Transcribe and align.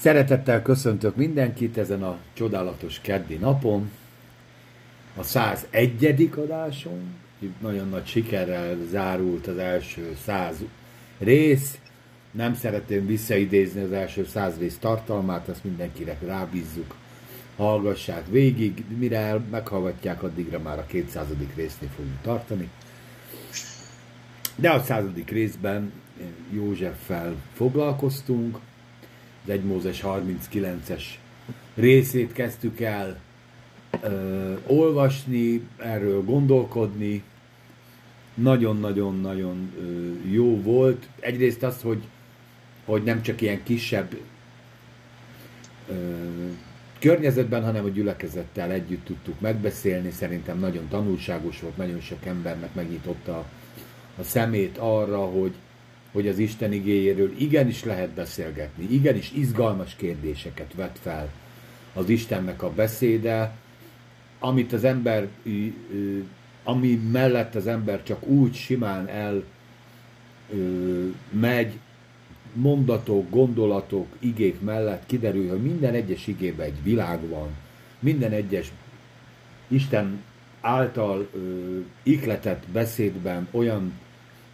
Szeretettel 0.00 0.62
köszöntök 0.62 1.16
mindenkit 1.16 1.78
ezen 1.78 2.02
a 2.02 2.18
csodálatos 2.32 3.00
keddi 3.00 3.34
napon. 3.34 3.90
A 5.16 5.22
101. 5.22 6.30
adáson, 6.36 7.14
nagyon 7.60 7.88
nagy 7.88 8.06
sikerrel 8.06 8.76
zárult 8.90 9.46
az 9.46 9.58
első 9.58 10.16
100 10.24 10.56
rész. 11.18 11.78
Nem 12.30 12.54
szeretném 12.54 13.06
visszaidézni 13.06 13.82
az 13.82 13.92
első 13.92 14.24
100 14.24 14.58
rész 14.58 14.76
tartalmát, 14.80 15.48
ezt 15.48 15.64
mindenkire 15.64 16.18
rábízzuk. 16.26 16.94
Hallgassák 17.56 18.26
végig, 18.30 18.84
mire 18.98 19.40
meghallgatják, 19.50 20.22
addigra 20.22 20.58
már 20.58 20.78
a 20.78 20.86
200. 20.86 21.26
résznél 21.54 21.90
fogunk 21.96 22.20
tartani. 22.22 22.70
De 24.56 24.70
a 24.70 24.82
századik 24.82 25.30
részben 25.30 25.92
Józseffel 26.50 27.34
foglalkoztunk, 27.54 28.58
az 29.48 29.54
1 29.54 29.64
Mózes 29.64 30.02
39-es 30.04 31.02
részét 31.74 32.32
kezdtük 32.32 32.80
el 32.80 33.18
ö, 34.02 34.54
olvasni, 34.66 35.68
erről 35.76 36.24
gondolkodni. 36.24 37.22
Nagyon-nagyon-nagyon 38.34 39.72
jó 40.30 40.60
volt. 40.62 41.08
Egyrészt 41.20 41.62
az, 41.62 41.82
hogy, 41.82 42.02
hogy 42.84 43.02
nem 43.02 43.22
csak 43.22 43.40
ilyen 43.40 43.62
kisebb 43.62 44.16
ö, 45.88 45.94
környezetben, 46.98 47.64
hanem 47.64 47.84
a 47.84 47.88
gyülekezettel 47.88 48.70
együtt 48.70 49.04
tudtuk 49.04 49.40
megbeszélni. 49.40 50.10
Szerintem 50.10 50.58
nagyon 50.58 50.88
tanulságos 50.88 51.60
volt, 51.60 51.76
nagyon 51.76 52.00
sok 52.00 52.26
embernek 52.26 52.74
megnyitotta 52.74 53.44
a 54.18 54.22
szemét 54.22 54.78
arra, 54.78 55.18
hogy, 55.18 55.54
hogy 56.12 56.28
az 56.28 56.38
Isten 56.38 56.72
igéjéről 56.72 57.34
igenis 57.38 57.84
lehet 57.84 58.10
beszélgetni, 58.10 58.86
igenis 58.90 59.32
izgalmas 59.32 59.94
kérdéseket 59.96 60.74
vet 60.74 60.98
fel 61.02 61.30
az 61.94 62.08
Istennek 62.08 62.62
a 62.62 62.70
beszéde, 62.70 63.56
amit 64.38 64.72
az 64.72 64.84
ember, 64.84 65.28
ami 66.64 66.94
mellett 66.94 67.54
az 67.54 67.66
ember 67.66 68.02
csak 68.02 68.26
úgy 68.26 68.54
simán 68.54 69.08
el 69.08 69.44
megy, 71.30 71.78
mondatok, 72.52 73.30
gondolatok, 73.30 74.06
igék 74.18 74.60
mellett 74.60 75.06
kiderül, 75.06 75.48
hogy 75.48 75.62
minden 75.62 75.94
egyes 75.94 76.26
igében 76.26 76.66
egy 76.66 76.82
világ 76.82 77.28
van, 77.28 77.48
minden 77.98 78.32
egyes 78.32 78.72
Isten 79.68 80.22
által 80.60 81.28
ö, 81.34 81.78
ikletett 82.02 82.66
beszédben 82.72 83.48
olyan 83.50 83.92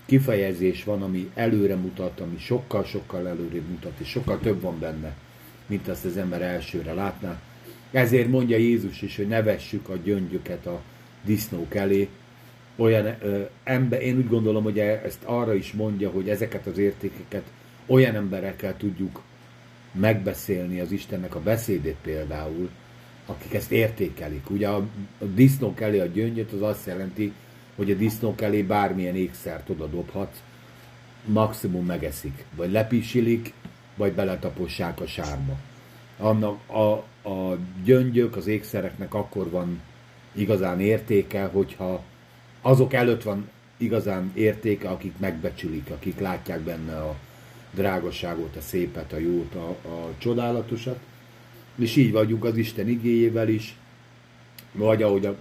kifejezés 0.06 0.84
van, 0.84 1.02
ami 1.02 1.30
előre 1.34 1.76
mutat, 1.76 2.20
ami 2.20 2.38
sokkal-sokkal 2.38 3.28
előre 3.28 3.60
mutat, 3.68 3.92
és 3.98 4.08
sokkal 4.08 4.38
több 4.40 4.60
van 4.60 4.78
benne, 4.78 5.14
mint 5.66 5.88
azt 5.88 6.04
az 6.04 6.16
ember 6.16 6.42
elsőre 6.42 6.92
látná. 6.92 7.40
Ezért 7.90 8.28
mondja 8.28 8.56
Jézus 8.56 9.02
is, 9.02 9.16
hogy 9.16 9.28
ne 9.28 9.42
vessük 9.42 9.88
a 9.88 9.96
gyöngyöket 9.96 10.66
a 10.66 10.80
disznók 11.24 11.74
elé. 11.74 12.08
Olyan 12.76 13.16
ö, 13.20 13.42
ember, 13.64 14.02
én 14.02 14.16
úgy 14.16 14.28
gondolom, 14.28 14.62
hogy 14.62 14.78
e- 14.78 15.02
ezt 15.04 15.22
arra 15.24 15.54
is 15.54 15.72
mondja, 15.72 16.10
hogy 16.10 16.28
ezeket 16.28 16.66
az 16.66 16.78
értékeket 16.78 17.42
olyan 17.86 18.14
emberekkel 18.14 18.76
tudjuk 18.76 19.22
megbeszélni 19.92 20.80
az 20.80 20.92
Istennek 20.92 21.34
a 21.34 21.40
beszédét 21.40 21.96
például, 22.02 22.70
akik 23.26 23.54
ezt 23.54 23.70
értékelik. 23.70 24.50
Ugye 24.50 24.68
a, 24.68 24.76
a 25.18 25.24
disznók 25.24 25.80
elé 25.80 25.98
a 26.00 26.06
gyöngyöt 26.06 26.52
az 26.52 26.62
azt 26.62 26.86
jelenti, 26.86 27.32
hogy 27.76 27.90
a 27.90 27.94
disznók 27.94 28.40
elé 28.40 28.62
bármilyen 28.62 29.16
ékszert 29.16 29.70
oda 29.70 29.86
dobhatsz, 29.86 30.42
maximum 31.24 31.86
megeszik, 31.86 32.44
vagy 32.56 32.70
lepisilik, 32.70 33.52
vagy 33.96 34.12
beletapossák 34.12 35.00
a 35.00 35.06
sárba. 35.06 35.56
Annak 36.18 36.68
a, 36.68 36.92
a 37.28 37.58
gyöngyök, 37.84 38.36
az 38.36 38.46
ékszereknek 38.46 39.14
akkor 39.14 39.50
van 39.50 39.80
igazán 40.32 40.80
értéke, 40.80 41.44
hogyha 41.44 42.02
azok 42.60 42.92
előtt 42.92 43.22
van 43.22 43.48
igazán 43.76 44.30
értéke, 44.34 44.88
akik 44.88 45.18
megbecsülik, 45.18 45.90
akik 45.90 46.20
látják 46.20 46.60
benne 46.60 46.96
a 46.96 47.16
drágaságot, 47.70 48.56
a 48.56 48.60
szépet, 48.60 49.12
a 49.12 49.18
jót, 49.18 49.54
a, 49.54 49.68
a 49.68 50.14
csodálatosat. 50.18 50.98
És 51.76 51.96
így 51.96 52.12
vagyunk 52.12 52.44
az 52.44 52.56
Isten 52.56 52.88
igéjével 52.88 53.48
is, 53.48 53.76
vagy 54.72 55.02
ahogy 55.02 55.26
a 55.26 55.36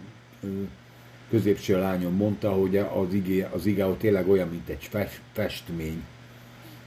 középső 1.33 1.79
lányom 1.79 2.15
mondta, 2.15 2.51
hogy 2.51 2.77
az, 2.77 3.13
igé, 3.13 3.45
az 3.51 3.65
igáó 3.65 3.93
tényleg 3.93 4.29
olyan, 4.29 4.49
mint 4.49 4.69
egy 4.69 4.89
festmény, 5.33 6.03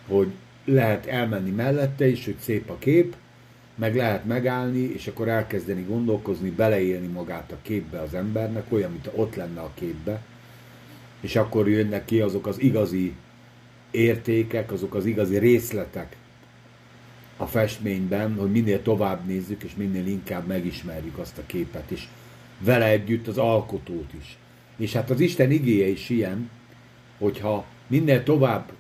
hogy 0.06 0.28
lehet 0.64 1.06
elmenni 1.06 1.50
mellette 1.50 2.06
is, 2.08 2.24
hogy 2.24 2.36
szép 2.38 2.70
a 2.70 2.78
kép, 2.78 3.16
meg 3.74 3.96
lehet 3.96 4.24
megállni, 4.24 4.78
és 4.78 5.06
akkor 5.06 5.28
elkezdeni 5.28 5.82
gondolkozni, 5.82 6.50
beleélni 6.50 7.06
magát 7.06 7.52
a 7.52 7.56
képbe 7.62 8.00
az 8.00 8.14
embernek, 8.14 8.72
olyan, 8.72 8.90
mint 8.90 9.10
ott 9.14 9.34
lenne 9.34 9.60
a 9.60 9.70
képbe, 9.74 10.22
és 11.20 11.36
akkor 11.36 11.68
jönnek 11.68 12.04
ki 12.04 12.20
azok 12.20 12.46
az 12.46 12.60
igazi 12.60 13.14
értékek, 13.90 14.72
azok 14.72 14.94
az 14.94 15.04
igazi 15.04 15.38
részletek 15.38 16.16
a 17.36 17.46
festményben, 17.46 18.34
hogy 18.34 18.50
minél 18.50 18.82
tovább 18.82 19.26
nézzük, 19.26 19.62
és 19.62 19.74
minél 19.76 20.06
inkább 20.06 20.46
megismerjük 20.46 21.18
azt 21.18 21.38
a 21.38 21.46
képet, 21.46 21.90
és 21.90 22.06
vele 22.58 22.86
együtt 22.86 23.26
az 23.26 23.38
alkotót 23.38 24.12
is. 24.20 24.36
És 24.76 24.92
hát 24.92 25.10
az 25.10 25.20
Isten 25.20 25.50
igéje 25.50 25.86
is 25.86 26.08
ilyen, 26.08 26.50
hogyha 27.18 27.64
minél 27.86 28.22
tovább 28.22 28.72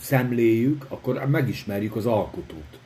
szemléljük, 0.00 0.86
akkor 0.88 1.26
megismerjük 1.26 1.96
az 1.96 2.06
alkotót. 2.06 2.78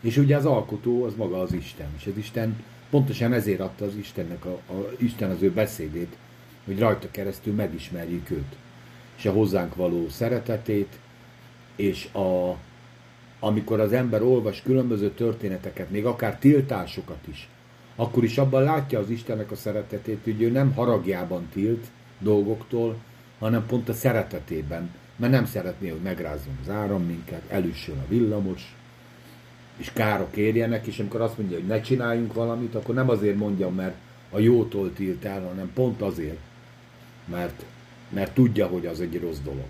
És 0.00 0.16
ugye 0.16 0.36
az 0.36 0.46
alkotó 0.46 1.04
az 1.04 1.14
maga 1.14 1.40
az 1.40 1.52
Isten. 1.52 1.86
És 1.96 2.06
az 2.06 2.16
Isten 2.16 2.62
pontosan 2.90 3.32
ezért 3.32 3.60
adta 3.60 3.84
az 3.84 3.96
Istennek 3.96 4.44
a, 4.44 4.52
a 4.52 4.90
Isten 4.96 5.30
az 5.30 5.42
ő 5.42 5.50
beszédét, 5.50 6.16
hogy 6.64 6.78
rajta 6.78 7.10
keresztül 7.10 7.54
megismerjük 7.54 8.30
őt. 8.30 8.56
És 9.16 9.26
a 9.26 9.32
hozzánk 9.32 9.74
való 9.74 10.08
szeretetét, 10.08 10.98
és 11.76 12.08
a, 12.12 12.56
amikor 13.40 13.80
az 13.80 13.92
ember 13.92 14.22
olvas 14.22 14.62
különböző 14.62 15.10
történeteket, 15.10 15.90
még 15.90 16.04
akár 16.04 16.38
tiltásokat 16.38 17.26
is, 17.30 17.48
akkor 17.96 18.24
is 18.24 18.38
abban 18.38 18.62
látja 18.62 18.98
az 18.98 19.10
Istennek 19.10 19.50
a 19.50 19.56
szeretetét, 19.56 20.20
hogy 20.24 20.42
ő 20.42 20.50
nem 20.50 20.72
haragjában 20.72 21.48
tilt 21.52 21.86
dolgoktól, 22.18 22.96
hanem 23.38 23.66
pont 23.66 23.88
a 23.88 23.92
szeretetében, 23.92 24.90
mert 25.16 25.32
nem 25.32 25.46
szeretné, 25.46 25.88
hogy 25.88 26.00
megrázzon 26.00 26.58
az 26.62 26.70
áram 26.70 27.02
minket, 27.02 27.42
elüssön 27.48 27.98
a 27.98 28.08
villamos, 28.08 28.76
és 29.76 29.92
károk 29.92 30.36
érjenek, 30.36 30.86
és 30.86 30.98
amikor 30.98 31.20
azt 31.20 31.38
mondja, 31.38 31.56
hogy 31.56 31.66
ne 31.66 31.80
csináljunk 31.80 32.32
valamit, 32.32 32.74
akkor 32.74 32.94
nem 32.94 33.08
azért 33.08 33.36
mondja, 33.36 33.68
mert 33.70 33.94
a 34.30 34.38
jótól 34.38 34.92
tilt 34.92 35.24
el, 35.24 35.42
hanem 35.42 35.70
pont 35.74 36.02
azért, 36.02 36.38
mert, 37.30 37.64
mert 38.08 38.34
tudja, 38.34 38.66
hogy 38.66 38.86
az 38.86 39.00
egy 39.00 39.20
rossz 39.20 39.38
dolog. 39.44 39.66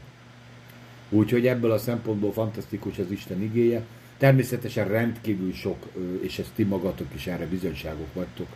Úgyhogy 1.09 1.47
ebből 1.47 1.71
a 1.71 1.79
szempontból 1.79 2.33
fantasztikus 2.33 2.99
az 2.99 3.11
Isten 3.11 3.43
igéje, 3.43 3.85
Természetesen 4.19 4.89
rendkívül 4.89 5.53
sok, 5.53 5.87
és 6.21 6.39
ezt 6.39 6.53
ti 6.55 6.63
magatok 6.63 7.15
is 7.15 7.27
erre 7.27 7.47
bizonyságok 7.47 8.15
vagytok, 8.15 8.49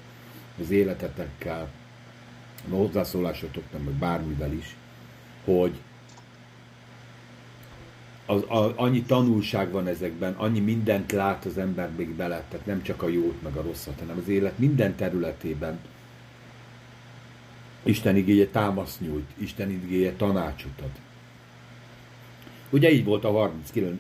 az 0.61 0.71
életetekkel, 0.71 1.69
a 2.71 2.75
hozzászólásotoknak, 2.75 3.85
meg 3.85 3.95
bármivel 3.95 4.53
is, 4.53 4.77
hogy 5.45 5.73
az, 8.27 8.43
a, 8.43 8.73
annyi 8.77 9.03
tanulság 9.03 9.71
van 9.71 9.87
ezekben, 9.87 10.33
annyi 10.33 10.61
mindent 10.61 11.13
lát 11.13 11.45
az 11.45 11.59
ember 11.59 11.91
még 11.97 12.09
bele, 12.09 12.45
tehát 12.49 12.67
nem 12.67 12.83
csak 12.83 13.03
a 13.03 13.09
jót, 13.09 13.43
meg 13.43 13.57
a 13.57 13.63
rosszat, 13.63 13.99
hanem 13.99 14.19
az 14.19 14.29
élet 14.29 14.59
minden 14.59 14.97
területében 14.97 15.79
Isten 17.83 18.17
igéje 18.17 18.47
támasz 18.47 18.99
nyújt, 18.99 19.31
Isten 19.37 19.71
igéje 19.71 20.13
tanácsot 20.13 20.81
ad. 20.81 20.91
Ugye 22.71 22.91
így 22.91 23.05
volt 23.05 23.25
a 23.25 23.31
39. 23.31 23.99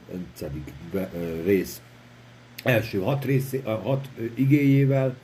rész. 1.44 1.80
Első 2.62 3.00
hat, 3.00 3.24
rész, 3.24 3.54
hat 3.64 4.08
igéjével, 4.34 5.16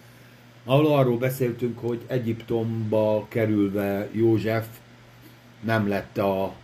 ahol 0.65 0.87
arról 0.87 1.19
beszéltünk, 1.19 1.79
hogy 1.79 2.01
Egyiptomba 2.07 3.27
kerülve 3.29 4.09
József 4.13 4.67
nem 5.61 5.89
lett 5.89 6.19
a 6.19 6.55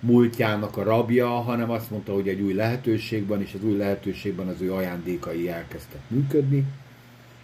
múltjának 0.00 0.76
a 0.76 0.82
rabja, 0.82 1.28
hanem 1.28 1.70
azt 1.70 1.90
mondta, 1.90 2.12
hogy 2.12 2.28
egy 2.28 2.40
új 2.40 2.52
lehetőségben, 2.52 3.40
és 3.40 3.54
az 3.54 3.64
új 3.64 3.76
lehetőségben 3.76 4.48
az 4.48 4.60
ő 4.60 4.72
ajándékai 4.72 5.48
elkezdtek 5.48 6.00
működni, 6.08 6.64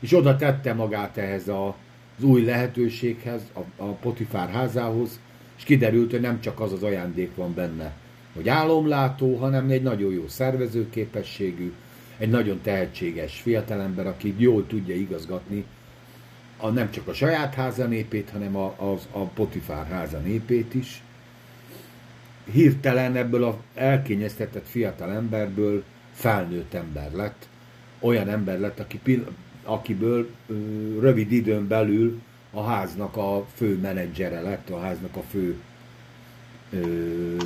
és 0.00 0.12
oda 0.12 0.36
tette 0.36 0.74
magát 0.74 1.16
ehhez 1.16 1.48
a, 1.48 1.76
az 2.18 2.24
új 2.24 2.44
lehetőséghez, 2.44 3.42
a, 3.52 3.82
a 3.82 3.86
Potifár 3.86 4.50
házához, 4.50 5.20
és 5.56 5.64
kiderült, 5.64 6.10
hogy 6.10 6.20
nem 6.20 6.40
csak 6.40 6.60
az 6.60 6.72
az 6.72 6.82
ajándék 6.82 7.34
van 7.34 7.54
benne, 7.54 7.92
hogy 8.38 8.48
álomlátó, 8.48 9.36
hanem 9.36 9.70
egy 9.70 9.82
nagyon 9.82 10.12
jó 10.12 10.28
szervezőképességű, 10.28 11.72
egy 12.18 12.30
nagyon 12.30 12.60
tehetséges 12.62 13.40
fiatalember, 13.40 14.06
aki 14.06 14.34
jól 14.36 14.66
tudja 14.66 14.94
igazgatni 14.94 15.64
a, 16.56 16.68
nem 16.68 16.90
csak 16.90 17.08
a 17.08 17.12
saját 17.12 17.54
háza 17.54 17.86
népét, 17.86 18.30
hanem 18.30 18.56
a, 18.56 18.74
az, 18.92 19.08
a 19.10 19.24
Potifár 19.24 19.86
háza 19.86 20.18
népét 20.18 20.74
is. 20.74 21.02
Hirtelen 22.52 23.16
ebből 23.16 23.44
a 23.44 23.60
elkényeztetett 23.74 24.68
fiatalemberből 24.68 25.84
felnőtt 26.12 26.74
ember 26.74 27.12
lett, 27.12 27.48
olyan 27.98 28.28
ember 28.28 28.58
lett, 28.58 28.80
aki, 28.80 29.24
akiből 29.64 30.30
ö, 30.46 30.54
rövid 31.00 31.32
időn 31.32 31.68
belül 31.68 32.20
a 32.50 32.62
háznak 32.62 33.16
a 33.16 33.46
fő 33.54 33.78
menedzsere 33.78 34.40
lett, 34.40 34.70
a 34.70 34.80
háznak 34.80 35.16
a 35.16 35.22
fő 35.30 35.56
ö, 36.70 37.36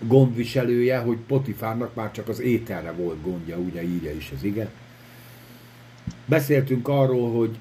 gondviselője, 0.00 0.98
hogy 0.98 1.18
Potifárnak 1.26 1.94
már 1.94 2.10
csak 2.10 2.28
az 2.28 2.40
ételre 2.40 2.92
volt 2.92 3.22
gondja, 3.22 3.56
ugye 3.56 3.82
írja 3.82 4.12
is 4.12 4.32
az 4.36 4.44
ige. 4.44 4.70
Beszéltünk 6.26 6.88
arról, 6.88 7.32
hogy 7.32 7.58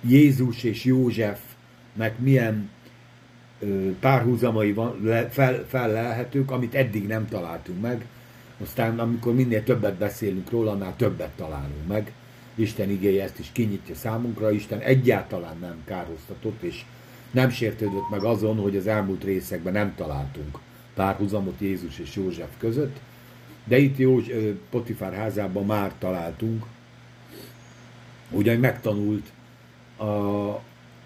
Jézus 0.00 0.62
és 0.62 0.84
Józsefnek 0.84 2.18
milyen 2.18 2.70
párhuzamai 4.00 4.72
van, 4.72 5.00
le, 5.02 5.28
fel, 5.28 5.64
fellelhetők, 5.68 6.50
amit 6.50 6.74
eddig 6.74 7.06
nem 7.06 7.28
találtunk 7.28 7.80
meg. 7.80 8.06
Aztán 8.62 8.98
amikor 8.98 9.34
minél 9.34 9.64
többet 9.64 9.94
beszélünk 9.94 10.50
róla, 10.50 10.70
annál 10.70 10.96
többet 10.96 11.30
találunk 11.36 11.86
meg. 11.86 12.12
Isten 12.54 12.90
igéje 12.90 13.22
ezt 13.22 13.38
is 13.38 13.50
kinyitja 13.52 13.94
számunkra, 13.94 14.52
Isten 14.52 14.78
egyáltalán 14.78 15.56
nem 15.60 15.76
károztatott, 15.84 16.62
és 16.62 16.84
nem 17.34 17.50
sértődött 17.50 18.10
meg 18.10 18.24
azon, 18.24 18.56
hogy 18.56 18.76
az 18.76 18.86
elmúlt 18.86 19.24
részekben 19.24 19.72
nem 19.72 19.94
találtunk 19.94 20.58
párhuzamot 20.94 21.60
Jézus 21.60 21.98
és 21.98 22.16
József 22.16 22.50
között, 22.58 23.00
de 23.64 23.78
itt 23.78 23.96
Józs, 23.96 24.30
Potifár 24.70 25.12
házában 25.12 25.66
már 25.66 25.92
találtunk, 25.98 26.66
ugyan 28.30 28.56
megtanult 28.58 29.32
a, 29.96 30.04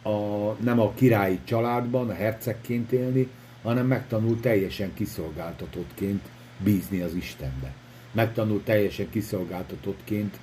a, 0.08 0.56
nem 0.60 0.80
a 0.80 0.92
királyi 0.94 1.38
családban, 1.44 2.08
a 2.08 2.14
hercegként 2.14 2.92
élni, 2.92 3.28
hanem 3.62 3.86
megtanult 3.86 4.40
teljesen 4.40 4.94
kiszolgáltatottként 4.94 6.22
bízni 6.58 7.00
az 7.00 7.14
Istenbe. 7.14 7.72
Megtanult 8.12 8.64
teljesen 8.64 9.10
kiszolgáltatottként 9.10 10.38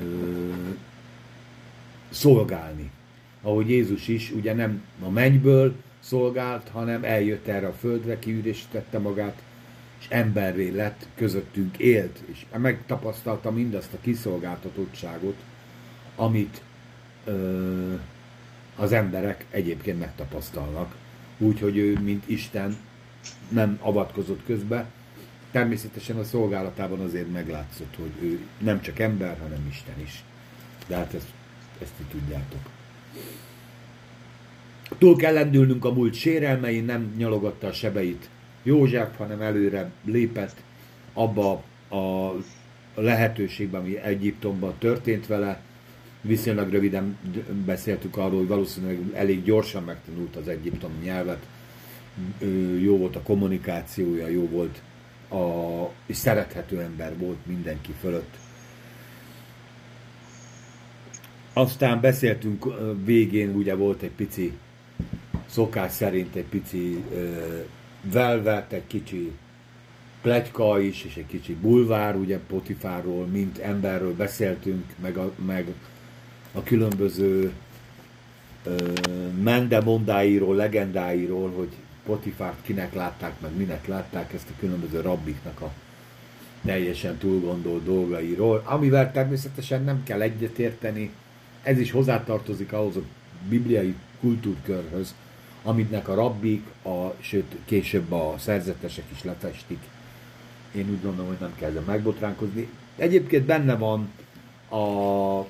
ö, 0.00 0.52
szolgálni. 2.10 2.90
Ahogy 3.42 3.70
Jézus 3.70 4.08
is 4.08 4.30
ugye 4.30 4.54
nem 4.54 4.82
a 5.04 5.10
mennyből 5.10 5.74
szolgált, 6.00 6.68
hanem 6.68 7.04
eljött 7.04 7.46
erre 7.46 7.66
a 7.66 7.72
földre, 7.72 8.18
kiüresítette 8.18 8.98
magát, 8.98 9.42
és 10.00 10.06
emberré 10.08 10.70
lett, 10.70 11.06
közöttünk 11.14 11.78
élt, 11.78 12.18
és 12.26 12.46
megtapasztalta 12.56 13.50
mindazt 13.50 13.92
a 13.92 14.00
kiszolgáltatottságot, 14.00 15.36
amit 16.16 16.62
ö, 17.24 17.94
az 18.76 18.92
emberek 18.92 19.44
egyébként 19.50 19.98
megtapasztalnak. 19.98 20.94
Úgyhogy 21.38 21.76
ő, 21.76 21.98
mint 21.98 22.28
Isten, 22.28 22.76
nem 23.48 23.78
avatkozott 23.80 24.44
közbe. 24.46 24.90
Természetesen 25.50 26.16
a 26.16 26.24
szolgálatában 26.24 27.00
azért 27.00 27.32
meglátszott, 27.32 27.94
hogy 27.96 28.12
ő 28.22 28.38
nem 28.58 28.80
csak 28.80 28.98
ember, 28.98 29.38
hanem 29.38 29.66
Isten 29.70 30.00
is. 30.02 30.24
De 30.86 30.96
hát 30.96 31.14
ezt, 31.14 31.28
ezt 31.82 31.92
ti 31.98 32.04
tudjátok. 32.10 32.79
Túl 34.98 35.16
kell 35.16 35.32
lendülnünk 35.32 35.84
a 35.84 35.92
múlt 35.92 36.14
sérelmein, 36.14 36.84
nem 36.84 37.14
nyalogatta 37.16 37.66
a 37.66 37.72
sebeit 37.72 38.28
József, 38.62 39.16
hanem 39.16 39.40
előre 39.40 39.90
lépett 40.04 40.62
abba 41.12 41.62
a 41.90 42.32
lehetőségben, 42.94 43.80
ami 43.80 43.98
Egyiptomban 43.98 44.74
történt 44.78 45.26
vele. 45.26 45.60
Viszonylag 46.20 46.70
röviden 46.70 47.18
beszéltük 47.64 48.16
arról, 48.16 48.38
hogy 48.38 48.48
valószínűleg 48.48 48.98
elég 49.14 49.44
gyorsan 49.44 49.82
megtanult 49.82 50.36
az 50.36 50.48
egyiptomi 50.48 51.04
nyelvet, 51.04 51.46
jó 52.80 52.96
volt 52.96 53.16
a 53.16 53.22
kommunikációja, 53.22 54.26
jó 54.28 54.48
volt 54.48 54.82
a, 55.30 55.90
és 56.06 56.16
szerethető 56.16 56.80
ember 56.80 57.18
volt 57.18 57.46
mindenki 57.46 57.94
fölött. 58.00 58.36
Aztán 61.52 62.00
beszéltünk 62.00 62.64
végén, 63.04 63.54
ugye 63.54 63.74
volt 63.74 64.02
egy 64.02 64.10
pici 64.10 64.52
szokás 65.46 65.92
szerint 65.92 66.34
egy 66.34 66.44
pici 66.44 67.04
velvet, 68.02 68.72
egy 68.72 68.86
kicsi 68.86 69.32
pletyka 70.22 70.80
is, 70.80 71.04
és 71.04 71.16
egy 71.16 71.26
kicsi 71.26 71.54
bulvár, 71.54 72.16
ugye 72.16 72.38
Potifáról, 72.38 73.26
mint 73.26 73.58
emberről 73.58 74.14
beszéltünk, 74.14 74.84
meg 75.02 75.16
a, 75.16 75.32
meg 75.46 75.66
a 76.52 76.62
különböző 76.62 77.52
ö, 78.64 78.92
mendemondáiról, 79.42 80.54
legendáiról, 80.54 81.50
hogy 81.50 81.68
Potifárt 82.04 82.62
kinek 82.62 82.94
látták, 82.94 83.40
meg 83.40 83.56
minek 83.56 83.86
látták, 83.86 84.32
ezt 84.32 84.48
a 84.48 84.58
különböző 84.58 85.00
rabbiknak 85.00 85.60
a 85.60 85.72
teljesen 86.64 87.16
túlgondolt 87.16 87.84
dolgairól, 87.84 88.62
amivel 88.64 89.12
természetesen 89.12 89.84
nem 89.84 90.02
kell 90.02 90.20
egyetérteni, 90.20 91.10
ez 91.62 91.78
is 91.78 91.90
hozzátartozik 91.90 92.72
ahhoz 92.72 92.96
a 92.96 93.02
bibliai 93.48 93.94
kultúrkörhöz, 94.20 95.14
aminek 95.62 96.08
a 96.08 96.14
rabbik, 96.14 96.66
a, 96.82 97.14
sőt 97.20 97.56
később 97.64 98.12
a 98.12 98.34
szerzetesek 98.38 99.04
is 99.12 99.24
lefestik. 99.24 99.78
Én 100.74 100.90
úgy 100.90 101.02
gondolom, 101.02 101.28
hogy 101.28 101.40
nem 101.40 101.54
kell 101.58 101.82
megbotránkozni. 101.86 102.68
Egyébként 102.96 103.44
benne 103.44 103.76
van 103.76 104.10
a, 104.68 105.46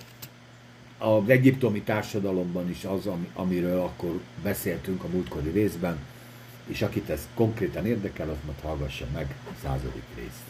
az 1.05 1.29
egyiptomi 1.29 1.81
társadalomban 1.81 2.71
is 2.71 2.85
az, 2.85 3.09
amiről 3.35 3.81
akkor 3.81 4.21
beszéltünk 4.43 5.05
a 5.05 5.09
múltkori 5.09 5.51
részben, 5.51 5.99
és 6.67 6.83
akit 6.83 7.11
ez 7.11 7.29
konkrétan 7.35 7.87
érdekel, 7.87 8.29
az 8.29 8.37
majd 8.45 8.61
hallgassa 8.63 9.07
meg 9.15 9.35
a 9.45 9.53
századik 9.63 10.03
részt. 10.17 10.43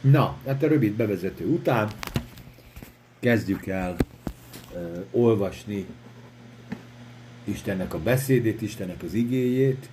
Na, 0.00 0.36
hát 0.46 0.62
a 0.62 0.68
rövid 0.68 0.92
bevezető 0.92 1.46
után 1.46 1.90
kezdjük 3.20 3.66
el 3.66 3.96
olvasni 5.10 5.86
Istennek 7.44 7.94
a 7.94 7.98
beszédét, 7.98 8.62
Istennek 8.62 9.02
az 9.02 9.14
igéjét. 9.14 9.88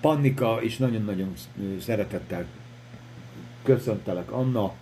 Pannika, 0.00 0.62
és 0.62 0.76
nagyon-nagyon 0.76 1.32
szeretettel 1.80 2.46
köszöntelek 3.62 4.32
Anna, 4.32 4.74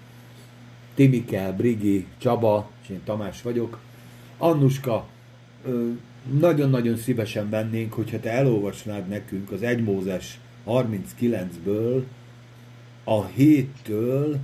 Timike, 0.95 1.53
Brigi, 1.53 2.07
Csaba, 2.19 2.71
és 2.83 2.89
én 2.89 3.01
Tamás 3.05 3.43
vagyok. 3.43 3.79
Annuska, 4.39 5.07
nagyon-nagyon 6.39 6.97
szívesen 6.97 7.51
vennénk, 7.51 7.93
hogyha 7.93 8.21
te 8.21 8.31
elolvasnád 8.31 9.09
nekünk 9.09 9.51
az 9.51 9.63
1 9.63 9.83
Mózes 9.83 10.41
39-ből 10.67 12.03
a 13.05 13.25
héttől 13.25 14.39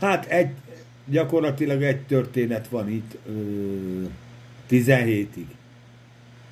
Hát 0.00 0.26
egy, 0.26 0.50
gyakorlatilag 1.04 1.82
egy 1.82 2.00
történet 2.00 2.68
van 2.68 2.88
itt 2.88 3.16
ö, 3.26 4.04
17-ig. 4.70 5.46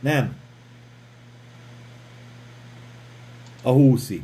Nem. 0.01 0.37
A 3.63 3.73
20-ig. 3.73 4.23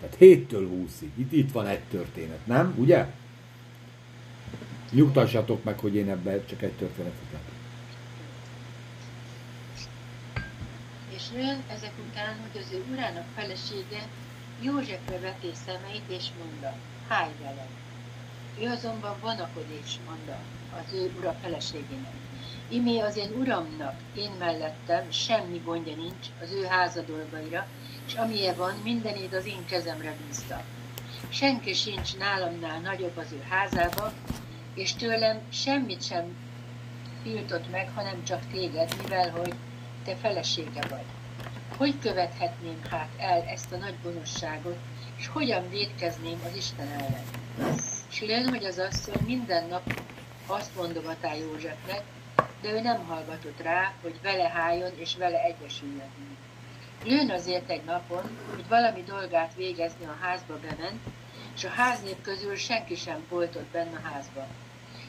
Tehát 0.00 0.16
7-től 0.20 0.68
20-ig. 0.72 1.08
Itt, 1.14 1.32
itt 1.32 1.52
van 1.52 1.66
egy 1.66 1.80
történet, 1.90 2.46
nem? 2.46 2.74
Ugye? 2.78 3.06
Nyugtassatok 4.90 5.64
meg, 5.64 5.78
hogy 5.78 5.94
én 5.94 6.10
ebben 6.10 6.42
csak 6.46 6.62
egy 6.62 6.72
történetet 6.72 7.32
látok. 7.32 7.54
És 11.14 11.22
jön 11.36 11.62
ezek 11.68 11.92
után, 12.10 12.36
hogy 12.40 12.62
az 12.62 12.72
ő 12.72 12.82
urának 12.92 13.24
felesége 13.34 14.08
Józsefre 14.60 15.18
vetés 15.18 15.56
szemeit, 15.66 16.02
és 16.08 16.26
mondta, 16.38 16.76
háj 17.08 17.28
velem. 17.42 17.68
Ő 18.58 18.66
azonban 18.66 19.16
vonakodés, 19.20 19.98
mondta 20.08 20.38
az 20.76 20.92
ő 20.92 21.12
ura 21.18 21.36
feleségének. 21.42 22.12
Imé 22.68 22.98
az 22.98 23.16
én 23.16 23.32
uramnak, 23.38 23.94
én 24.14 24.30
mellettem, 24.38 25.10
semmi 25.10 25.62
gondja 25.64 25.96
nincs 25.96 26.26
az 26.42 26.52
ő 26.52 26.64
háza 26.64 27.00
dolgaira, 27.00 27.66
és 28.06 28.14
amilyen 28.14 28.56
van, 28.56 28.74
mindenét 28.84 29.34
az 29.34 29.46
én 29.46 29.64
kezemre 29.66 30.14
bízta. 30.26 30.62
Senki 31.28 31.74
sincs 31.74 32.16
nálamnál 32.16 32.80
nagyobb 32.80 33.16
az 33.16 33.32
ő 33.32 33.44
házába, 33.48 34.12
és 34.74 34.92
tőlem 34.92 35.40
semmit 35.48 36.02
sem 36.02 36.36
tiltott 37.22 37.70
meg, 37.70 37.90
hanem 37.94 38.24
csak 38.24 38.40
téged, 38.52 38.94
mivel 39.02 39.30
hogy 39.30 39.54
te 40.04 40.16
felesége 40.16 40.86
vagy. 40.88 41.04
Hogy 41.76 41.98
követhetném 41.98 42.80
hát 42.90 43.08
el 43.18 43.44
ezt 43.48 43.72
a 43.72 43.76
nagy 43.76 43.94
gonoszságot, 44.02 44.78
és 45.16 45.26
hogyan 45.26 45.68
védkezném 45.68 46.40
az 46.44 46.56
Isten 46.56 46.88
ellen? 46.88 47.24
És 48.10 48.20
lőn, 48.20 48.48
hogy 48.48 48.64
az 48.64 48.78
asszony 48.78 49.22
minden 49.26 49.66
nap 49.66 50.00
azt 50.46 50.76
mondogatá 50.76 51.34
Józsefnek, 51.34 52.02
de 52.60 52.70
ő 52.70 52.80
nem 52.80 53.04
hallgatott 53.06 53.62
rá, 53.62 53.92
hogy 54.02 54.14
vele 54.22 54.48
hájon 54.48 54.90
és 54.98 55.16
vele 55.16 55.42
egyesüljön. 55.42 56.10
Lőn 57.04 57.30
azért 57.30 57.70
egy 57.70 57.84
napon, 57.84 58.38
hogy 58.54 58.68
valami 58.68 59.02
dolgát 59.02 59.54
végezni 59.54 60.04
a 60.04 60.18
házba 60.20 60.58
bement, 60.58 61.00
és 61.54 61.64
a 61.64 61.68
háznép 61.68 62.22
közül 62.22 62.56
senki 62.56 62.94
sem 62.94 63.24
volt 63.28 63.56
ott 63.56 63.70
benne 63.72 63.96
a 63.96 64.08
házban. 64.08 64.46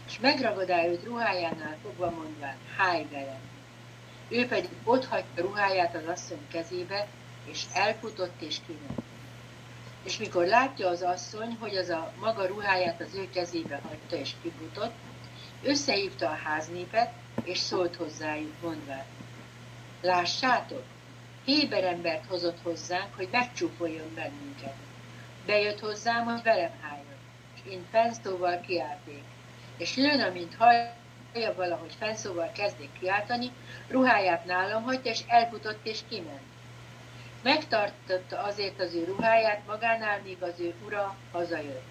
És 0.07 0.19
megragadá 0.19 0.85
őt 0.85 1.05
ruhájánál 1.05 1.77
fogva 1.83 2.09
mondván, 2.09 2.55
háj 2.77 3.05
velem. 3.11 3.49
Ő 4.29 4.47
pedig 4.47 4.69
ott 4.83 5.05
hagyta 5.05 5.41
ruháját 5.41 5.95
az 5.95 6.07
asszony 6.07 6.47
kezébe, 6.51 7.07
és 7.45 7.63
elfutott 7.73 8.41
és 8.41 8.57
kiment. 8.65 9.10
És 10.03 10.17
mikor 10.17 10.45
látja 10.45 10.87
az 10.87 11.01
asszony, 11.01 11.57
hogy 11.59 11.75
az 11.75 11.89
a 11.89 12.11
maga 12.19 12.45
ruháját 12.45 13.01
az 13.01 13.15
ő 13.15 13.29
kezébe 13.29 13.79
hagyta 13.87 14.15
és 14.15 14.31
kifutott, 14.41 14.93
összehívta 15.63 16.29
a 16.29 16.39
háznépet, 16.43 17.11
és 17.43 17.57
szólt 17.57 17.95
hozzájuk, 17.95 18.53
mondván, 18.61 19.05
lássátok, 20.01 20.83
Héber 21.45 21.83
embert 21.83 22.25
hozott 22.25 22.61
hozzánk, 22.63 23.15
hogy 23.15 23.27
megcsúfoljon 23.31 24.13
bennünket. 24.15 24.75
Bejött 25.45 25.79
hozzám, 25.79 26.25
hogy 26.25 26.41
velem 26.43 26.71
álljon, 26.89 27.19
és 27.55 27.71
én 27.71 27.85
fenszóval 27.91 28.59
kiálték. 28.59 29.23
És 29.77 29.95
lőn, 29.95 30.21
amint 30.21 30.55
hallja 30.55 31.53
valahogy 31.55 31.95
fenszóval 31.99 32.51
kezdik 32.51 32.89
kiáltani, 32.99 33.51
ruháját 33.87 34.45
nálam 34.45 34.83
hagyta, 34.83 35.09
és 35.09 35.19
elfutott 35.27 35.85
és 35.85 35.99
kiment. 36.09 36.50
Megtartotta 37.43 38.39
azért 38.39 38.79
az 38.79 38.93
ő 38.93 39.03
ruháját 39.03 39.61
magánál, 39.67 40.21
míg 40.23 40.43
az 40.43 40.59
ő 40.59 40.73
ura 40.85 41.15
hazajött. 41.31 41.85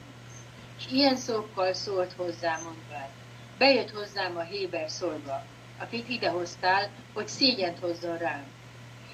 És 0.79 0.87
ilyen 0.93 1.17
szókkal 1.17 1.73
szólt 1.73 2.13
hozzám, 2.13 2.63
mondván, 2.63 3.09
bejött 3.59 3.91
hozzám 3.91 4.37
a 4.37 4.43
Héber 4.43 4.91
szolga, 4.91 5.45
akit 5.79 6.09
idehoztál, 6.09 6.89
hogy 7.13 7.29
szégyent 7.29 7.79
hozzon 7.79 8.19
rám. 8.19 8.45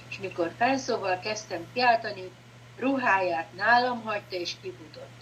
És 0.08 0.18
mikor 0.18 0.52
felszóval 0.56 1.18
kezdtem 1.18 1.66
kiáltani, 1.72 2.30
ruháját 2.78 3.54
nálam 3.54 4.02
hagyta 4.02 4.36
és 4.36 4.54
kifutott. 4.62 5.20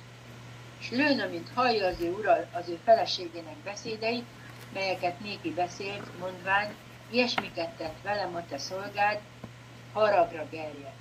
És 0.81 0.91
lőn, 0.91 1.21
amint 1.21 1.51
hallja 1.55 1.87
az 1.87 2.01
ő 2.01 2.13
ura 2.13 2.49
az 2.53 2.69
ő 2.69 2.79
feleségének 2.85 3.57
beszédeit, 3.57 4.27
melyeket 4.73 5.21
néki 5.21 5.51
beszélt, 5.51 6.19
mondván, 6.19 6.75
ilyesmiket 7.11 7.71
tett 7.71 8.03
velem 8.03 8.35
a 8.35 8.47
te 8.47 8.59
szolgád, 8.59 9.21
haragra 9.93 10.47
gerjedt. 10.51 10.94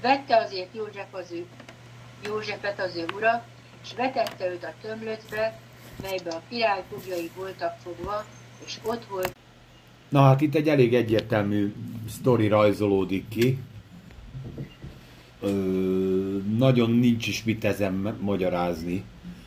Vette 0.00 0.36
azért 0.36 0.74
József 0.74 1.06
az 1.10 1.32
ő, 1.32 1.44
Józsefet 2.24 2.80
az 2.80 2.96
ő 2.96 3.04
ura, 3.16 3.44
és 3.82 3.94
vetette 3.96 4.50
őt 4.50 4.64
a 4.64 4.72
tömlöcbe, 4.82 5.60
melybe 6.02 6.30
a 6.30 6.42
király 6.48 6.82
fogjai 6.90 7.30
voltak 7.36 7.76
fogva, 7.82 8.24
és 8.66 8.78
ott 8.82 9.04
volt. 9.04 9.36
Na 10.08 10.22
hát 10.22 10.40
itt 10.40 10.54
egy 10.54 10.68
elég 10.68 10.94
egyértelmű 10.94 11.74
sztori 12.08 12.48
rajzolódik 12.48 13.28
ki. 13.28 13.58
Ö, 15.40 15.48
nagyon 16.58 16.90
nincs 16.90 17.26
is 17.26 17.44
mit 17.44 17.64
ezen 17.64 18.16
magyarázni. 18.20 19.04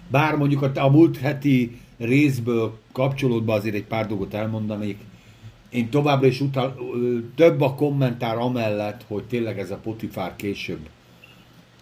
Bár 0.08 0.36
mondjuk 0.36 0.62
a, 0.62 0.72
a 0.75 0.89
múlt 0.89 1.17
heti 1.17 1.81
részből 1.98 2.79
kapcsolódva 2.91 3.53
azért 3.53 3.75
egy 3.75 3.86
pár 3.86 4.08
dolgot 4.08 4.34
elmondanék. 4.34 4.98
Én 5.71 5.89
továbbra 5.89 6.27
is 6.27 6.41
utal, 6.41 6.75
több 7.35 7.61
a 7.61 7.73
kommentár 7.73 8.37
amellett, 8.37 9.03
hogy 9.07 9.23
tényleg 9.23 9.59
ez 9.59 9.71
a 9.71 9.77
Potifár 9.77 10.35
később 10.35 10.89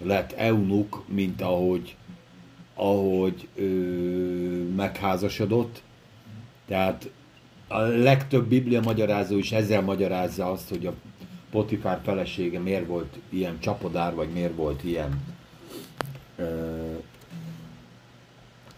lett 0.04 0.32
eunuk, 0.32 1.04
mint 1.08 1.42
ahogy, 1.42 1.96
ahogy 2.76 3.48
ö, 3.56 3.64
megházasodott. 4.76 5.82
Tehát 6.68 7.10
a 7.68 7.80
legtöbb 7.80 8.48
biblia 8.48 8.82
magyarázó 8.82 9.38
is 9.38 9.52
ezzel 9.52 9.82
magyarázza 9.82 10.52
azt, 10.52 10.70
hogy 10.70 10.86
a 10.86 10.94
Potifár 11.52 12.00
felesége 12.04 12.60
miért 12.60 12.88
volt 12.88 13.18
ilyen 13.30 13.60
csapodár, 13.60 14.16
vagy 14.16 14.30
miért 14.30 14.56
volt 14.56 14.84
ilyen 14.84 15.22
ö, 16.36 16.46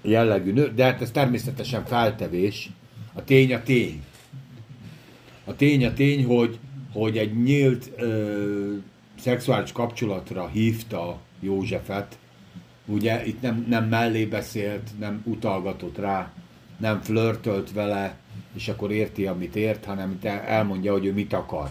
jellegű 0.01 0.51
nő, 0.51 0.74
de 0.74 0.84
hát 0.84 1.01
ez 1.01 1.12
természetesen 1.12 1.86
feltevés. 1.86 2.70
A 3.13 3.24
tény 3.24 3.53
a 3.53 3.63
tény. 3.63 4.03
A 5.46 5.56
tény 5.56 5.86
a 5.86 5.94
tény, 5.94 6.26
hogy, 6.26 6.60
hogy 6.94 7.18
egy 7.18 7.44
nyílt 7.44 7.92
ö, 7.96 8.76
szexuális 9.20 9.72
kapcsolatra 9.72 10.48
hívta 10.48 11.20
Józsefet, 11.40 12.18
ugye 12.86 13.26
itt 13.26 13.42
nem, 13.42 13.66
nem 13.70 13.86
mellé 13.88 14.26
beszélt, 14.26 14.90
nem 15.00 15.22
utalgatott 15.26 15.98
rá, 15.98 16.34
nem 16.78 17.02
flörtölt 17.02 17.72
vele, 17.72 18.18
és 18.54 18.68
akkor 18.68 18.92
érti, 18.92 19.26
amit 19.26 19.56
ért, 19.56 19.86
hanem 19.86 20.20
elmondja, 20.46 20.92
hogy 20.92 21.06
ő 21.06 21.14
mit 21.14 21.34
akar. 21.34 21.70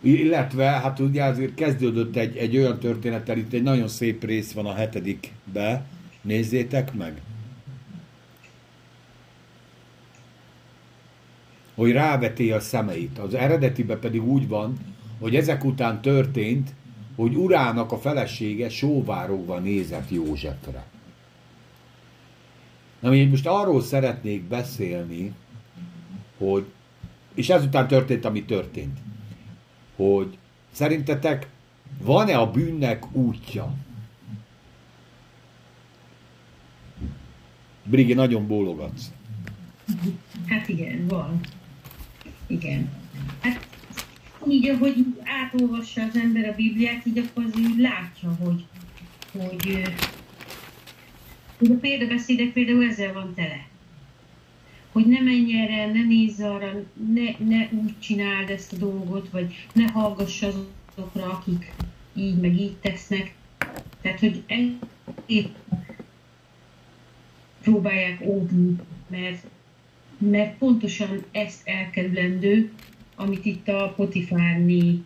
Illetve, 0.00 0.64
hát 0.64 0.98
ugye 0.98 1.24
azért 1.24 1.54
kezdődött 1.54 2.16
egy, 2.16 2.36
egy 2.36 2.56
olyan 2.56 2.78
történettel, 2.78 3.36
itt 3.36 3.52
egy 3.52 3.62
nagyon 3.62 3.88
szép 3.88 4.24
rész 4.24 4.52
van 4.52 4.66
a 4.66 4.74
hetedikbe, 4.74 5.86
nézzétek 6.22 6.94
meg. 6.94 7.20
Hogy 11.78 11.92
ráveti 11.92 12.50
a 12.50 12.60
szemeit. 12.60 13.18
Az 13.18 13.34
eredetibe 13.34 13.96
pedig 13.96 14.22
úgy 14.22 14.48
van, 14.48 14.78
hogy 15.20 15.36
ezek 15.36 15.64
után 15.64 16.00
történt, 16.00 16.74
hogy 17.16 17.34
urának 17.34 17.92
a 17.92 17.98
felesége 17.98 18.68
sóvárogva 18.68 19.58
nézett 19.58 20.10
Józsefre. 20.10 20.84
Na, 23.00 23.14
én 23.14 23.28
most 23.28 23.46
arról 23.46 23.82
szeretnék 23.82 24.42
beszélni, 24.42 25.32
hogy, 26.38 26.66
és 27.34 27.48
ezután 27.48 27.88
történt, 27.88 28.24
ami 28.24 28.44
történt, 28.44 28.98
hogy 29.96 30.38
szerintetek 30.72 31.48
van-e 32.02 32.38
a 32.38 32.50
bűnnek 32.50 33.16
útja? 33.16 33.74
Brigi, 37.84 38.14
nagyon 38.14 38.46
bólogatsz. 38.46 39.12
Hát 40.46 40.68
igen, 40.68 41.06
van. 41.06 41.40
Igen. 42.48 42.90
Hát 43.40 43.68
így, 44.48 44.68
ahogy 44.68 44.94
átolvassa 45.24 46.02
az 46.02 46.16
ember 46.16 46.48
a 46.48 46.54
Bibliát, 46.54 47.06
így 47.06 47.18
akkor 47.18 47.44
azért 47.44 47.76
látja, 47.76 48.36
hogy, 48.40 48.64
hogy 49.32 49.82
hogy 51.58 51.70
a 51.70 51.74
példabeszédek 51.74 52.52
például 52.52 52.84
ezzel 52.84 53.12
van 53.12 53.34
tele. 53.34 53.66
Hogy 54.92 55.06
ne 55.06 55.20
menj 55.20 55.60
erre, 55.60 55.86
ne 55.86 56.04
nézz 56.04 56.40
arra, 56.40 56.72
ne, 57.14 57.46
ne 57.46 57.68
úgy 57.70 57.98
csináld 57.98 58.50
ezt 58.50 58.72
a 58.72 58.76
dolgot, 58.76 59.28
vagy 59.30 59.66
ne 59.72 59.90
hallgass 59.90 60.42
azokra, 60.42 61.30
akik 61.30 61.72
így 62.14 62.40
meg 62.40 62.60
így 62.60 62.76
tesznek. 62.76 63.34
Tehát, 64.00 64.20
hogy 64.20 64.44
épp 65.26 65.54
próbálják 67.62 68.20
óvni, 68.24 68.76
mert, 69.08 69.46
mert 70.18 70.58
pontosan 70.58 71.24
ezt 71.30 71.68
elkerülendő, 71.68 72.72
amit 73.16 73.44
itt 73.44 73.68
a 73.68 73.92
Potifárné 73.96 74.98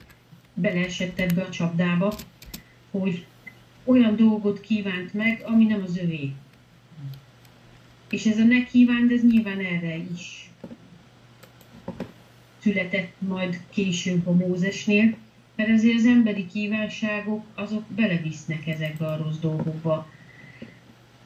beleesett 0.55 1.19
ebbe 1.19 1.43
a 1.43 1.51
csapdába, 1.51 2.15
hogy 2.91 3.25
olyan 3.85 4.17
dolgot 4.17 4.61
kívánt 4.61 5.15
meg, 5.15 5.43
ami 5.45 5.65
nem 5.65 5.83
az 5.87 5.99
övé. 5.99 6.33
És 8.11 8.27
ez 8.27 8.39
a 8.39 8.45
ne 8.45 8.65
kívánt, 8.65 9.13
ez 9.13 9.23
nyilván 9.23 9.59
erre 9.59 9.97
is 10.15 10.51
született 12.59 13.13
majd 13.19 13.61
később 13.71 14.27
a 14.27 14.33
Mózesnél, 14.33 15.17
mert 15.57 15.71
azért 15.71 15.97
az 15.97 16.07
emberi 16.07 16.47
kívánságok 16.47 17.45
azok 17.55 17.85
belevisznek 17.89 18.67
ezekbe 18.67 19.07
a 19.07 19.17
rossz 19.17 19.39
dolgokba, 19.39 20.09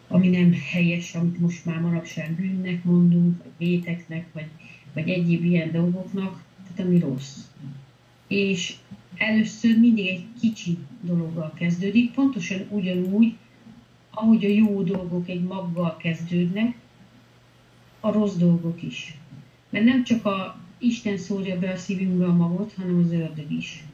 ami 0.08 0.28
nem 0.28 0.52
helyes, 0.72 1.14
amit 1.14 1.38
most 1.38 1.64
már 1.64 1.80
manapság 1.80 2.32
bűnnek 2.32 2.84
mondunk, 2.84 3.42
vagy 3.42 3.68
véteknek, 3.68 4.26
vagy, 4.32 4.46
vagy 4.92 5.08
egyéb 5.08 5.44
ilyen 5.44 5.72
dolgoknak, 5.72 6.42
tehát 6.62 6.90
ami 6.90 6.98
rossz. 6.98 7.36
És 8.26 8.74
először 9.16 9.78
mindig 9.78 10.06
egy 10.06 10.24
kicsi 10.40 10.78
dologgal 11.00 11.52
kezdődik, 11.58 12.12
pontosan 12.12 12.66
ugyanúgy, 12.70 13.36
ahogy 14.10 14.44
a 14.44 14.48
jó 14.48 14.82
dolgok 14.82 15.28
egy 15.28 15.42
maggal 15.42 15.96
kezdődnek, 15.96 16.76
a 18.00 18.12
rossz 18.12 18.34
dolgok 18.34 18.82
is. 18.82 19.18
Mert 19.70 19.84
nem 19.84 20.04
csak 20.04 20.24
a 20.24 20.60
Isten 20.78 21.16
szórja 21.16 21.58
be 21.58 21.70
a 21.70 21.76
szívünkbe 21.76 22.26
a 22.26 22.34
magot, 22.34 22.72
hanem 22.76 22.98
az 23.04 23.12
ördög 23.12 23.52
is. 23.52 23.84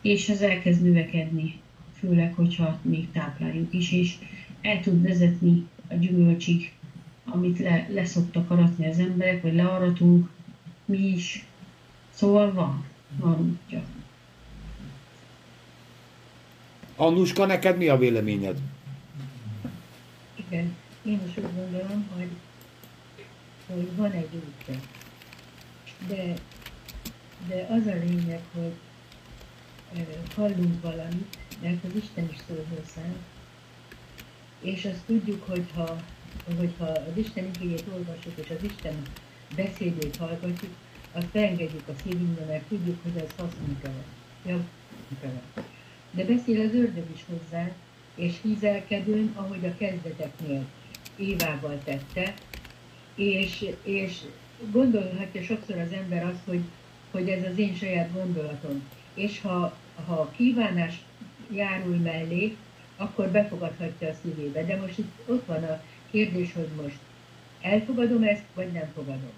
És 0.00 0.28
ez 0.28 0.40
elkezd 0.40 0.82
növekedni, 0.82 1.60
főleg, 1.98 2.34
hogyha 2.34 2.78
még 2.82 3.10
tápláljuk 3.10 3.74
is, 3.74 3.92
és 3.92 4.14
el 4.60 4.80
tud 4.80 5.02
vezetni 5.02 5.68
a 5.88 5.94
gyümölcsig, 5.94 6.72
amit 7.24 7.58
le, 7.58 7.86
leszoktak 7.90 8.50
aratni 8.50 8.86
az 8.86 8.98
emberek, 8.98 9.42
vagy 9.42 9.54
learatunk 9.54 10.30
mi 10.84 10.98
is. 10.98 11.44
Szóval 12.10 12.52
van, 12.52 12.84
van 13.18 13.40
útja. 13.40 13.82
Annuska, 16.96 17.46
neked 17.46 17.76
mi 17.76 17.88
a 17.88 17.98
véleményed? 17.98 18.58
Igen, 20.34 20.76
én 21.04 21.20
is 21.28 21.36
úgy 21.36 21.54
gondolom, 21.56 22.08
hogy, 22.16 22.30
hogy 23.66 23.96
van 23.96 24.10
egy 24.10 24.28
útja. 24.34 24.80
De, 26.08 26.34
de 27.48 27.66
az 27.70 27.86
a 27.86 27.94
lényeg, 28.04 28.40
hogy 28.54 28.72
hallunk 30.34 30.82
valamit, 30.82 31.38
mert 31.62 31.84
az 31.84 31.90
Isten 31.94 32.28
is 32.32 32.36
szól 32.46 32.64
hozzánk, 32.68 33.16
és 34.60 34.84
azt 34.84 35.04
tudjuk, 35.06 35.44
hogy 35.48 35.64
ha 35.74 35.96
hogyha 36.58 36.84
az 36.84 37.16
Isten 37.16 37.50
igényét 37.54 37.84
olvasjuk, 37.92 38.34
és 38.36 38.50
az 38.50 38.64
Isten 38.64 39.02
beszédét 39.56 40.16
hallgatjuk, 40.16 40.72
azt 41.12 41.26
beengedjük 41.26 41.88
a 41.88 41.92
szívünkbe, 42.02 42.44
mert 42.44 42.62
tudjuk, 42.62 43.02
hogy 43.02 43.16
ez 43.16 43.30
hasznunk. 43.36 43.82
De 46.10 46.24
beszél 46.24 46.60
az 46.60 46.74
ördög 46.74 47.06
is 47.14 47.24
hozzá, 47.28 47.70
és 48.14 48.34
hízelkedőn, 48.42 49.32
ahogy 49.34 49.64
a 49.64 49.76
kezdeteknél 49.76 50.64
Évával 51.16 51.80
tette, 51.84 52.34
és, 53.14 53.66
és 53.82 54.18
gondolhatja 54.70 55.42
sokszor 55.42 55.78
az 55.78 55.92
ember 55.92 56.24
azt, 56.24 56.44
hogy, 56.44 56.60
hogy 57.10 57.28
ez 57.28 57.50
az 57.52 57.58
én 57.58 57.74
saját 57.74 58.12
gondolatom. 58.12 58.82
És 59.14 59.40
ha, 59.40 59.76
ha 60.06 60.14
a 60.14 60.30
kívánás 60.36 61.02
járul 61.52 61.96
mellé, 61.96 62.56
akkor 63.00 63.28
befogadhatja 63.28 64.08
a 64.08 64.14
szívébe. 64.22 64.64
De 64.64 64.76
most 64.76 64.98
itt 64.98 65.12
ott 65.26 65.46
van 65.46 65.64
a 65.64 65.82
kérdés, 66.10 66.52
hogy 66.52 66.68
most 66.82 66.98
elfogadom 67.60 68.22
ezt, 68.22 68.44
vagy 68.54 68.72
nem 68.72 68.90
fogadom. 68.94 69.32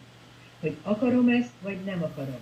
Hogy 0.61 0.76
akarom 0.83 1.28
ezt, 1.28 1.52
vagy 1.61 1.76
nem 1.85 2.02
akarom. 2.02 2.40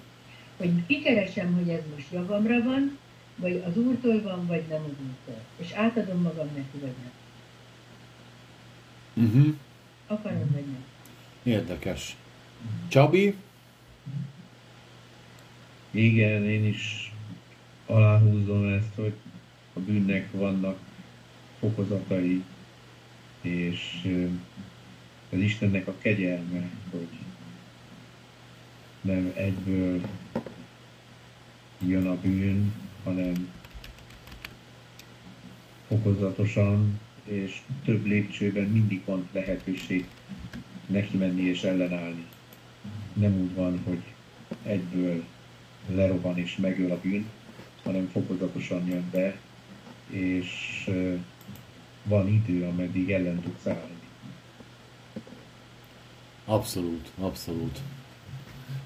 Hogy 0.56 0.86
kikeresem, 0.86 1.54
hogy 1.54 1.68
ez 1.68 1.82
most 1.94 2.06
javamra 2.12 2.62
van, 2.62 2.98
vagy 3.36 3.62
az 3.66 3.76
Úrtól 3.76 4.22
van, 4.22 4.46
vagy 4.46 4.62
nem 4.68 4.82
az 4.82 4.96
Úrtól. 5.06 5.42
És 5.56 5.72
átadom 5.72 6.22
magam 6.22 6.48
neki, 6.54 6.78
vagy 6.80 6.94
nem. 7.02 7.12
Uh-huh. 9.26 9.54
Akarom, 10.06 10.50
vagy 10.52 10.64
nem. 10.64 10.84
Érdekes. 11.42 12.16
Csabi? 12.88 13.34
Igen, 15.90 16.44
én 16.44 16.64
is 16.66 17.12
aláhúzom 17.86 18.72
ezt, 18.72 18.94
hogy 18.94 19.12
a 19.72 19.80
bűnnek 19.80 20.28
vannak 20.32 20.78
fokozatai, 21.60 22.42
és 23.40 24.08
az 25.30 25.38
Istennek 25.38 25.86
a 25.88 25.96
kegyelme, 25.98 26.70
hogy 26.90 27.08
nem 29.00 29.32
egyből 29.36 30.00
jön 31.86 32.06
a 32.06 32.16
bűn, 32.20 32.72
hanem 33.04 33.48
fokozatosan 35.88 37.00
és 37.24 37.60
több 37.84 38.06
lépcsőben 38.06 38.64
mindig 38.64 39.02
van 39.04 39.28
lehetőség 39.32 40.06
neki 40.86 41.16
menni 41.16 41.42
és 41.42 41.62
ellenállni. 41.62 42.26
Nem 43.12 43.40
úgy 43.40 43.54
van, 43.54 43.80
hogy 43.84 44.02
egyből 44.62 45.24
lerobban 45.94 46.38
és 46.38 46.56
megöl 46.56 46.90
a 46.90 47.00
bűn, 47.00 47.26
hanem 47.82 48.08
fokozatosan 48.12 48.86
jön 48.86 49.10
be, 49.10 49.36
és 50.10 50.90
van 52.02 52.28
idő, 52.28 52.64
ameddig 52.64 53.10
ellen 53.10 53.40
tudsz 53.40 53.66
állni. 53.66 53.98
Abszolút, 56.44 57.10
abszolút. 57.18 57.78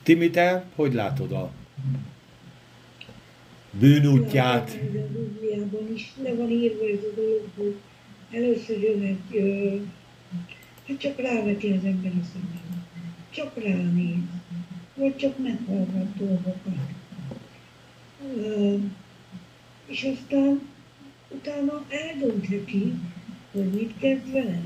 Timi, 0.02 0.30
te 0.30 0.64
hogy 0.74 0.92
látod 0.92 1.32
a 1.32 1.50
bűnútját? 3.70 4.70
A 4.70 5.06
Bibliában 5.12 5.92
is 5.94 6.12
le 6.22 6.34
van 6.34 6.50
írva 6.50 6.84
ez 6.84 6.98
a 7.12 7.14
dolog, 7.14 7.48
hogy 7.56 7.76
először 8.30 8.82
jön 8.82 9.02
egy, 9.02 9.36
ö, 9.36 9.76
hát 10.88 10.98
csak 10.98 11.18
ráveti 11.18 11.70
az 11.70 11.84
ember 11.84 12.12
a 12.20 12.24
szemét. 12.32 12.62
Csak 13.30 13.64
ránéz, 13.64 14.22
vagy 14.94 15.16
csak 15.16 15.38
meghallgat 15.38 16.16
dolgokat. 16.16 16.92
Ö, 18.36 18.74
és 19.86 20.02
aztán 20.02 20.60
utána 21.34 21.84
eldöntheti, 21.88 22.92
hogy 23.52 23.70
mit 23.72 23.92
kezd 23.98 24.32
vele. 24.32 24.60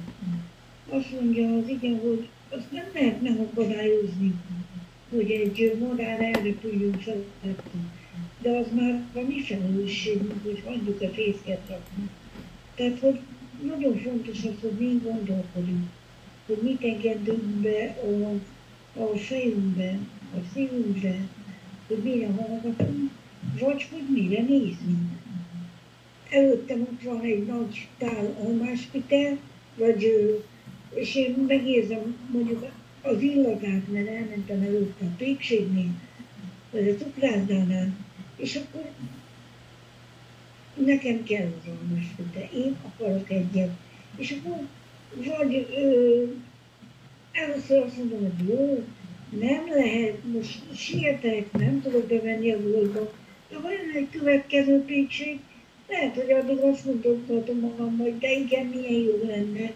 Azt 0.89 1.21
mondja 1.21 1.57
az 1.57 1.69
igen, 1.69 2.01
hogy 2.01 2.29
azt 2.49 2.73
nem 2.73 2.85
lehet 2.95 3.23
megakadályozni, 3.23 4.35
hogy 5.11 5.31
egy 5.31 5.77
morál 5.79 6.33
tudjunk 6.61 7.03
szeretni. 7.03 7.81
De 8.41 8.51
az 8.51 8.67
már 8.75 9.03
a 9.15 9.21
mi 9.29 9.41
felelősségünk, 9.41 10.43
hogy 10.43 10.63
hagyjuk 10.67 11.01
a 11.01 11.09
fészket 11.09 11.61
rakni. 11.69 12.09
Tehát, 12.75 12.99
hogy 12.99 13.21
nagyon 13.63 13.99
fontos 13.99 14.39
az, 14.45 14.55
hogy 14.61 14.73
mi 14.79 15.01
gondolkodunk, 15.03 15.89
hogy 16.47 16.59
mit 16.63 16.83
engedünk 16.83 17.43
be 17.43 17.97
a, 18.03 18.33
a 19.01 19.17
fejünkbe, 19.17 19.99
a 20.35 20.39
szívünkbe, 20.55 21.17
hogy 21.87 21.99
mire 22.03 22.27
hallgatunk, 22.27 23.11
vagy 23.61 23.89
hogy 23.91 24.03
mire 24.13 24.43
nézünk. 24.43 25.11
Előttem 26.31 26.81
ott 26.81 27.03
van 27.03 27.21
egy 27.21 27.47
nagy 27.47 27.89
tál 27.99 28.37
almáspitel, 28.45 29.39
vagy, 29.75 30.05
és 30.95 31.15
én 31.15 31.45
megérzem 31.49 32.17
mondjuk 32.33 32.67
az 33.03 33.21
illatát, 33.21 33.93
mert 33.93 34.09
elmentem 34.09 34.61
előtte 34.61 35.05
a 35.05 35.17
pékségnél, 35.17 35.91
vagy 36.71 36.89
a 36.89 36.95
cukrászdánál, 36.95 37.97
és 38.37 38.57
akkor 38.57 38.91
nekem 40.75 41.25
kell 41.25 41.47
az 41.47 41.71
almáspitel, 41.71 42.49
én 42.55 42.77
akarok 42.83 43.31
egyet. 43.31 43.71
És 44.17 44.31
akkor 44.31 44.67
vagy 45.17 45.67
ö, 45.77 46.25
először 47.33 47.83
azt 47.83 47.97
mondom, 47.97 48.21
hogy 48.21 48.49
jó, 48.49 48.85
nem 49.41 49.67
lehet, 49.75 50.25
most 50.33 50.77
sietek, 50.77 51.53
nem 51.53 51.83
tudok 51.83 52.07
bevenni 52.07 52.53
a 52.53 52.63
boltba, 52.63 53.13
de 53.51 53.57
ha 53.57 53.71
jön 53.71 53.97
egy 53.97 54.11
következő 54.11 54.83
pékség, 54.85 55.39
lehet, 55.89 56.15
hogy 56.15 56.31
addig 56.33 56.59
azt 56.59 56.85
mondhatom 56.85 57.59
magam, 57.59 57.99
hogy 57.99 58.19
de 58.19 58.33
igen, 58.33 58.67
milyen 58.67 59.03
jó 59.03 59.21
lenne, 59.27 59.73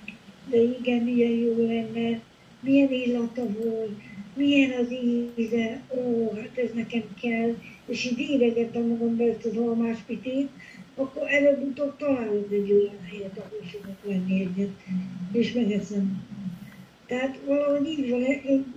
de 0.51 0.63
igen, 0.63 1.03
milyen 1.03 1.31
jó 1.31 1.67
lenne, 1.67 2.21
milyen 2.61 2.93
illata 2.93 3.43
volt, 3.53 4.01
milyen 4.35 4.71
az 4.71 4.93
íze, 5.37 5.81
ó, 5.97 6.33
hát 6.35 6.59
ez 6.59 6.71
nekem 6.75 7.03
kell, 7.23 7.55
és 7.87 8.05
így 8.05 8.19
íregettem 8.19 8.83
magamba 8.83 9.25
ezt 9.25 9.45
az 9.45 9.57
almáspitét, 9.57 10.49
akkor 10.95 11.23
előbb-utóbb 11.27 11.97
találok 11.97 12.53
egy 12.53 12.73
olyan 12.73 13.01
helyet, 13.11 13.39
ahol 13.39 13.63
fogok 13.71 14.05
venni 14.05 14.41
egyet, 14.41 14.71
és 15.33 15.53
megeszem. 15.53 16.23
Tehát 17.07 17.39
valahogy 17.47 17.87
így 17.87 18.11
van, 18.11 18.23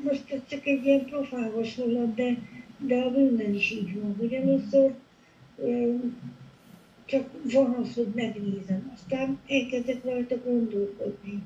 most 0.04 0.24
ez 0.32 0.40
csak 0.50 0.66
egy 0.66 0.86
ilyen 0.86 1.06
profán 1.06 1.52
hasonlat, 1.52 2.16
de, 2.16 2.38
de 2.78 2.96
a 2.96 3.12
bűnben 3.12 3.54
is 3.54 3.72
így 3.72 4.00
van, 4.02 4.16
hogy 4.20 4.34
először 4.34 4.92
csak 7.06 7.30
hogy 7.96 8.08
megnézem, 8.16 8.92
aztán 8.94 9.40
elkezdek 9.48 10.04
rajta 10.04 10.36
gondolkodni. 10.46 11.42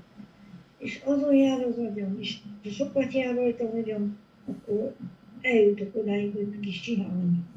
És 0.77 1.01
azon 1.05 1.35
jár 1.35 1.61
az 1.61 1.77
agyam, 1.77 2.17
és 2.19 2.37
ha 2.63 2.69
sokat 2.69 3.13
jár 3.13 3.35
rajta 3.35 3.63
az 3.63 3.73
agyam, 3.73 4.17
akkor 4.45 4.95
eljutok 5.41 5.95
odáig, 5.95 6.33
hogy 6.33 6.47
meg 6.47 6.67
is 6.67 6.79
csinálom. 6.79 7.47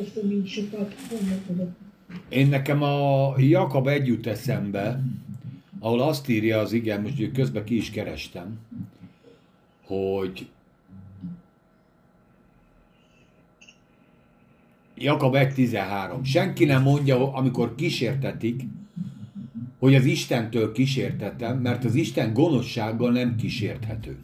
Azt, 0.00 0.14
hogy 0.14 0.46
sokat 0.46 0.94
gondolkodok. 1.10 1.70
Én 2.28 2.48
nekem 2.48 2.82
a 2.82 3.34
Jakab 3.38 3.86
egy 3.86 4.06
jut 4.06 4.26
eszembe, 4.26 5.02
ahol 5.78 6.00
azt 6.00 6.28
írja 6.28 6.58
az 6.58 6.72
igen, 6.72 7.00
most 7.00 7.32
közben 7.32 7.64
ki 7.64 7.76
is 7.76 7.90
kerestem, 7.90 8.58
hogy 9.84 10.48
Jakab 15.02 15.34
1.13. 15.34 16.24
Senki 16.24 16.64
nem 16.64 16.82
mondja, 16.82 17.32
amikor 17.32 17.74
kísértetik, 17.74 18.62
hogy 19.78 19.94
az 19.94 20.04
Istentől 20.04 20.72
kísértetem, 20.72 21.58
mert 21.58 21.84
az 21.84 21.94
Isten 21.94 22.32
gonoszsággal 22.32 23.12
nem 23.12 23.36
kísérthető. 23.36 24.18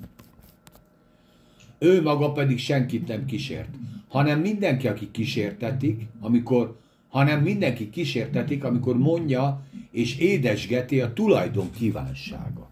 Ő 1.79 2.03
maga 2.03 2.33
pedig 2.33 2.59
senkit 2.59 3.09
nem 3.09 3.25
kísért, 3.25 3.69
hanem 4.09 4.41
mindenki, 4.41 4.89
aki 4.89 5.11
kísértetik, 5.11 6.07
amikor, 6.21 6.79
hanem 7.09 7.43
mindenki 7.43 7.91
kísértetik, 7.91 8.65
amikor 8.65 8.99
mondja 8.99 9.67
és 9.91 10.19
édesgeti 10.19 11.01
a 11.01 11.13
tulajdon 11.13 11.71
kívánsága. 11.71 12.71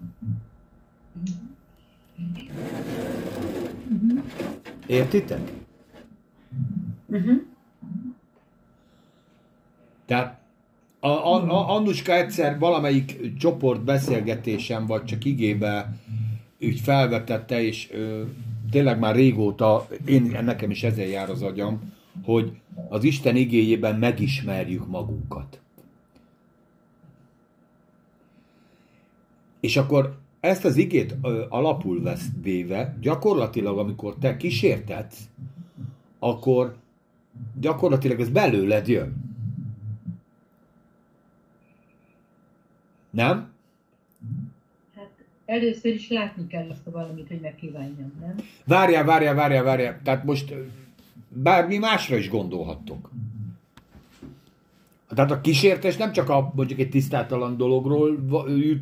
Értitek? 4.87 5.53
Uh-huh. 7.07 7.42
Tehát 10.07 10.40
a, 11.01 11.09
a, 11.09 11.51
a 11.51 11.75
Annuska 11.75 12.12
egyszer 12.12 12.59
valamelyik 12.59 13.37
csoport 13.38 13.85
beszélgetésen, 13.85 14.87
vagy 14.87 15.05
csak 15.05 15.25
igébe 15.25 15.97
úgy 16.61 16.81
felvetette, 16.81 17.62
és 17.62 17.90
ö, 17.92 18.23
tényleg 18.71 18.99
már 18.99 19.14
régóta, 19.14 19.87
én, 20.05 20.38
nekem 20.45 20.71
is 20.71 20.83
ezzel 20.83 21.07
jár 21.07 21.31
az 21.31 21.42
agyam, 21.42 21.92
hogy 22.25 22.53
az 22.88 23.05
Isten 23.05 23.37
igéjében 23.37 23.99
megismerjük 23.99 24.87
magunkat. 24.87 25.61
És 29.61 29.77
akkor 29.77 30.19
ezt 30.40 30.64
az 30.64 30.77
igét 30.77 31.16
ö, 31.23 31.45
alapul 31.49 32.03
vesz 32.03 32.27
véve, 32.42 32.97
gyakorlatilag 33.01 33.79
amikor 33.79 34.16
te 34.21 34.37
kísértetsz, 34.37 35.19
akkor 36.19 36.77
gyakorlatilag 37.61 38.21
ez 38.21 38.29
belőled 38.29 38.88
jön. 38.88 39.26
Nem? 43.17 43.53
Hát 44.97 45.11
Először 45.47 45.95
is 45.95 46.09
látni 46.09 46.47
kell 46.47 46.69
azt 46.71 46.87
a 46.87 46.91
valamit, 46.91 47.29
hogy 47.29 47.41
megkívánjam, 47.41 48.13
nem? 48.21 48.35
Várjál, 48.65 49.05
várjál, 49.05 49.35
várjál, 49.35 49.63
várjál. 49.63 50.01
Tehát 50.03 50.25
most 50.25 50.55
bármi 51.29 51.79
másra 51.79 52.17
is 52.17 52.29
gondolhattok. 52.29 53.11
Tehát 55.09 55.31
a 55.31 55.41
kísértés 55.41 55.97
nem 55.97 56.13
csak 56.13 56.29
a, 56.29 56.53
mondjuk 56.55 56.79
egy 56.79 56.89
tisztátalan 56.89 57.57
dologról 57.57 58.19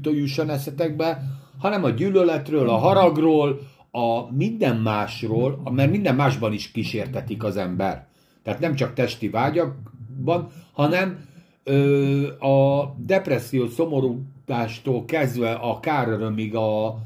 jusson 0.02 0.50
eszetekbe, 0.50 1.22
hanem 1.58 1.84
a 1.84 1.90
gyűlöletről, 1.90 2.68
a 2.68 2.76
haragról, 2.76 3.60
a 3.90 4.32
minden 4.32 4.76
másról, 4.76 5.62
mert 5.70 5.90
minden 5.90 6.14
másban 6.14 6.52
is 6.52 6.70
kísértetik 6.70 7.44
az 7.44 7.56
ember. 7.56 8.06
Tehát 8.42 8.60
nem 8.60 8.74
csak 8.74 8.94
testi 8.94 9.28
vágyakban, 9.28 10.48
hanem 10.72 11.23
ö, 11.64 12.28
a 12.38 12.94
depresszió, 12.98 13.66
szomorútástól 13.66 15.04
kezdve 15.04 15.52
a 15.52 15.80
kárörömig, 15.80 16.54
a 16.54 16.98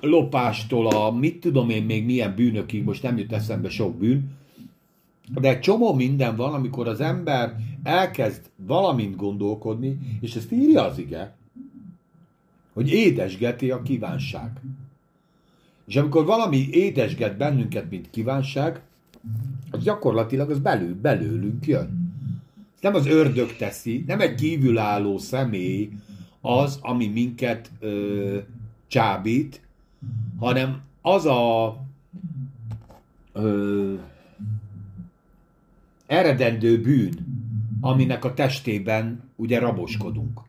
lopástól, 0.00 0.86
a 0.86 1.10
mit 1.10 1.40
tudom 1.40 1.70
én 1.70 1.82
még 1.82 2.04
milyen 2.04 2.34
bűnökig, 2.34 2.84
most 2.84 3.02
nem 3.02 3.18
jut 3.18 3.32
eszembe 3.32 3.68
sok 3.68 3.96
bűn, 3.96 4.36
de 5.34 5.58
csomó 5.58 5.94
minden 5.94 6.36
van, 6.36 6.54
amikor 6.54 6.88
az 6.88 7.00
ember 7.00 7.56
elkezd 7.82 8.50
valamint 8.56 9.16
gondolkodni, 9.16 9.98
és 10.20 10.34
ezt 10.34 10.52
írja 10.52 10.84
az 10.84 10.98
ige, 10.98 11.34
hogy 12.72 12.92
édesgeti 12.92 13.70
a 13.70 13.82
kívánság. 13.82 14.50
És 15.86 15.96
amikor 15.96 16.24
valami 16.24 16.68
édesget 16.70 17.36
bennünket, 17.36 17.90
mint 17.90 18.10
kívánság, 18.10 18.80
az 19.70 19.82
gyakorlatilag 19.82 20.50
az 20.50 20.58
belül, 20.58 20.94
belőlünk 21.00 21.66
jön. 21.66 22.05
Nem 22.86 22.94
az 22.94 23.06
ördög 23.06 23.56
teszi, 23.56 24.04
nem 24.06 24.20
egy 24.20 24.34
kívülálló 24.34 25.18
személy 25.18 25.90
az, 26.40 26.78
ami 26.82 27.06
minket 27.06 27.70
ö, 27.80 28.38
csábít, 28.86 29.60
hanem 30.38 30.82
az 31.02 31.24
a 31.24 31.76
ö, 33.32 33.94
eredendő 36.06 36.80
bűn, 36.80 37.14
aminek 37.80 38.24
a 38.24 38.34
testében 38.34 39.30
ugye 39.36 39.58
raboskodunk. 39.58 40.40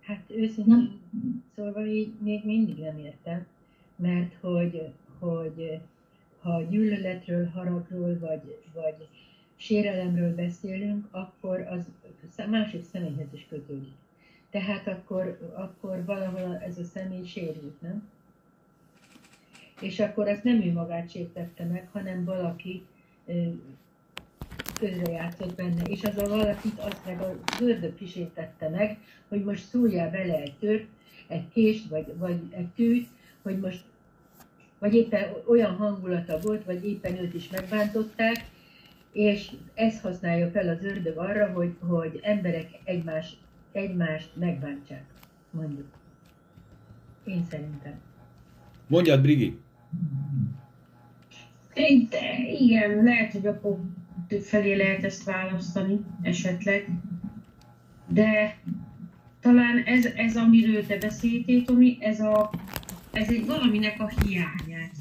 Hát 0.00 0.22
őszintén 0.28 1.00
szólva 1.56 1.86
így 1.86 2.12
még 2.18 2.44
mindig 2.44 2.78
nem 2.78 2.98
értem, 2.98 3.46
mert 3.96 4.34
hogy, 4.40 4.92
hogy 5.18 5.80
ha 6.48 6.62
gyűlöletről, 6.62 7.46
haragról, 7.46 8.18
vagy, 8.18 8.58
vagy 8.74 9.08
sérelemről 9.56 10.34
beszélünk, 10.34 11.06
akkor 11.10 11.60
az 11.60 11.86
másik 12.50 12.84
személyhez 12.84 13.32
is 13.32 13.46
kötődik. 13.48 13.92
Tehát 14.50 14.86
akkor, 14.86 15.52
akkor 15.54 16.04
valahol 16.04 16.56
ez 16.66 16.78
a 16.78 16.84
személy 16.84 17.24
sérült, 17.24 17.80
nem? 17.80 18.08
És 19.80 20.00
akkor 20.00 20.28
azt 20.28 20.44
nem 20.44 20.62
ő 20.62 20.72
magát 20.72 21.10
sértette 21.10 21.64
meg, 21.64 21.88
hanem 21.92 22.24
valaki 22.24 22.86
közrejátszott 24.80 25.54
benne, 25.54 25.82
és 25.82 26.04
az 26.04 26.16
a 26.16 26.28
valakit 26.28 26.78
azt 26.78 27.04
meg 27.06 27.20
a 27.20 27.34
ördög 27.60 27.94
kísértette 27.94 28.68
meg, 28.68 28.98
hogy 29.28 29.44
most 29.44 29.68
szúrjál 29.68 30.10
bele 30.10 30.40
egy 30.40 30.54
tört, 30.58 30.86
egy 31.26 31.48
kést, 31.48 31.88
vagy, 31.88 32.16
vagy 32.16 32.40
egy 32.50 32.68
tűt, 32.68 33.08
hogy 33.42 33.58
most 33.58 33.84
vagy 34.78 34.94
éppen 34.94 35.22
olyan 35.46 35.76
hangulata 35.76 36.38
volt, 36.42 36.64
vagy 36.64 36.86
éppen 36.86 37.18
őt 37.18 37.34
is 37.34 37.48
megbántották, 37.48 38.44
és 39.12 39.50
ezt 39.74 40.02
használja 40.02 40.50
fel 40.50 40.68
az 40.68 40.84
ördög 40.84 41.16
arra, 41.16 41.52
hogy, 41.52 41.74
hogy 41.80 42.20
emberek 42.22 42.68
egymás, 42.84 43.36
egymást 43.72 44.30
megbántsák, 44.34 45.04
mondjuk. 45.50 45.86
Én 47.24 47.44
szerintem. 47.50 48.00
Mondjad, 48.86 49.20
Brigi! 49.20 49.58
De 51.74 52.38
igen, 52.60 53.02
lehet, 53.02 53.32
hogy 53.32 53.46
akkor 53.46 53.78
több 54.28 54.40
felé 54.42 54.74
lehet 54.74 55.04
ezt 55.04 55.24
választani, 55.24 56.00
esetleg. 56.22 56.88
De 58.08 58.56
talán 59.40 59.82
ez, 59.84 60.04
ez 60.04 60.36
amiről 60.36 60.86
te 60.86 60.98
beszéltél, 60.98 61.64
Tomi, 61.64 61.98
ez, 62.00 62.20
a, 62.20 62.50
ez 63.18 63.28
egy 63.28 63.46
valaminek 63.46 64.00
a 64.00 64.12
hiányát 64.20 64.92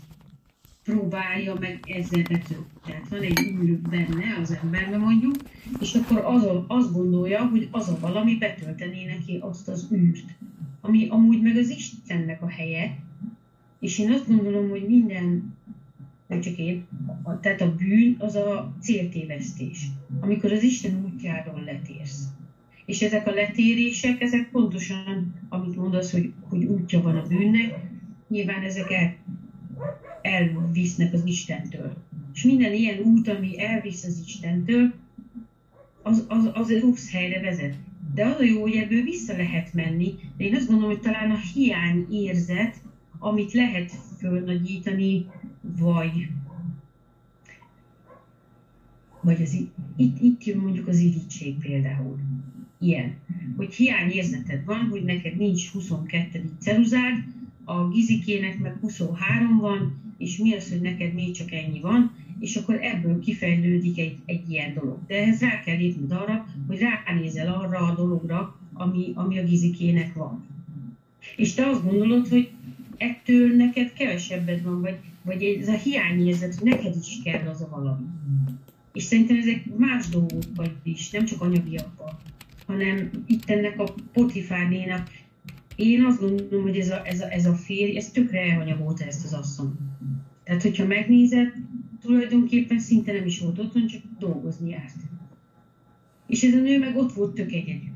próbálja 0.84 1.56
meg 1.60 1.80
ezzel 1.88 2.22
betölteni. 2.22 2.66
Tehát 2.86 3.08
van 3.10 3.22
egy 3.22 3.40
űr 3.40 3.78
benne 3.78 4.38
az 4.42 4.58
emberben 4.64 5.00
mondjuk, 5.00 5.36
és 5.80 5.94
akkor 5.94 6.18
azon, 6.18 6.66
azt 6.68 6.94
gondolja, 6.94 7.46
hogy 7.46 7.68
az 7.72 7.90
a 7.90 7.98
valami 8.00 8.38
betöltené 8.38 9.06
neki 9.06 9.38
azt 9.42 9.68
az 9.68 9.88
űrt, 9.92 10.36
ami 10.82 11.08
amúgy 11.10 11.42
meg 11.42 11.58
az 11.58 11.70
Istennek 11.70 12.42
a 12.42 12.50
helye, 12.50 12.98
és 13.80 14.00
én 14.00 14.12
azt 14.12 14.28
gondolom, 14.28 14.70
hogy 14.70 14.86
minden, 14.88 15.56
nem 16.28 16.42
csak 16.42 16.58
én, 16.58 16.88
a, 17.24 17.40
tehát 17.40 17.62
a 17.62 17.76
bűn 17.76 18.16
az 18.20 18.36
a 18.36 18.76
céltévesztés, 18.82 19.88
amikor 20.20 20.52
az 20.52 20.64
Isten 20.64 21.06
útjáról 21.06 21.64
letérsz. 21.66 22.24
És 22.86 23.02
ezek 23.02 23.28
a 23.28 23.32
letérések, 23.32 24.22
ezek 24.22 24.50
pontosan, 24.52 25.34
amit 25.50 25.76
mondasz, 25.76 26.12
hogy, 26.12 26.34
hogy 26.50 26.64
útja 26.64 27.02
van 27.02 27.18
a 27.18 27.28
bűnnek, 27.28 27.96
nyilván 28.28 28.64
ezek 28.64 28.92
el, 28.92 29.16
elvisznek 30.22 31.14
az 31.14 31.26
Istentől. 31.26 31.94
És 32.34 32.44
minden 32.44 32.74
ilyen 32.74 33.00
út, 33.00 33.28
ami 33.28 33.62
elvisz 33.62 34.04
az 34.04 34.24
Istentől, 34.26 34.94
az, 36.02 36.26
az, 36.28 36.50
az 36.54 36.80
rossz 36.80 37.12
helyre 37.12 37.42
vezet. 37.42 37.76
De 38.14 38.26
az 38.26 38.40
a 38.40 38.44
jó, 38.44 38.62
hogy 38.62 38.76
ebből 38.76 39.02
vissza 39.02 39.38
lehet 39.38 39.74
menni, 39.74 40.16
de 40.38 40.44
én 40.44 40.56
azt 40.56 40.68
gondolom, 40.68 40.92
hogy 40.92 41.02
talán 41.02 41.32
a 41.32 41.40
hiány 41.54 42.08
érzet, 42.12 42.76
amit 43.20 43.54
lehet 43.54 43.92
fölnagyítani, 44.18 45.26
vagy 45.62 46.28
vagy 49.22 49.42
az, 49.42 49.58
itt, 49.96 50.22
itt 50.22 50.44
jön 50.44 50.58
mondjuk 50.58 50.88
az 50.88 51.00
irítség 51.00 51.58
például. 51.58 52.20
Ilyen, 52.80 53.16
hogy 53.56 53.74
hiányérzeted 53.74 54.66
van, 54.66 54.88
hogy 54.90 55.04
neked 55.04 55.38
nincs 55.38 55.72
22. 55.72 56.50
ceruzád, 56.60 57.24
a 57.70 57.88
gizikének 57.88 58.60
meg 58.60 58.78
23 58.82 59.58
van, 59.58 59.96
és 60.18 60.38
mi 60.38 60.56
az, 60.56 60.70
hogy 60.70 60.82
neked 60.82 61.14
még 61.14 61.32
csak 61.32 61.52
ennyi 61.52 61.80
van, 61.80 62.12
és 62.40 62.56
akkor 62.56 62.80
ebből 62.82 63.20
kifejlődik 63.20 63.98
egy, 63.98 64.18
egy 64.26 64.50
ilyen 64.50 64.74
dolog. 64.74 65.00
De 65.08 65.16
ehhez 65.16 65.40
rá 65.40 65.60
kell 65.60 65.78
lépned 65.78 66.12
arra, 66.12 66.46
hogy 66.68 66.80
ránézel 66.80 67.54
arra 67.54 67.78
a 67.78 67.96
dologra, 67.96 68.60
ami, 68.74 69.12
ami 69.16 69.40
a 69.40 69.44
gizikének 69.44 70.14
van. 70.14 70.46
És 71.36 71.54
te 71.54 71.66
azt 71.66 71.84
gondolod, 71.84 72.28
hogy 72.28 72.50
ettől 72.98 73.56
neked 73.56 73.94
kevesebbet 73.94 74.62
van, 74.62 74.82
vagy, 74.82 74.98
vagy 75.22 75.44
ez 75.44 75.68
a 75.68 75.78
hiányérzet, 75.78 76.56
hogy 76.56 76.70
neked 76.70 76.96
is 77.02 77.22
kell 77.24 77.48
az 77.48 77.62
a 77.62 77.70
valami. 77.70 78.06
És 78.94 79.04
szerintem 79.04 79.38
ezek 79.38 79.66
más 79.78 80.08
dolgokban 80.10 80.72
is, 80.84 81.10
nem 81.10 81.26
csak 81.26 81.42
anyagiakban, 81.42 82.20
hanem 82.66 83.10
itt 83.28 83.50
ennek 83.50 83.80
a 83.80 83.94
Potifárnénak, 84.14 85.10
én 85.78 86.04
azt 86.04 86.20
gondolom, 86.20 86.64
hogy 86.64 86.78
ez 86.78 86.90
a, 86.90 87.02
ez 87.06 87.22
a, 87.22 87.32
ez 87.32 87.46
a 87.46 87.54
férj, 87.54 87.98
ez 87.98 88.12
tökre 88.12 88.40
elhanyagolta 88.40 89.04
ezt 89.06 89.24
az 89.26 89.34
asszony. 89.34 89.72
Tehát, 90.44 90.62
hogyha 90.62 90.86
megnézed, 90.86 91.54
tulajdonképpen 92.02 92.80
szinte 92.80 93.14
nem 93.14 93.26
is 93.26 93.40
volt 93.40 93.60
otthon, 93.60 93.88
csak 93.88 94.02
dolgozni 94.20 94.70
járt. 94.70 94.96
És 96.28 96.44
ez 96.44 96.54
a 96.54 96.60
nő 96.60 96.80
meg 96.80 96.98
ott 96.98 97.14
volt 97.14 97.34
tök 97.34 97.52
egyedül. 97.52 97.96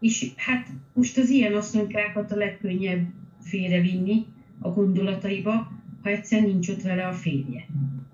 És 0.00 0.32
hát 0.36 0.68
most 0.92 1.18
az 1.18 1.30
ilyen 1.30 1.54
asszonykákat 1.54 2.32
a 2.32 2.36
legkönnyebb 2.36 3.06
félrevinni 3.40 4.26
a 4.58 4.68
gondolataiba, 4.68 5.72
ha 6.02 6.10
egyszer 6.10 6.42
nincs 6.42 6.68
ott 6.68 6.82
vele 6.82 7.06
a 7.06 7.12
férje. 7.12 7.66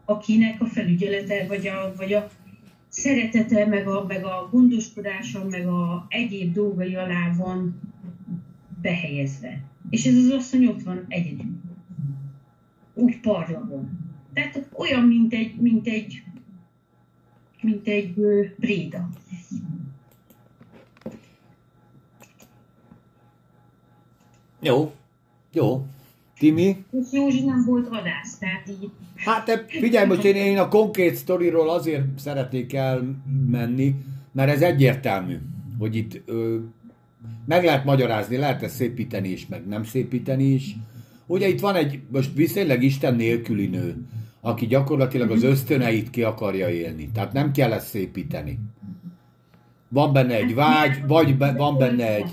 Akinek 0.04 0.61
a 0.61 0.66
felügyelete, 0.66 1.46
vagy 1.46 1.66
a, 1.66 1.94
vagy 1.96 2.12
a 2.12 2.28
szeretete, 2.88 3.66
meg 3.66 3.87
a, 3.87 4.04
meg 4.09 4.24
a 4.24 4.48
gondoskodása, 4.50 5.44
meg 5.48 5.66
a 5.66 6.06
egyéb 6.09 6.52
dolgai 6.52 6.94
alá 6.94 7.35
van 7.37 7.80
behelyezve. 8.87 9.64
És 9.90 10.07
ez 10.07 10.14
az 10.14 10.31
asszony 10.31 10.66
ott 10.66 10.83
van 10.83 11.05
egyedül. 11.09 11.61
Úgy 12.94 13.20
parlagon. 13.20 13.99
Tehát 14.33 14.68
olyan, 14.72 15.03
mint 15.03 15.33
egy, 15.33 15.57
mint 15.61 15.87
egy, 15.87 16.22
mint 17.61 17.88
egy 17.88 18.14
préda. 18.61 19.09
Jó, 24.61 24.94
jó. 25.53 25.87
Timi? 26.38 26.85
És 26.90 27.07
Józsi 27.12 27.44
nem 27.44 27.64
volt 27.64 27.88
vadász, 27.88 28.38
tehát 28.38 28.68
így 28.68 28.90
Hát 29.16 29.44
te 29.44 29.64
figyelj, 29.68 30.07
most 30.07 30.25
én, 30.25 30.35
én 30.35 30.59
a 30.59 30.68
konkrét 30.68 31.14
sztoriról 31.14 31.70
azért 31.70 32.18
szeretnék 32.18 32.72
elmenni, 32.72 33.94
mert 34.33 34.51
ez 34.51 34.62
egyértelmű, 34.62 35.38
hogy 35.79 35.96
itt 35.96 36.22
ö, 36.25 36.59
meg 37.46 37.64
lehet 37.64 37.85
magyarázni, 37.85 38.37
lehet 38.37 38.62
ezt 38.62 38.74
szépíteni 38.74 39.29
is, 39.29 39.46
meg 39.46 39.66
nem 39.66 39.85
szépíteni 39.85 40.44
is. 40.44 40.76
Ugye 41.26 41.48
itt 41.48 41.61
van 41.61 41.74
egy, 41.74 42.00
most 42.12 42.35
viszonylag 42.35 42.83
Isten 42.83 43.14
nélküli 43.14 43.66
nő, 43.66 43.96
aki 44.40 44.66
gyakorlatilag 44.66 45.31
az 45.31 45.42
ösztöneit 45.42 46.11
ki 46.11 46.22
akarja 46.22 46.68
élni. 46.68 47.11
Tehát 47.14 47.33
nem 47.33 47.52
kell 47.52 47.72
ezt 47.72 47.88
szépíteni. 47.88 48.59
Van 49.88 50.12
benne 50.12 50.35
egy 50.35 50.55
vágy, 50.55 51.07
vagy 51.07 51.37
be, 51.37 51.52
van 51.52 51.79
benne 51.79 52.14
egy 52.14 52.31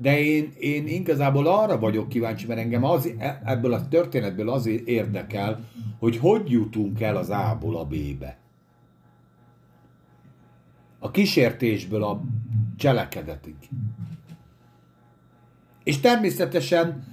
De 0.00 0.20
én, 0.20 0.52
én 0.58 0.86
igazából 0.86 1.46
arra 1.46 1.78
vagyok 1.78 2.08
kíváncsi, 2.08 2.46
mert 2.46 2.60
engem 2.60 2.84
az, 2.84 3.10
e- 3.18 3.42
ebből 3.44 3.72
a 3.72 3.88
történetből 3.88 4.50
az 4.50 4.66
érdekel, 4.84 5.64
hogy 5.98 6.16
hogy 6.16 6.50
jutunk 6.50 7.00
el 7.00 7.16
az 7.16 7.30
A-ból 7.30 7.76
a 7.76 7.84
B-be. 7.84 8.43
A 11.04 11.10
kísértésből 11.10 12.02
a 12.02 12.20
cselekedetig. 12.76 13.54
És 15.82 16.00
természetesen 16.00 17.04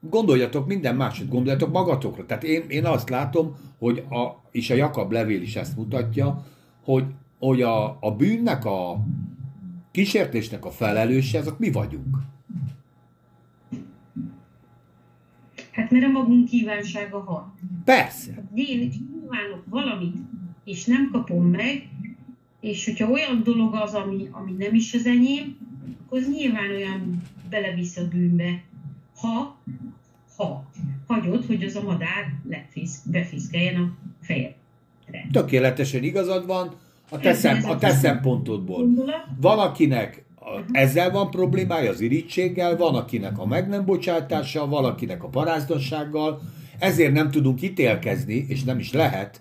gondoljatok 0.00 0.66
minden 0.66 0.96
másod, 0.96 1.28
gondoljatok 1.28 1.72
magatokra. 1.72 2.26
Tehát 2.26 2.44
én, 2.44 2.64
én 2.68 2.84
azt 2.84 3.08
látom, 3.08 3.56
hogy 3.78 3.98
a, 3.98 4.42
és 4.50 4.70
a 4.70 4.74
Jakab 4.74 5.12
levél 5.12 5.42
is 5.42 5.56
ezt 5.56 5.76
mutatja, 5.76 6.46
hogy, 6.84 7.04
hogy 7.38 7.62
a, 7.62 7.98
a 8.00 8.16
bűnnek, 8.16 8.64
a 8.64 9.04
kísértésnek 9.90 10.64
a 10.64 10.70
felelőse, 10.70 11.38
azok 11.38 11.58
mi 11.58 11.70
vagyunk. 11.70 12.16
Hát 15.72 15.90
mert 15.90 16.04
a 16.04 16.08
magunk 16.08 16.48
kívánsága 16.48 17.20
hat. 17.20 17.48
Persze. 17.84 18.32
Hát 18.32 18.44
én 18.54 18.90
kívánok 18.90 19.64
valamit, 19.68 20.16
és 20.64 20.84
nem 20.84 21.10
kapom 21.12 21.46
meg, 21.46 21.88
és 22.60 22.84
hogyha 22.84 23.10
olyan 23.10 23.42
dolog 23.44 23.74
az, 23.74 23.94
ami, 23.94 24.28
ami 24.30 24.52
nem 24.58 24.74
is 24.74 24.94
az 24.94 25.06
enyém, 25.06 25.56
akkor 26.06 26.18
az 26.18 26.28
nyilván 26.28 26.70
olyan 26.70 27.22
belevisz 27.50 27.96
a 27.96 28.08
bűnbe. 28.08 28.62
Ha, 29.16 29.56
ha 30.36 30.70
hagyod, 31.06 31.46
hogy 31.46 31.64
az 31.64 31.76
a 31.76 31.82
madár 31.82 32.34
lefisz, 32.48 33.02
befiszkeljen 33.04 33.80
a 33.80 33.90
fejedre. 34.20 35.26
Tökéletesen 35.32 36.02
igazad 36.02 36.46
van, 36.46 36.74
a 37.10 37.18
te, 37.18 37.34
szem, 37.34 37.64
a 37.64 37.78
te 37.78 37.90
szempontodból. 37.90 38.88
Van, 39.40 39.58
akinek 39.58 40.24
ezzel 40.70 41.10
van 41.10 41.30
problémája, 41.30 41.90
az 41.90 42.00
irítséggel, 42.00 42.76
van, 42.76 42.94
akinek 42.94 43.38
a 43.38 43.46
meg 43.46 43.68
nem 43.68 43.84
bocsátással, 43.84 44.68
van, 44.68 44.84
akinek 44.84 45.22
a 45.22 45.28
parázdossággal, 45.28 46.40
ezért 46.78 47.12
nem 47.12 47.30
tudunk 47.30 47.62
ítélkezni, 47.62 48.46
és 48.48 48.64
nem 48.64 48.78
is 48.78 48.92
lehet, 48.92 49.40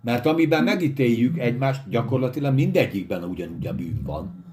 mert 0.00 0.26
amiben 0.26 0.64
megítéljük 0.64 1.38
egymást, 1.38 1.88
gyakorlatilag 1.88 2.54
mindegyikben 2.54 3.24
ugyanúgy 3.24 3.66
a 3.66 3.74
bűn 3.74 4.02
van. 4.02 4.44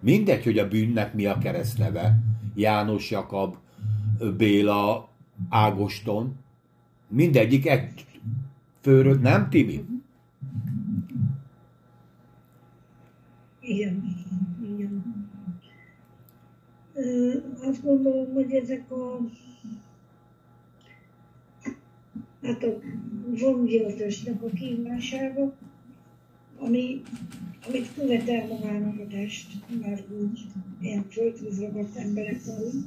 Mindegy, 0.00 0.44
hogy 0.44 0.58
a 0.58 0.68
bűnnek 0.68 1.14
mi 1.14 1.26
a 1.26 1.38
keresztneve. 1.38 2.18
János, 2.54 3.10
Jakab, 3.10 3.56
Béla, 4.36 5.08
Ágoston. 5.48 6.34
Mindegyik 7.08 7.66
egy 7.66 8.06
főről, 8.80 9.18
nem 9.18 9.48
Timi? 9.50 9.84
Igen, 13.60 14.04
igen. 14.76 15.04
Azt 17.62 17.82
gondolom, 17.82 18.32
hogy 18.34 18.52
ezek 18.52 18.90
a 18.90 19.18
hát 22.48 22.64
a 22.64 22.78
vongyiltosnak 23.26 24.42
a 24.42 24.48
kívánsága, 24.48 25.56
ami, 26.58 27.02
amit 27.68 27.94
követel 27.94 28.46
magának 28.46 28.98
a 28.98 29.06
test, 29.06 29.46
már 29.82 30.04
úgy 30.20 30.46
ilyen 30.80 31.04
földhöz 31.08 31.60
ragadt 31.60 31.96
emberek 31.96 32.40
vagyunk. 32.44 32.84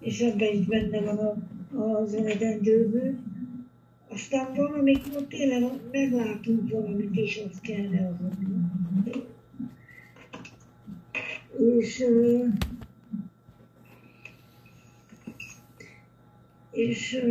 És 0.00 0.20
ebben 0.20 0.52
is 0.52 0.66
benne 0.66 1.00
van 1.00 1.18
a, 1.18 1.36
az 1.82 2.14
eredendőből. 2.14 3.14
Aztán 4.08 4.54
van, 4.54 4.72
amikor 4.72 5.26
tényleg 5.28 5.62
meglátunk 5.92 6.70
valamit, 6.70 7.16
és 7.16 7.42
azt 7.50 7.60
kell 7.60 7.88
reagálni. 7.90 8.54
És 11.78 12.04
és 16.76 17.22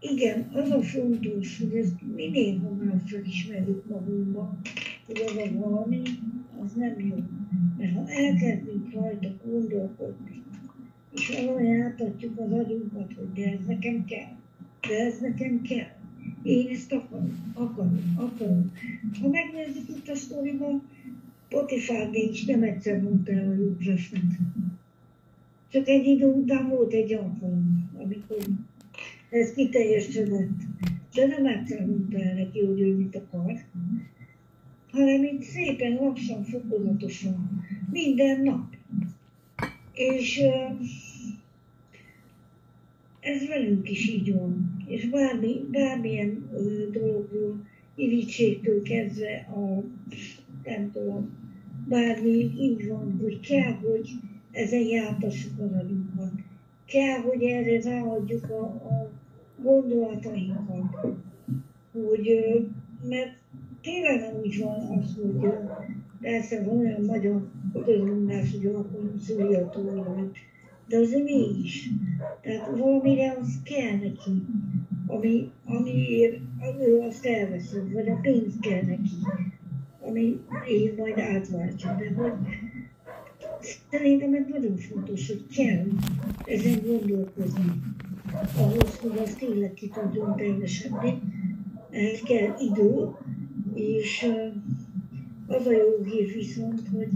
igen, 0.00 0.48
az 0.52 0.70
a 0.70 0.82
fontos, 0.82 1.58
hogy 1.58 1.76
ezt 1.76 1.94
minél 2.16 2.58
hamarabb 2.58 3.00
felismerjük 3.06 3.88
magunkban, 3.88 4.58
hogy 5.06 5.22
az 5.26 5.36
a 5.36 5.58
valami, 5.58 6.02
az 6.64 6.72
nem 6.72 7.00
jó. 7.00 7.16
Mert 7.78 7.94
ha 7.94 8.08
elkezdünk 8.08 8.92
rajta 8.92 9.28
gondolkodni, 9.44 10.42
és 11.14 11.28
valahogy 11.28 11.66
átadjuk 11.66 12.38
az 12.38 12.52
agyunkat, 12.52 13.12
hogy 13.14 13.32
de 13.34 13.50
ez 13.50 13.58
nekem 13.66 14.04
kell, 14.04 14.36
de 14.88 15.04
ez 15.04 15.18
nekem 15.20 15.62
kell, 15.62 15.96
én 16.42 16.68
ezt 16.68 16.92
akarom, 16.92 17.52
akarom, 17.54 18.14
akarom. 18.16 18.72
Ha 19.20 19.28
megnézzük 19.28 19.88
itt 19.88 20.08
a 20.08 20.14
sztoriban, 20.14 20.82
Potifár 21.48 22.08
is 22.12 22.44
nem 22.44 22.62
egyszer 22.62 23.02
mondta 23.02 23.32
el 23.32 23.48
a 23.48 23.54
Józsefnek, 23.54 24.22
csak 25.70 25.88
egy 25.88 26.06
idő 26.06 26.26
után 26.26 26.68
volt 26.68 26.92
egy 26.92 27.12
alkalom, 27.12 27.90
amikor 27.98 28.36
ez 29.30 29.52
kiteljesedett. 29.54 30.58
De 31.14 31.26
nem 31.26 31.46
egyszer 31.46 31.86
mondta 31.86 32.18
el 32.18 32.34
neki, 32.34 32.64
hogy 32.64 32.80
ő 32.80 32.96
mit 32.96 33.16
akar, 33.16 33.54
hanem 34.90 35.24
itt 35.24 35.42
szépen, 35.42 35.94
lassan, 35.94 36.42
fokozatosan, 36.42 37.64
minden 37.90 38.42
nap. 38.42 38.76
És 39.92 40.40
ez 43.20 43.46
velünk 43.46 43.90
is 43.90 44.08
így 44.08 44.34
van. 44.34 44.76
És 44.86 45.08
bármi, 45.08 45.66
bármilyen 45.70 46.50
dologról, 46.92 47.66
irítségtől 47.94 48.82
kezdve 48.82 49.48
a, 49.50 49.84
nem 50.64 50.90
tudom, 50.92 51.30
bármi 51.88 52.50
így 52.58 52.88
van, 52.88 53.18
hogy 53.20 53.40
kell, 53.40 53.72
hogy 53.72 54.10
ezen 54.58 54.80
jártassuk 54.80 55.58
az 55.58 55.72
agyunkat. 55.72 56.30
Kell, 56.86 57.18
hogy 57.18 57.42
erre 57.42 57.80
ráadjuk 57.80 58.50
a, 58.50 58.62
a 58.64 59.10
gondolatainkat, 59.62 61.16
hogy, 61.92 62.28
mert 63.08 63.36
tényleg 63.82 64.20
nem 64.20 64.40
úgy 64.42 64.58
van 64.58 64.98
az, 64.98 65.16
hogy 65.16 65.50
persze 66.20 66.62
van 66.62 66.78
olyan 66.78 67.04
magyar 67.04 67.48
közmondás, 67.84 68.50
hogy 68.50 68.66
akkor 68.66 69.12
szúrjatól 69.20 70.30
de 70.88 70.96
azért 70.96 71.24
mégis. 71.24 71.90
Tehát 72.40 72.76
valamire 72.76 73.36
az 73.40 73.60
kell 73.64 73.96
neki, 73.96 74.44
ami, 75.06 75.50
amiért 75.64 76.40
ő 76.80 76.98
azt 76.98 77.26
elveszi, 77.26 77.78
vagy 77.92 78.08
a 78.08 78.18
pénz 78.22 78.54
kell 78.60 78.82
neki, 78.82 79.16
ami 80.00 80.40
én 80.68 80.94
majd 80.96 81.18
átváltja. 81.18 81.96
De 81.98 82.12
hogy 82.14 82.32
Szerintem 83.90 84.34
ez 84.34 84.44
nagyon 84.48 84.76
fontos, 84.76 85.26
hogy 85.26 85.46
kell 85.56 85.86
ezen 86.44 86.80
gondolkozni. 86.86 87.72
Ahhoz, 88.56 88.98
hogy 88.98 89.18
az 89.18 89.34
tényleg 89.38 89.74
ki 89.74 89.88
tudjon 89.88 90.36
teljesedni, 90.36 91.18
ehhez 91.90 92.20
kell 92.20 92.54
idő, 92.58 93.08
és 93.74 94.26
az 95.46 95.66
a 95.66 95.72
jó 95.72 96.04
hír 96.04 96.32
viszont, 96.34 96.88
hogy 96.88 97.08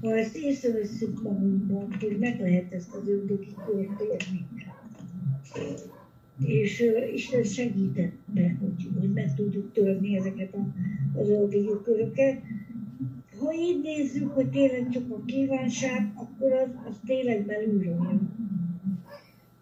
ha 0.00 0.16
ezt 0.16 0.36
észreveszünk 0.36 1.22
magunkban, 1.22 1.96
hogy 2.00 2.16
meg 2.18 2.40
lehet 2.40 2.72
ezt 2.72 2.94
az 2.94 3.08
ördögi 3.08 3.54
kört 3.66 4.00
érni. 4.00 4.46
És 6.44 6.80
uh, 6.80 7.14
Isten 7.14 7.42
segített 7.42 8.12
be, 8.26 8.56
hogy, 8.60 8.88
hogy 9.00 9.12
meg 9.12 9.34
tudjuk 9.34 9.72
törni 9.72 10.16
ezeket 10.16 10.54
a, 10.54 10.66
az 11.20 11.28
ördögi 11.28 11.70
köröket, 11.84 12.40
ha 13.44 13.54
így 13.54 13.80
nézzük, 13.82 14.34
hogy 14.34 14.48
tényleg 14.48 14.88
csak 14.90 15.10
a 15.10 15.24
kívánság, 15.24 16.12
akkor 16.14 16.52
az, 16.52 16.68
az 16.88 16.96
tényleg 17.06 17.46
belülről 17.46 17.82
jön. 17.84 18.30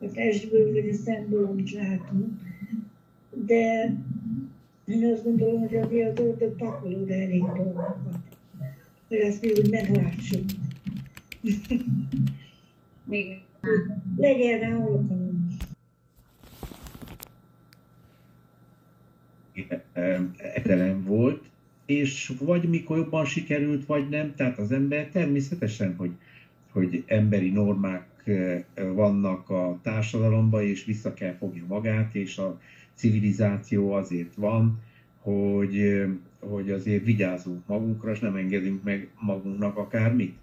A 0.01 0.07
testből 0.13 0.73
vagy 0.73 0.89
a 0.89 0.95
szemből, 0.95 1.47
amit 1.47 1.71
látunk. 1.71 2.41
De 3.31 3.95
én 4.87 5.13
azt 5.13 5.25
gondolom, 5.25 5.61
hogy 5.61 5.77
azért 5.77 6.19
az 6.19 6.25
ördög 6.25 6.57
pakolod 6.57 7.11
elég 7.11 7.43
dolgokat. 7.43 7.97
Hogy 9.09 9.21
azt 9.21 9.41
mi 9.41 9.51
úgy 9.51 9.71
meglátsuk. 9.71 10.45
Még 13.05 13.43
Legyen 14.17 14.59
rá 14.59 14.77
alkalom. 14.77 15.49
Etelem 20.37 21.05
volt, 21.05 21.45
és 21.99 22.33
vagy 22.41 22.69
mikor 22.69 22.97
jobban 22.97 23.25
sikerült, 23.25 23.87
vagy 23.87 24.09
nem. 24.09 24.35
Tehát 24.35 24.59
az 24.59 24.73
ember 24.73 25.09
természetesen, 25.09 25.95
hogy, 25.97 26.11
hogy 26.71 27.05
emberi 27.07 27.51
normák 27.51 28.31
vannak 28.95 29.51
a 29.51 29.79
társadalomban, 29.83 30.63
és 30.63 30.85
vissza 30.85 31.15
kell 31.15 31.33
fogja 31.33 31.65
magát, 31.67 32.15
és 32.15 32.39
a 32.39 32.61
civilizáció 32.95 33.93
azért 33.93 34.35
van, 34.35 34.81
hogy, 35.21 36.03
hogy 36.39 36.71
azért 36.71 37.05
vigyázunk 37.05 37.67
magunkra, 37.67 38.11
és 38.11 38.19
nem 38.19 38.37
engedünk 38.37 38.83
meg 38.83 39.09
magunknak 39.21 39.77
akármit. 39.77 40.35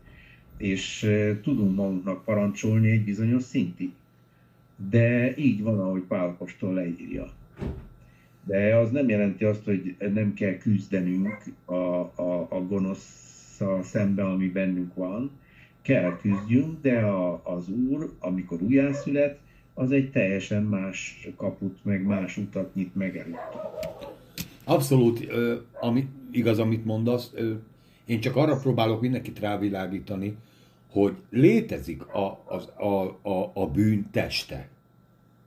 És 0.57 1.09
tudunk 1.41 1.75
magunknak 1.75 2.23
parancsolni 2.23 2.89
egy 2.89 3.03
bizonyos 3.03 3.43
szintig. 3.43 3.91
De 4.89 5.37
így 5.37 5.61
van, 5.61 5.79
ahogy 5.79 6.01
Pálkostól 6.01 6.73
leírja 6.73 7.27
de 8.49 8.75
az 8.75 8.91
nem 8.91 9.09
jelenti 9.09 9.43
azt, 9.43 9.63
hogy 9.63 9.95
nem 10.13 10.33
kell 10.33 10.57
küzdenünk 10.57 11.43
a, 11.65 11.73
a, 11.73 12.47
a 12.49 12.65
gonosz 12.67 13.27
gonoszszal 13.59 13.83
szembe, 13.83 14.23
ami 14.23 14.47
bennünk 14.47 14.95
van, 14.95 15.31
kell 15.81 16.17
küzdjünk, 16.21 16.81
de 16.81 16.99
a, 16.99 17.41
az 17.43 17.69
Úr, 17.69 18.13
amikor 18.19 18.61
újjászület, 18.61 19.39
az 19.73 19.91
egy 19.91 20.11
teljesen 20.11 20.63
más 20.63 21.27
kaput, 21.35 21.77
meg 21.83 22.03
más 22.05 22.37
utat 22.37 22.75
nyit 22.75 22.95
meg 22.95 23.17
előtt. 23.17 23.57
Abszolút, 24.63 25.25
ö, 25.29 25.55
ami, 25.79 26.07
igaz, 26.31 26.59
amit 26.59 26.85
mondasz. 26.85 27.31
Ö, 27.33 27.53
én 28.05 28.19
csak 28.19 28.35
arra 28.35 28.57
próbálok 28.57 29.01
mindenkit 29.01 29.39
rávilágítani, 29.39 30.35
hogy 30.89 31.15
létezik 31.29 32.05
a, 32.07 32.43
az, 32.45 32.69
a, 32.77 33.03
a, 33.29 33.51
a 33.53 33.67
bűn 33.67 34.07
teste. 34.11 34.67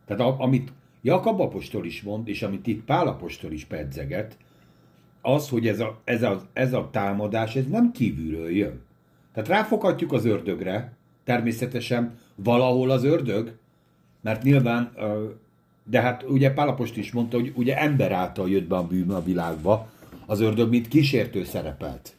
Tehát 0.04 0.22
a, 0.22 0.40
amit 0.40 0.72
Jakab 1.02 1.40
apostol 1.40 1.84
is 1.84 2.02
mond, 2.02 2.28
és 2.28 2.42
amit 2.42 2.66
itt 2.66 2.84
Pál 2.84 3.06
apostol 3.06 3.52
is 3.52 3.64
pedzeget, 3.64 4.36
az, 5.22 5.48
hogy 5.48 5.66
ez 5.66 5.80
a, 5.80 6.00
ez, 6.04 6.22
a, 6.22 6.42
ez 6.52 6.72
a 6.72 6.88
támadás, 6.90 7.56
ez 7.56 7.66
nem 7.66 7.92
kívülről 7.92 8.50
jön. 8.50 8.80
Tehát 9.34 9.48
ráfoghatjuk 9.48 10.12
az 10.12 10.24
ördögre, 10.24 10.92
természetesen 11.24 12.18
valahol 12.34 12.90
az 12.90 13.04
ördög, 13.04 13.56
mert 14.20 14.42
nyilván, 14.42 14.92
de 15.84 16.00
hát 16.00 16.22
ugye 16.22 16.52
Pálapost 16.52 16.96
is 16.96 17.12
mondta, 17.12 17.36
hogy 17.36 17.52
ugye 17.54 17.78
ember 17.78 18.12
által 18.12 18.50
jött 18.50 18.68
be 18.68 18.76
a 18.76 18.86
bűn 18.86 19.10
a 19.10 19.22
világba, 19.22 19.90
az 20.26 20.40
ördög, 20.40 20.68
mint 20.68 20.88
kísértő 20.88 21.44
szerepelt. 21.44 22.14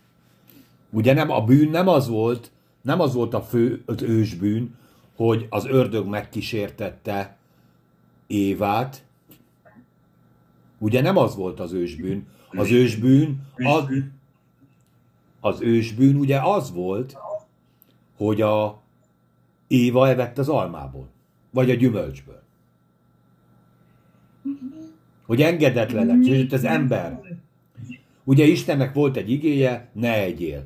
Ugye 0.89 1.13
nem, 1.13 1.29
a 1.29 1.41
bűn 1.41 1.69
nem 1.69 1.87
az 1.87 2.07
volt, 2.07 2.51
nem 2.81 2.99
az 2.99 3.13
volt 3.13 3.33
a 3.33 3.41
fő, 3.41 3.83
az 3.85 4.01
ősbűn, 4.01 4.75
hogy 5.15 5.47
az 5.49 5.65
ördög 5.65 6.07
megkísértette 6.07 7.37
Évát, 8.27 9.05
ugye 10.77 11.01
nem 11.01 11.17
az 11.17 11.35
volt 11.35 11.59
az 11.59 11.71
ősbűn. 11.71 12.27
Az 12.49 12.71
ősbűn, 12.71 13.41
az, 13.55 13.85
az 15.39 15.61
ősbűn 15.61 16.15
ugye 16.15 16.39
az 16.41 16.71
volt, 16.71 17.17
hogy 18.17 18.41
a 18.41 18.81
Éva 19.67 20.07
evett 20.07 20.37
az 20.37 20.49
almából, 20.49 21.09
vagy 21.49 21.69
a 21.69 21.73
gyümölcsből. 21.73 22.41
Hogy 25.25 25.41
engedetlen 25.41 26.05
lett, 26.05 26.25
és 26.25 26.51
az 26.51 26.63
ember. 26.63 27.19
Ugye 28.23 28.45
Istennek 28.45 28.93
volt 28.93 29.17
egy 29.17 29.29
igéje, 29.29 29.89
ne 29.93 30.13
egyél. 30.13 30.65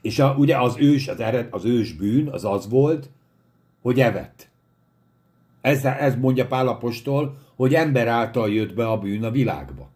És 0.00 0.18
a, 0.18 0.34
ugye 0.38 0.58
az 0.58 0.76
ős, 0.78 1.08
az, 1.08 1.20
ered, 1.20 1.48
az 1.50 1.64
ős 1.64 1.92
bűn, 1.92 2.28
az 2.28 2.44
az 2.44 2.68
volt, 2.68 3.10
hogy 3.82 4.00
evett. 4.00 4.50
Ez, 5.62 5.84
ez 5.84 6.16
mondja 6.16 6.46
Pálapostól, 6.46 7.36
hogy 7.56 7.74
ember 7.74 8.06
által 8.06 8.50
jött 8.50 8.74
be 8.74 8.88
a 8.88 8.98
bűn 8.98 9.24
a 9.24 9.30
világba. 9.30 9.88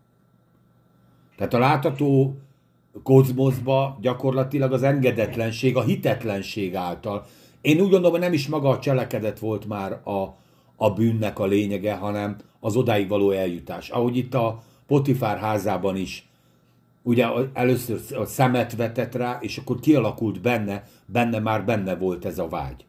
Tehát 1.36 1.54
a 1.54 1.58
látható 1.58 2.36
kozmoszba 3.02 3.98
gyakorlatilag 4.00 4.72
az 4.72 4.82
engedetlenség, 4.82 5.76
a 5.76 5.82
hitetlenség 5.82 6.74
által. 6.74 7.24
Én 7.60 7.80
úgy 7.80 7.90
gondolom, 7.90 8.10
hogy 8.10 8.20
nem 8.20 8.32
is 8.32 8.48
maga 8.48 8.68
a 8.68 8.78
cselekedet 8.78 9.38
volt 9.38 9.66
már 9.66 9.92
a, 9.92 10.34
a 10.76 10.90
bűnnek 10.90 11.38
a 11.38 11.46
lényege, 11.46 11.94
hanem 11.94 12.36
az 12.60 12.76
odáig 12.76 13.08
való 13.08 13.30
eljutás. 13.30 13.90
Ahogy 13.90 14.16
itt 14.16 14.34
a 14.34 14.62
Potifár 14.86 15.38
házában 15.38 15.96
is, 15.96 16.28
ugye 17.02 17.26
először 17.52 18.00
a 18.16 18.24
szemet 18.24 18.76
vetett 18.76 19.14
rá, 19.14 19.38
és 19.40 19.56
akkor 19.56 19.80
kialakult 19.80 20.40
benne, 20.40 20.84
benne 21.06 21.38
már 21.38 21.64
benne 21.64 21.96
volt 21.96 22.24
ez 22.24 22.38
a 22.38 22.48
vágy. 22.48 22.85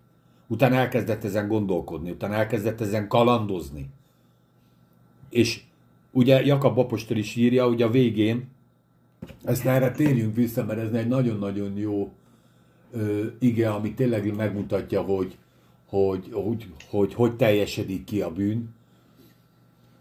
Utána 0.47 0.75
elkezdett 0.75 1.23
ezen 1.23 1.47
gondolkodni, 1.47 2.11
utána 2.11 2.33
elkezdett 2.33 2.81
ezen 2.81 3.07
kalandozni. 3.07 3.89
És 5.29 5.63
ugye 6.11 6.45
Jakab 6.45 6.77
Apostol 6.77 7.17
is 7.17 7.35
írja, 7.35 7.67
hogy 7.67 7.81
a 7.81 7.89
végén, 7.89 8.47
ezt 9.43 9.65
erre 9.65 9.91
térjünk 9.91 10.35
vissza, 10.35 10.65
mert 10.65 10.79
ez 10.79 10.91
egy 10.91 11.07
nagyon-nagyon 11.07 11.77
jó 11.77 12.11
ö, 12.91 13.25
ige, 13.39 13.69
ami 13.69 13.93
tényleg 13.93 14.35
megmutatja, 14.35 15.01
hogy 15.01 15.37
hogy, 15.89 16.29
hogy, 16.31 16.67
hogy 16.89 17.13
hogy 17.13 17.35
teljesedik 17.35 18.03
ki 18.03 18.21
a 18.21 18.31
bűn, 18.31 18.75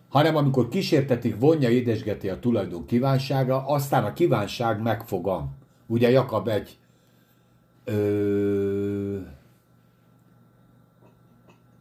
hanem 0.09 0.37
amikor 0.37 0.69
kísértetik, 0.69 1.39
vonja, 1.39 1.71
édesgeti 1.71 2.29
a 2.29 2.39
tulajdon 2.39 2.87
kívánsága, 2.87 3.67
aztán 3.67 4.05
a 4.05 4.13
kívánság 4.13 4.83
megfogam. 4.83 5.55
Ugye 5.87 6.11
Jakab 6.11 6.49
egy 6.49 6.79
ö, 7.85 9.19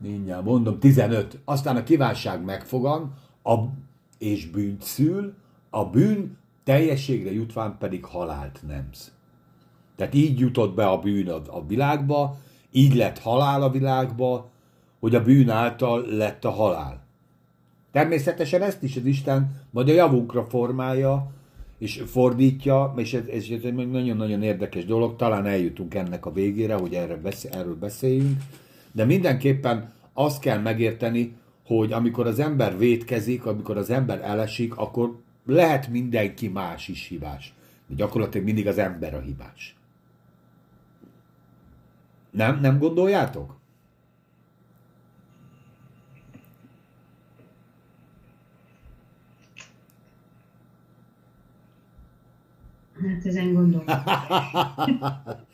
mindjárt 0.05 0.43
mondom, 0.43 0.79
15. 0.79 1.39
Aztán 1.45 1.75
a 1.75 1.83
kívánság 1.83 2.43
megfogam, 2.43 3.13
a, 3.43 3.55
és 4.17 4.49
bűnt 4.49 4.81
szül, 4.81 5.33
a 5.69 5.85
bűn 5.85 6.37
teljességre 6.63 7.31
jutván 7.33 7.75
pedig 7.79 8.05
halált 8.05 8.59
nemz. 8.67 9.13
Tehát 9.95 10.13
így 10.13 10.39
jutott 10.39 10.75
be 10.75 10.87
a 10.87 10.99
bűn 10.99 11.29
a, 11.29 11.41
a 11.47 11.65
világba, 11.67 12.37
így 12.71 12.95
lett 12.95 13.19
halál 13.19 13.61
a 13.61 13.69
világba, 13.69 14.49
hogy 14.99 15.15
a 15.15 15.23
bűn 15.23 15.49
által 15.49 16.05
lett 16.05 16.45
a 16.45 16.49
halál. 16.49 17.03
Természetesen 17.91 18.61
ezt 18.61 18.83
is 18.83 18.95
az 18.95 19.05
Isten 19.05 19.61
majd 19.71 19.89
a 19.89 19.93
javunkra 19.93 20.43
formálja, 20.43 21.31
és 21.77 22.03
fordítja, 22.05 22.93
és 22.95 23.13
ez, 23.13 23.27
ez 23.27 23.45
egy 23.49 23.73
nagyon-nagyon 23.73 24.43
érdekes 24.43 24.85
dolog, 24.85 25.15
talán 25.15 25.45
eljutunk 25.45 25.93
ennek 25.93 26.25
a 26.25 26.31
végére, 26.31 26.75
hogy 26.75 26.93
erre 26.93 27.15
beszél, 27.15 27.51
erről 27.53 27.75
beszéljünk, 27.75 28.41
de 28.91 29.05
mindenképpen 29.05 29.93
azt 30.17 30.39
kell 30.39 30.59
megérteni, 30.59 31.35
hogy 31.65 31.91
amikor 31.91 32.27
az 32.27 32.39
ember 32.39 32.77
vétkezik, 32.77 33.45
amikor 33.45 33.77
az 33.77 33.89
ember 33.89 34.21
elesik, 34.21 34.77
akkor 34.77 35.19
lehet 35.45 35.87
mindenki 35.87 36.47
más 36.47 36.87
is 36.87 37.07
hibás. 37.07 37.53
De 37.87 37.95
gyakorlatilag 37.95 38.45
mindig 38.45 38.67
az 38.67 38.77
ember 38.77 39.13
a 39.13 39.19
hibás. 39.19 39.75
Nem? 42.31 42.59
Nem 42.59 42.79
gondoljátok? 42.79 43.55
Hát 53.01 53.25
ezen 53.25 53.53
gondolom. 53.53 53.85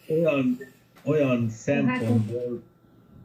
olyan, 0.09 0.57
olyan 1.03 1.49
szempontból 1.49 2.61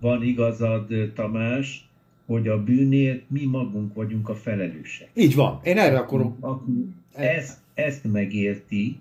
van 0.00 0.22
igazad, 0.22 1.12
Tamás, 1.14 1.88
hogy 2.26 2.48
a 2.48 2.62
bűnért 2.62 3.30
mi 3.30 3.44
magunk 3.44 3.94
vagyunk 3.94 4.28
a 4.28 4.34
felelősek. 4.34 5.10
Így 5.14 5.34
van. 5.34 5.60
Én 5.62 5.78
erre 5.78 5.98
akarom. 5.98 6.36
Aki 6.40 6.94
ezt, 7.14 7.58
ezt 7.74 8.12
megérti, 8.12 9.00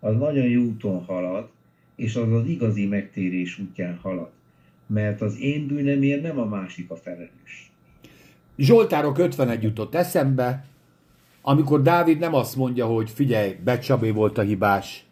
az 0.00 0.16
nagyon 0.16 0.46
jó 0.46 0.62
úton 0.62 1.04
halad, 1.04 1.48
és 1.96 2.16
az 2.16 2.32
az 2.32 2.46
igazi 2.46 2.86
megtérés 2.86 3.58
útján 3.58 3.98
halad. 4.02 4.30
Mert 4.86 5.20
az 5.20 5.40
én 5.40 5.66
bűnemért 5.66 6.22
nem 6.22 6.38
a 6.38 6.44
másik 6.44 6.90
a 6.90 6.96
felelős. 6.96 7.70
Zsoltárok 8.56 9.18
51 9.18 9.62
jutott 9.62 9.94
eszembe, 9.94 10.64
amikor 11.42 11.82
Dávid 11.82 12.18
nem 12.18 12.34
azt 12.34 12.56
mondja, 12.56 12.86
hogy 12.86 13.10
figyelj, 13.10 13.56
Becsabé 13.64 14.10
volt 14.10 14.38
a 14.38 14.42
hibás, 14.42 15.04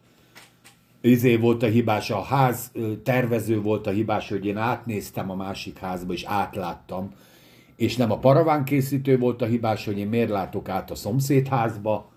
izé 1.01 1.37
volt 1.37 1.63
a 1.63 1.67
hibás, 1.67 2.11
a 2.11 2.23
ház 2.23 2.73
tervező 3.03 3.61
volt 3.61 3.87
a 3.87 3.91
hibás, 3.91 4.29
hogy 4.29 4.47
én 4.47 4.57
átnéztem 4.57 5.31
a 5.31 5.35
másik 5.35 5.79
házba, 5.79 6.13
és 6.13 6.25
átláttam, 6.25 7.11
és 7.77 7.97
nem 7.97 8.11
a 8.11 8.19
paraván 8.19 8.65
készítő 8.65 9.19
volt 9.19 9.43
a 9.43 9.47
hibás, 9.47 9.85
hogy 9.85 9.99
én 9.99 10.09
miért 10.09 10.31
látok 10.31 10.69
át 10.69 10.91
a 10.91 10.95
szomszédházba, 10.95 12.11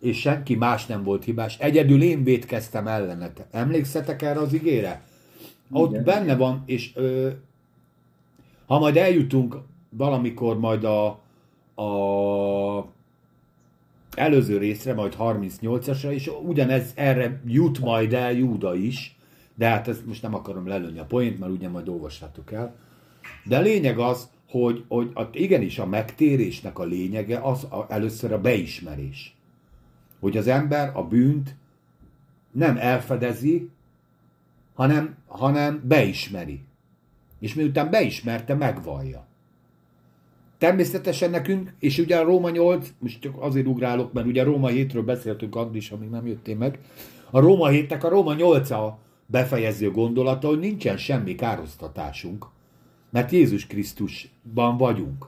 és 0.00 0.20
senki 0.20 0.54
más 0.54 0.86
nem 0.86 1.02
volt 1.04 1.24
hibás. 1.24 1.58
Egyedül 1.58 2.02
én 2.02 2.24
védkeztem 2.24 2.86
ellenet. 2.86 3.46
Emlékszetek 3.50 4.22
erre 4.22 4.40
az 4.40 4.52
igére? 4.52 5.02
Ott 5.70 5.90
Igen. 5.90 6.04
benne 6.04 6.36
van, 6.36 6.62
és 6.66 6.92
ö, 6.94 7.28
ha 8.66 8.78
majd 8.78 8.96
eljutunk 8.96 9.56
valamikor 9.88 10.58
majd 10.58 10.84
a, 10.84 11.06
a 11.82 12.93
előző 14.16 14.58
részre, 14.58 14.94
majd 14.94 15.16
38-asra, 15.18 16.10
és 16.10 16.30
ugyanez 16.44 16.92
erre 16.94 17.40
jut 17.46 17.78
majd 17.80 18.12
el 18.12 18.32
Júda 18.32 18.74
is, 18.74 19.16
de 19.54 19.68
hát 19.68 19.88
ezt 19.88 20.06
most 20.06 20.22
nem 20.22 20.34
akarom 20.34 20.66
lelőni 20.66 20.98
a 20.98 21.04
poént, 21.04 21.38
mert 21.38 21.52
ugye 21.52 21.68
majd 21.68 21.88
olvassátok 21.88 22.52
el. 22.52 22.74
De 23.44 23.56
a 23.56 23.60
lényeg 23.60 23.98
az, 23.98 24.28
hogy, 24.48 24.84
hogy 24.88 25.10
igenis 25.32 25.78
a 25.78 25.86
megtérésnek 25.86 26.78
a 26.78 26.84
lényege 26.84 27.38
az 27.38 27.64
a, 27.64 27.86
először 27.88 28.32
a 28.32 28.40
beismerés 28.40 29.34
hogy 30.24 30.36
az 30.36 30.46
ember 30.46 30.90
a 30.94 31.02
bűnt 31.02 31.56
nem 32.50 32.76
elfedezi, 32.76 33.70
hanem, 34.74 35.16
hanem 35.26 35.82
beismeri. 35.84 36.62
És 37.38 37.54
miután 37.54 37.90
beismerte, 37.90 38.54
megvallja. 38.54 39.26
Természetesen 40.64 41.30
nekünk, 41.30 41.74
és 41.78 41.98
ugye 41.98 42.18
a 42.18 42.22
Róma 42.22 42.50
8, 42.50 42.88
most 42.98 43.20
csak 43.20 43.34
azért 43.38 43.66
ugrálok, 43.66 44.12
mert 44.12 44.26
ugye 44.26 44.42
a 44.42 44.44
Róma 44.44 44.68
7-ről 44.70 45.02
beszéltünk 45.04 45.56
addig 45.56 45.76
is, 45.76 45.90
amíg 45.90 46.08
nem 46.08 46.26
jöttél 46.26 46.56
meg. 46.56 46.78
A 47.30 47.40
Róma 47.40 47.68
7 47.68 47.92
a 47.92 48.08
Róma 48.08 48.34
8 48.34 48.70
a 48.70 48.98
befejező 49.26 49.90
gondolata, 49.90 50.48
hogy 50.48 50.58
nincsen 50.58 50.96
semmi 50.96 51.34
károsztatásunk, 51.34 52.46
mert 53.10 53.30
Jézus 53.30 53.66
Krisztusban 53.66 54.76
vagyunk. 54.76 55.26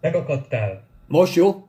Megakadtál. 0.00 0.84
Most 1.06 1.34
jó? 1.34 1.66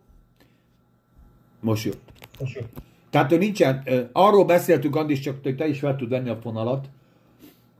Most 1.60 1.86
jó. 1.86 1.91
Most 2.39 2.56
jó. 2.56 2.62
Tehát 3.10 3.32
ő 3.32 3.38
nincsen, 3.38 3.84
arról 4.12 4.45
beszéltünk, 4.45 4.95
Andis, 4.95 5.20
csak 5.20 5.39
hogy 5.43 5.56
te 5.56 5.68
is 5.68 5.80
fel 5.80 5.95
tud 5.95 6.10
venni 6.10 6.30
a 6.30 6.36
fonalat, 6.41 6.89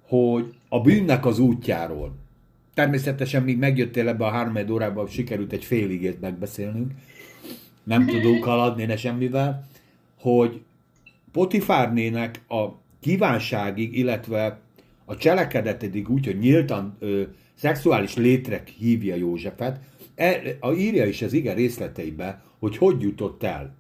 hogy 0.08 0.56
a 0.70 0.82
bűnnek 0.82 1.26
az 1.26 1.40
útjáról. 1.40 2.14
Természetesen 2.80 3.44
még 3.44 3.58
megjöttél 3.58 4.08
ebbe 4.08 4.26
a 4.26 4.30
három 4.30 4.72
órában, 4.72 5.08
sikerült 5.08 5.52
egy 5.52 5.64
fél 5.64 5.90
igét 5.90 6.22
megbeszélnünk. 6.22 6.92
Nem 7.84 8.06
tudunk 8.06 8.44
haladni 8.44 8.86
ne 8.86 8.98
semmivel, 8.98 9.68
hogy 10.20 10.62
Potifárnének 11.32 12.42
a 12.48 12.66
kívánságig, 13.00 13.98
illetve 13.98 14.60
a 15.06 15.16
cselekedetedik 15.16 16.10
úgy, 16.10 16.26
hogy 16.26 16.38
nyíltan 16.38 16.96
ö, 17.00 17.22
szexuális 17.54 18.16
létrek 18.16 18.68
hívja 18.68 19.16
Józsefet, 19.16 19.80
e, 20.16 20.42
a, 20.60 20.72
írja 20.72 21.06
is 21.06 21.22
az 21.22 21.34
ige 21.34 21.54
részleteibe, 21.54 22.42
hogy 22.60 22.78
hogy 22.78 23.02
jutott 23.02 23.44
el. 23.44 23.76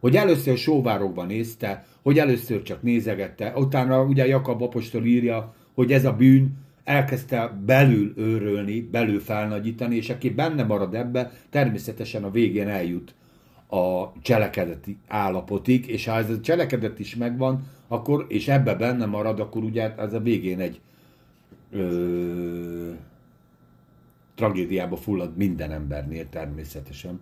Hogy 0.00 0.16
először 0.16 0.56
sóvárokban 0.56 1.26
nézte, 1.26 1.86
hogy 2.02 2.18
először 2.18 2.62
csak 2.62 2.82
nézegette, 2.82 3.52
utána 3.56 4.02
ugye 4.02 4.26
Jakab 4.26 4.62
apostol 4.62 5.04
írja, 5.04 5.54
hogy 5.74 5.92
ez 5.92 6.04
a 6.04 6.12
bűn 6.12 6.68
elkezdte 6.90 7.60
belül 7.66 8.12
őrölni, 8.16 8.80
belül 8.80 9.20
felnagyítani, 9.20 9.96
és 9.96 10.10
aki 10.10 10.30
benne 10.30 10.64
marad 10.64 10.94
ebbe, 10.94 11.32
természetesen 11.50 12.24
a 12.24 12.30
végén 12.30 12.68
eljut 12.68 13.14
a 13.68 14.12
cselekedeti 14.22 14.96
állapotig, 15.08 15.88
és 15.88 16.06
ha 16.06 16.16
ez 16.16 16.30
a 16.30 16.40
cselekedet 16.40 16.98
is 16.98 17.16
megvan, 17.16 17.62
akkor, 17.88 18.24
és 18.28 18.48
ebbe 18.48 18.74
benne 18.74 19.06
marad, 19.06 19.40
akkor 19.40 19.62
ugye 19.62 19.94
ez 19.94 20.12
a 20.12 20.20
végén 20.20 20.60
egy 20.60 20.80
ö, 21.72 22.90
tragédiába 24.34 24.96
fullad 24.96 25.36
minden 25.36 25.72
embernél 25.72 26.28
természetesen, 26.28 27.20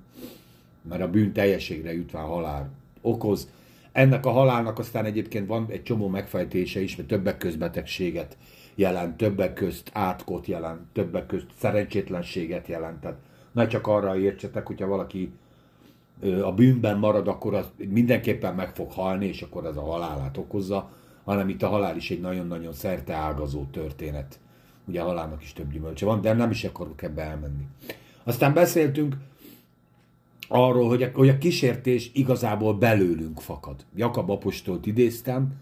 mert 0.89 1.03
a 1.03 1.11
bűn 1.11 1.33
teljességre 1.33 1.95
jutván 1.95 2.25
halál 2.25 2.71
okoz. 3.01 3.49
Ennek 3.93 4.27
a 4.27 4.31
halálnak 4.31 4.79
aztán 4.79 5.05
egyébként 5.05 5.47
van 5.47 5.67
egy 5.71 5.83
csomó 5.83 6.09
megfejtése 6.09 6.81
is, 6.81 6.97
mert 6.97 7.09
többek 7.09 7.37
közbetegséget 7.37 8.37
jelent, 8.79 9.17
többek 9.17 9.53
közt 9.53 9.91
átkot 9.93 10.47
jelent, 10.47 10.81
többek 10.93 11.27
közt 11.27 11.47
szerencsétlenséget 11.59 12.69
jelent. 12.69 13.01
Tehát 13.01 13.19
ne 13.53 13.67
csak 13.67 13.87
arra 13.87 14.19
értsetek, 14.19 14.67
hogyha 14.67 14.87
valaki 14.87 15.33
a 16.43 16.53
bűnben 16.53 16.99
marad, 16.99 17.29
akkor 17.29 17.55
az 17.55 17.67
mindenképpen 17.77 18.55
meg 18.55 18.75
fog 18.75 18.93
halni, 18.93 19.27
és 19.27 19.43
akkor 19.43 19.65
ez 19.65 19.77
a 19.77 19.83
halálát 19.85 20.37
okozza, 20.37 20.91
hanem 21.25 21.49
itt 21.49 21.63
a 21.63 21.69
halál 21.69 21.97
is 21.97 22.11
egy 22.11 22.21
nagyon-nagyon 22.21 22.73
szerte 22.73 23.15
ágazó 23.15 23.65
történet. 23.65 24.39
Ugye 24.85 25.01
a 25.01 25.05
halálnak 25.05 25.43
is 25.43 25.53
több 25.53 25.73
gyümölcse 25.73 26.07
van, 26.07 26.21
de 26.21 26.33
nem 26.33 26.51
is 26.51 26.65
akarok 26.65 27.03
ebbe 27.03 27.23
elmenni. 27.23 27.67
Aztán 28.25 28.55
beszéltünk 28.55 29.17
arról, 30.49 30.89
hogy 30.89 31.03
a, 31.03 31.11
hogy 31.13 31.29
a 31.29 31.39
kísértés 31.39 32.11
igazából 32.15 32.75
belőlünk 32.75 33.41
fakad. 33.41 33.85
Jakab 33.95 34.31
apostolt 34.31 34.87
idéztem, 34.87 35.53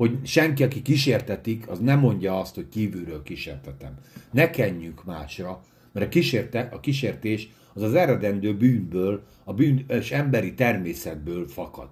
hogy 0.00 0.18
senki, 0.22 0.62
aki 0.62 0.82
kísértetik, 0.82 1.68
az 1.68 1.78
nem 1.78 1.98
mondja 1.98 2.38
azt, 2.38 2.54
hogy 2.54 2.68
kívülről 2.68 3.22
kísértetem. 3.22 3.94
Ne 4.30 4.50
kenjünk 4.50 5.04
másra, 5.04 5.60
mert 5.92 6.06
a, 6.06 6.08
kísérte, 6.08 6.68
a 6.72 6.80
kísértés 6.80 7.50
az 7.74 7.82
az 7.82 7.94
eredendő 7.94 8.56
bűnből, 8.56 9.22
a 9.44 9.52
bűnös 9.52 10.10
emberi 10.10 10.54
természetből 10.54 11.48
fakad. 11.48 11.88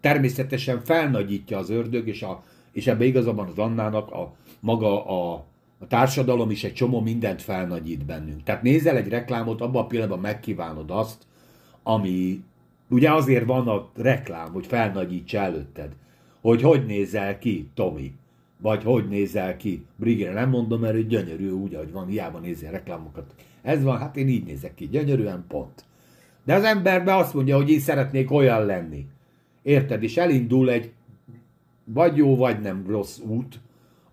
Természetesen 0.00 0.80
felnagyítja 0.84 1.58
az 1.58 1.70
ördög, 1.70 2.08
és, 2.08 2.22
a, 2.22 2.42
és 2.72 2.86
ebbe 2.86 3.04
igazabban 3.04 3.48
az 3.48 3.58
Annának 3.58 4.10
a 4.10 4.34
maga 4.60 5.06
a, 5.06 5.34
a 5.78 5.86
társadalom 5.86 6.50
is 6.50 6.64
egy 6.64 6.74
csomó 6.74 7.00
mindent 7.00 7.42
felnagyít 7.42 8.04
bennünk. 8.04 8.42
Tehát 8.42 8.62
nézel 8.62 8.96
egy 8.96 9.08
reklámot, 9.08 9.60
abban 9.60 9.82
a 9.82 9.86
pillanatban 9.86 10.20
megkívánod 10.20 10.90
azt, 10.90 11.26
ami 11.82 12.42
ugye 12.88 13.12
azért 13.12 13.46
van 13.46 13.68
a 13.68 13.88
reklám, 13.94 14.52
hogy 14.52 14.66
felnagyítsa 14.66 15.38
előtted, 15.38 15.92
hogy 16.44 16.62
hogy 16.62 16.86
nézel 16.86 17.38
ki, 17.38 17.68
Tomi, 17.74 18.12
vagy 18.58 18.82
hogy 18.82 19.08
nézel 19.08 19.56
ki, 19.56 19.84
Brigére 19.96 20.32
nem 20.32 20.48
mondom, 20.48 20.80
mert 20.80 20.94
ő 20.94 21.06
gyönyörű 21.06 21.50
úgy, 21.50 21.74
ahogy 21.74 21.92
van, 21.92 22.06
hiába 22.06 22.38
nézi 22.38 22.66
a 22.66 22.70
reklámokat. 22.70 23.34
Ez 23.62 23.82
van, 23.82 23.98
hát 23.98 24.16
én 24.16 24.28
így 24.28 24.44
nézek 24.44 24.74
ki, 24.74 24.88
gyönyörűen 24.88 25.44
pont. 25.48 25.84
De 26.44 26.54
az 26.54 26.64
emberbe 26.64 27.16
azt 27.16 27.34
mondja, 27.34 27.56
hogy 27.56 27.70
én 27.70 27.80
szeretnék 27.80 28.30
olyan 28.30 28.64
lenni. 28.64 29.06
Érted? 29.62 30.02
És 30.02 30.16
elindul 30.16 30.70
egy 30.70 30.92
vagy 31.84 32.16
jó, 32.16 32.36
vagy 32.36 32.60
nem 32.60 32.84
rossz 32.88 33.18
út, 33.18 33.60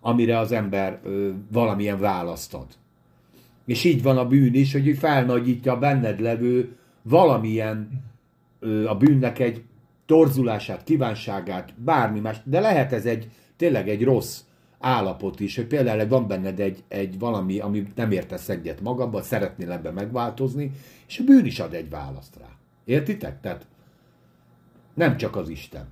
amire 0.00 0.38
az 0.38 0.52
ember 0.52 1.00
ö, 1.04 1.30
valamilyen 1.50 2.00
választ 2.00 2.54
ad. 2.54 2.68
És 3.64 3.84
így 3.84 4.02
van 4.02 4.18
a 4.18 4.26
bűn 4.26 4.54
is, 4.54 4.72
hogy 4.72 4.98
felnagyítja 4.98 5.72
a 5.72 5.78
benned 5.78 6.20
levő 6.20 6.76
valamilyen 7.02 7.88
ö, 8.60 8.86
a 8.86 8.96
bűnnek 8.96 9.38
egy 9.38 9.62
torzulását, 10.12 10.84
kívánságát, 10.84 11.74
bármi 11.76 12.20
más, 12.20 12.36
de 12.44 12.60
lehet 12.60 12.92
ez 12.92 13.06
egy 13.06 13.30
tényleg 13.56 13.88
egy 13.88 14.04
rossz 14.04 14.40
állapot 14.78 15.40
is, 15.40 15.56
hogy 15.56 15.66
például 15.66 16.08
van 16.08 16.26
benned 16.26 16.60
egy, 16.60 16.82
egy 16.88 17.18
valami, 17.18 17.58
ami 17.58 17.86
nem 17.94 18.10
értesz 18.10 18.48
egyet 18.48 18.80
magadba, 18.80 19.22
szeretnél 19.22 19.72
ebbe 19.72 19.90
megváltozni, 19.90 20.70
és 21.08 21.18
a 21.18 21.24
bűn 21.24 21.44
is 21.44 21.60
ad 21.60 21.74
egy 21.74 21.90
választ 21.90 22.36
rá. 22.40 22.48
Értitek? 22.84 23.40
Tehát 23.40 23.66
nem 24.94 25.16
csak 25.16 25.36
az 25.36 25.48
Isten. 25.48 25.84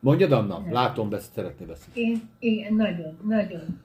Mondjad, 0.00 0.32
Anna, 0.32 0.58
nem. 0.58 0.72
látom, 0.72 1.12
ezt 1.12 1.32
szeretné 1.32 1.64
beszélni. 1.64 2.10
Én, 2.10 2.20
igen, 2.38 2.74
nagyon, 2.74 3.18
nagyon. 3.26 3.82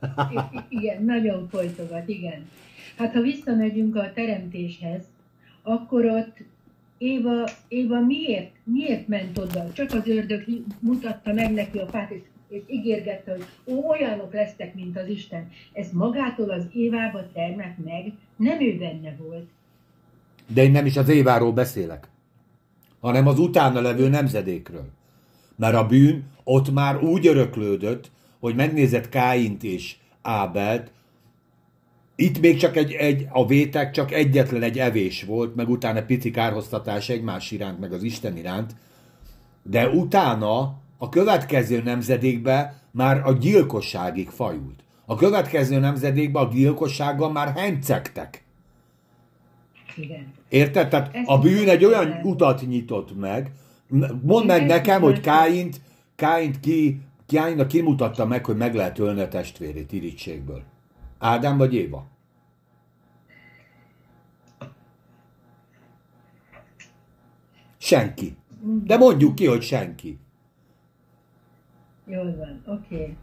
igen, 0.69 1.03
nagyon 1.03 1.47
folytogat, 1.49 2.07
igen. 2.07 2.49
Hát 2.97 3.13
ha 3.13 3.21
visszamegyünk 3.21 3.95
a 3.95 4.11
teremtéshez, 4.13 5.03
akkor 5.63 6.05
ott 6.05 6.37
Éva, 6.97 7.49
Éva 7.67 7.99
miért, 7.99 8.51
miért 8.63 9.07
ment 9.07 9.37
oda? 9.37 9.71
Csak 9.73 9.91
az 9.91 10.07
ördög 10.07 10.43
mutatta 10.79 11.33
meg 11.33 11.53
neki 11.53 11.77
a 11.77 11.87
fát, 11.87 12.11
és 12.11 12.21
és 12.53 12.61
ígérgette, 12.67 13.31
hogy 13.31 13.45
olyanok 13.87 14.33
lesztek, 14.33 14.75
mint 14.75 14.97
az 14.97 15.07
Isten. 15.07 15.49
Ez 15.73 15.91
magától 15.91 16.49
az 16.49 16.65
Évába 16.73 17.31
termett 17.33 17.77
meg, 17.85 18.13
nem 18.35 18.61
ő 18.61 18.77
benne 18.77 19.15
volt. 19.17 19.49
De 20.47 20.63
én 20.63 20.71
nem 20.71 20.85
is 20.85 20.97
az 20.97 21.09
Éváról 21.09 21.51
beszélek, 21.51 22.07
hanem 22.99 23.27
az 23.27 23.39
utána 23.39 23.81
levő 23.81 24.09
nemzedékről. 24.09 24.85
Mert 25.55 25.75
a 25.75 25.85
bűn 25.85 26.23
ott 26.43 26.73
már 26.73 27.03
úgy 27.03 27.27
öröklődött, 27.27 28.11
hogy 28.39 28.55
megnézett 28.55 29.09
Káint 29.09 29.63
és 29.63 29.95
Ábelt, 30.21 30.91
itt 32.15 32.39
még 32.39 32.57
csak 32.57 32.75
egy, 32.75 32.91
egy, 32.91 33.27
a 33.29 33.47
vétek 33.47 33.91
csak 33.91 34.11
egyetlen 34.11 34.61
egy 34.61 34.79
evés 34.79 35.23
volt, 35.23 35.55
meg 35.55 35.69
utána 35.69 36.05
pici 36.05 36.31
kárhoztatás 36.31 37.09
egymás 37.09 37.51
iránt, 37.51 37.79
meg 37.79 37.93
az 37.93 38.03
Isten 38.03 38.37
iránt, 38.37 38.75
de 39.63 39.89
utána 39.89 40.75
a 40.97 41.09
következő 41.09 41.81
nemzedékbe 41.83 42.81
már 42.91 43.21
a 43.25 43.33
gyilkosságig 43.33 44.29
fajult. 44.29 44.83
A 45.05 45.15
következő 45.15 45.79
nemzedékbe 45.79 46.39
a 46.39 46.49
gyilkossággal 46.53 47.31
már 47.31 47.53
hencegtek. 47.55 48.43
Igen. 49.95 50.33
Érted? 50.49 50.89
Tehát 50.89 51.15
Ezt 51.15 51.29
a 51.29 51.39
bűn 51.39 51.69
egy 51.69 51.85
olyan 51.85 52.07
nem. 52.07 52.21
utat 52.23 52.67
nyitott 52.67 53.19
meg. 53.19 53.51
Mondd 54.21 54.45
meg 54.45 54.65
nekem, 54.65 55.01
hogy 55.01 55.19
Káint, 55.19 55.81
Káint 56.15 56.59
ki, 56.59 56.99
Káinnak 57.27 57.67
kimutatta 57.67 58.25
meg, 58.25 58.45
hogy 58.45 58.57
meg 58.57 58.75
lehet 58.75 58.99
ölni 58.99 59.21
a 59.21 59.27
testvérét 59.27 59.91
irítségből. 59.91 60.63
Ádám 61.23 61.57
vagy 61.57 61.73
Éva? 61.73 62.07
Senki. 67.77 68.37
De 68.83 68.97
mondjuk 68.97 69.35
ki, 69.35 69.45
hogy 69.45 69.61
senki. 69.61 70.19
Jól 72.05 72.35
van, 72.35 72.61
oké. 72.65 72.95
Okay. 72.95 73.17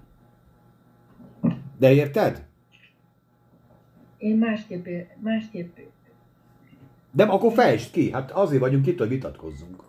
De 1.78 1.92
érted? 1.92 2.46
Én 4.18 4.36
másképp, 4.36 4.86
másképp... 5.18 5.78
De 7.10 7.24
akkor 7.24 7.52
fejtsd 7.52 7.90
ki, 7.90 8.10
hát 8.10 8.30
azért 8.30 8.60
vagyunk 8.60 8.86
itt, 8.86 8.98
hogy 8.98 9.08
vitatkozzunk. 9.08 9.82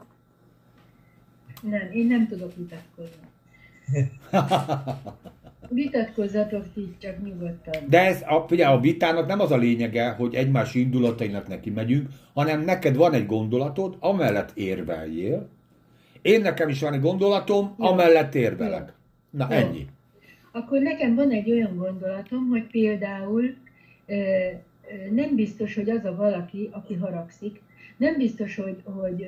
Nem, 1.61 1.91
én 1.91 2.07
nem 2.07 2.27
tudok 2.27 2.55
vitatkozni. 2.55 3.29
Vitatkozzatok 5.69 6.73
ti 6.73 6.95
csak 6.97 7.23
nyugodtan. 7.23 7.83
De 7.89 7.99
ez 7.99 8.21
a, 8.21 8.45
ugye 8.49 8.65
a 8.65 8.79
vitának 8.79 9.27
nem 9.27 9.39
az 9.39 9.51
a 9.51 9.57
lényege, 9.57 10.09
hogy 10.09 10.35
egymás 10.35 10.75
indulatainak 10.75 11.47
neki 11.47 11.69
megyünk, 11.69 12.09
hanem 12.33 12.61
neked 12.61 12.95
van 12.95 13.13
egy 13.13 13.25
gondolatod, 13.25 13.97
amellett 13.99 14.51
érveljél, 14.53 15.49
én 16.21 16.41
nekem 16.41 16.69
is 16.69 16.81
van 16.81 16.93
egy 16.93 17.01
gondolatom, 17.01 17.75
Jó. 17.79 17.85
amellett 17.85 18.35
érvelek. 18.35 18.93
Na, 19.29 19.47
Jó. 19.49 19.57
ennyi. 19.57 19.87
Akkor 20.51 20.79
nekem 20.79 21.15
van 21.15 21.31
egy 21.31 21.51
olyan 21.51 21.75
gondolatom, 21.75 22.47
hogy 22.47 22.63
például 22.63 23.55
nem 25.11 25.35
biztos, 25.35 25.75
hogy 25.75 25.89
az 25.89 26.05
a 26.05 26.15
valaki, 26.15 26.69
aki 26.71 26.93
haragszik, 26.93 27.61
nem 27.97 28.17
biztos, 28.17 28.55
hogy, 28.55 28.77
hogy 28.83 29.25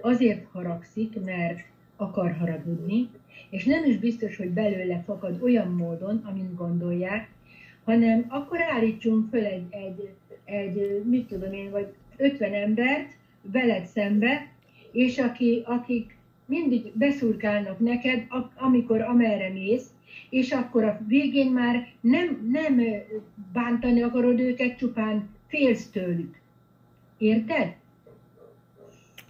azért 0.00 0.46
haragszik, 0.52 1.24
mert 1.24 1.58
akar 1.96 2.36
haragudni, 2.36 3.08
és 3.50 3.64
nem 3.64 3.84
is 3.84 3.96
biztos, 3.96 4.36
hogy 4.36 4.50
belőle 4.50 5.02
fakad 5.06 5.42
olyan 5.42 5.68
módon, 5.68 6.22
amint 6.24 6.54
gondolják, 6.54 7.28
hanem 7.84 8.24
akkor 8.28 8.60
állítsunk 8.60 9.28
föl 9.30 9.44
egy, 9.44 9.66
egy, 9.70 10.10
egy 10.44 11.02
mit 11.04 11.26
tudom 11.26 11.52
én, 11.52 11.70
vagy 11.70 11.94
50 12.16 12.54
embert 12.54 13.16
veled 13.42 13.84
szembe, 13.84 14.50
és 14.92 15.18
aki, 15.18 15.62
akik 15.66 16.16
mindig 16.46 16.92
beszurkálnak 16.94 17.78
neked, 17.78 18.26
amikor 18.56 19.00
amerre 19.00 19.48
mész, 19.48 19.86
és 20.30 20.52
akkor 20.52 20.84
a 20.84 21.00
végén 21.06 21.52
már 21.52 21.88
nem, 22.00 22.48
nem 22.50 22.80
bántani 23.52 24.02
akarod 24.02 24.40
őket, 24.40 24.78
csupán 24.78 25.28
félsz 25.46 25.90
tőlük. 25.90 26.40
Érted? 27.18 27.74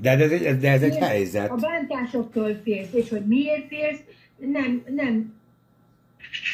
De 0.03 0.11
ez 0.11 0.31
egy, 0.31 0.59
de 0.59 0.71
ez 0.71 0.83
egy 0.83 0.93
Félsz, 0.93 1.09
helyzet. 1.09 1.51
A 1.51 1.55
bántásoktól 1.55 2.61
félsz, 2.63 2.93
és 2.93 3.09
hogy 3.09 3.27
miért 3.27 3.67
félsz, 3.67 4.01
nem, 4.37 4.85
nem. 4.95 5.41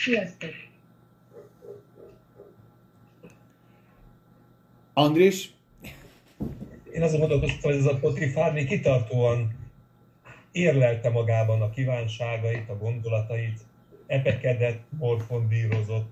Sziasztok! 0.04 0.50
Andris, 4.92 5.50
Én 6.92 7.02
azon 7.02 7.20
gondolkoztam, 7.20 7.70
hogy 7.70 7.80
ez 7.80 7.86
a 7.86 7.98
Potifárni 7.98 8.64
kitartóan 8.64 9.58
érlelte 10.52 11.10
magában 11.10 11.62
a 11.62 11.70
kívánságait, 11.70 12.68
a 12.68 12.76
gondolatait, 12.76 13.60
epekedett, 14.06 14.82
morfondírozott. 14.98 16.10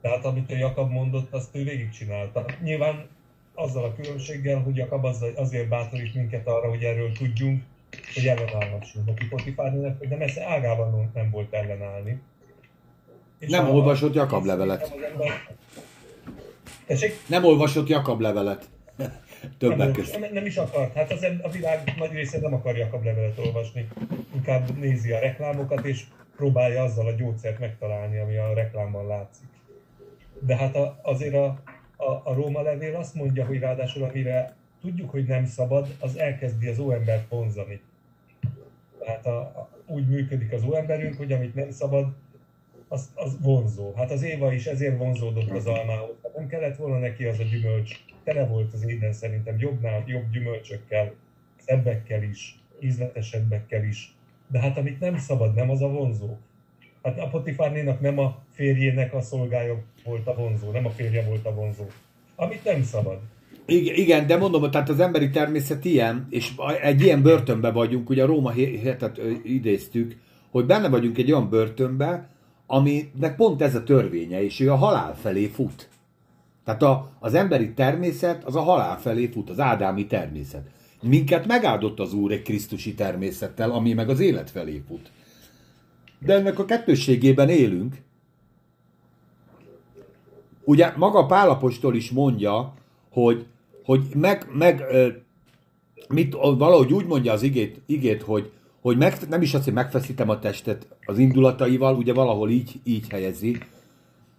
Tehát 0.00 0.24
amit 0.24 0.50
a 0.50 0.56
Jakab 0.56 0.90
mondott, 0.90 1.32
azt 1.32 1.56
ő 1.56 1.64
végigcsinálta. 1.64 2.44
Nyilván 2.62 3.08
azzal 3.56 3.84
a 3.84 3.94
különbséggel, 3.94 4.58
hogy 4.58 4.76
Jakab 4.76 5.04
az- 5.04 5.24
azért 5.34 5.68
bátorít 5.68 6.14
minket 6.14 6.46
arra, 6.46 6.68
hogy 6.68 6.82
erről 6.82 7.12
tudjunk, 7.12 7.62
hogy 8.14 8.26
ellenállhassunk 8.26 9.06
neki 9.06 9.26
Potifárnének, 9.26 9.98
hogy 9.98 10.08
nem 10.08 10.20
ez 10.20 10.38
ágában 10.38 11.10
nem 11.14 11.30
volt 11.30 11.52
ellenállni. 11.54 12.20
És 13.38 13.50
Nem 13.50 13.68
olvasott 13.68 14.14
Jakab 14.14 14.44
levelet. 14.44 14.94
Tessék? 16.86 17.12
nem 17.26 17.44
olvasott 17.44 17.88
Jakab 17.88 18.20
levelet. 18.20 18.68
Többek 19.58 19.76
nem, 19.76 19.92
között. 19.92 20.20
nem, 20.20 20.32
nem 20.32 20.46
is 20.46 20.56
akart. 20.56 20.94
Hát 20.94 21.12
az, 21.12 21.26
a 21.42 21.48
világ 21.48 21.94
nagy 21.98 22.10
része 22.12 22.38
nem 22.40 22.54
akar 22.54 22.76
Jakab 22.76 23.04
levelet 23.04 23.38
olvasni. 23.38 23.88
Inkább 24.34 24.78
nézi 24.78 25.12
a 25.12 25.18
reklámokat, 25.18 25.84
és 25.84 26.04
próbálja 26.36 26.82
azzal 26.82 27.06
a 27.06 27.12
gyógyszert 27.12 27.58
megtalálni, 27.58 28.18
ami 28.18 28.36
a 28.36 28.54
reklámban 28.54 29.06
látszik. 29.06 29.46
De 30.40 30.56
hát 30.56 30.76
a, 30.76 31.00
azért 31.02 31.34
a, 31.34 31.62
a, 31.96 32.10
a 32.10 32.34
Róma 32.34 32.62
levél 32.62 32.96
azt 32.96 33.14
mondja, 33.14 33.46
hogy 33.46 33.58
ráadásul 33.58 34.02
amire 34.02 34.56
tudjuk, 34.80 35.10
hogy 35.10 35.26
nem 35.26 35.46
szabad, 35.46 35.96
az 36.00 36.16
elkezdi 36.16 36.66
az 36.66 36.78
óembert 36.78 37.28
vonzani. 37.28 37.80
Tehát 38.98 39.26
a, 39.26 39.38
a, 39.38 39.68
úgy 39.86 40.08
működik 40.08 40.52
az 40.52 40.64
óemberünk, 40.64 41.16
hogy 41.16 41.32
amit 41.32 41.54
nem 41.54 41.70
szabad, 41.70 42.14
az, 42.88 43.10
az 43.14 43.36
vonzó. 43.40 43.92
Hát 43.94 44.10
az 44.10 44.22
Éva 44.22 44.52
is 44.52 44.66
ezért 44.66 44.98
vonzódott 44.98 45.50
az 45.50 45.66
almához. 45.66 46.16
Hát 46.22 46.36
nem 46.36 46.46
kellett 46.46 46.76
volna 46.76 46.98
neki 46.98 47.24
az 47.24 47.38
a 47.38 47.42
gyümölcs. 47.42 48.04
Tele 48.24 48.46
volt 48.46 48.72
az 48.72 48.88
éden 48.88 49.12
szerintem 49.12 49.58
jobbnál 49.58 50.04
jobb 50.06 50.30
gyümölcsökkel, 50.30 51.14
szebbekkel 51.56 52.22
is, 52.22 52.58
ízletesebbekkel 52.80 53.84
is. 53.84 54.14
De 54.48 54.58
hát 54.58 54.78
amit 54.78 55.00
nem 55.00 55.18
szabad, 55.18 55.54
nem 55.54 55.70
az 55.70 55.82
a 55.82 55.88
vonzó. 55.88 56.36
Hát 57.06 57.18
a 57.18 57.28
Potifárnénak 57.28 58.00
nem 58.00 58.18
a 58.18 58.38
férjének 58.52 59.14
a 59.14 59.20
szolgája 59.20 59.82
volt 60.04 60.26
a 60.26 60.34
vonzó, 60.34 60.70
nem 60.70 60.86
a 60.86 60.90
férje 60.90 61.24
volt 61.28 61.46
a 61.46 61.54
vonzó. 61.54 61.84
Amit 62.36 62.64
nem 62.64 62.82
szabad. 62.82 63.18
Igen, 63.66 64.26
de 64.26 64.36
mondom, 64.36 64.70
tehát 64.70 64.88
az 64.88 65.00
emberi 65.00 65.30
természet 65.30 65.84
ilyen, 65.84 66.26
és 66.30 66.52
egy 66.82 67.00
ilyen 67.00 67.22
börtönbe 67.22 67.70
vagyunk, 67.70 68.10
ugye 68.10 68.22
a 68.22 68.26
Róma 68.26 68.52
hetet 68.82 69.20
idéztük, 69.42 70.16
hogy 70.50 70.66
benne 70.66 70.88
vagyunk 70.88 71.18
egy 71.18 71.32
olyan 71.32 71.48
börtönbe, 71.48 72.28
aminek 72.66 73.36
pont 73.36 73.62
ez 73.62 73.74
a 73.74 73.82
törvénye, 73.82 74.42
és 74.42 74.60
ő 74.60 74.70
a 74.70 74.76
halál 74.76 75.16
felé 75.16 75.46
fut. 75.46 75.88
Tehát 76.64 76.82
a, 76.82 77.10
az 77.18 77.34
emberi 77.34 77.72
természet 77.72 78.44
az 78.44 78.56
a 78.56 78.60
halál 78.60 78.98
felé 78.98 79.26
fut, 79.26 79.50
az 79.50 79.60
ádámi 79.60 80.06
természet. 80.06 80.66
Minket 81.02 81.46
megáldott 81.46 81.98
az 81.98 82.12
Úr 82.12 82.32
egy 82.32 82.42
Krisztusi 82.42 82.94
természettel, 82.94 83.70
ami 83.70 83.92
meg 83.92 84.08
az 84.08 84.20
élet 84.20 84.50
felé 84.50 84.82
fut. 84.88 85.10
De 86.18 86.34
ennek 86.34 86.58
a 86.58 86.64
kettősségében 86.64 87.48
élünk. 87.48 87.96
Ugye 90.64 90.92
maga 90.96 91.26
Pálapostól 91.26 91.94
is 91.94 92.10
mondja, 92.10 92.74
hogy, 93.10 93.46
hogy 93.84 94.02
meg, 94.14 94.46
meg 94.52 94.84
mit, 96.08 96.34
valahogy 96.34 96.92
úgy 96.92 97.06
mondja 97.06 97.32
az 97.32 97.42
igét, 97.42 97.80
igét 97.86 98.22
hogy, 98.22 98.50
hogy 98.80 98.96
meg, 98.96 99.18
nem 99.28 99.42
is 99.42 99.54
azt, 99.54 99.64
hogy 99.64 99.72
megfeszítem 99.72 100.28
a 100.28 100.38
testet 100.38 100.86
az 101.06 101.18
indulataival, 101.18 101.96
ugye 101.96 102.12
valahol 102.12 102.50
így, 102.50 102.80
így 102.84 103.08
helyezi, 103.08 103.58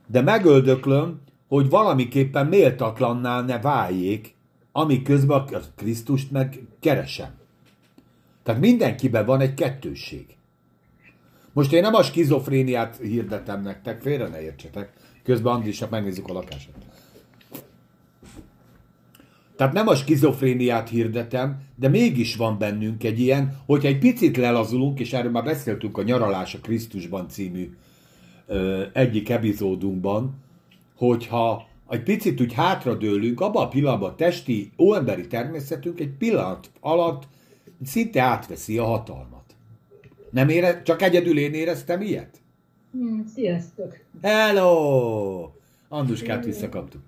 de 0.08 0.22
megöldöklöm, 0.22 1.22
hogy 1.48 1.70
valamiképpen 1.70 2.48
méltatlanná 2.48 3.42
ne 3.42 3.60
váljék, 3.60 4.36
ami 4.72 5.02
közben 5.02 5.40
a 5.40 5.60
Krisztust 5.76 6.32
meg 6.32 6.62
keresem. 6.80 7.30
Tehát 8.44 8.62
mindenkiben 8.62 9.26
van 9.26 9.40
egy 9.40 9.54
kettősség. 9.54 10.37
Most 11.58 11.74
én 11.74 11.82
nem 11.82 11.94
a 11.94 12.04
skizofréniát 12.04 12.98
hirdetem 12.98 13.62
nektek, 13.62 14.02
félre 14.02 14.28
ne 14.28 14.42
értsetek. 14.42 14.94
Közben 15.24 15.54
Andrisnak 15.54 15.90
megnézzük 15.90 16.28
a 16.28 16.34
lakását. 16.34 16.76
Tehát 19.56 19.74
nem 19.74 19.88
a 19.88 19.96
skizofréniát 19.96 20.90
hirdetem, 20.90 21.62
de 21.76 21.88
mégis 21.88 22.36
van 22.36 22.58
bennünk 22.58 23.04
egy 23.04 23.20
ilyen, 23.20 23.62
hogyha 23.66 23.88
egy 23.88 23.98
picit 23.98 24.38
lelazulunk, 24.38 25.00
és 25.00 25.14
erről 25.14 25.32
már 25.32 25.44
beszéltünk 25.44 25.98
a 25.98 26.04
Nyaralás 26.04 26.54
a 26.54 26.60
Krisztusban 26.60 27.28
című 27.28 27.78
ö, 28.48 28.84
egyik 28.94 29.30
epizódunkban, 29.30 30.36
hogyha 30.96 31.68
egy 31.90 32.04
picit 32.04 32.42
úgy 32.42 32.54
hátradőlünk, 32.54 33.42
abban 33.42 33.66
a 33.66 33.70
pillanatban 33.70 34.10
a 34.10 34.16
testi, 34.16 34.72
óemberi 34.78 35.28
természetünk 35.28 36.00
egy 36.00 36.12
pillanat 36.18 36.70
alatt 36.80 37.28
szinte 37.84 38.22
átveszi 38.22 38.78
a 38.78 38.86
hatalmat. 38.86 39.37
Nem 40.30 40.50
ére, 40.50 40.82
csak 40.82 41.02
egyedül 41.02 41.38
én 41.38 41.54
éreztem 41.54 42.02
ilyet? 42.02 42.42
Hmm, 42.92 43.26
sziasztok! 43.26 43.98
Hello! 44.22 45.52
Anduskát 45.88 46.46
visszakaptuk. 46.46 47.02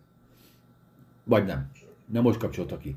Vagy 1.24 1.46
nem. 1.46 1.72
Nem 2.06 2.24
most 2.24 2.40
kapcsolta 2.40 2.78
ki. 2.78 2.96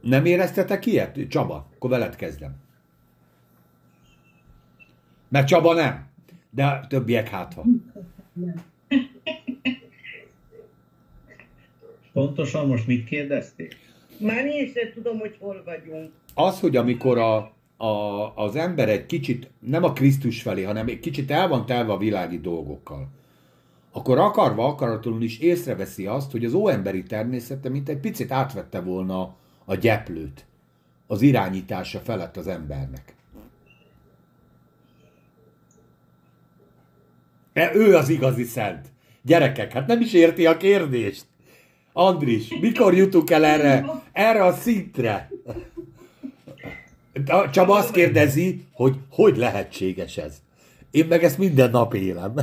Nem 0.00 0.24
éreztetek 0.24 0.86
ilyet? 0.86 1.28
Csaba, 1.28 1.68
akkor 1.74 1.90
veled 1.90 2.16
kezdem. 2.16 2.54
Mert 5.28 5.46
Csaba 5.46 5.74
nem. 5.74 6.06
De 6.50 6.64
a 6.64 6.86
többiek 6.86 7.28
hátha. 7.28 7.64
Pontosan 12.12 12.66
most 12.66 12.86
mit 12.86 13.04
kérdeztél? 13.04 13.68
Már 14.18 14.46
én 14.46 14.72
sem 14.74 14.92
tudom, 14.94 15.18
hogy 15.18 15.36
hol 15.38 15.62
vagyunk. 15.64 16.10
Az, 16.34 16.60
hogy 16.60 16.76
amikor 16.76 17.18
a, 17.18 17.55
a, 17.76 17.86
az 18.34 18.56
ember 18.56 18.88
egy 18.88 19.06
kicsit, 19.06 19.50
nem 19.58 19.84
a 19.84 19.92
Krisztus 19.92 20.42
felé, 20.42 20.62
hanem 20.62 20.88
egy 20.88 21.00
kicsit 21.00 21.30
el 21.30 21.48
van 21.48 21.66
telve 21.66 21.92
a 21.92 21.98
világi 21.98 22.40
dolgokkal, 22.40 23.08
akkor 23.92 24.18
akarva, 24.18 24.66
akaratlanul 24.66 25.22
is 25.22 25.38
észreveszi 25.38 26.06
azt, 26.06 26.30
hogy 26.30 26.44
az 26.44 26.52
óemberi 26.52 27.02
természete 27.02 27.68
mint 27.68 27.88
egy 27.88 27.98
picit 27.98 28.32
átvette 28.32 28.80
volna 28.80 29.34
a 29.64 29.74
gyeplőt 29.74 30.46
az 31.06 31.22
irányítása 31.22 31.98
felett 31.98 32.36
az 32.36 32.46
embernek. 32.46 33.14
E, 37.52 37.74
ő 37.74 37.96
az 37.96 38.08
igazi 38.08 38.44
szent. 38.44 38.86
Gyerekek, 39.22 39.72
hát 39.72 39.86
nem 39.86 40.00
is 40.00 40.12
érti 40.12 40.46
a 40.46 40.56
kérdést. 40.56 41.26
Andris, 41.92 42.48
mikor 42.60 42.94
jutunk 42.94 43.30
el 43.30 43.44
erre, 43.44 44.02
erre 44.12 44.44
a 44.44 44.52
szintre? 44.52 45.30
Csaba 47.52 47.74
azt 47.74 47.92
kérdezi, 47.92 48.64
hogy 48.72 48.96
hogy 49.10 49.36
lehetséges 49.36 50.16
ez. 50.16 50.42
Én 50.90 51.06
meg 51.06 51.24
ezt 51.24 51.38
minden 51.38 51.70
nap 51.70 51.94
élem. 51.94 52.34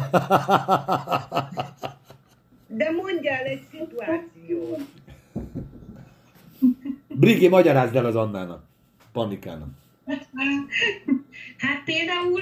De 2.67 2.91
mondjál 2.91 3.43
egy 3.43 3.61
szituációt. 3.71 4.81
Brigi, 7.07 7.47
magyarázd 7.47 7.95
el 7.95 8.05
az 8.05 8.15
Annának. 8.15 8.63
Panikának. 9.11 9.69
Hát 11.57 11.83
például 11.85 12.41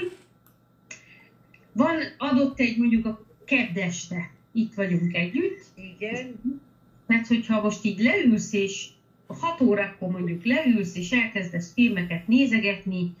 van 1.72 1.96
adott 2.18 2.60
egy 2.60 2.76
mondjuk 2.78 3.06
a 3.06 3.24
keddeste, 3.44 4.30
itt 4.52 4.74
vagyunk 4.74 5.14
együtt, 5.14 5.60
Igen, 5.74 6.40
mert 7.06 7.26
hogyha 7.26 7.62
most 7.62 7.84
így 7.84 8.00
leülsz 8.00 8.52
és 8.52 8.88
hat 9.40 9.60
órakor 9.60 10.10
mondjuk 10.10 10.44
leülsz 10.44 10.96
és 10.96 11.12
elkezdesz 11.12 11.72
filmeket 11.72 12.28
nézegetni, 12.28 13.14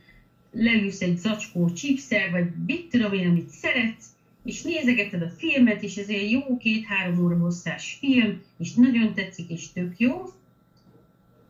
leülsz 0.52 1.00
egy 1.00 1.16
zacskó 1.16 1.70
chipszel, 1.72 2.30
vagy 2.30 2.46
mit 2.66 2.88
tudom 2.88 3.12
én, 3.12 3.28
amit 3.28 3.48
szeretsz, 3.48 4.06
és 4.44 4.62
nézegeted 4.62 5.22
a 5.22 5.28
filmet, 5.28 5.82
és 5.82 5.96
ez 5.96 6.08
egy 6.08 6.30
jó 6.30 6.56
két-három 6.56 7.24
óra 7.24 7.36
hosszás 7.36 7.96
film, 8.00 8.42
és 8.58 8.74
nagyon 8.74 9.14
tetszik, 9.14 9.50
és 9.50 9.72
tök 9.72 9.98
jó, 9.98 10.32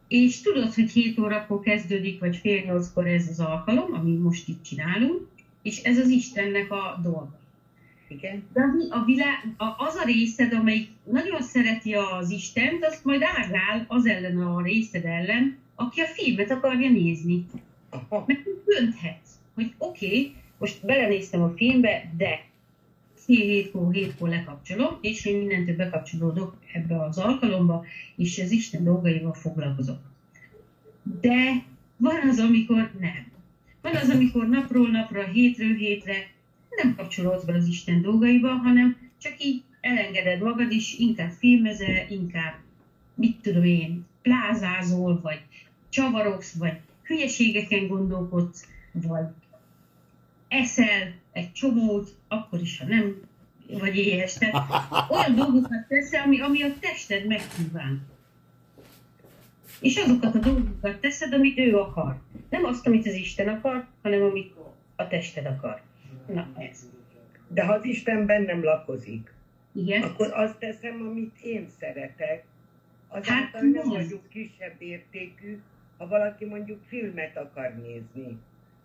és 0.09 0.41
tudod, 0.41 0.75
hogy 0.75 0.91
7 0.91 1.19
órakor 1.19 1.61
kezdődik, 1.61 2.19
vagy 2.19 2.37
fél 2.37 2.63
nyolckor 2.65 3.07
ez 3.07 3.29
az 3.29 3.41
alkalom, 3.41 3.93
ami 3.93 4.11
most 4.11 4.49
itt 4.49 4.63
csinálunk, 4.63 5.29
és 5.63 5.83
ez 5.83 5.99
az 5.99 6.09
Istennek 6.09 6.73
a 6.73 7.01
dolga. 7.03 7.42
Igen. 8.13 8.45
Vi- 8.55 8.91
a 8.91 9.05
világ, 9.05 9.55
a, 9.57 9.65
az 9.65 9.95
a 9.95 10.05
részed, 10.05 10.53
amelyik 10.53 10.89
nagyon 11.05 11.43
szereti 11.43 11.95
az 11.95 12.31
Istent, 12.31 12.85
azt 12.85 13.05
majd 13.05 13.23
ágál 13.23 13.85
az 13.89 14.07
ellen 14.07 14.43
a 14.43 14.63
részed 14.63 15.05
ellen, 15.05 15.57
aki 15.75 16.01
a 16.01 16.07
filmet 16.07 16.51
akarja 16.51 16.91
nézni. 16.91 17.47
Aha. 17.91 18.25
Mert 18.27 18.41
dönthetsz, 18.65 19.31
hogy 19.55 19.75
oké, 19.79 20.07
okay, 20.07 20.35
most 20.59 20.87
belenéztem 20.87 21.43
a 21.43 21.53
filmbe, 21.57 22.13
de 22.17 22.45
fél 23.15 23.41
hétkor, 23.41 23.93
hétkor 23.93 24.29
lekapcsolom, 24.29 24.99
és 25.01 25.25
én 25.25 25.39
mindentől 25.39 25.77
bekapcsolódok 25.77 26.57
ebbe 26.73 27.05
az 27.05 27.19
alkalomba, 27.19 27.85
és 28.17 28.39
az 28.39 28.51
Isten 28.51 28.85
dolgaival 28.85 29.35
foglalkozok. 29.35 29.99
De 31.21 31.65
van 31.97 32.29
az, 32.29 32.39
amikor 32.39 32.91
nem. 32.99 33.31
Van 33.81 33.95
az, 33.95 34.11
amikor 34.11 34.49
napról 34.49 34.89
napra, 34.89 35.25
hétről 35.25 35.75
hétre 35.75 36.15
nem 36.77 36.95
kapcsolódsz 36.97 37.45
be 37.45 37.55
az 37.55 37.67
Isten 37.67 38.03
dolgaiba, 38.03 38.49
hanem 38.49 39.11
csak 39.19 39.45
így 39.45 39.63
elengeded 39.81 40.41
magad, 40.43 40.73
és 40.73 40.99
inkább 40.99 41.31
filmezel, 41.31 42.07
inkább, 42.09 42.55
mit 43.15 43.37
tudom 43.43 43.65
én, 43.65 44.07
plázázol, 44.23 45.21
vagy 45.21 45.41
csavarogsz, 45.89 46.53
vagy 46.53 46.81
hülyeségeken 47.03 47.87
gondolkodsz, 47.87 48.67
vagy 48.93 49.27
eszel 50.49 51.15
egy 51.33 51.53
csomót, 51.53 52.17
akkor 52.29 52.61
is, 52.61 52.79
ha 52.79 52.87
nem 52.87 53.17
vagy 53.79 53.97
éhes. 53.97 54.35
Tehát 54.35 55.11
olyan 55.11 55.35
dolgokat 55.35 55.87
teszel, 55.89 56.23
ami, 56.23 56.41
ami 56.41 56.63
a 56.63 56.75
tested 56.81 57.27
megkíván. 57.27 58.07
És 59.81 59.97
azokat 59.97 60.35
a 60.35 60.39
dolgokat 60.39 61.01
teszed, 61.01 61.33
amit 61.33 61.59
ő 61.59 61.77
akar. 61.77 62.21
Nem 62.49 62.65
azt, 62.65 62.87
amit 62.87 63.07
az 63.07 63.15
Isten 63.15 63.49
akar, 63.49 63.87
hanem 64.03 64.23
amit 64.23 64.55
a 64.97 65.09
tested 65.09 65.47
akar. 65.47 65.83
Na, 66.27 66.49
ez. 66.59 66.91
De 67.49 67.65
ha 67.65 67.73
az 67.73 67.85
Isten 67.85 68.27
bennem 68.27 68.65
lakozik, 68.65 69.33
Igen? 69.73 70.03
akkor 70.03 70.31
azt 70.33 70.59
teszem, 70.59 71.07
amit 71.11 71.39
én 71.43 71.69
szeretek. 71.79 72.45
Azáltal 73.09 73.61
Hát, 73.61 73.63
nem 73.63 73.89
vagyok 73.89 74.29
kisebb 74.29 74.75
értékű, 74.79 75.61
ha 75.99 76.09
valaki 76.09 76.45
mondjuk 76.45 76.81
filmet 76.87 77.37
akar 77.37 77.75
nézni. 77.83 78.39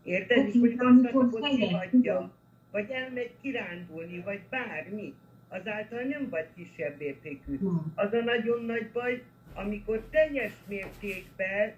Érted? 0.04 0.38
És 0.38 0.50
Oké, 0.50 0.58
mondjuk 0.58 0.82
de 1.02 1.10
azt 1.14 1.34
a 1.34 1.40
fejlett, 1.40 1.60
tudom. 1.60 1.80
hagyja, 1.80 2.32
vagy 2.72 2.90
elmegy 2.90 3.32
kirándulni, 3.42 4.20
vagy 4.20 4.42
bármi. 4.50 5.14
Azáltal 5.48 6.02
nem 6.02 6.30
vagy 6.30 6.46
kisebb 6.56 7.02
értékű. 7.02 7.58
Nem. 7.62 7.92
Az 7.96 8.14
a 8.14 8.20
nagyon 8.24 8.66
nagy 8.66 8.90
baj, 8.94 9.24
amikor 9.54 10.08
teljes 10.10 10.52
mértékben 10.68 11.74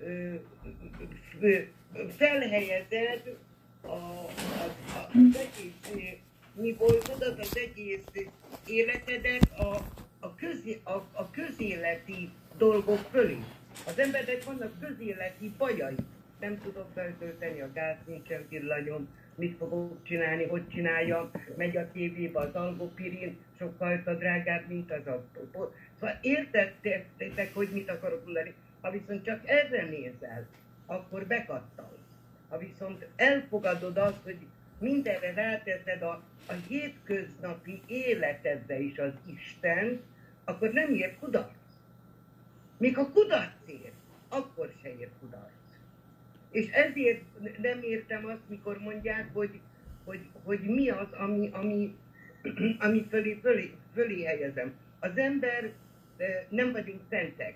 ö, 0.00 0.34
ö, 1.40 1.48
ö, 1.92 2.08
felhelyezed 2.08 3.36
a, 3.86 3.92
a, 3.92 4.64
a, 4.94 5.08
az 5.14 5.36
egész 5.36 5.90
ö, 5.94 6.60
mi 6.60 6.72
voltodat, 6.72 7.38
az 7.38 7.56
egész 7.56 8.04
életedet 8.66 9.50
a, 9.58 9.76
a, 10.20 10.34
közé, 10.34 10.80
a, 10.84 10.92
a 11.12 11.30
közéleti 11.30 12.30
dolgok 12.58 12.98
fölé. 12.98 13.38
Az 13.86 13.98
embernek 13.98 14.44
vannak 14.44 14.80
közéleti 14.80 15.52
bajai. 15.58 15.96
Nem 16.40 16.60
tudok 16.60 16.86
feltölteni 16.94 17.60
a 17.60 17.72
gáz, 17.72 17.96
nincsen 18.06 18.46
villanyom, 18.48 19.08
mit 19.34 19.56
fogok 19.56 20.02
csinálni, 20.02 20.44
hogy 20.44 20.68
csináljam, 20.68 21.30
megy 21.56 21.76
a 21.76 21.90
tévébe 21.92 22.40
az 22.40 22.54
algopirin, 22.54 23.38
sokkal 23.58 24.16
drágább, 24.18 24.68
mint 24.68 24.92
az 24.92 25.06
a... 25.06 25.24
Szóval 26.00 26.18
értettétek, 26.20 27.54
hogy 27.54 27.68
mit 27.72 27.90
akarok 27.90 28.24
mondani. 28.24 28.54
Ha 28.80 28.90
viszont 28.90 29.24
csak 29.24 29.48
erre 29.48 29.84
nézel, 29.84 30.46
akkor 30.86 31.26
bekattansz. 31.26 31.95
Ha 32.48 32.58
viszont 32.58 33.06
elfogadod 33.16 33.96
azt, 33.96 34.22
hogy 34.22 34.38
mindenre 34.78 35.32
ráteszed 35.32 36.02
a, 36.02 36.22
a 36.46 36.52
hétköznapi 36.68 37.82
életedre 37.86 38.78
is 38.78 38.98
az 38.98 39.12
Isten, 39.24 40.00
akkor 40.44 40.70
nem 40.70 40.94
ér 40.94 41.18
kudarc. 41.18 41.54
Még 42.78 42.96
ha 42.96 43.10
kudarc 43.10 43.54
ér, 43.66 43.92
akkor 44.28 44.72
se 44.82 44.88
ér 44.98 45.08
kudarc. 45.20 45.50
És 46.50 46.70
ezért 46.70 47.22
nem 47.60 47.82
értem 47.82 48.26
azt, 48.26 48.48
mikor 48.48 48.78
mondják, 48.78 49.30
hogy, 49.32 49.60
hogy, 50.04 50.20
hogy 50.42 50.60
mi 50.60 50.88
az, 50.88 51.12
ami, 51.12 51.50
ami, 51.52 51.96
ami 52.78 53.06
fölé, 53.10 53.38
fölé, 53.42 53.74
fölé 53.94 54.24
helyezem. 54.24 54.74
Az 54.98 55.16
ember, 55.16 55.72
eh, 56.16 56.44
nem 56.48 56.72
vagyunk 56.72 57.00
szentek. 57.10 57.54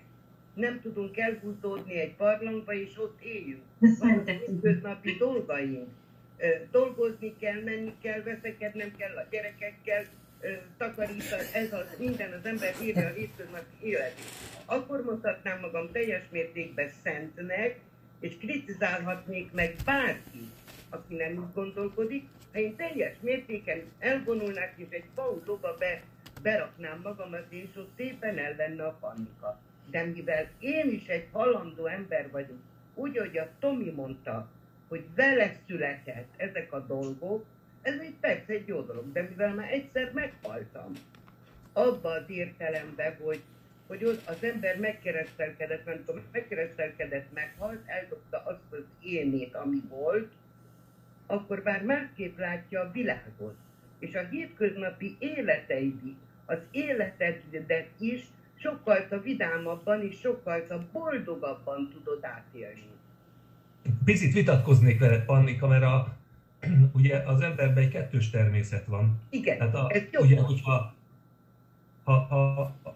Nem 0.53 0.81
tudunk 0.81 1.17
elhúzódni 1.17 1.99
egy 1.99 2.15
barlangba, 2.15 2.73
és 2.73 2.97
ott 2.97 3.21
éljünk. 3.21 3.61
Vannak 3.79 4.29
hétköznapi 4.29 5.15
dolgaink. 5.17 5.89
Dolgozni 6.71 7.35
kell, 7.39 7.61
menni 7.63 7.93
kell, 8.01 8.21
veszekednem 8.21 8.95
kell 8.97 9.15
a 9.17 9.27
gyerekekkel, 9.29 10.05
takarítani, 10.77 11.43
ez 11.53 11.73
az 11.73 11.95
minden 11.99 12.31
az 12.31 12.45
ember 12.45 12.75
írja 12.81 13.07
a 13.07 13.11
hétköznapi 13.11 13.75
életét. 13.79 14.25
Akkor 14.65 15.03
mondhatnám 15.03 15.59
magam 15.59 15.91
teljes 15.91 16.23
mértékben 16.31 16.89
szentnek, 17.03 17.79
és 18.19 18.37
kritizálhatnék 18.37 19.51
meg 19.51 19.75
bárki, 19.85 20.49
aki 20.89 21.15
nem 21.15 21.31
úgy 21.37 21.53
gondolkodik, 21.53 22.27
ha 22.53 22.59
én 22.59 22.75
teljes 22.75 23.15
mértéken 23.21 23.81
elvonulnák, 23.99 24.73
és 24.75 24.87
egy 24.89 25.05
pauzóba 25.15 25.75
be, 25.79 26.01
beraknám 26.41 26.99
magamat, 27.03 27.45
és 27.49 27.69
ott 27.75 27.91
szépen 27.97 28.37
el 28.37 28.55
lenne 28.57 28.85
a 28.85 28.97
panika. 28.99 29.59
De 29.91 30.05
mivel 30.05 30.49
én 30.59 30.91
is 30.91 31.07
egy 31.07 31.27
halandó 31.31 31.85
ember 31.85 32.31
vagyok, 32.31 32.59
úgy, 32.93 33.17
hogy 33.17 33.37
a 33.37 33.49
Tomi 33.59 33.89
mondta, 33.89 34.49
hogy 34.87 35.05
vele 35.15 35.55
született 35.67 36.33
ezek 36.37 36.73
a 36.73 36.79
dolgok, 36.79 37.45
ez 37.81 37.99
egy 37.99 38.15
persze 38.19 38.53
egy 38.53 38.67
jó 38.67 38.81
dolog, 38.81 39.11
de 39.11 39.21
mivel 39.21 39.53
már 39.53 39.71
egyszer 39.71 40.11
meghaltam, 40.13 40.91
abba 41.73 42.09
az 42.09 42.23
értelemben, 42.27 43.15
hogy, 43.21 43.41
hogy 43.87 44.03
az 44.03 44.43
ember 44.43 44.79
megkeresztelkedett, 44.79 45.85
nem 45.85 46.03
tudom, 46.05 46.21
megkeresztelkedett, 46.31 47.33
meghalt, 47.33 47.81
eldobta 47.85 48.43
azt 48.45 48.71
az 48.71 48.83
énét, 49.01 49.55
ami 49.55 49.81
volt, 49.89 50.31
akkor 51.25 51.61
már 51.63 51.83
másképp 51.83 52.37
látja 52.37 52.81
a 52.81 52.91
világot. 52.91 53.55
És 53.99 54.15
a 54.15 54.27
hétköznapi 54.27 55.15
életeid, 55.19 56.15
az 56.45 56.59
életedet 56.71 57.87
is 57.99 58.21
sokkal 58.61 59.21
vidámabban 59.23 60.01
és 60.01 60.19
sokkal 60.19 60.87
boldogabban 60.91 61.89
tudod 61.93 62.23
átélni. 62.23 62.85
Picit 64.05 64.33
vitatkoznék 64.33 64.99
veled, 64.99 65.25
Pannika, 65.25 65.67
mert 65.67 65.83
a, 65.83 66.15
ugye 66.97 67.17
az 67.17 67.41
emberben 67.41 67.83
egy 67.83 67.89
kettős 67.89 68.29
természet 68.29 68.85
van. 68.85 69.19
Igen, 69.29 69.57
Tehát 69.57 69.75
a, 69.75 69.87
ez 69.93 70.01
jó. 70.11 70.21
ugye, 70.21 70.41
hogyha 70.41 70.93
ha, 72.03 72.13
ha, 72.13 72.53
ha, 72.83 72.95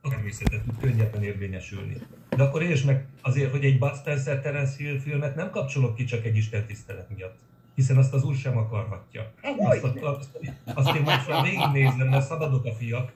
a 0.00 0.08
természetet 0.08 0.62
tud 0.62 0.80
könnyebben 0.80 1.22
érvényesülni. 1.22 1.96
De 2.28 2.42
akkor 2.42 2.62
értsd 2.62 2.86
meg 2.86 3.06
azért, 3.20 3.50
hogy 3.50 3.64
egy 3.64 3.78
Bud 3.78 3.96
Spencer 3.96 4.40
Terence 4.40 4.76
Hill 4.76 4.98
filmet 4.98 5.34
nem 5.34 5.50
kapcsolok 5.50 5.94
ki 5.94 6.04
csak 6.04 6.24
egy 6.24 6.36
Isten 6.36 6.66
tisztelet 6.66 7.16
miatt. 7.16 7.38
Hiszen 7.74 7.96
azt 7.96 8.14
az 8.14 8.24
úr 8.24 8.34
sem 8.34 8.56
akarhatja. 8.56 9.32
Azt, 9.58 9.84
azt, 9.84 10.28
azt, 10.74 10.96
én 10.96 11.02
most 11.02 11.28
már 11.28 11.42
végignézem, 11.42 12.08
mert 12.08 12.26
szabadok 12.26 12.64
a 12.64 12.72
fiak. 12.72 13.12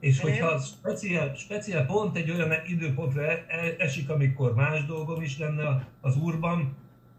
És 0.00 0.20
hogyha 0.20 0.58
speciál, 0.58 1.34
speciál 1.34 1.86
pont 1.86 2.16
egy 2.16 2.30
olyan 2.30 2.52
időpontra 2.66 3.22
e- 3.22 3.44
e- 3.48 3.74
esik, 3.78 4.10
amikor 4.10 4.54
más 4.54 4.84
dolgom 4.84 5.22
is 5.22 5.38
lenne 5.38 5.88
az 6.00 6.16
úrban, 6.16 6.76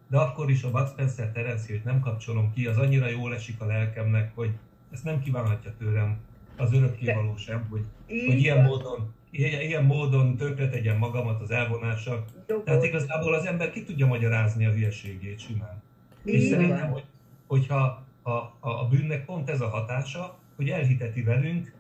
de 0.10 0.18
akkor 0.18 0.50
is 0.50 0.64
a 0.64 0.72
Bud 0.72 0.88
Spencer 0.88 1.32
Terence 1.32 1.66
Hill-t 1.68 1.84
nem 1.84 2.00
kapcsolom 2.00 2.54
ki, 2.54 2.66
az 2.66 2.78
annyira 2.78 3.08
jól 3.08 3.34
esik 3.34 3.62
a 3.62 3.66
lelkemnek, 3.66 4.32
hogy 4.36 4.50
ezt 4.92 5.04
nem 5.04 5.20
kívánhatja 5.20 5.74
tőlem 5.78 6.18
az 6.58 6.74
örökkévaló 6.74 7.36
sem, 7.38 7.68
hogy, 7.70 7.86
hogy 8.08 8.40
ilyen 8.40 8.64
módon, 8.64 9.14
ilyen, 9.32 9.62
ilyen 9.62 9.84
módon 9.84 10.36
tönkre 10.38 10.70
tegyem 10.70 10.98
magamat 10.98 11.42
az 11.42 11.52
elvonással. 11.52 12.26
Tehát 12.66 12.84
igazából 12.84 13.34
az 13.34 13.46
ember 13.46 13.72
ki 13.72 13.84
tudja 13.84 14.08
magyarázni 14.08 14.66
a 14.66 14.72
hülyeségét 14.72 15.40
simán. 15.40 15.82
És 16.24 16.44
szerintem, 16.44 16.92
hogy, 16.92 17.04
hogyha 17.48 18.06
a, 18.22 18.30
a, 18.30 18.56
a 18.60 18.88
bűnnek 18.90 19.26
pont 19.26 19.50
ez 19.50 19.62
a 19.62 19.70
hatása, 19.70 20.38
hogy 20.56 20.70
elhiteti 20.70 21.22
velünk, 21.22 21.74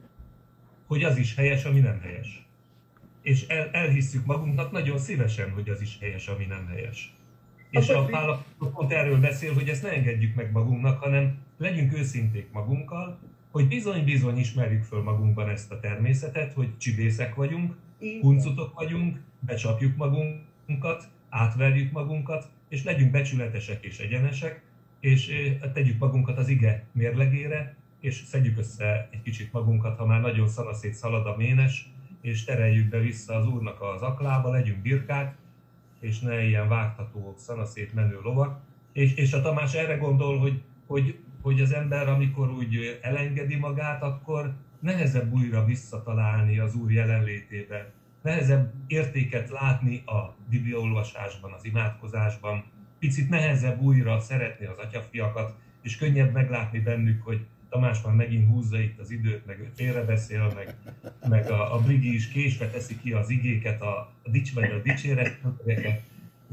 hogy 0.88 1.04
az 1.04 1.18
is 1.18 1.36
helyes, 1.36 1.66
ami 1.66 1.80
nem 1.80 2.00
helyes. 2.02 2.46
És 3.22 3.48
el, 3.48 3.70
elhisszük 3.72 4.26
magunknak 4.26 4.72
nagyon 4.72 4.98
szívesen, 4.98 5.52
hogy 5.52 5.70
az 5.70 5.82
is 5.82 5.98
helyes, 6.00 6.28
ami 6.28 6.46
nem 6.46 6.68
helyes. 6.68 7.14
És 7.70 7.90
a 7.90 8.06
Pál 8.06 8.46
pont 8.58 8.92
erről 8.92 9.20
beszél, 9.20 9.54
hogy 9.54 9.70
ezt 9.70 9.84
ne 9.84 9.90
engedjük 9.90 10.36
meg 10.36 10.52
magunknak, 10.52 11.04
hanem 11.04 11.38
legyünk 11.58 11.94
őszinték 11.94 12.52
magunkkal, 12.52 13.20
hogy 13.52 13.68
bizony-bizony 13.68 14.38
ismerjük 14.38 14.84
föl 14.84 15.04
magunkban 15.04 15.50
ezt 15.50 15.72
a 15.72 15.80
természetet, 15.80 16.54
hogy 16.54 16.78
csibészek 16.78 17.36
vagyunk, 17.36 17.76
huncutok 18.22 18.74
vagyunk, 18.74 19.22
becsapjuk 19.40 19.96
magunkat, 19.96 21.10
átverjük 21.30 21.92
magunkat, 21.92 22.50
és 22.70 22.84
legyünk 22.84 23.12
becsületesek 23.12 23.84
és 23.84 24.00
egyenesek, 24.00 24.62
és 25.00 25.32
tegyük 25.74 26.00
magunkat 26.00 26.38
az 26.38 26.48
ige 26.48 26.86
mérlegére, 26.92 27.76
és 28.00 28.16
szedjük 28.16 28.58
össze 28.58 29.10
egy 29.12 29.22
kicsit 29.22 29.52
magunkat, 29.52 29.98
ha 29.98 30.06
már 30.06 30.22
nagyon 30.22 30.48
szanaszét 30.48 30.94
szalad 30.94 31.26
a 31.26 31.36
ménes, 31.38 31.92
és 32.22 32.44
tereljük 32.44 32.90
be 32.90 33.00
vissza 33.00 33.36
az 33.36 33.48
úrnak 33.48 33.82
az 33.82 34.02
aklába, 34.02 34.50
legyünk 34.50 34.82
birkák, 34.82 35.36
és 36.00 36.20
ne 36.20 36.44
ilyen 36.44 36.68
vágtató, 36.68 37.34
szanaszét 37.38 37.94
menő 37.94 38.20
lovak. 38.24 38.60
És, 38.94 39.14
és 39.14 39.34
a 39.34 39.42
Tamás 39.42 39.74
erre 39.74 39.96
gondol, 39.96 40.38
hogy, 40.38 40.62
hogy, 40.88 41.20
hogy 41.42 41.62
az 41.62 41.72
ember, 41.72 42.08
amikor 42.08 42.52
úgy 42.52 43.00
elengedi 43.02 43.56
magát, 43.56 44.04
akkor 44.04 44.56
nehezebb 44.80 45.34
újra 45.34 45.66
visszatalálni 45.66 46.60
az 46.60 46.76
Úr 46.76 46.92
jelenlétébe, 46.92 47.92
nehezebb 48.22 48.74
értéket 48.88 49.50
látni 49.50 50.04
a 50.06 50.36
bibliaolvasásban, 50.50 51.52
az 51.52 51.66
imádkozásban, 51.66 52.64
picit 53.00 53.30
nehezebb 53.30 53.82
újra 53.82 54.20
szeretni 54.20 54.66
az 54.66 54.78
atyafiakat, 54.78 55.56
és 55.82 55.98
könnyebb 55.98 56.34
meglátni 56.34 56.80
bennük, 56.80 57.24
hogy 57.24 57.46
Tamás 57.70 58.02
már 58.02 58.14
megint 58.14 58.48
húzza 58.48 58.80
itt 58.80 59.00
az 59.00 59.12
időt, 59.12 59.46
meg 59.46 59.60
ő 59.60 59.72
félrebeszél, 59.76 60.52
meg, 60.56 60.76
meg 61.30 61.52
a, 61.52 61.76
a 61.76 61.80
Brigi 61.80 62.14
is 62.14 62.28
késve 62.28 62.70
teszi 62.70 63.00
ki 63.00 63.12
az 63.12 63.30
igéket, 63.30 63.82
a, 63.82 63.98
a 64.24 64.30
dics 64.30 64.54
vagy 64.54 64.72
a 64.72 64.82
dicséret, 64.82 65.40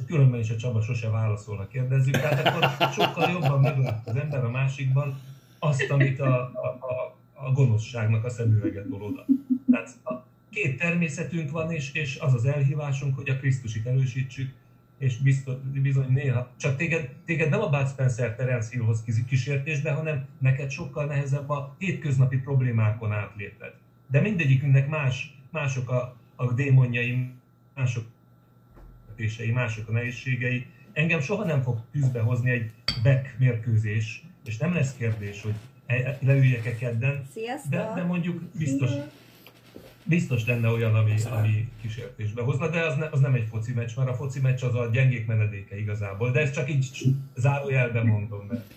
különben 0.06 0.40
is 0.40 0.50
a 0.50 0.56
Csaba 0.56 0.80
sose 0.80 1.08
válaszolnak, 1.08 1.68
kérdezzük. 1.68 2.14
Tehát 2.14 2.46
akkor 2.46 2.90
sokkal 2.92 3.30
jobban 3.30 3.60
meglát 3.60 4.08
az 4.08 4.16
ember 4.16 4.44
a 4.44 4.50
másikban 4.50 5.20
azt, 5.58 5.90
amit 5.90 6.20
a, 6.20 6.34
a, 6.40 6.66
a, 6.66 7.16
a 7.32 7.52
gonoszságnak 7.52 8.24
a 8.24 8.30
szemüveget 8.30 8.86
oda. 8.90 9.26
Tehát 9.70 9.98
két 10.54 10.78
természetünk 10.78 11.50
van, 11.50 11.70
és, 11.70 11.92
és 11.92 12.18
az 12.18 12.34
az 12.34 12.44
elhívásunk, 12.44 13.16
hogy 13.16 13.28
a 13.28 13.36
Krisztusit 13.36 13.86
erősítsük, 13.86 14.52
és 14.98 15.16
biztos, 15.16 15.54
bizony 15.72 16.12
néha, 16.12 16.50
csak 16.56 16.76
téged, 16.76 17.10
téged 17.24 17.48
nem 17.48 17.60
a 17.60 17.68
Bud 17.68 17.88
Spencer 17.88 18.34
Terence 18.34 18.68
Hillhoz 18.70 19.04
kísértésbe, 19.26 19.90
hanem 19.90 20.26
neked 20.38 20.70
sokkal 20.70 21.06
nehezebb 21.06 21.50
a 21.50 21.74
hétköznapi 21.78 22.36
problémákon 22.36 23.12
átléped. 23.12 23.72
De 24.06 24.20
mindegyikünknek 24.20 24.88
más, 24.88 25.38
mások 25.50 25.90
a, 25.90 26.16
a 26.36 26.52
démonjai, 26.52 27.30
mások 27.74 28.04
a 29.16 29.52
mások 29.52 29.88
a 29.88 29.92
nehézségei. 29.92 30.66
Engem 30.92 31.20
soha 31.20 31.44
nem 31.44 31.62
fog 31.62 31.80
tűzbe 31.92 32.20
hozni 32.20 32.50
egy 32.50 32.70
back 33.02 33.38
mérkőzés, 33.38 34.24
és 34.44 34.56
nem 34.56 34.74
lesz 34.74 34.96
kérdés, 34.96 35.42
hogy 35.42 35.54
leüljek-e 36.20 36.76
kedden, 36.76 37.26
de, 37.70 37.92
de 37.94 38.02
mondjuk 38.02 38.42
biztos, 38.58 38.90
biztos 40.04 40.46
lenne 40.46 40.68
olyan, 40.68 40.94
ami, 40.94 41.14
ami 41.30 41.68
kísértésbe 41.80 42.42
hozna, 42.42 42.68
de 42.68 42.80
az, 42.80 42.96
ne, 42.96 43.08
az 43.10 43.20
nem 43.20 43.34
egy 43.34 43.46
foci 43.50 43.72
meccs, 43.72 43.96
mert 43.96 44.08
a 44.08 44.14
foci 44.14 44.40
meccs 44.40 44.62
az 44.62 44.74
a 44.74 44.86
gyengék 44.92 45.26
menedéke 45.26 45.78
igazából, 45.78 46.30
de 46.30 46.40
ezt 46.40 46.54
csak 46.54 46.70
így 46.70 47.14
zárójelben 47.34 48.06
mondom, 48.06 48.46
mert 48.48 48.74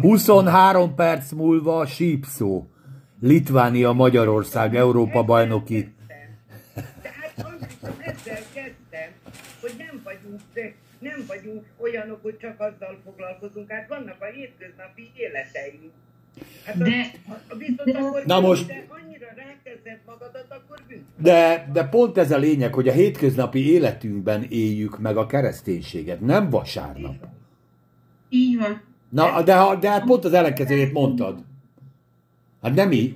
23 0.00 0.94
perc 0.94 1.32
múlva 1.32 1.86
sípszó. 1.86 2.66
Litvánia 3.20 3.92
Magyarország 3.92 4.76
Európa 4.76 5.22
bajnoki. 5.22 5.94
Tehát 6.74 7.54
ezzel 7.98 8.42
kezdtem, 8.54 9.10
hogy 9.60 9.74
nem 9.78 10.00
vagyunk, 10.04 10.40
nem 10.98 11.24
vagyunk 11.26 11.64
olyanok, 11.76 12.22
hogy 12.22 12.36
csak 12.40 12.60
azzal 12.60 13.00
foglalkozunk, 13.04 13.70
hát 13.70 13.88
vannak 13.88 14.16
a 14.20 14.24
hétköznapi 14.24 15.10
életeink. 15.14 15.92
Hát 16.64 16.76
de, 16.76 17.10
a, 17.28 17.54
de, 17.84 17.98
akkor 17.98 18.22
na 18.26 18.40
most, 18.40 18.66
de 18.66 18.86
annyira 18.88 19.26
rákezded 19.36 19.98
magadat, 20.06 20.46
akkor 20.48 20.78
De, 21.16 21.70
de 21.72 21.84
pont 21.84 22.18
ez 22.18 22.32
a 22.32 22.38
lényeg, 22.38 22.74
hogy 22.74 22.88
a 22.88 22.92
hétköznapi 22.92 23.72
életünkben 23.72 24.46
éljük 24.48 24.98
meg 24.98 25.16
a 25.16 25.26
kereszténységet, 25.26 26.20
nem 26.20 26.50
vasárnap. 26.50 27.14
Így 28.28 28.58
van. 28.58 28.82
Na, 29.08 29.42
de, 29.42 29.76
de 29.80 29.90
hát 29.90 30.04
pont 30.04 30.24
az 30.24 30.32
ellenkezőjét 30.32 30.92
mondtad. 30.92 31.44
Hát 32.62 32.74
nem 32.74 32.92
így. 32.92 33.14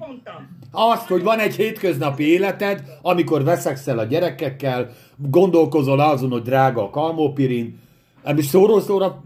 Azt, 0.70 1.08
hogy 1.08 1.22
van 1.22 1.38
egy 1.38 1.54
hétköznapi 1.54 2.28
életed, 2.28 2.98
amikor 3.02 3.44
veszekszel 3.44 3.98
a 3.98 4.04
gyerekekkel, 4.04 4.90
gondolkozol 5.16 6.00
azon, 6.00 6.30
hogy 6.30 6.42
drága 6.42 6.82
a 6.82 6.90
kalmópirin, 6.90 7.78
hát 8.24 8.34
most 8.34 8.48
szóról 8.48 8.80
szóra 8.80 9.22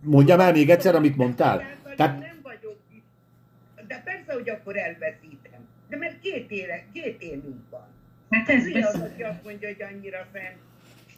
mondjam 0.00 0.40
el 0.40 0.52
még 0.52 0.70
egyszer, 0.70 0.94
amit 0.94 1.16
mondtál. 1.16 1.62
Tehát 1.96 2.31
persze, 4.32 4.50
hogy 4.52 4.60
akkor 4.60 4.76
elveszítem. 4.76 5.60
De 5.88 5.96
mert 5.96 6.20
két, 6.20 6.50
éle, 6.50 6.84
két 6.92 7.22
élünk 7.22 7.70
van. 7.70 7.86
Hát 8.30 8.48
ez 8.48 8.64
hülye 8.64 8.86
az, 8.86 9.00
aki 9.00 9.22
azt 9.22 9.44
mondja, 9.44 9.68
hogy 9.68 9.82
annyira 9.92 10.26
fent. 10.32 10.56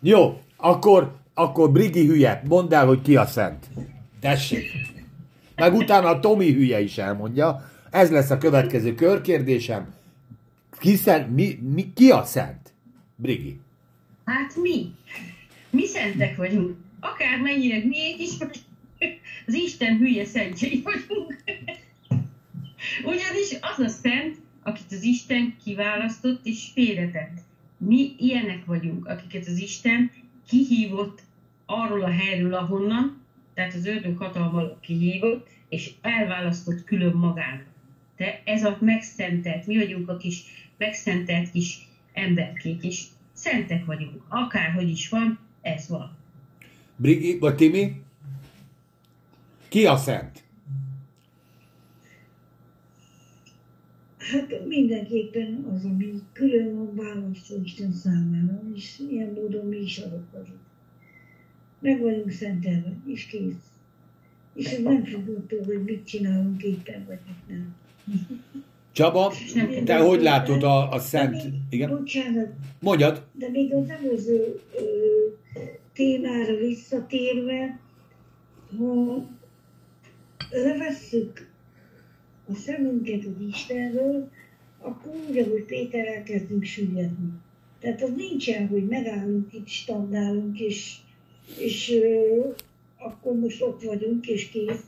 Jó, 0.00 0.40
akkor, 0.56 1.16
akkor 1.34 1.72
Brigi 1.72 2.06
hülye, 2.06 2.42
mondd 2.48 2.74
el, 2.74 2.86
hogy 2.86 3.02
ki 3.02 3.16
a 3.16 3.26
szent. 3.26 3.66
Tessék. 4.20 4.64
Meg 5.56 5.74
utána 5.74 6.08
a 6.08 6.20
Tomi 6.20 6.52
hülye 6.52 6.80
is 6.80 6.98
elmondja. 6.98 7.70
Ez 7.90 8.10
lesz 8.10 8.30
a 8.30 8.38
következő 8.38 8.94
körkérdésem. 8.94 9.94
Ki, 10.78 10.96
szent, 10.96 11.34
mi, 11.34 11.58
mi, 11.74 11.92
ki 11.92 12.10
a 12.10 12.24
szent? 12.24 12.72
Brigi. 13.16 13.60
Hát 14.24 14.56
mi. 14.56 14.94
Mi 15.70 15.86
szentek 15.86 16.36
vagyunk. 16.36 16.76
Akármennyire 17.00 17.78
miénk 17.84 18.20
is, 18.20 18.30
az 19.46 19.54
Isten 19.54 19.96
hülye 19.96 20.24
szentjei 20.24 20.82
vagyunk. 20.82 21.36
Ugyanis 23.04 23.56
az 23.60 23.78
a 23.78 23.88
szent, 23.88 24.36
akit 24.62 24.92
az 24.92 25.02
Isten 25.02 25.56
kiválasztott 25.64 26.46
és 26.46 26.68
félretett. 26.72 27.38
Mi 27.76 28.14
ilyenek 28.18 28.64
vagyunk, 28.64 29.06
akiket 29.06 29.46
az 29.46 29.58
Isten 29.58 30.10
kihívott 30.48 31.22
arról 31.66 32.02
a 32.02 32.10
helyről, 32.10 32.54
ahonnan, 32.54 33.22
tehát 33.54 33.74
az 33.74 33.86
ördög 33.86 34.16
hatalmal 34.16 34.78
kihívott, 34.80 35.46
és 35.68 35.90
elválasztott 36.00 36.84
külön 36.84 37.14
magán. 37.14 37.64
De 38.16 38.42
ez 38.44 38.64
a 38.64 38.78
megszentelt, 38.80 39.66
mi 39.66 39.76
vagyunk 39.76 40.08
a 40.08 40.16
kis 40.16 40.42
megszentelt 40.76 41.50
kis 41.50 41.88
emberkék, 42.12 42.84
és 42.84 43.04
szentek 43.32 43.84
vagyunk. 43.84 44.22
Akárhogy 44.28 44.88
is 44.88 45.08
van, 45.08 45.38
ez 45.62 45.88
van. 45.88 46.16
Brigi, 46.96 47.38
vagy 47.38 47.54
Timi? 47.54 48.02
Ki 49.68 49.86
a 49.86 49.96
szent? 49.96 50.43
Hát 54.32 54.66
mindenképpen 54.66 55.66
az, 55.74 55.84
ami 55.84 56.12
külön 56.32 56.74
van 56.74 56.94
választó 56.94 57.60
Isten 57.64 57.92
számára, 57.92 58.62
és 58.74 58.98
ilyen 59.10 59.32
módon 59.34 59.66
mi 59.66 59.76
is 59.76 59.98
azok 59.98 60.30
vagyunk. 60.32 60.58
Meg 61.78 62.00
vagyunk 62.00 62.30
szentelve, 62.30 62.92
és 63.06 63.26
kész. 63.26 63.64
És 64.54 64.72
ez 64.72 64.82
nem 64.82 65.04
függ 65.04 65.28
attól, 65.28 65.64
hogy 65.64 65.82
mit 65.84 66.06
csinálunk 66.06 66.62
éppen, 66.62 67.04
vagy 67.06 67.18
mit 67.26 67.56
nem. 67.56 67.74
Csaba, 68.92 69.32
te 69.84 69.98
hogy 69.98 70.22
látod 70.22 70.62
a, 70.62 70.90
a 70.90 70.98
szent... 70.98 71.42
Még, 71.44 71.52
Igen? 71.70 71.90
Bocsánat. 71.90 72.48
Mondjad. 72.80 73.26
De 73.32 73.48
még 73.48 73.74
az 73.74 73.88
előző 73.90 74.60
ö, 74.76 74.82
témára 75.92 76.56
visszatérve, 76.56 77.80
ha 78.78 79.26
levesszük 80.50 81.52
a 82.46 82.54
szemünket 82.54 83.24
az 83.24 83.46
Istenről, 83.48 84.30
akkor 84.78 85.12
úgy, 85.28 85.38
ahogy 85.38 85.62
Péter 85.62 86.06
elkezdünk 86.06 86.64
süllyedni. 86.64 87.32
Tehát 87.80 88.02
az 88.02 88.10
nincsen, 88.16 88.68
hogy 88.68 88.86
megállunk 88.86 89.52
itt, 89.52 89.66
standálunk, 89.66 90.60
és, 90.60 90.96
és 91.58 91.90
ö, 91.90 92.48
akkor 92.98 93.38
most 93.38 93.62
ott 93.62 93.82
vagyunk, 93.82 94.26
és 94.26 94.48
kész. 94.48 94.82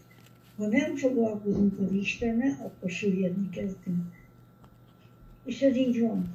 Ha 0.56 0.66
nem 0.66 0.96
foglalkozunk 0.96 1.78
az 1.78 1.92
Istennel, 1.92 2.56
akkor 2.62 2.90
süllyedni 2.90 3.50
kezdünk. 3.50 4.14
És 5.44 5.60
ez 5.60 5.76
így 5.76 6.00
van. 6.00 6.32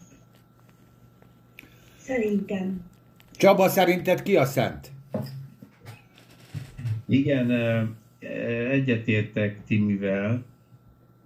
Szerintem. 1.98 2.82
Csaba, 3.32 3.70
szerinted 3.70 4.24
ki 4.24 4.36
a 4.36 4.46
szent? 4.46 4.92
Igen, 7.08 7.52
egyetértek 8.70 9.64
Timivel, 9.66 10.44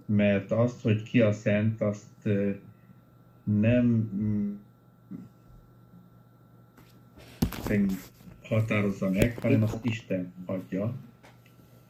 mert 0.06 0.52
azt, 0.52 0.82
hogy 0.82 1.04
ki 1.04 1.22
a 1.22 1.32
szent, 1.32 1.82
azt 1.82 2.30
nem 3.44 4.10
határozza 8.44 9.10
meg, 9.10 9.38
hanem 9.42 9.64
azt 9.64 9.86
Isten 9.86 10.34
adja. 10.46 10.96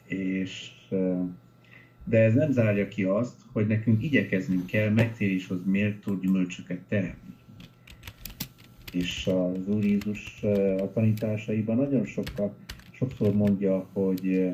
És, 0.06 0.72
de 2.04 2.18
ez 2.18 2.34
nem 2.34 2.52
zárja 2.52 2.88
ki 2.88 3.04
azt, 3.04 3.36
hogy 3.52 3.68
nekünk 3.68 4.04
igyekeznünk 4.04 4.66
kell 4.66 4.90
megtéréshoz 4.90 5.60
méltó 5.66 6.14
gyümölcsöket 6.14 6.80
teremni. 6.88 7.36
És 8.92 9.28
az 9.28 9.68
Úr 9.68 9.84
Jézus 9.84 10.44
a 10.78 10.92
tanításaiban 10.94 11.76
nagyon 11.76 12.06
sokkal, 12.06 12.56
sokszor 12.92 13.34
mondja, 13.34 13.88
hogy, 13.94 14.52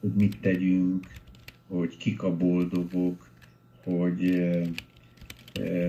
hogy 0.00 0.14
mit 0.14 0.40
tegyünk, 0.40 1.06
hogy 1.66 1.96
kik 1.96 2.22
a 2.22 2.36
boldogok, 2.36 3.28
hogy 3.84 4.50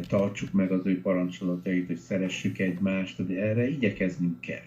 tartsuk 0.08 0.52
meg 0.52 0.72
az 0.72 0.86
ő 0.86 1.02
parancsolatait, 1.02 1.88
hogy 1.88 1.98
szeressük 1.98 2.60
egymást, 2.60 3.26
de 3.26 3.42
erre 3.42 3.70
igyekeznünk 3.70 4.40
kell. 4.40 4.66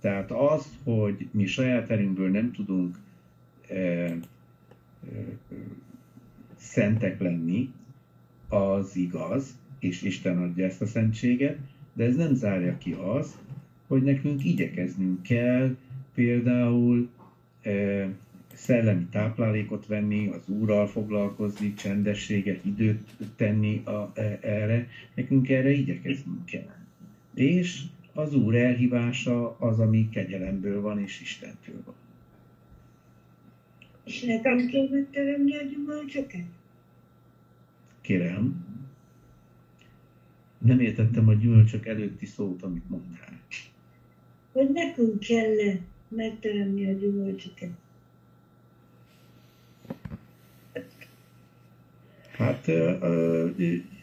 Tehát 0.00 0.30
az, 0.30 0.66
hogy 0.84 1.28
mi 1.30 1.46
saját 1.46 1.90
erőnkből 1.90 2.30
nem 2.30 2.52
tudunk 2.52 2.98
szentek 6.56 7.20
lenni, 7.20 7.72
az 8.48 8.96
igaz, 8.96 9.58
és 9.78 10.02
Isten 10.02 10.42
adja 10.42 10.66
ezt 10.66 10.82
a 10.82 10.86
szentséget, 10.86 11.58
de 11.92 12.04
ez 12.04 12.16
nem 12.16 12.34
zárja 12.34 12.78
ki 12.78 12.92
azt, 12.92 13.38
hogy 13.86 14.02
nekünk 14.02 14.44
igyekeznünk 14.44 15.22
kell 15.22 15.76
például 16.14 17.08
szellemi 18.60 19.06
táplálékot 19.10 19.86
venni, 19.86 20.28
az 20.28 20.48
Úrral 20.48 20.86
foglalkozni, 20.86 21.74
csendességet, 21.74 22.64
időt 22.64 23.10
tenni 23.36 23.82
a, 23.84 24.12
e, 24.14 24.38
erre, 24.42 24.88
nekünk 25.14 25.48
erre 25.48 25.70
igyekeznünk 25.70 26.44
kell. 26.44 26.74
És 27.34 27.82
az 28.12 28.34
Úr 28.34 28.54
elhívása 28.54 29.56
az, 29.58 29.78
ami 29.78 30.08
kegyelemből 30.08 30.80
van 30.80 30.98
és 31.00 31.20
Istentől 31.20 31.82
van. 31.84 31.94
És 34.04 34.22
nekem 34.22 34.66
kell 34.66 34.88
megteremni 34.90 35.56
a 35.56 35.62
gyümölcsöket? 35.62 36.46
Kérem, 38.00 38.66
nem 40.58 40.80
értettem 40.80 41.28
a 41.28 41.32
gyümölcsök 41.32 41.86
előtti 41.86 42.26
szót, 42.26 42.62
amit 42.62 42.88
mondtál. 42.88 43.40
Hogy 44.52 44.70
nekünk 44.70 45.18
kell 45.18 45.54
megteremni 46.08 46.86
a 46.86 46.92
gyümölcsöket. 46.92 47.70
Hát 52.40 52.68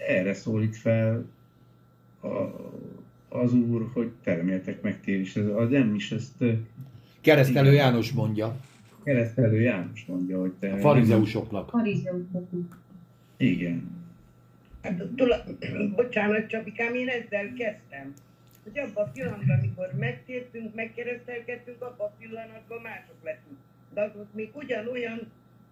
erre 0.07 0.33
szólít 0.33 0.77
fel 0.77 1.25
a, 2.21 2.27
az 3.29 3.53
úr, 3.53 3.89
hogy 3.93 4.11
termeljetek 4.23 4.81
meg 4.81 4.99
ti 4.99 5.19
is. 5.19 5.35
Ez, 5.35 5.45
az 5.45 5.69
nem 5.69 5.95
is 5.95 6.11
ezt 6.11 6.43
Keresztelő 7.21 7.71
Igen. 7.71 7.85
János 7.85 8.11
mondja 8.11 8.55
keresztelő 9.07 9.59
János 9.59 10.05
mondja, 10.05 10.39
hogy 10.39 10.51
te... 10.59 10.71
a 10.73 10.77
farizeusoknak. 10.77 11.69
Farizeusoknak. 11.69 12.79
Igen. 13.37 14.05
Hát, 14.81 15.03
tula, 15.15 15.43
bocsánat, 15.95 16.47
Csapikám, 16.47 16.95
én 16.95 17.07
ezzel 17.07 17.53
kezdtem. 17.53 18.13
Hogy 18.63 18.77
abban 18.77 19.05
a 19.05 19.09
pillanatban, 19.09 19.57
amikor 19.59 19.89
megtértünk, 19.99 20.75
megkeresztelkedtünk, 20.75 21.81
abban 21.81 22.07
a 22.07 22.13
pillanatban 22.19 22.81
mások 22.81 23.15
lettünk. 23.23 23.57
De 23.93 24.01
az 24.01 24.11
ott 24.15 24.33
még 24.33 24.49
ugyanolyan 24.53 25.19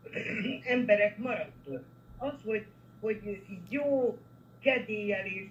emberek 0.76 1.18
maradtunk. 1.18 1.84
Az, 2.26 2.42
hogy, 2.44 2.66
hogy 3.00 3.42
jó 3.70 4.18
kedéllyel 4.62 5.26
és 5.26 5.48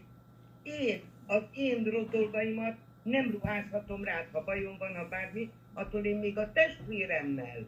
én 0.63 1.01
az 1.27 1.43
én 1.53 2.07
dolgaimat 2.11 2.77
nem 3.03 3.31
ruházhatom 3.31 4.05
rád, 4.05 4.27
ha 4.33 4.45
bajom 4.45 4.77
van, 4.79 4.97
ha 4.97 5.09
bármi, 5.09 5.51
attól 5.73 6.05
én 6.05 6.17
még 6.17 6.39
a 6.39 6.53
testvéremmel, 6.53 7.67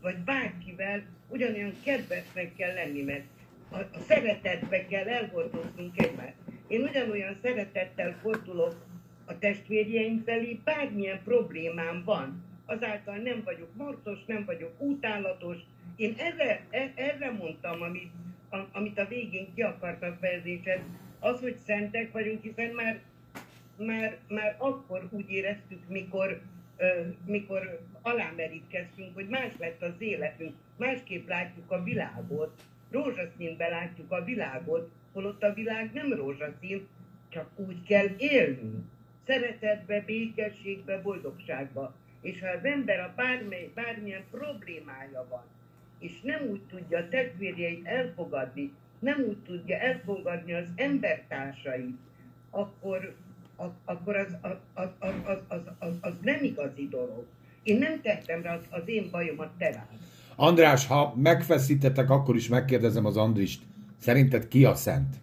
vagy 0.00 0.18
bárkivel 0.18 1.02
ugyanolyan 1.28 1.72
kedvesnek 1.84 2.54
kell 2.54 2.74
lenni, 2.74 3.02
mert 3.02 3.24
a, 3.70 3.78
a 3.78 3.98
szeretetbe 4.08 4.86
kell 4.86 5.08
elhordoznunk 5.08 6.02
egymást. 6.02 6.34
Én 6.66 6.82
ugyanolyan 6.82 7.38
szeretettel 7.42 8.16
fordulok 8.22 8.86
a 9.24 9.38
testvérjeim 9.38 10.22
felé, 10.24 10.60
bármilyen 10.64 11.22
problémám 11.24 12.02
van. 12.04 12.44
Azáltal 12.66 13.16
nem 13.16 13.42
vagyok 13.44 13.74
morcos, 13.74 14.24
nem 14.26 14.44
vagyok 14.44 14.72
utálatos. 14.78 15.56
Én 15.96 16.14
erre, 16.18 16.66
e- 16.70 16.92
erre 16.94 17.30
mondtam, 17.30 17.82
amit, 17.82 18.10
a, 18.50 18.56
amit 18.72 18.98
a 18.98 19.06
végén 19.06 19.54
ki 19.54 19.62
akartak 19.62 20.20
verzésed, 20.20 20.80
az, 21.20 21.40
hogy 21.40 21.56
szentek 21.56 22.12
vagyunk, 22.12 22.42
hiszen 22.42 22.70
már, 22.74 23.00
már, 23.76 24.18
már 24.28 24.54
akkor 24.58 25.08
úgy 25.10 25.30
éreztük, 25.30 25.88
mikor, 25.88 26.40
ö, 26.76 27.00
mikor 27.24 27.80
alámerítkeztünk, 28.02 29.14
hogy 29.14 29.28
más 29.28 29.52
lett 29.58 29.82
az 29.82 29.94
életünk, 29.98 30.54
másképp 30.76 31.28
látjuk 31.28 31.70
a 31.70 31.82
világot, 31.82 32.62
rózsaszínben 32.90 33.70
látjuk 33.70 34.12
a 34.12 34.24
világot, 34.24 34.90
holott 35.12 35.42
a 35.42 35.52
világ 35.52 35.92
nem 35.92 36.12
rózsaszín, 36.12 36.86
csak 37.28 37.50
úgy 37.56 37.82
kell 37.86 38.08
élnünk. 38.18 38.84
Szeretetbe, 39.26 40.00
békességbe, 40.00 41.00
boldogságba. 41.00 41.94
És 42.20 42.40
ha 42.40 42.48
az 42.48 42.64
ember 42.64 43.00
a 43.00 43.12
bármely, 43.16 43.70
bármilyen 43.74 44.24
problémája 44.30 45.26
van, 45.28 45.44
és 46.06 46.20
nem 46.22 46.40
úgy 46.50 46.60
tudja 46.60 46.98
a 46.98 47.08
testvérjeit 47.08 47.86
elfogadni, 47.86 48.72
nem 48.98 49.24
úgy 49.28 49.36
tudja 49.36 49.76
elfogadni 49.76 50.52
az 50.52 50.66
embertársait, 50.76 51.96
akkor, 52.50 53.14
ak- 53.56 53.80
akkor 53.84 54.16
az, 54.16 54.36
az, 54.42 54.56
az, 54.74 54.88
az, 55.24 55.38
az, 55.48 55.60
az, 55.78 55.94
az, 56.00 56.12
nem 56.22 56.44
igazi 56.44 56.88
dolog. 56.88 57.24
Én 57.62 57.78
nem 57.78 58.00
tettem 58.00 58.42
rá 58.42 58.54
az, 58.54 58.62
az 58.70 58.82
én 58.84 59.08
bajomat 59.10 59.50
te 59.58 59.70
rád. 59.70 59.88
András, 60.36 60.86
ha 60.86 61.14
megfeszítetek, 61.16 62.10
akkor 62.10 62.36
is 62.36 62.48
megkérdezem 62.48 63.04
az 63.04 63.16
Andrist. 63.16 63.62
Szerinted 63.98 64.48
ki 64.48 64.64
a 64.64 64.74
szent? 64.74 65.16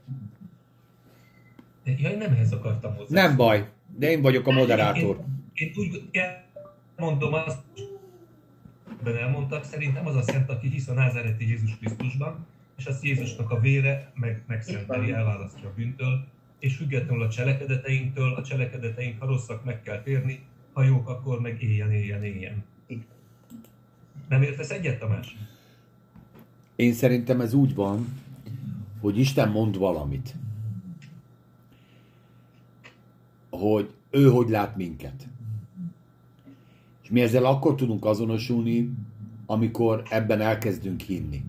Ja, 1.84 2.10
én 2.10 2.18
nem 2.18 2.32
ehhez 2.32 2.52
akartam 2.52 2.96
hozzá. 2.96 3.28
Nem 3.28 3.36
baj, 3.36 3.70
de 3.98 4.12
én 4.12 4.22
vagyok 4.22 4.48
a 4.48 4.52
moderátor. 4.52 5.20
Én, 5.54 5.68
én 5.68 5.72
úgy 5.76 6.10
mondom 6.96 7.34
azt, 7.34 7.60
ben 9.04 9.18
elmondtak, 9.18 9.64
szerintem 9.64 10.08
az 10.08 10.16
a 10.16 10.22
szent, 10.22 10.50
aki 10.50 10.70
hisz 10.70 10.88
a 10.88 10.94
názáreti 10.94 11.48
Jézus 11.48 11.78
Krisztusban, 11.78 12.46
és 12.78 12.86
azt 12.86 13.04
Jézusnak 13.04 13.52
a 13.52 13.60
vére 13.60 14.12
meg, 14.16 14.44
megszenteli, 14.48 15.12
elválasztja 15.12 15.70
a 15.70 15.74
bűntől, 15.76 16.26
és 16.60 16.76
függetlenül 16.76 17.24
a 17.24 17.30
cselekedeteinktől, 17.30 18.34
a 18.34 18.44
cselekedeteink, 18.44 19.20
ha 19.20 19.26
rosszak, 19.26 19.64
meg 19.64 19.82
kell 19.82 20.02
térni, 20.02 20.44
ha 20.74 20.84
jók, 20.84 21.10
akkor 21.10 21.42
meg 21.42 21.62
éljen, 21.64 21.92
éljen, 21.92 22.24
éljen. 22.24 22.64
Nem 24.30 24.42
értesz 24.42 24.70
egyet, 24.70 25.00
Tamás? 25.00 25.36
Én 26.76 26.94
szerintem 26.94 27.42
ez 27.42 27.54
úgy 27.54 27.76
van, 27.76 28.22
hogy 29.00 29.20
Isten 29.20 29.50
mond 29.50 29.78
valamit. 29.78 30.36
Hogy 33.50 33.94
ő 34.10 34.30
hogy 34.30 34.50
lát 34.50 34.76
minket. 34.76 35.28
És 37.04 37.10
mi 37.10 37.22
ezzel 37.22 37.46
akkor 37.46 37.76
tudunk 37.76 38.06
azonosulni, 38.06 38.92
amikor 39.46 40.04
ebben 40.10 40.42
elkezdünk 40.42 41.02
hinni. 41.02 41.44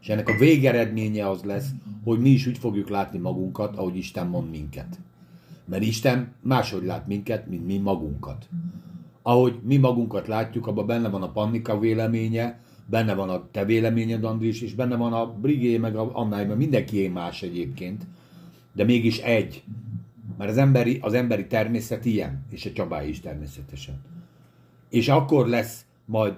És 0.00 0.08
ennek 0.08 0.28
a 0.28 0.36
végeredménye 0.38 1.28
az 1.28 1.42
lesz, 1.42 1.68
hogy 2.04 2.18
mi 2.18 2.28
is 2.28 2.46
úgy 2.46 2.58
fogjuk 2.58 2.88
látni 2.88 3.18
magunkat, 3.18 3.76
ahogy 3.76 3.96
Isten 3.96 4.26
mond 4.26 4.50
minket. 4.50 4.98
Mert 5.64 5.82
Isten 5.82 6.32
máshogy 6.40 6.84
lát 6.84 7.06
minket, 7.06 7.48
mint 7.48 7.66
mi 7.66 7.78
magunkat. 7.78 8.48
Ahogy 9.22 9.58
mi 9.62 9.76
magunkat 9.76 10.26
látjuk, 10.26 10.66
abban 10.66 10.86
benne 10.86 11.08
van 11.08 11.22
a 11.22 11.32
Pannika 11.32 11.78
véleménye, 11.78 12.60
benne 12.86 13.14
van 13.14 13.28
a 13.28 13.48
te 13.50 13.64
véleményed, 13.64 14.24
Andris, 14.24 14.60
és 14.60 14.74
benne 14.74 14.96
van 14.96 15.12
a 15.12 15.32
Brigé, 15.32 15.76
meg 15.76 15.96
a 15.96 16.16
Annáj, 16.16 16.46
mert 16.46 16.58
mindenkié 16.58 17.08
más 17.08 17.42
egyébként, 17.42 18.06
de 18.72 18.84
mégis 18.84 19.18
egy. 19.18 19.62
Mert 20.38 20.50
az 20.50 20.56
emberi, 20.56 20.98
az 21.02 21.12
emberi 21.12 21.46
természet 21.46 22.04
ilyen, 22.04 22.44
és 22.50 22.66
a 22.66 22.72
Csabály 22.72 23.08
is 23.08 23.20
természetesen. 23.20 24.00
És 24.88 25.08
akkor 25.08 25.46
lesz 25.46 25.84
majd, 26.04 26.34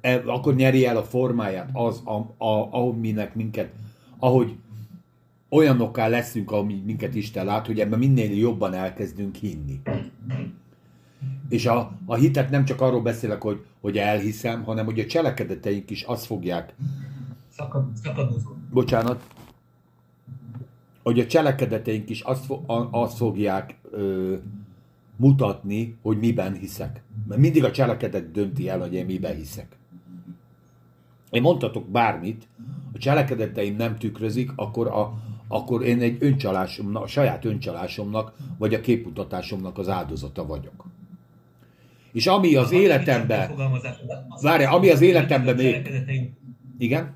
e, 0.00 0.22
akkor 0.26 0.54
nyeri 0.54 0.86
el 0.86 0.96
a 0.96 1.04
formáját 1.04 1.70
az, 1.72 2.02
a, 2.04 2.44
a, 2.44 2.68
ahogy 2.70 2.98
minek 2.98 3.34
minket, 3.34 3.72
ahogy 4.18 4.56
olyanokká 5.50 6.08
leszünk, 6.08 6.50
ami 6.50 6.82
minket 6.86 7.14
Isten 7.14 7.44
lát, 7.44 7.66
hogy 7.66 7.80
ebben 7.80 7.98
minél 7.98 8.38
jobban 8.38 8.74
elkezdünk 8.74 9.34
hinni. 9.34 9.80
És 11.48 11.66
a, 11.66 11.92
a 12.06 12.14
hitet 12.14 12.50
nem 12.50 12.64
csak 12.64 12.80
arról 12.80 13.02
beszélek, 13.02 13.42
hogy, 13.42 13.64
hogy 13.80 13.98
elhiszem, 13.98 14.62
hanem 14.62 14.84
hogy 14.84 15.00
a 15.00 15.06
cselekedeteink 15.06 15.90
is 15.90 16.02
azt 16.02 16.26
fogják, 16.26 16.74
Szakad, 17.48 17.84
szakadozó. 18.02 18.50
bocsánat, 18.70 19.24
hogy 21.02 21.20
a 21.20 21.26
cselekedeteink 21.26 22.10
is 22.10 22.20
azt, 22.20 22.52
azt 22.90 23.16
fogják 23.16 23.76
ö, 23.90 24.34
mutatni, 25.18 25.96
hogy 26.02 26.18
miben 26.18 26.54
hiszek. 26.54 27.02
Mert 27.28 27.40
mindig 27.40 27.64
a 27.64 27.70
cselekedet 27.70 28.30
dönti 28.30 28.68
el, 28.68 28.80
hogy 28.80 28.94
én 28.94 29.06
miben 29.06 29.34
hiszek. 29.36 29.76
Én 31.30 31.42
mondhatok 31.42 31.88
bármit, 31.88 32.48
a 32.94 32.98
cselekedeteim 32.98 33.76
nem 33.76 33.96
tükrözik, 33.96 34.52
akkor, 34.56 34.86
a, 34.86 35.14
akkor 35.48 35.82
én 35.84 36.00
egy 36.00 36.16
öncsalásomnak, 36.20 37.02
a 37.02 37.06
saját 37.06 37.44
öncsalásomnak, 37.44 38.32
vagy 38.58 38.74
a 38.74 38.80
képmutatásomnak 38.80 39.78
az 39.78 39.88
áldozata 39.88 40.46
vagyok. 40.46 40.84
És 42.12 42.26
ami 42.26 42.54
az 42.54 42.72
életemben, 42.72 43.50
Várja, 44.42 44.70
ami 44.70 44.90
az 44.90 45.00
életemben 45.00 45.54
még- 45.54 45.74
igen? 46.78 47.14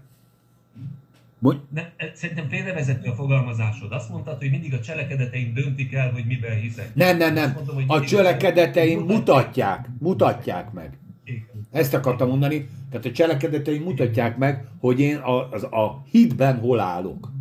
Mondj, 1.43 1.61
Nem, 1.75 1.85
szerintem 2.15 2.49
félrevezető 2.49 3.11
a 3.11 3.15
fogalmazásod. 3.15 3.93
Azt 3.93 4.11
mondtad, 4.11 4.39
hogy 4.39 4.51
mindig 4.51 4.75
a 4.75 4.81
cselekedeteim 4.81 5.53
döntik 5.55 5.93
el, 5.93 6.11
hogy 6.13 6.25
miben 6.27 6.57
hiszek. 6.57 6.95
nem, 6.95 7.17
nem, 7.17 7.35
nem. 7.35 7.53
mondom, 7.55 7.75
hogy 7.75 7.85
A 7.87 8.01
cselekedeteim 8.01 9.01
mutatják. 9.01 9.89
mutatják, 9.99 10.73
meg. 10.73 10.99
Igen. 11.25 11.67
Ezt 11.71 11.95
akartam 11.95 12.29
mondani. 12.29 12.69
Tehát 12.91 13.07
a 13.07 13.11
cselekedeteim 13.13 13.83
mutatják 13.83 14.37
meg, 14.37 14.67
hogy 14.81 15.01
én 15.01 15.17
a, 15.17 15.51
az, 15.51 15.63
a 15.63 16.03
hitben 16.11 16.59
hol 16.59 16.81
állok. 16.81 17.33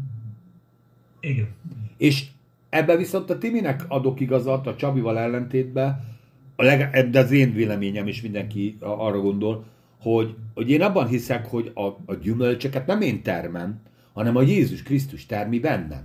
Igen. 1.20 1.47
És 1.97 2.26
ebben 2.70 2.97
viszont 2.97 3.30
a 3.30 3.38
Timinek 3.38 3.86
adok 3.88 4.20
igazat, 4.20 4.68
a 4.68 4.76
Csabival 4.76 5.20
ellentétben, 5.20 6.04
a 6.56 6.64
leg, 6.64 7.10
de 7.10 7.20
az 7.20 7.32
én 7.32 7.54
véleményem 7.54 8.08
is 8.08 8.22
mindenki 8.22 8.78
arra 8.80 9.20
gondol, 9.20 9.64
hogy, 10.02 10.36
hogy 10.54 10.70
én 10.70 10.82
abban 10.82 11.08
hiszek, 11.08 11.45
hogy 11.45 11.72
a, 11.74 11.86
a 12.06 12.14
gyümölcsöket 12.22 12.86
nem 12.86 13.02
én 13.02 13.22
termem, 13.22 13.80
hanem 14.14 14.36
a 14.36 14.41
Jézus 14.41 14.84
Krisztus 14.84 15.26
termi 15.26 15.59
bennem. 15.59 16.03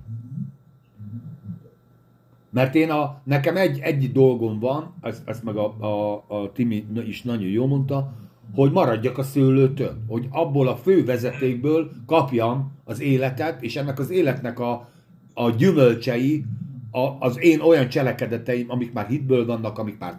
Mert 2.50 2.74
én 2.74 2.90
a, 2.90 3.20
nekem 3.24 3.56
egy, 3.56 3.78
egy 3.78 4.12
dolgom 4.12 4.58
van, 4.58 4.94
ezt, 5.00 5.28
ezt 5.28 5.44
meg 5.44 5.56
a, 5.56 5.76
a, 5.78 6.24
a 6.28 6.52
Timi 6.52 6.86
is 7.06 7.22
nagyon 7.22 7.48
jól 7.48 7.66
mondta, 7.66 8.12
hogy 8.54 8.72
maradjak 8.72 9.18
a 9.18 9.22
szőlőtől, 9.22 9.96
hogy 10.08 10.26
abból 10.30 10.68
a 10.68 10.76
fő 10.76 11.04
vezetékből 11.04 11.90
kapjam 12.06 12.72
az 12.84 13.00
életet, 13.00 13.62
és 13.62 13.76
ennek 13.76 13.98
az 13.98 14.10
életnek 14.10 14.58
a, 14.58 14.88
a 15.34 15.50
gyümölcsei, 15.50 16.44
a, 16.90 17.16
az 17.18 17.42
én 17.42 17.60
olyan 17.60 17.88
cselekedeteim, 17.88 18.70
amik 18.70 18.92
már 18.92 19.06
hitből 19.06 19.46
vannak, 19.46 19.78
amik 19.78 19.98
már 19.98 20.18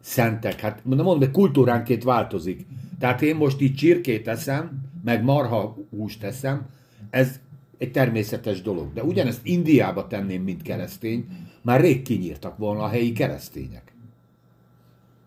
szentek. 0.00 0.60
Hát 0.60 0.80
mondom, 0.84 1.18
de 1.18 1.30
kultúránként 1.30 2.04
változik. 2.04 2.66
Tehát 2.98 3.22
én 3.22 3.36
most 3.36 3.60
így 3.60 3.74
csirkét 3.74 4.28
eszem, 4.28 4.82
meg 5.04 5.24
marha 5.24 5.76
húst 5.90 6.22
eszem, 6.24 6.66
ez 7.10 7.40
egy 7.78 7.90
természetes 7.90 8.62
dolog. 8.62 8.92
De 8.92 9.02
ugyanezt 9.02 9.46
Indiába 9.46 10.06
tenném, 10.06 10.42
mint 10.42 10.62
keresztény, 10.62 11.26
már 11.62 11.80
rég 11.80 12.02
kinyírtak 12.02 12.58
volna 12.58 12.82
a 12.82 12.88
helyi 12.88 13.12
keresztények. 13.12 13.92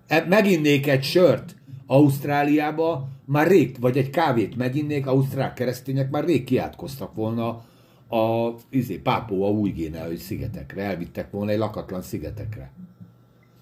E, 0.07 0.25
meginnék 0.29 0.87
egy 0.87 1.03
sört 1.03 1.55
Ausztráliába, 1.85 3.07
már 3.25 3.47
rég, 3.47 3.75
vagy 3.79 3.97
egy 3.97 4.09
kávét 4.09 4.55
meginnék, 4.55 5.07
ausztrál 5.07 5.53
keresztények 5.53 6.09
már 6.09 6.25
rég 6.25 6.43
kiátkoztak 6.43 7.13
volna 7.15 7.47
a 8.09 8.53
izé, 8.69 8.97
Pápóa 8.97 9.49
új 9.49 9.69
Géneai 9.69 10.15
szigetekre, 10.17 10.83
elvittek 10.83 11.31
volna 11.31 11.51
egy 11.51 11.57
lakatlan 11.57 12.01
szigetekre. 12.01 12.71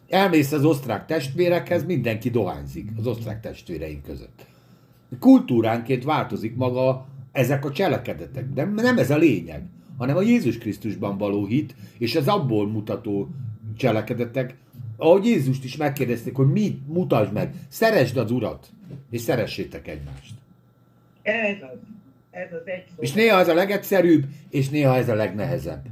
Elmész 0.10 0.52
az 0.52 0.66
osztrák 0.66 1.06
testvérekhez, 1.06 1.86
mindenki 1.86 2.30
dohányzik 2.30 2.90
az 2.98 3.08
osztrák 3.08 3.42
testvéreink 3.42 4.04
között. 4.04 4.46
Kultúránként 5.20 6.04
változik 6.04 6.56
maga 6.56 7.08
ezek 7.40 7.66
a 7.66 7.72
cselekedetek, 7.72 8.50
de 8.50 8.66
nem 8.66 8.98
ez 8.98 9.10
a 9.10 9.18
lényeg, 9.18 9.64
hanem 9.98 10.18
a 10.18 10.22
Jézus 10.22 10.58
Krisztusban 10.58 11.18
való 11.18 11.46
hit, 11.46 11.76
és 11.98 12.16
az 12.16 12.28
abból 12.28 12.68
mutató 12.68 13.30
cselekedetek, 13.78 14.56
ahogy 14.98 15.26
Jézust 15.26 15.64
is 15.64 15.78
megkérdezték, 15.78 16.36
hogy 16.36 16.52
mit 16.52 16.88
mutasd 16.88 17.34
meg, 17.34 17.54
szeresd 17.68 18.18
az 18.18 18.32
Urat, 18.32 18.72
és 19.12 19.22
szeressétek 19.22 19.88
egymást. 19.88 20.34
Ez 21.22 21.58
az. 21.62 21.80
Ez 22.32 22.54
az 22.54 22.68
egy 22.68 22.84
szó. 22.96 23.02
És 23.02 23.12
néha 23.12 23.40
ez 23.40 23.48
a 23.48 23.54
legegyszerűbb, 23.54 24.26
és 24.50 24.70
néha 24.70 24.96
ez 24.96 25.10
a 25.10 25.16
legnehezebb. 25.16 25.86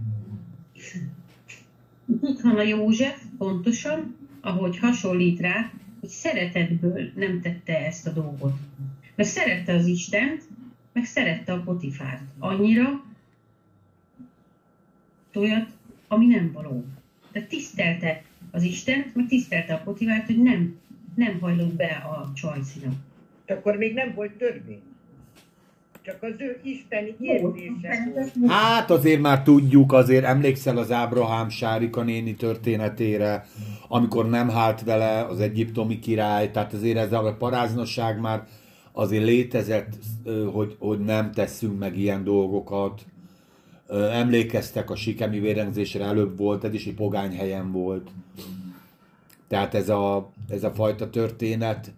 Itt 2.21 2.41
van 2.41 2.57
a 2.57 2.63
József, 2.63 3.21
pontosan, 3.37 4.15
ahogy 4.41 4.77
hasonlít 4.77 5.39
rá, 5.39 5.71
hogy 5.99 6.09
szeretetből 6.09 7.11
nem 7.15 7.41
tette 7.41 7.85
ezt 7.85 8.07
a 8.07 8.11
dolgot. 8.11 8.53
Mert 9.15 9.29
szerette 9.29 9.73
az 9.73 9.85
Istent, 9.85 10.46
meg 10.97 11.05
szerette 11.05 11.53
a 11.53 11.61
Potifárt. 11.65 12.21
Annyira, 12.39 13.03
olyat, 15.35 15.67
ami 16.07 16.25
nem 16.25 16.51
való. 16.53 16.85
Tehát 17.31 17.49
tisztelte 17.49 18.23
az 18.51 18.63
Istent, 18.63 19.15
meg 19.15 19.27
tisztelte 19.27 19.73
a 19.73 19.81
Potifárt, 19.83 20.25
hogy 20.25 20.41
nem, 20.41 20.79
nem 21.15 21.39
hajlott 21.39 21.73
be 21.73 21.85
a 21.85 22.31
csajcinak. 22.33 22.93
Akkor 23.47 23.75
még 23.75 23.93
nem 23.93 24.13
volt 24.15 24.31
törvény. 24.31 24.81
Csak 26.01 26.23
az 26.23 26.33
ő 26.37 26.59
isteni 26.63 27.15
érzése 27.19 28.11
volt. 28.13 28.51
Hát 28.51 28.89
azért 28.89 29.21
már 29.21 29.43
tudjuk, 29.43 29.93
azért 29.93 30.25
emlékszel 30.25 30.77
az 30.77 30.91
Ábrahám 30.91 31.49
Sárika 31.49 32.03
néni 32.03 32.35
történetére, 32.35 33.45
amikor 33.87 34.29
nem 34.29 34.49
hált 34.49 34.83
vele 34.83 35.25
az 35.25 35.39
egyiptomi 35.39 35.99
király, 35.99 36.51
tehát 36.51 36.73
azért 36.73 36.97
ez 36.97 37.13
a 37.13 37.35
paráznosság 37.39 38.19
már 38.19 38.47
azért 38.97 39.23
létezett, 39.23 39.93
hogy, 40.53 40.75
hogy 40.79 40.99
nem 40.99 41.31
tesszünk 41.31 41.79
meg 41.79 41.97
ilyen 41.97 42.23
dolgokat. 42.23 43.05
Emlékeztek 44.11 44.89
a 44.89 44.95
sikemi 44.95 45.39
vérengzésre, 45.39 46.05
előbb 46.05 46.37
volt, 46.37 46.63
ez 46.63 46.73
is 46.73 46.85
egy 46.85 46.93
pogány 46.93 47.35
helyen 47.35 47.71
volt. 47.71 48.09
Tehát 49.47 49.73
ez 49.73 49.89
a, 49.89 50.29
ez 50.49 50.63
a 50.63 50.71
fajta 50.71 51.09
történet. 51.09 51.93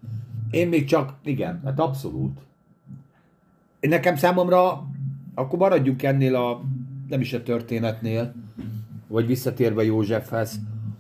Én 0.52 0.68
még 0.68 0.86
csak, 0.86 1.16
igen, 1.24 1.62
hát 1.66 1.80
abszolút. 1.80 2.40
Nekem 3.80 4.16
számomra, 4.16 4.88
akkor 5.36 5.60
maradjunk 5.60 6.04
ennél 6.04 6.36
a, 6.36 6.62
nem 7.10 7.22
is 7.22 7.34
a 7.34 7.44
történetnél, 7.44 8.34
vagy 9.08 9.26
visszatérve 9.26 9.84
Józsefhez, 9.84 10.60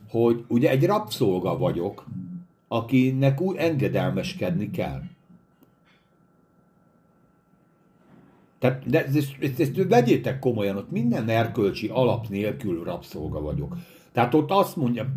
hogy 0.09 0.45
ugye 0.47 0.69
egy 0.69 0.85
rabszolga 0.85 1.57
vagyok, 1.57 2.05
akinek 2.67 3.41
úgy 3.41 3.55
engedelmeskedni 3.55 4.71
kell. 4.71 5.01
Tehát 8.59 8.89
de 8.89 9.05
ezt, 9.05 9.35
ezt, 9.39 9.59
ezt 9.59 9.87
vegyétek 9.87 10.39
komolyan, 10.39 10.77
ott 10.77 10.91
minden 10.91 11.29
erkölcsi 11.29 11.87
alap 11.87 12.27
nélkül 12.27 12.83
rabszolga 12.83 13.41
vagyok. 13.41 13.75
Tehát 14.11 14.33
ott 14.33 14.51
azt 14.51 14.75
mondja, 14.75 15.13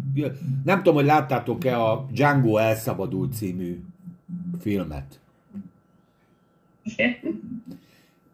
nem 0.65 0.77
tudom, 0.77 0.95
hogy 0.95 1.05
láttátok-e 1.05 1.83
a 1.83 2.07
Django 2.11 2.57
elszabadult 2.57 3.33
című 3.33 3.81
filmet. 4.61 5.21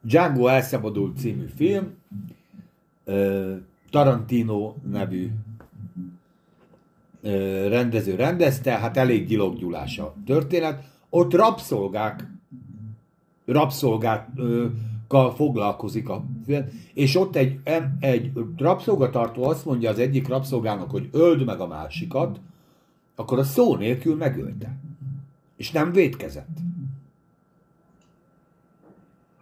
Django 0.01 0.47
elszabadult 0.47 1.19
című 1.19 1.47
film, 1.57 1.95
Tarantino 3.91 4.75
nevű 4.91 5.31
rendező 7.69 8.15
rendezte, 8.15 8.79
hát 8.79 8.97
elég 8.97 9.27
gyiloggyulás 9.27 9.99
a 9.99 10.15
történet. 10.27 10.85
Ott 11.11 11.35
rabszolgák, 11.35 12.27
rabszolgákkal 13.45 14.73
foglalkozik 15.09 16.09
a 16.09 16.25
és 16.95 17.17
ott 17.17 17.37
egy, 17.37 17.61
egy 18.01 18.33
rabszolgatartó 18.57 19.45
azt 19.45 19.65
mondja 19.65 19.91
az 19.91 19.99
egyik 19.99 20.29
rabszolgának, 20.29 20.91
hogy 20.91 21.09
öld 21.13 21.45
meg 21.45 21.61
a 21.61 21.67
másikat, 21.67 22.41
akkor 23.15 23.39
a 23.39 23.45
szó 23.45 23.77
nélkül 23.77 24.17
megölte. 24.17 24.77
És 25.57 25.71
nem 25.71 25.93
védkezett. 25.93 26.59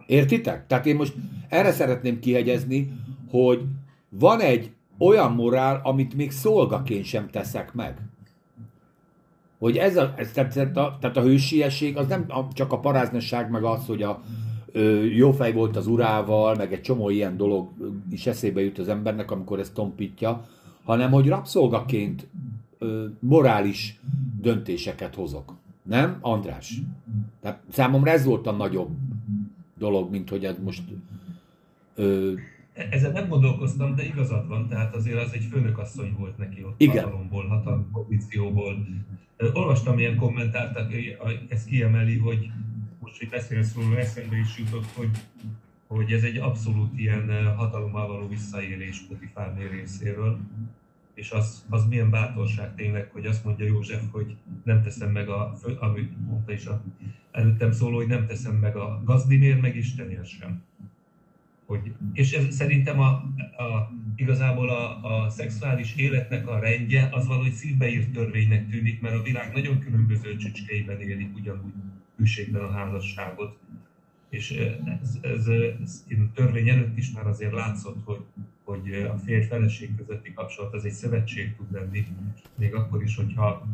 Értitek? 0.05 0.67
Tehát 0.67 0.85
én 0.85 0.95
most 0.95 1.15
erre 1.49 1.71
szeretném 1.71 2.19
kihegyezni, 2.19 2.93
hogy 3.29 3.65
van 4.09 4.39
egy 4.39 4.71
olyan 4.97 5.31
morál, 5.31 5.81
amit 5.83 6.13
még 6.13 6.31
szolgaként 6.31 7.05
sem 7.05 7.29
teszek 7.29 7.73
meg. 7.73 8.01
Hogy 9.59 9.77
ez 9.77 9.97
a, 9.97 10.13
ez, 10.15 10.31
tehát, 10.31 10.77
a, 10.77 10.97
tehát 11.01 11.17
a 11.17 11.21
hősiesség 11.21 11.97
az 11.97 12.07
nem 12.07 12.27
csak 12.53 12.71
a 12.71 12.79
paráznosság, 12.79 13.49
meg 13.49 13.63
az, 13.63 13.85
hogy 13.85 14.01
a 14.01 14.21
jó 15.15 15.31
fej 15.31 15.53
volt 15.53 15.75
az 15.75 15.87
urával, 15.87 16.55
meg 16.55 16.73
egy 16.73 16.81
csomó 16.81 17.09
ilyen 17.09 17.37
dolog 17.37 17.69
is 18.09 18.25
eszébe 18.25 18.61
jut 18.61 18.77
az 18.77 18.87
embernek, 18.87 19.31
amikor 19.31 19.59
ezt 19.59 19.73
tompítja, 19.73 20.45
hanem 20.83 21.11
hogy 21.11 21.27
rabszolgaként 21.27 22.27
ö, 22.77 23.05
morális 23.19 23.99
döntéseket 24.41 25.15
hozok. 25.15 25.53
Nem, 25.83 26.17
András? 26.21 26.73
Tehát 27.41 27.59
számomra 27.71 28.11
ez 28.11 28.25
volt 28.25 28.47
a 28.47 28.51
nagyobb 28.51 28.89
dolog, 29.77 30.11
mint 30.11 30.29
hogy 30.29 30.45
ez 30.45 30.55
most 30.63 30.83
ö, 31.95 32.33
Ezen 32.89 33.11
nem 33.11 33.27
gondolkoztam, 33.27 33.95
de 33.95 34.03
igazad 34.03 34.47
van, 34.47 34.67
tehát 34.67 34.95
azért 34.95 35.21
az 35.21 35.33
egy 35.33 35.47
főnökasszony 35.51 36.15
volt 36.17 36.37
neki 36.37 36.63
ott 36.63 36.81
Igen. 36.81 37.03
hatalomból, 37.03 37.47
hatalmi 37.47 37.83
pozícióból. 37.91 38.87
Olvastam 39.53 39.99
ilyen 39.99 40.15
kommentárt, 40.15 40.79
ez 41.49 41.63
kiemeli, 41.63 42.17
hogy 42.17 42.49
most, 43.07 43.19
hogy 43.19 43.29
beszélsz 43.29 43.75
róla, 43.75 43.97
eszembe 43.97 44.37
is 44.37 44.57
jutott, 44.57 44.85
hogy, 44.85 45.09
hogy 45.87 46.11
ez 46.11 46.23
egy 46.23 46.37
abszolút 46.37 46.99
ilyen 46.99 47.29
ö, 47.29 47.43
hatalommal 47.43 48.07
való 48.07 48.27
visszaélés 48.27 48.99
Potifárné 49.07 49.67
részéről, 49.67 50.39
és 51.13 51.31
az, 51.31 51.65
az 51.69 51.85
milyen 51.85 52.09
bátorság 52.09 52.75
tényleg, 52.75 53.09
hogy 53.11 53.25
azt 53.25 53.43
mondja 53.43 53.65
József, 53.65 54.01
hogy 54.11 54.35
nem 54.63 54.83
teszem 54.83 55.11
meg 55.11 55.29
a, 55.29 55.57
amit 55.79 56.27
mondta 56.27 56.51
is 56.51 56.65
a 56.65 56.83
előttem 57.31 57.71
szóló, 57.71 57.95
hogy 57.95 58.07
nem 58.07 58.25
teszem 58.25 58.55
meg 58.55 58.75
a 58.75 59.01
gazdinér, 59.05 59.59
meg 59.59 59.75
Istenért 59.75 60.25
sem. 60.25 60.63
Hogy, 61.65 61.93
és 62.13 62.31
ez 62.31 62.55
szerintem 62.55 62.99
a, 62.99 63.07
a, 63.57 63.91
igazából 64.15 64.69
a, 64.69 65.03
a 65.23 65.29
szexuális 65.29 65.95
életnek 65.95 66.47
a 66.47 66.59
rendje 66.59 67.09
az 67.11 67.27
valahogy 67.27 67.51
szívbeírt 67.51 68.11
törvénynek 68.11 68.69
tűnik, 68.69 69.01
mert 69.01 69.15
a 69.15 69.21
világ 69.21 69.53
nagyon 69.53 69.79
különböző 69.79 70.35
csücskeiben 70.35 71.01
élik 71.01 71.35
ugyanúgy 71.35 71.73
hűségben 72.17 72.61
a 72.61 72.71
házasságot. 72.71 73.57
És 74.29 74.51
ez, 75.01 75.17
ez, 75.21 75.47
ez 75.81 76.05
én 76.07 76.31
törvény 76.33 76.69
előtt 76.69 76.97
is 76.97 77.11
már 77.11 77.27
azért 77.27 77.53
látszott, 77.53 77.97
hogy, 78.03 78.21
hogy 78.63 78.93
a 78.93 79.17
férj-feleség 79.17 79.95
közötti 79.95 80.33
kapcsolat 80.33 80.73
az 80.73 80.85
egy 80.85 80.91
szövetség 80.91 81.55
tud 81.55 81.71
lenni, 81.71 82.07
még 82.55 82.73
akkor 82.73 83.03
is, 83.03 83.15
hogyha 83.15 83.67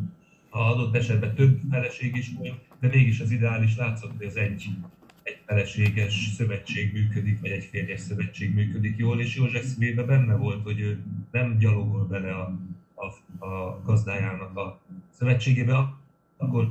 ha 0.48 0.60
adott 0.60 0.94
esetben 0.94 1.34
több 1.34 1.60
feleség 1.70 2.16
is 2.16 2.32
van, 2.38 2.58
de 2.80 2.88
mégis 2.88 3.20
az 3.20 3.30
ideális 3.30 3.76
látszott, 3.76 4.16
hogy 4.16 4.26
az 4.26 4.36
egy 4.36 4.68
egy 5.24 5.38
feleséges 5.46 6.30
szövetség 6.36 6.92
működik, 6.92 7.40
vagy 7.40 7.50
egy 7.50 7.64
férjes 7.64 8.00
szövetség 8.00 8.54
működik 8.54 8.96
jól, 8.96 9.20
és 9.20 9.36
József 9.36 9.64
szívében 9.64 10.06
benne 10.06 10.34
volt, 10.34 10.62
hogy 10.62 10.80
ő 10.80 11.02
nem 11.30 11.58
gyalogol 11.58 12.04
bele 12.04 12.34
a, 12.34 12.58
a, 12.94 13.04
a 13.46 13.82
gazdájának 13.84 14.56
a 14.56 14.80
szövetségébe, 15.10 15.94
akkor 16.36 16.70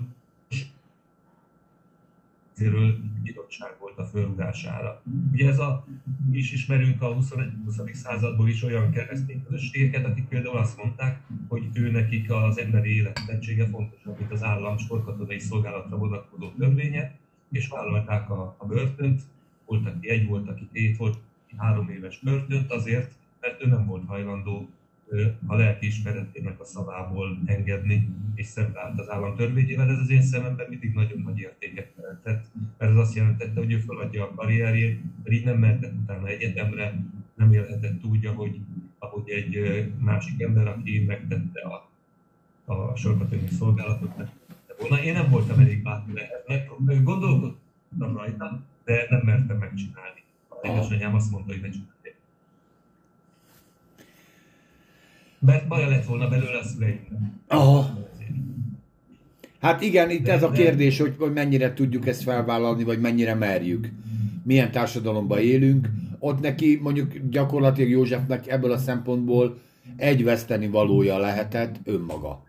ezért 2.65 2.97
nyilottság 3.23 3.75
volt. 3.79 3.97
a 3.97 4.03
fölrugására. 4.03 5.01
Ugye 5.31 5.47
ez 5.47 5.59
a, 5.59 5.85
mi 6.29 6.37
is 6.37 6.51
ismerünk 6.51 7.01
a 7.01 7.13
21. 7.13 7.51
20. 7.65 7.79
századból 7.93 8.49
is 8.49 8.63
olyan 8.63 8.91
keresztény 8.91 9.43
közösségeket, 9.43 10.05
akik 10.05 10.27
például 10.27 10.57
azt 10.57 10.77
mondták, 10.77 11.21
hogy 11.47 11.69
ő 11.73 11.91
nekik 11.91 12.31
az 12.31 12.57
emberi 12.57 12.95
élettettsége 12.95 13.67
fontosabb, 13.67 14.17
mint 14.17 14.31
az 14.31 14.43
állam 14.43 14.77
sportkatonai 14.77 15.39
szolgálatra 15.39 15.97
vonatkozó 15.97 16.51
törvénye, 16.51 17.15
és 17.51 17.67
vállalták 17.67 18.29
a, 18.29 18.55
a 18.57 18.65
börtönt, 18.65 19.21
volt, 19.65 19.87
aki 19.87 20.09
egy, 20.09 20.27
volt, 20.27 20.49
aki 20.49 20.67
két, 20.73 20.97
volt 20.97 21.17
három 21.57 21.89
éves 21.89 22.19
börtönt 22.19 22.71
azért, 22.71 23.11
mert 23.39 23.63
ő 23.63 23.67
nem 23.67 23.85
volt 23.85 24.05
hajlandó 24.05 24.69
a 25.45 25.55
lelki 25.55 25.85
ismeretének 25.85 26.59
a 26.59 26.65
szavából 26.65 27.39
engedni, 27.45 28.09
és 28.35 28.45
szembállt 28.45 28.99
az 28.99 29.09
állam 29.09 29.35
törvényével. 29.35 29.89
Ez 29.89 29.97
az 29.97 30.09
én 30.09 30.21
szememben 30.21 30.65
mindig 30.69 30.93
nagyon 30.93 31.21
nagy 31.21 31.39
értéket 31.39 31.91
jelentett, 31.97 32.45
mert 32.77 32.91
ez 32.91 32.97
azt 32.97 33.15
jelentette, 33.15 33.59
hogy 33.59 33.71
ő 33.71 33.77
feladja 33.77 34.23
a 34.23 34.33
karrierjét, 34.35 35.01
mert 35.23 35.35
így 35.35 35.45
nem 35.45 35.57
mehetett 35.57 35.93
utána 35.93 36.27
egyetemre, 36.27 37.03
nem 37.35 37.53
élhetett 37.53 38.03
úgy, 38.03 38.25
ahogy, 38.25 38.59
ahogy 38.99 39.29
egy 39.29 39.85
másik 39.99 40.41
ember, 40.41 40.67
aki 40.67 41.03
megtette 41.07 41.61
a, 41.61 41.89
a 42.73 42.95
sorkatonyi 42.95 43.47
szolgálatot, 43.47 44.17
megtette 44.17 44.75
volna. 44.79 45.03
Én 45.03 45.13
nem 45.13 45.29
voltam 45.29 45.59
elég 45.59 45.81
bátri 45.81 46.13
ehhez, 46.15 47.03
gondolkodtam 47.03 48.17
rajta, 48.17 48.61
de 48.85 49.05
nem 49.09 49.21
mertem 49.23 49.57
megcsinálni. 49.57 50.23
A 50.49 50.67
édesanyám 50.67 51.15
azt 51.15 51.31
mondta, 51.31 51.51
hogy 51.51 51.61
ne 51.61 51.69
csinálj. 51.69 52.02
Mert 55.45 55.67
baja 55.67 55.87
lett 55.87 56.05
volna 56.05 56.27
belőle 56.27 56.57
a 56.57 56.63
szüleimnek. 56.63 57.09
Aha. 57.47 58.01
Hát 59.59 59.81
igen, 59.81 60.09
itt 60.09 60.27
ez 60.27 60.43
a 60.43 60.51
kérdés, 60.51 60.99
hogy, 60.99 61.15
hogy 61.17 61.33
mennyire 61.33 61.73
tudjuk 61.73 62.07
ezt 62.07 62.23
felvállalni, 62.23 62.83
vagy 62.83 62.99
mennyire 62.99 63.35
merjük. 63.35 63.89
Milyen 64.43 64.71
társadalomban 64.71 65.39
élünk. 65.39 65.89
Ott 66.19 66.39
neki 66.39 66.79
mondjuk 66.81 67.13
gyakorlatilag 67.29 67.89
Józsefnek 67.89 68.47
ebből 68.47 68.71
a 68.71 68.77
szempontból 68.77 69.57
egy 69.95 70.23
veszteni 70.23 70.67
valója 70.67 71.17
lehetett 71.17 71.75
önmaga. 71.83 72.43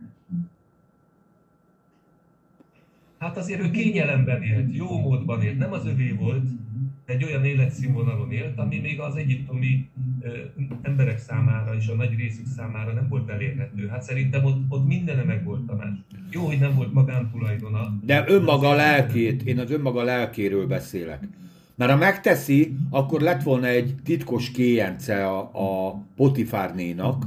Hát 3.18 3.36
azért 3.36 3.60
ő 3.60 3.70
kényelemben 3.70 4.42
élt, 4.42 4.74
jó 4.76 4.98
módban 4.98 5.42
élt, 5.42 5.58
nem 5.58 5.72
az 5.72 5.86
övé 5.86 6.10
volt, 6.10 6.44
egy 7.06 7.24
olyan 7.24 7.44
életszínvonalon 7.44 8.32
élt, 8.32 8.58
ami 8.58 8.78
még 8.78 9.00
az 9.00 9.16
egyiptomi 9.16 9.88
emberek 10.82 11.18
számára 11.18 11.74
és 11.74 11.88
a 11.88 11.94
nagy 11.94 12.16
részük 12.16 12.46
számára 12.46 12.92
nem 12.92 13.08
volt 13.08 13.28
elérhető. 13.28 13.86
Hát 13.86 14.02
szerintem 14.02 14.44
ott, 14.44 14.58
ott 14.68 14.86
mindene 14.86 15.22
meg 15.22 15.44
volt 15.44 15.66
Tamás. 15.66 15.88
Jó, 16.30 16.46
hogy 16.46 16.58
nem 16.58 16.74
volt 16.74 16.92
magántulajdona. 16.92 17.98
De 18.02 18.24
önmaga 18.26 18.68
a 18.68 18.74
lelkét, 18.74 19.42
én 19.42 19.58
az 19.58 19.70
önmaga 19.70 20.02
lelkéről 20.02 20.66
beszélek. 20.66 21.28
Mert 21.74 21.90
ha 21.90 21.96
megteszi, 21.96 22.76
akkor 22.90 23.20
lett 23.20 23.42
volna 23.42 23.66
egy 23.66 23.94
titkos 24.04 24.50
kéjence 24.50 25.26
a, 25.26 25.50
a 25.52 26.02
Potifárnénak, 26.16 27.24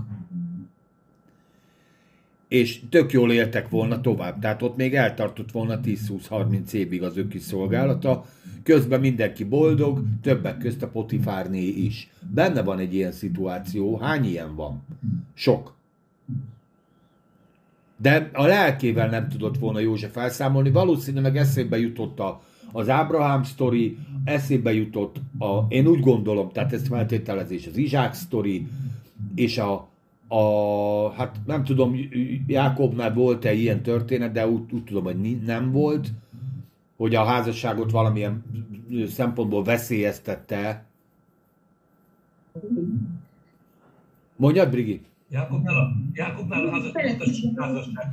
és 2.47 2.81
tök 2.89 3.11
jól 3.11 3.31
éltek 3.31 3.69
volna 3.69 4.01
tovább. 4.01 4.39
Tehát 4.39 4.61
ott 4.61 4.75
még 4.75 4.95
eltartott 4.95 5.51
volna 5.51 5.79
10-20-30 5.83 6.71
évig 6.71 7.03
az 7.03 7.17
ő 7.17 7.27
kis 7.27 7.41
szolgálata, 7.41 8.25
közben 8.63 8.99
mindenki 8.99 9.43
boldog, 9.43 10.03
többek 10.21 10.57
közt 10.57 10.83
a 10.83 10.87
Potifárné 10.87 11.67
is. 11.67 12.09
Benne 12.33 12.63
van 12.63 12.79
egy 12.79 12.93
ilyen 12.93 13.11
szituáció, 13.11 13.97
hány 13.97 14.25
ilyen 14.25 14.55
van? 14.55 14.83
Sok. 15.33 15.75
De 17.97 18.29
a 18.33 18.45
lelkével 18.45 19.09
nem 19.09 19.29
tudott 19.29 19.57
volna 19.57 19.79
József 19.79 20.17
elszámolni, 20.17 20.71
valószínűleg 20.71 21.37
eszébe 21.37 21.79
jutott 21.79 22.19
a, 22.19 22.41
az 22.71 22.89
Ábrahám 22.89 23.43
sztori, 23.43 23.97
eszébe 24.23 24.73
jutott 24.73 25.15
a, 25.39 25.65
én 25.67 25.87
úgy 25.87 25.99
gondolom, 25.99 26.51
tehát 26.51 26.73
ez 26.73 26.87
feltételezés, 26.87 27.67
az 27.67 27.77
Izsák 27.77 28.13
sztori, 28.13 28.67
és 29.35 29.57
a, 29.57 29.87
a, 30.27 31.09
hát 31.09 31.39
nem 31.45 31.63
tudom, 31.63 31.95
Jákobnál 32.47 33.13
volt-e 33.13 33.53
ilyen 33.53 33.81
történet, 33.81 34.31
de 34.31 34.47
úgy, 34.47 34.61
úgy 34.71 34.83
tudom, 34.83 35.03
hogy 35.03 35.41
nem 35.45 35.71
volt, 35.71 36.11
hogy 36.97 37.15
a 37.15 37.23
házasságot 37.23 37.91
valamilyen 37.91 38.43
szempontból 39.07 39.63
veszélyeztette. 39.63 40.85
Mondjad, 44.35 44.69
Brigi? 44.69 45.01
Jákobnál 45.29 45.75
a, 45.75 45.91
Jákobnál 46.13 46.65
a 46.65 46.71
házasság 46.71 47.17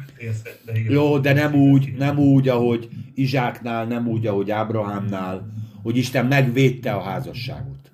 veszélyeztette, 0.06 0.78
igen. 0.78 0.92
Jó, 0.92 1.18
de 1.18 1.32
nem 1.32 1.54
úgy, 1.54 1.94
nem 1.98 2.18
úgy, 2.18 2.48
ahogy 2.48 2.88
Izsáknál, 3.14 3.86
nem 3.86 4.08
úgy, 4.08 4.26
ahogy 4.26 4.50
Ábrahámnál, 4.50 5.46
hogy 5.82 5.96
Isten 5.96 6.26
megvédte 6.26 6.92
a 6.92 7.00
házasságot. 7.00 7.90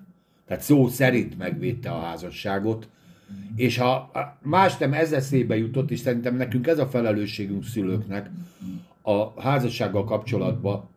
Tehát 0.47 0.63
szó 0.63 0.87
szerint 0.87 1.37
megvédte 1.37 1.91
a 1.91 1.99
házasságot, 1.99 2.89
és 3.55 3.77
ha 3.77 4.11
más 4.41 4.77
nem 4.77 4.93
ez 4.93 5.11
eszébe 5.11 5.57
jutott, 5.57 5.91
és 5.91 5.99
szerintem 5.99 6.35
nekünk 6.35 6.67
ez 6.67 6.79
a 6.79 6.87
felelősségünk 6.87 7.63
szülőknek 7.65 8.29
a 9.01 9.41
házassággal 9.41 10.03
kapcsolatban, 10.03 10.89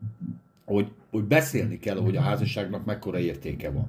hogy, 0.65 0.91
hogy 1.11 1.25
beszélni 1.25 1.79
kell, 1.79 1.97
hogy 1.97 2.17
a 2.17 2.21
házasságnak 2.21 2.85
mekkora 2.85 3.19
értéke 3.19 3.71
van. 3.71 3.89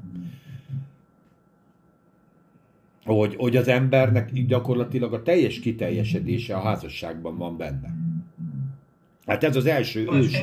Hogy, 3.03 3.35
hogy 3.35 3.55
az 3.55 3.67
embernek 3.67 4.33
gyakorlatilag 4.33 5.13
a 5.13 5.21
teljes 5.21 5.59
kiteljesedése 5.59 6.55
a 6.55 6.61
házasságban 6.61 7.37
van 7.37 7.57
benne. 7.57 7.95
Hát 9.25 9.43
ez 9.43 9.55
az 9.55 9.65
első 9.65 10.07
ős. 10.11 10.37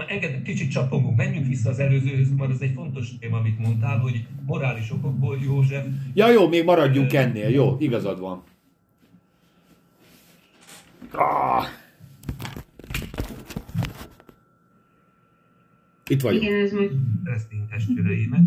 Engedd, 0.00 0.24
engedd, 0.24 0.42
kicsit 0.42 0.70
csapongunk, 0.70 1.16
menjünk 1.16 1.46
vissza 1.46 1.70
az 1.70 1.78
előzőhöz, 1.78 2.34
mert 2.34 2.50
ez 2.50 2.60
egy 2.60 2.72
fontos 2.74 3.18
téma, 3.18 3.38
amit 3.38 3.58
mondtál, 3.58 3.98
hogy 3.98 4.26
morális 4.46 4.90
okokból 4.90 5.38
József... 5.42 5.86
Ja 6.14 6.30
jó, 6.30 6.48
még 6.48 6.64
maradjunk 6.64 7.12
ennél, 7.12 7.48
jó, 7.48 7.76
igazad 7.78 8.20
van. 8.20 8.42
Ah. 11.10 11.64
Itt 16.08 16.20
vagyok. 16.20 16.42
Igen, 16.42 16.60
ez 16.60 16.72
majd... 16.72 16.90
keresztény 17.24 17.66
testvéreimet, 17.68 18.44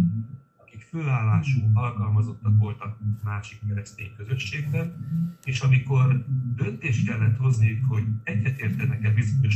akik 0.57 0.81
főállású 0.89 1.59
alkalmazottak 1.73 2.57
voltak 2.59 2.97
másik 3.23 3.59
keresztény 3.67 4.11
közösségben, 4.17 4.93
és 5.43 5.59
amikor 5.59 6.25
döntést 6.55 7.07
kellett 7.07 7.37
hozni, 7.37 7.79
hogy 7.87 8.03
egyetértenek-e 8.23 9.09
bizonyos 9.09 9.55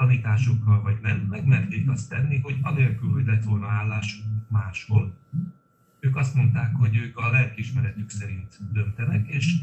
tanításokkal, 0.00 0.82
vagy 0.82 0.98
nem, 1.02 1.26
megmerték 1.28 1.90
azt 1.90 2.08
tenni, 2.08 2.38
hogy 2.38 2.58
anélkül, 2.62 3.10
hogy 3.10 3.26
lett 3.26 3.44
volna 3.44 3.66
állás 3.66 4.22
máshol, 4.48 5.14
ők 6.00 6.16
azt 6.16 6.34
mondták, 6.34 6.74
hogy 6.74 6.96
ők 6.96 7.18
a 7.18 7.30
lelkismeretük 7.30 8.10
szerint 8.10 8.58
döntenek, 8.72 9.28
és 9.28 9.56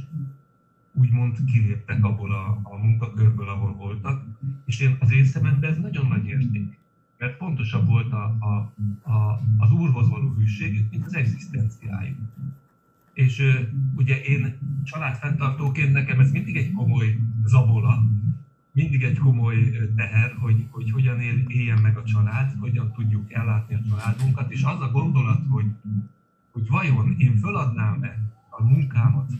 úgymond 0.91 1.37
kiléptek 1.45 2.03
abból 2.03 2.31
a, 2.31 2.59
a 2.63 2.77
munkakörből, 2.77 3.49
ahol 3.49 3.73
voltak, 3.73 4.25
és 4.65 4.79
én, 4.79 4.95
az 4.99 5.11
én 5.11 5.25
szememben 5.25 5.71
ez 5.71 5.77
nagyon 5.77 6.07
nagy 6.07 6.27
érték 6.27 6.77
mert 7.17 7.37
fontosabb 7.37 7.87
volt 7.87 8.11
a, 8.11 8.37
a, 8.39 8.73
a, 9.11 9.41
az 9.57 9.71
Úrhoz 9.71 10.09
való 10.09 10.33
hűségük, 10.33 10.91
mint 10.91 11.05
az 11.05 11.15
egzisztenciájuk. 11.15 12.17
És 13.13 13.43
ugye 13.95 14.21
én 14.21 14.57
családfenntartóként 14.83 15.91
nekem 15.93 16.19
ez 16.19 16.31
mindig 16.31 16.57
egy 16.57 16.71
komoly 16.71 17.17
zabola, 17.45 18.05
mindig 18.77 19.03
egy 19.03 19.17
komoly 19.17 19.57
teher, 19.95 20.35
hogy, 20.39 20.65
hogy 20.69 20.91
hogyan 20.91 21.19
él, 21.19 21.43
éljen 21.47 21.81
meg 21.81 21.97
a 21.97 22.03
család, 22.03 22.55
hogyan 22.59 22.91
tudjuk 22.91 23.33
ellátni 23.33 23.75
a 23.75 23.81
családunkat, 23.89 24.51
és 24.51 24.63
az 24.63 24.81
a 24.81 24.91
gondolat, 24.91 25.41
hogy, 25.49 25.65
hogy 26.51 26.67
vajon 26.67 27.15
én 27.17 27.37
föladnám-e 27.37 28.19
a 28.49 28.63
munkámat 28.63 29.31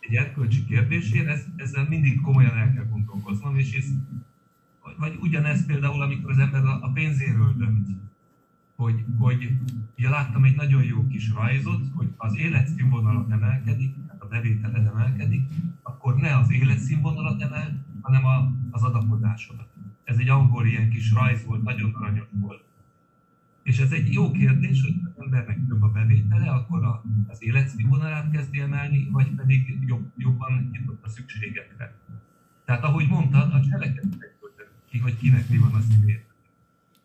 egy 0.00 0.14
erkölcsi 0.14 0.64
kérdésére, 0.64 1.30
ez, 1.30 1.44
ezzel 1.56 1.88
mindig 1.88 2.20
komolyan 2.20 2.56
el 2.56 2.72
kell 2.72 2.86
gondolkoznom, 2.90 3.56
és 3.56 3.72
ez 3.72 3.84
vagy 4.98 5.18
ugyanez 5.20 5.66
például, 5.66 6.02
amikor 6.02 6.30
az 6.30 6.38
ember 6.38 6.64
a 6.64 6.90
pénzéről 6.92 7.54
dönt. 7.56 7.88
Hogy, 8.76 9.04
hogy 9.18 9.58
ugye 9.98 10.08
láttam 10.08 10.44
egy 10.44 10.56
nagyon 10.56 10.82
jó 10.82 11.06
kis 11.06 11.30
rajzot, 11.30 11.82
hogy 11.94 12.08
az 12.16 12.36
életszínvonalat 12.36 13.30
emelkedik, 13.30 13.94
tehát 14.06 14.22
a 14.22 14.26
bevételed 14.26 14.86
emelkedik, 14.86 15.42
akkor 15.82 16.16
ne 16.16 16.36
az 16.36 16.52
életszínvonalat 16.52 17.42
emel, 17.42 17.84
hanem 18.06 18.24
a, 18.24 18.52
az 18.70 18.82
adakodásodat. 18.82 19.68
Ez 20.04 20.18
egy 20.18 20.28
angol 20.28 20.66
ilyen 20.66 20.90
kis 20.90 21.12
rajz 21.12 21.44
volt, 21.44 21.62
nagyon 21.62 21.94
aranyos 21.94 22.26
volt. 22.30 22.64
És 23.62 23.78
ez 23.78 23.92
egy 23.92 24.12
jó 24.12 24.30
kérdés, 24.30 24.82
hogy 24.82 24.94
az 25.04 25.22
embernek 25.22 25.66
több 25.68 25.82
a 25.82 25.88
bevétele, 25.88 26.50
akkor 26.50 27.00
az 27.26 27.42
életszínvonalát 27.42 28.30
kezdi 28.30 28.60
emelni, 28.60 29.08
vagy 29.10 29.30
pedig 29.30 29.78
jobb, 29.86 30.12
jobban 30.16 30.68
nyitott 30.72 31.04
a 31.04 31.08
szükségekre. 31.08 31.94
Tehát 32.64 32.84
ahogy 32.84 33.08
mondtad, 33.08 33.52
a 33.52 33.60
cselekedetek 33.60 34.36
ki, 34.88 34.98
hogy 34.98 35.16
kinek 35.16 35.48
mi 35.48 35.58
van 35.58 35.74
a 35.74 35.80
szívén. 35.80 36.20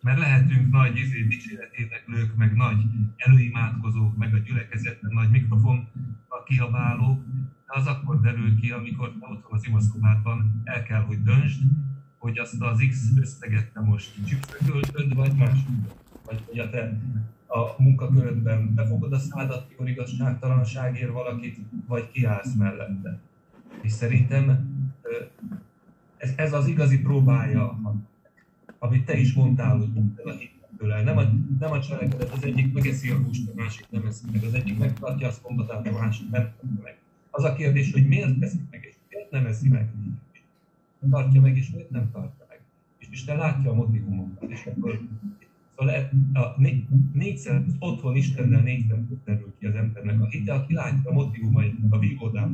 Mert 0.02 0.20
lehetünk 0.20 0.72
nagy 0.72 0.98
izé, 0.98 1.24
dicséreténeklők, 1.24 2.36
meg 2.36 2.56
nagy 2.56 2.86
előimádkozók, 3.16 4.18
meg 4.18 4.34
a 4.34 4.38
gyülekezetben 4.38 5.14
nagy 5.14 5.30
mikrofon 5.30 5.88
a 6.28 6.44
kiabálók, 6.44 7.24
de 7.72 7.80
az 7.80 7.88
akkor 7.88 8.22
derül 8.22 8.60
ki, 8.60 8.72
amikor 8.72 9.08
otthon 9.08 9.42
az 9.50 9.68
imaszkobádban 9.68 10.62
el 10.64 10.84
kell, 10.84 11.02
hogy 11.02 11.24
döntsd, 11.24 11.62
hogy 12.18 12.38
azt 12.38 12.62
az 12.62 12.86
X 12.90 13.12
összeget 13.16 13.72
te 13.74 13.80
most 13.80 14.26
csipszre 14.28 14.58
költöd, 14.66 15.16
vagy 15.16 15.36
más, 15.36 15.60
vagy 16.26 16.44
hogy 16.46 16.60
a 16.60 16.70
te 16.70 17.00
a 17.48 17.82
munkakörödben 17.82 18.74
befogod 18.74 19.14
a 19.14 19.20
szádat, 19.20 19.70
mikor 19.70 19.90
igazságtalanságért 19.90 21.12
valakit, 21.12 21.58
vagy 21.88 22.12
kiállsz 22.12 22.54
mellette. 22.54 23.20
És 23.82 23.92
szerintem 23.92 24.70
ez, 26.18 26.34
ez 26.36 26.54
az 26.54 26.68
igazi 26.68 27.02
próbája, 27.02 27.80
amit 28.80 29.06
te 29.06 29.18
is 29.18 29.34
mondtál, 29.34 29.78
hogy 29.78 29.90
a 30.26 30.32
hittől 30.32 31.04
Nem 31.04 31.18
a, 31.18 31.24
nem 31.60 31.72
a 31.72 31.80
cselekedet, 31.80 32.32
az 32.32 32.44
egyik 32.44 32.74
megeszi 32.74 33.10
a 33.10 33.18
húst, 33.18 33.50
a 33.50 33.52
másik 33.56 33.86
nem 33.90 34.06
eszi 34.06 34.26
meg, 34.32 34.44
az 34.44 34.54
egyik 34.54 34.78
megtartja 34.78 35.28
a 35.28 35.32
szombatát, 35.32 35.88
a 35.88 35.92
másik 35.92 36.30
nem 36.30 36.52
meg. 36.84 37.01
Az 37.32 37.44
a 37.44 37.54
kérdés, 37.54 37.92
hogy 37.92 38.08
miért 38.08 38.40
teszik 38.40 38.62
meg, 38.72 38.86
és 38.90 38.96
miért 39.10 39.32
nem 39.32 39.46
eszi 39.46 39.70
meg, 39.70 39.90
tartja 41.10 41.42
meg, 41.42 41.58
és 41.58 41.70
miért 41.70 41.90
nem 41.90 42.12
tartja 42.12 42.46
meg. 42.50 42.60
És 42.98 43.08
Isten 43.12 43.38
látja 43.38 43.72
a 43.72 43.74
motivumokat, 43.74 44.50
és 44.50 44.66
akkor 44.66 45.00
Szóval 45.82 46.10
a 46.34 46.54
né, 46.58 46.86
négyszer, 47.14 47.56
az 47.56 47.76
otthon 47.80 48.16
Istennel 48.16 48.62
négyszer 48.62 48.98
terül 49.24 49.54
ki 49.60 49.66
az 49.66 49.76
embernek 49.76 50.22
a 50.22 50.26
hite, 50.26 50.54
aki 50.54 50.74
látja 50.74 51.10
a 51.10 51.14
motivumait, 51.14 51.76
a 51.90 52.00
vívódát, 52.00 52.50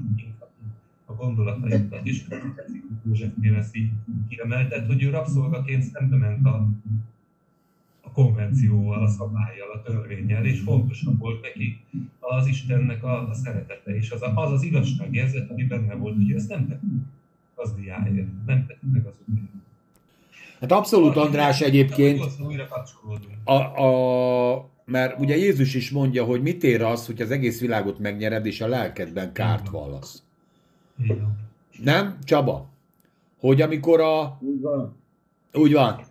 a 1.06 1.14
gondolataikat, 1.14 2.06
és 2.06 2.26
József 3.06 3.32
Méreci 3.36 3.92
kiemeltet, 4.30 4.86
hogy 4.86 5.04
ő 5.04 5.10
rabszolgaként 5.10 5.84
szembe 5.84 6.16
ment 6.16 6.46
a 6.46 6.70
konvencióval, 8.18 9.04
a 9.04 9.08
szabályjal, 9.08 9.72
a 9.72 9.82
törvényel, 9.82 10.46
és 10.46 10.60
fontosabb 10.60 11.20
volt 11.20 11.42
neki 11.42 11.82
az 12.20 12.48
Istennek 12.48 13.04
a, 13.04 13.30
a 13.30 13.34
szeretete, 13.34 13.96
és 13.96 14.12
az, 14.12 14.22
a, 14.22 14.32
az 14.36 14.52
az 14.52 14.64
igazságérzet, 14.64 15.50
ami 15.50 15.64
benne 15.64 15.96
volt, 15.96 16.16
hogy 16.16 16.32
ezt 16.32 16.50
nem 16.50 16.68
tett 16.68 16.82
gazdiáért, 17.56 18.46
nem 18.46 18.66
tett 18.68 18.80
meg 18.92 19.06
az 19.06 19.14
utén. 19.26 19.50
Hát 20.60 20.72
abszolút, 20.72 21.16
András, 21.16 21.62
egyébként. 21.62 22.20
A, 23.44 23.54
a, 23.54 24.70
mert 24.86 25.20
ugye 25.20 25.36
Jézus 25.36 25.74
is 25.74 25.92
mondja, 25.92 26.24
hogy 26.24 26.42
mit 26.42 26.64
ér 26.64 26.82
az, 26.82 27.06
hogy 27.06 27.22
az 27.22 27.32
egész 27.32 27.60
világot 27.60 28.00
megnyered, 28.00 28.46
és 28.46 28.62
a 28.62 28.68
lelkedben 28.68 29.34
kárt 29.34 29.70
vallasz. 29.70 30.24
Nem, 31.84 32.18
Csaba? 32.24 32.70
Hogy 33.40 33.62
amikor 33.62 34.00
a... 34.00 34.38
Úgy 34.42 34.62
van. 34.62 34.96
Úgy 35.54 35.74
van. 35.74 36.02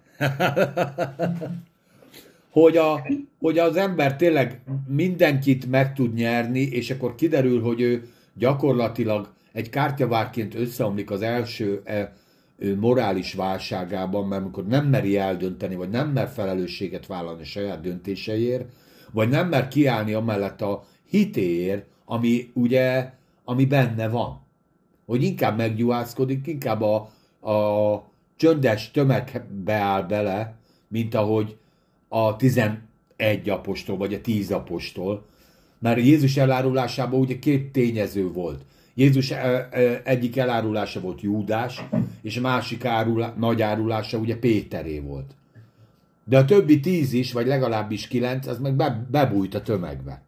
Hogy, 2.61 2.77
a, 2.77 3.07
hogy 3.39 3.59
az 3.59 3.77
ember 3.77 4.17
tényleg 4.17 4.61
mindenkit 4.87 5.67
meg 5.67 5.95
tud 5.95 6.15
nyerni, 6.15 6.61
és 6.61 6.91
akkor 6.91 7.15
kiderül, 7.15 7.63
hogy 7.63 7.81
ő 7.81 8.09
gyakorlatilag 8.35 9.33
egy 9.53 9.69
kártyavárként 9.69 10.55
összeomlik 10.55 11.11
az 11.11 11.23
első 11.23 11.81
e, 11.85 12.13
morális 12.81 13.35
válságában, 13.35 14.27
mert 14.27 14.43
amikor 14.43 14.67
nem 14.67 14.87
meri 14.87 15.17
eldönteni, 15.17 15.75
vagy 15.75 15.89
nem 15.89 16.09
mer 16.09 16.29
felelősséget 16.29 17.07
vállalni 17.07 17.43
a 17.43 17.45
saját 17.45 17.81
döntéseiért, 17.81 18.65
vagy 19.13 19.29
nem 19.29 19.49
mer 19.49 19.69
kiállni 19.69 20.13
amellett 20.13 20.63
a 20.63 20.85
hitéért, 21.09 21.87
ami 22.05 22.51
ugye, 22.55 23.13
ami 23.45 23.65
benne 23.67 24.09
van. 24.09 24.47
Hogy 25.07 25.23
inkább 25.23 25.57
meggyuhászkodik, 25.57 26.47
inkább 26.47 26.83
a, 26.83 26.95
a 27.51 28.11
csöndes 28.37 28.91
tömegbe 28.91 29.75
áll 29.75 30.03
bele, 30.03 30.55
mint 30.89 31.15
ahogy 31.15 31.57
a 32.09 32.37
11 32.37 32.79
apostol, 33.47 33.97
vagy 33.97 34.15
a 34.15 34.21
10 34.21 34.51
apostol. 34.51 35.25
Mert 35.79 35.99
Jézus 35.99 36.37
elárulásában 36.37 37.21
ugye 37.21 37.39
két 37.39 37.73
tényező 37.73 38.33
volt. 38.33 38.65
Jézus 38.95 39.33
egyik 40.05 40.37
elárulása 40.37 41.01
volt 41.01 41.21
Júdás, 41.21 41.85
és 42.23 42.37
a 42.37 42.41
másik 42.41 42.85
árulá, 42.85 43.35
nagy 43.39 43.63
árulása 43.63 44.19
ugye 44.19 44.37
Péteré 44.37 44.99
volt. 44.99 45.35
De 46.25 46.39
a 46.39 46.45
többi 46.45 46.81
tíz 46.81 47.13
is, 47.13 47.33
vagy 47.33 47.47
legalábbis 47.47 48.09
kilenc, 48.09 48.47
az 48.47 48.59
meg 48.59 48.75
be, 48.75 49.07
bebújt 49.11 49.55
a 49.55 49.63
tömegbe. 49.63 50.23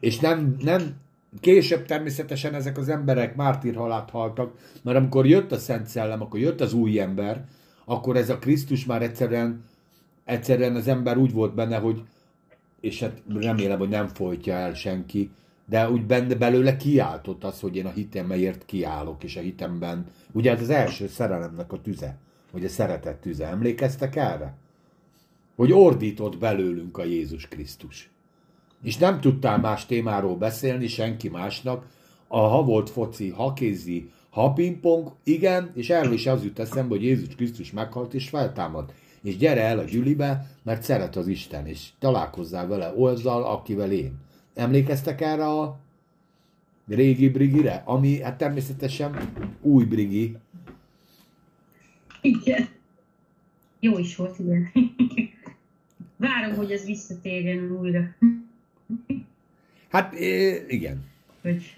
És 0.00 0.18
nem, 0.18 0.56
nem, 0.60 0.96
később 1.40 1.84
természetesen 1.84 2.54
ezek 2.54 2.78
az 2.78 2.88
emberek 2.88 3.36
mártírhalált 3.36 4.10
haltak, 4.10 4.52
mert 4.82 4.96
amikor 4.98 5.26
jött 5.26 5.52
a 5.52 5.58
Szent 5.58 5.86
Szellem, 5.86 6.22
akkor 6.22 6.40
jött 6.40 6.60
az 6.60 6.72
új 6.72 7.00
ember, 7.00 7.44
akkor 7.90 8.16
ez 8.16 8.30
a 8.30 8.38
Krisztus 8.38 8.84
már 8.84 9.02
egyszerűen, 9.02 9.64
egyszerűen 10.24 10.74
az 10.74 10.88
ember 10.88 11.16
úgy 11.16 11.32
volt 11.32 11.54
benne, 11.54 11.78
hogy 11.78 12.02
és 12.80 13.00
hát 13.00 13.22
remélem, 13.34 13.78
hogy 13.78 13.88
nem 13.88 14.06
folytja 14.06 14.54
el 14.54 14.74
senki, 14.74 15.30
de 15.66 15.90
úgy 15.90 16.06
benne 16.06 16.34
belőle 16.34 16.76
kiáltott 16.76 17.44
az, 17.44 17.60
hogy 17.60 17.76
én 17.76 17.86
a 17.86 17.90
hitemért 17.90 18.64
kiállok, 18.64 19.24
és 19.24 19.36
a 19.36 19.40
hitemben, 19.40 20.06
ugye 20.32 20.50
ez 20.50 20.60
az 20.60 20.70
első 20.70 21.06
szerelemnek 21.06 21.72
a 21.72 21.80
tüze, 21.80 22.18
vagy 22.52 22.64
a 22.64 22.68
szeretett 22.68 23.20
tüze, 23.20 23.46
emlékeztek 23.46 24.16
erre? 24.16 24.56
Hogy 25.56 25.72
ordított 25.72 26.38
belőlünk 26.38 26.98
a 26.98 27.04
Jézus 27.04 27.48
Krisztus. 27.48 28.10
És 28.82 28.96
nem 28.96 29.20
tudtál 29.20 29.58
más 29.58 29.86
témáról 29.86 30.36
beszélni 30.36 30.86
senki 30.86 31.28
másnak, 31.28 31.86
a 32.26 32.38
ha 32.38 32.62
volt 32.62 32.90
foci, 32.90 33.28
ha 33.28 33.52
kézi, 33.52 34.10
ha 34.38 34.52
pingpong, 34.52 35.12
igen, 35.24 35.70
és 35.74 35.90
erről 35.90 36.12
is 36.12 36.26
az 36.26 36.44
jut 36.44 36.58
eszembe, 36.58 36.94
hogy 36.94 37.04
Jézus 37.04 37.34
Krisztus 37.34 37.72
meghalt 37.72 38.14
és 38.14 38.28
feltámad. 38.28 38.92
És 39.22 39.36
gyere 39.36 39.62
el 39.62 39.78
a 39.78 39.84
gyülibe, 39.84 40.46
mert 40.62 40.82
szeret 40.82 41.16
az 41.16 41.26
Isten, 41.26 41.66
és 41.66 41.88
találkozzál 41.98 42.66
vele 42.66 42.92
azzal, 42.96 43.44
akivel 43.44 43.92
én. 43.92 44.12
Emlékeztek 44.54 45.20
erre 45.20 45.46
a 45.46 45.78
régi 46.88 47.28
brigire? 47.28 47.82
Ami 47.84 48.20
hát 48.22 48.38
természetesen 48.38 49.32
új 49.60 49.84
brigi. 49.84 50.36
Igen. 52.20 52.68
Jó 53.80 53.98
is 53.98 54.16
volt, 54.16 54.38
igen. 54.38 54.70
Várom, 56.16 56.56
hogy 56.56 56.70
ez 56.70 56.84
visszatérjen 56.84 57.70
újra. 57.80 58.14
Hát 59.88 60.14
igen. 60.68 61.04
Hogy 61.42 61.74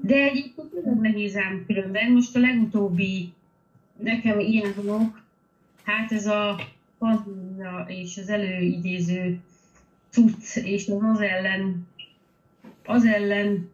De 0.00 0.14
egyébként 0.14 0.72
nagyon 0.72 0.98
nehéz 1.00 1.36
ám 1.36 1.64
különben. 1.66 2.12
Most 2.12 2.36
a 2.36 2.38
legutóbbi 2.38 3.32
nekem 3.96 4.40
ilyen 4.40 4.72
dolog, 4.76 5.20
hát 5.82 6.12
ez 6.12 6.26
a 6.26 6.60
pandémia 6.98 7.84
és 7.88 8.16
az 8.16 8.28
előidéző 8.28 9.40
cucc, 10.10 10.56
és 10.56 10.88
az 11.00 11.20
ellen, 11.20 11.86
az 12.84 13.04
ellen 13.04 13.70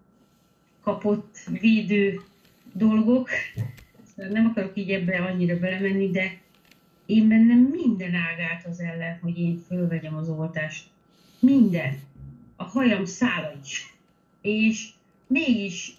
kapott 0.82 1.36
védő 1.60 2.20
dolgok. 2.72 3.28
Nem 4.16 4.46
akarok 4.46 4.76
így 4.76 4.90
ebbe 4.90 5.18
annyira 5.18 5.58
belemenni, 5.58 6.10
de 6.10 6.40
én 7.06 7.28
bennem 7.28 7.58
minden 7.58 8.14
ágát 8.14 8.66
az 8.66 8.80
ellen, 8.80 9.18
hogy 9.22 9.38
én 9.38 9.62
fölvegyem 9.66 10.16
az 10.16 10.28
oltást. 10.28 10.86
Minden. 11.38 11.98
A 12.56 12.64
hajam 12.64 13.04
szála 13.04 13.52
is. 13.62 13.94
És 14.40 14.88
mégis, 15.26 15.96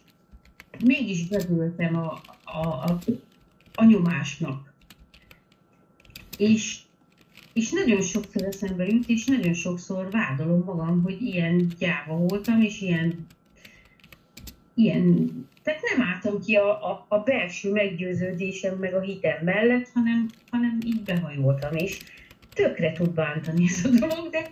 mégis 0.84 1.28
bedültem 1.28 1.96
a, 1.96 2.22
a, 2.44 2.68
a, 2.68 3.00
a 3.76 3.84
nyomásnak. 3.86 4.74
És 6.38 6.80
és 7.56 7.72
nagyon 7.72 8.02
sokszor 8.02 8.44
eszembe 8.44 8.86
jut, 8.86 9.08
és 9.08 9.26
nagyon 9.26 9.54
sokszor 9.54 10.10
vádolom 10.12 10.64
magam, 10.66 11.02
hogy 11.04 11.22
ilyen 11.22 11.72
gyáva 11.80 12.16
voltam, 12.16 12.62
és 12.62 12.82
ilyen, 12.82 13.28
ilyen 14.74 15.30
tehát 15.64 15.80
nem 15.96 16.08
álltam 16.08 16.42
ki 16.42 16.56
a, 16.56 16.92
a, 16.92 17.06
a 17.10 17.18
belső 17.18 17.72
meggyőződésem 17.72 18.78
meg 18.78 18.94
a 18.94 19.02
hitem 19.02 19.44
mellett, 19.44 19.90
hanem, 19.94 20.30
hanem 20.50 20.80
így 20.86 21.02
behajoltam, 21.02 21.76
és 21.76 22.00
tökre 22.54 22.92
tud 22.92 23.10
bántani 23.10 23.66
ez 23.68 23.86
a 23.86 23.90
dolog, 23.90 24.30
de 24.30 24.52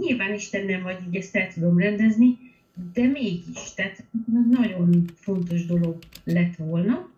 nyilván 0.00 0.34
Isten 0.34 0.64
nem 0.64 0.82
vagy, 0.82 0.98
így 1.06 1.16
ezt 1.16 1.36
el 1.36 1.52
tudom 1.52 1.78
rendezni, 1.78 2.38
de 2.92 3.06
mégis, 3.06 3.74
tehát 3.74 4.04
nagyon 4.50 5.04
fontos 5.14 5.66
dolog 5.66 5.98
lett 6.24 6.56
volna. 6.56 7.10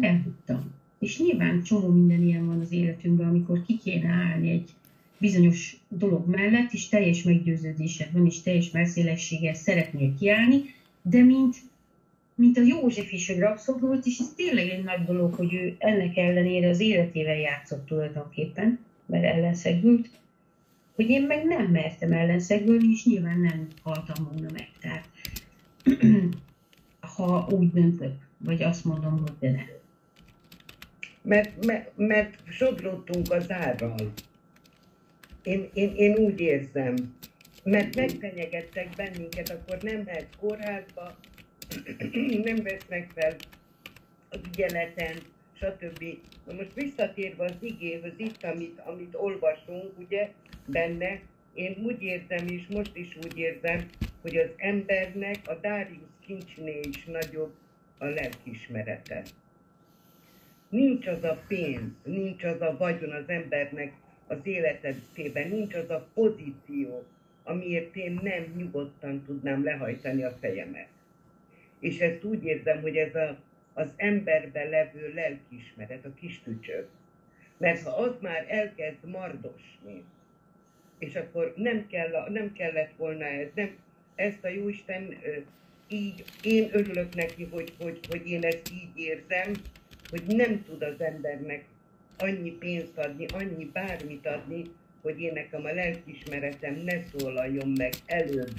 Eltudtam. 0.00 0.72
És 0.98 1.18
nyilván 1.18 1.62
csomó 1.62 1.88
minden 1.88 2.22
ilyen 2.22 2.46
van 2.46 2.60
az 2.60 2.72
életünkben, 2.72 3.28
amikor 3.28 3.62
ki 3.62 3.78
kéne 3.78 4.08
állni 4.08 4.50
egy 4.50 4.74
bizonyos 5.18 5.76
dolog 5.88 6.28
mellett, 6.28 6.72
és 6.72 6.88
teljes 6.88 7.22
meggyőződésed 7.22 8.12
van, 8.12 8.26
és 8.26 8.42
teljes 8.42 8.70
messzélességgel 8.70 9.54
szeretnél 9.54 10.14
kiállni, 10.18 10.74
de 11.02 11.22
mint, 11.22 11.56
mint 12.34 12.58
a 12.58 12.62
József 12.62 13.12
is, 13.12 13.26
hogy 13.26 13.38
rabszolgult, 13.38 14.06
és 14.06 14.18
ez 14.18 14.32
tényleg 14.36 14.68
egy 14.68 14.84
nagy 14.84 15.04
dolog, 15.04 15.34
hogy 15.34 15.54
ő 15.54 15.76
ennek 15.78 16.16
ellenére 16.16 16.68
az 16.68 16.80
életével 16.80 17.36
játszott 17.36 17.86
tulajdonképpen, 17.86 18.78
mert 19.06 19.24
ellenszegült, 19.24 20.08
hogy 21.00 21.10
én 21.10 21.22
meg 21.22 21.44
nem 21.44 21.66
mertem 21.66 22.12
ellenszegülni, 22.12 22.92
és 22.92 23.04
nyilván 23.04 23.40
nem 23.40 23.66
haltam 23.82 24.24
volna 24.24 24.48
meg. 24.52 24.68
Tehát 24.80 25.08
ha 27.16 27.46
úgy 27.50 27.70
döntök, 27.70 28.12
vagy 28.38 28.62
azt 28.62 28.84
mondom, 28.84 29.18
hogy 29.18 29.32
de 29.38 29.50
nem 29.50 29.66
mert, 31.22 31.66
mert, 31.66 31.96
mert 31.96 32.38
sodródtunk 32.48 33.32
az 33.32 33.50
árral. 33.50 34.12
Én, 35.42 35.68
én, 35.72 35.94
én 35.94 36.16
úgy 36.16 36.40
érzem, 36.40 36.94
mert 37.64 37.96
megfenyegettek 37.96 38.88
bennünket, 38.96 39.48
akkor 39.48 39.78
nem 39.82 40.00
mehet 40.00 40.36
kórházba, 40.40 41.16
nem 42.44 42.56
vesznek 42.62 43.10
fel 43.14 43.36
az 44.28 44.40
ügyeleten, 44.48 45.16
stb. 45.60 46.04
Na 46.46 46.52
most 46.52 46.74
visszatérve 46.74 47.44
az 47.44 47.56
igéhöz, 47.60 48.12
itt, 48.16 48.44
amit, 48.44 48.78
amit 48.78 49.14
olvasunk, 49.14 49.98
ugye, 49.98 50.30
benne, 50.66 51.20
én 51.54 51.76
úgy 51.82 52.02
érzem, 52.02 52.46
és 52.46 52.66
most 52.66 52.96
is 52.96 53.16
úgy 53.16 53.38
érzem, 53.38 53.88
hogy 54.20 54.36
az 54.36 54.48
embernek 54.56 55.36
a 55.44 55.54
Darius 55.54 56.08
kincsnél 56.26 56.80
is 56.88 57.04
nagyobb 57.04 57.52
a 57.98 58.04
lelkismerete. 58.04 59.22
Nincs 60.68 61.06
az 61.06 61.24
a 61.24 61.42
pénz, 61.48 61.90
nincs 62.04 62.44
az 62.44 62.60
a 62.60 62.76
vagyon 62.78 63.10
az 63.10 63.28
embernek 63.28 63.92
az 64.26 64.38
életében, 64.42 65.48
nincs 65.48 65.74
az 65.74 65.90
a 65.90 66.08
pozíció, 66.14 67.04
amiért 67.42 67.96
én 67.96 68.20
nem 68.22 68.54
nyugodtan 68.56 69.24
tudnám 69.24 69.64
lehajtani 69.64 70.22
a 70.22 70.36
fejemet. 70.40 70.88
És 71.78 71.98
ezt 71.98 72.24
úgy 72.24 72.44
érzem, 72.44 72.80
hogy 72.80 72.96
ez 72.96 73.14
a, 73.14 73.36
az 73.80 73.92
emberben 73.96 74.68
levő 74.68 75.12
lelkismeret, 75.14 76.04
a 76.04 76.14
kis 76.14 76.40
tücsök. 76.42 76.88
Mert 77.56 77.82
ha 77.82 77.90
az 77.90 78.14
már 78.20 78.46
elkezd 78.48 79.04
mardosni, 79.04 80.04
és 80.98 81.14
akkor 81.16 81.52
nem, 81.56 81.86
kell, 81.86 82.28
nem 82.28 82.52
kellett 82.52 82.92
volna 82.96 83.24
ez, 83.24 83.48
nem, 83.54 83.76
ezt 84.14 84.44
a 84.44 84.48
Jóisten 84.48 85.16
így, 85.88 86.24
én 86.42 86.68
örülök 86.72 87.14
neki, 87.14 87.48
hogy, 87.50 87.72
hogy, 87.78 88.00
hogy 88.08 88.30
én 88.30 88.44
ezt 88.44 88.72
így 88.72 88.98
érzem, 88.98 89.52
hogy 90.10 90.22
nem 90.26 90.64
tud 90.64 90.82
az 90.82 91.00
embernek 91.00 91.64
annyi 92.18 92.50
pénzt 92.50 92.98
adni, 92.98 93.26
annyi 93.32 93.64
bármit 93.64 94.26
adni, 94.26 94.62
hogy 95.02 95.20
én 95.20 95.32
nekem 95.32 95.64
a 95.64 95.72
lelkismeretem 95.72 96.74
ne 96.74 97.02
szólaljon 97.04 97.68
meg 97.68 97.92
előbb, 98.06 98.52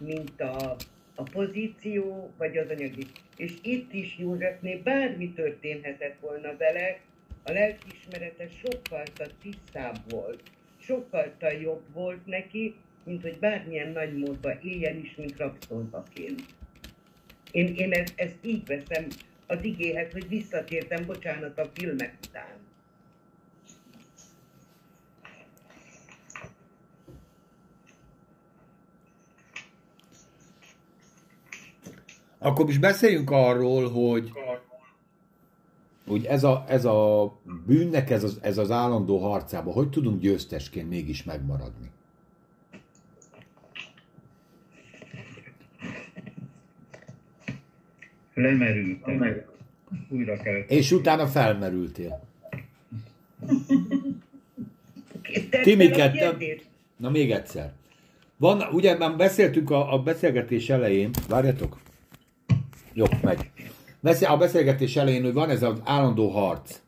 mint 0.00 0.40
a, 0.40 0.76
a 1.14 1.22
pozíció, 1.22 2.32
vagy 2.36 2.56
az 2.56 2.70
anyagi. 2.70 3.06
És 3.36 3.52
itt 3.62 3.92
is 3.92 4.18
Józsefnél 4.18 4.82
bármi 4.82 5.32
történhetett 5.32 6.16
volna 6.20 6.56
vele, 6.56 7.00
a 7.42 7.52
lelkiismerete 7.52 8.48
sokkal 8.48 9.02
tisztább 9.42 9.96
volt, 10.08 10.42
sokkal 10.78 11.52
jobb 11.62 11.82
volt 11.92 12.26
neki, 12.26 12.74
mint 13.04 13.22
hogy 13.22 13.38
bármilyen 13.38 13.92
nagy 13.92 14.16
módba 14.16 14.60
éljen 14.62 14.96
is, 14.96 15.14
mint 15.14 15.36
rabszolgaként. 15.36 16.42
Én, 17.50 17.74
én 17.74 17.92
ezt, 17.92 18.12
ezt 18.16 18.36
így 18.42 18.66
veszem 18.66 19.06
az 19.46 19.64
igéhez, 19.64 20.12
hogy 20.12 20.28
visszatértem, 20.28 21.06
bocsánat, 21.06 21.58
a 21.58 21.70
filmek 21.74 22.14
után. 22.26 22.63
Akkor 32.44 32.68
is 32.68 32.78
beszéljünk 32.78 33.30
arról, 33.30 33.90
hogy, 33.90 34.32
hogy 36.06 36.24
ez, 36.24 36.44
a, 36.44 36.64
ez 36.68 36.84
a 36.84 37.32
bűnnek 37.66 38.10
ez 38.10 38.24
az, 38.24 38.38
ez 38.42 38.58
az 38.58 38.70
állandó 38.70 39.18
harcába, 39.18 39.72
hogy 39.72 39.90
tudunk 39.90 40.20
győztesként 40.20 40.88
mégis 40.88 41.24
megmaradni? 41.24 41.90
Lemerültem. 48.34 49.42
Újra 50.08 50.36
kellett. 50.36 50.70
És 50.70 50.92
utána 50.92 51.26
felmerültél. 51.26 52.22
A 56.10 56.10
kérdés? 56.10 56.62
na 56.96 57.10
még 57.10 57.30
egyszer. 57.30 57.72
Van, 58.36 58.62
ugye 58.72 58.96
már 58.96 59.16
beszéltünk 59.16 59.70
a, 59.70 59.92
a 59.92 60.02
beszélgetés 60.02 60.70
elején, 60.70 61.10
várjatok, 61.28 61.82
jó, 62.94 63.04
megy. 63.22 63.50
A 64.22 64.36
beszélgetés 64.36 64.96
elején, 64.96 65.22
hogy 65.22 65.32
van 65.32 65.50
ez 65.50 65.62
az 65.62 65.80
állandó 65.84 66.28
harc, 66.28 66.80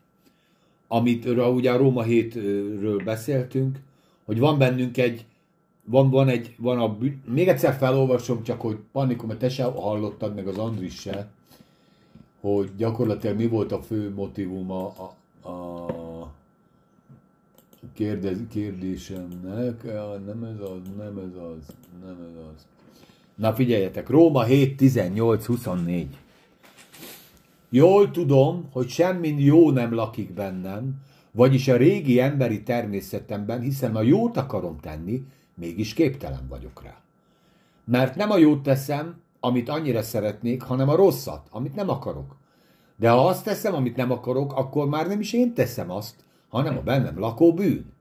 amit 0.88 1.24
ugye 1.26 1.72
a 1.72 1.76
Róma 1.76 2.04
7-ről 2.06 3.00
beszéltünk, 3.04 3.78
hogy 4.24 4.38
van 4.38 4.58
bennünk 4.58 4.96
egy, 4.96 5.26
van, 5.84 6.10
van 6.10 6.28
egy, 6.28 6.54
van 6.58 6.78
a, 6.78 6.96
még 7.24 7.48
egyszer 7.48 7.74
felolvasom, 7.74 8.42
csak 8.42 8.60
hogy 8.60 8.78
Pannikom, 8.92 9.28
mert 9.28 9.40
te 9.40 9.48
se 9.48 9.64
hallottad, 9.64 10.34
meg 10.34 10.46
az 10.46 10.58
Andris 10.58 11.00
se, 11.00 11.30
hogy 12.40 12.70
gyakorlatilag 12.76 13.36
mi 13.36 13.46
volt 13.46 13.72
a 13.72 13.82
fő 13.82 14.14
motivuma 14.14 14.86
a, 14.86 15.48
a 15.48 15.86
kérdez, 17.94 18.38
kérdésemnek, 18.50 19.84
nem 20.26 20.44
ez 20.44 20.60
az, 20.60 20.80
nem 20.96 21.18
ez 21.18 21.42
az, 21.42 21.74
nem 22.04 22.16
ez 22.30 22.44
az. 22.54 22.66
Na 23.36 23.54
figyeljetek, 23.54 24.08
Róma 24.08 24.44
7, 24.44 24.76
18, 24.76 25.46
24. 25.46 26.16
Jól 27.68 28.10
tudom, 28.10 28.68
hogy 28.72 28.88
semmi 28.88 29.28
jó 29.38 29.70
nem 29.70 29.94
lakik 29.94 30.32
bennem, 30.32 30.94
vagyis 31.32 31.68
a 31.68 31.76
régi 31.76 32.20
emberi 32.20 32.62
természetemben, 32.62 33.60
hiszen 33.60 33.96
a 33.96 34.02
jót 34.02 34.36
akarom 34.36 34.78
tenni, 34.80 35.22
mégis 35.54 35.94
képtelen 35.94 36.46
vagyok 36.48 36.82
rá. 36.82 37.00
Mert 37.84 38.16
nem 38.16 38.30
a 38.30 38.36
jót 38.36 38.62
teszem, 38.62 39.20
amit 39.40 39.68
annyira 39.68 40.02
szeretnék, 40.02 40.62
hanem 40.62 40.88
a 40.88 40.96
rosszat, 40.96 41.46
amit 41.50 41.74
nem 41.74 41.88
akarok. 41.88 42.36
De 42.96 43.10
ha 43.10 43.26
azt 43.26 43.44
teszem, 43.44 43.74
amit 43.74 43.96
nem 43.96 44.10
akarok, 44.10 44.52
akkor 44.52 44.88
már 44.88 45.06
nem 45.06 45.20
is 45.20 45.32
én 45.32 45.54
teszem 45.54 45.90
azt, 45.90 46.14
hanem 46.48 46.76
a 46.76 46.82
bennem 46.82 47.18
lakó 47.18 47.54
bűn. 47.54 47.92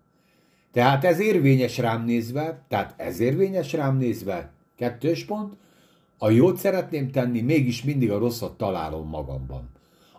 Tehát 0.72 1.06
ez 1.06 1.20
érvényes 1.20 1.78
rám 1.78 2.06
nézve, 2.06 2.64
tehát 2.68 2.94
ez 2.98 3.20
érvényes 3.20 3.74
rám 3.74 3.98
nézve, 3.98 4.54
kettős 4.76 5.26
pont, 5.26 5.54
a 6.18 6.30
jót 6.30 6.58
szeretném 6.58 7.12
tenni, 7.12 7.42
mégis 7.42 7.84
mindig 7.84 8.12
a 8.12 8.18
rosszat 8.18 8.58
találom 8.58 9.08
magamban. 9.08 9.70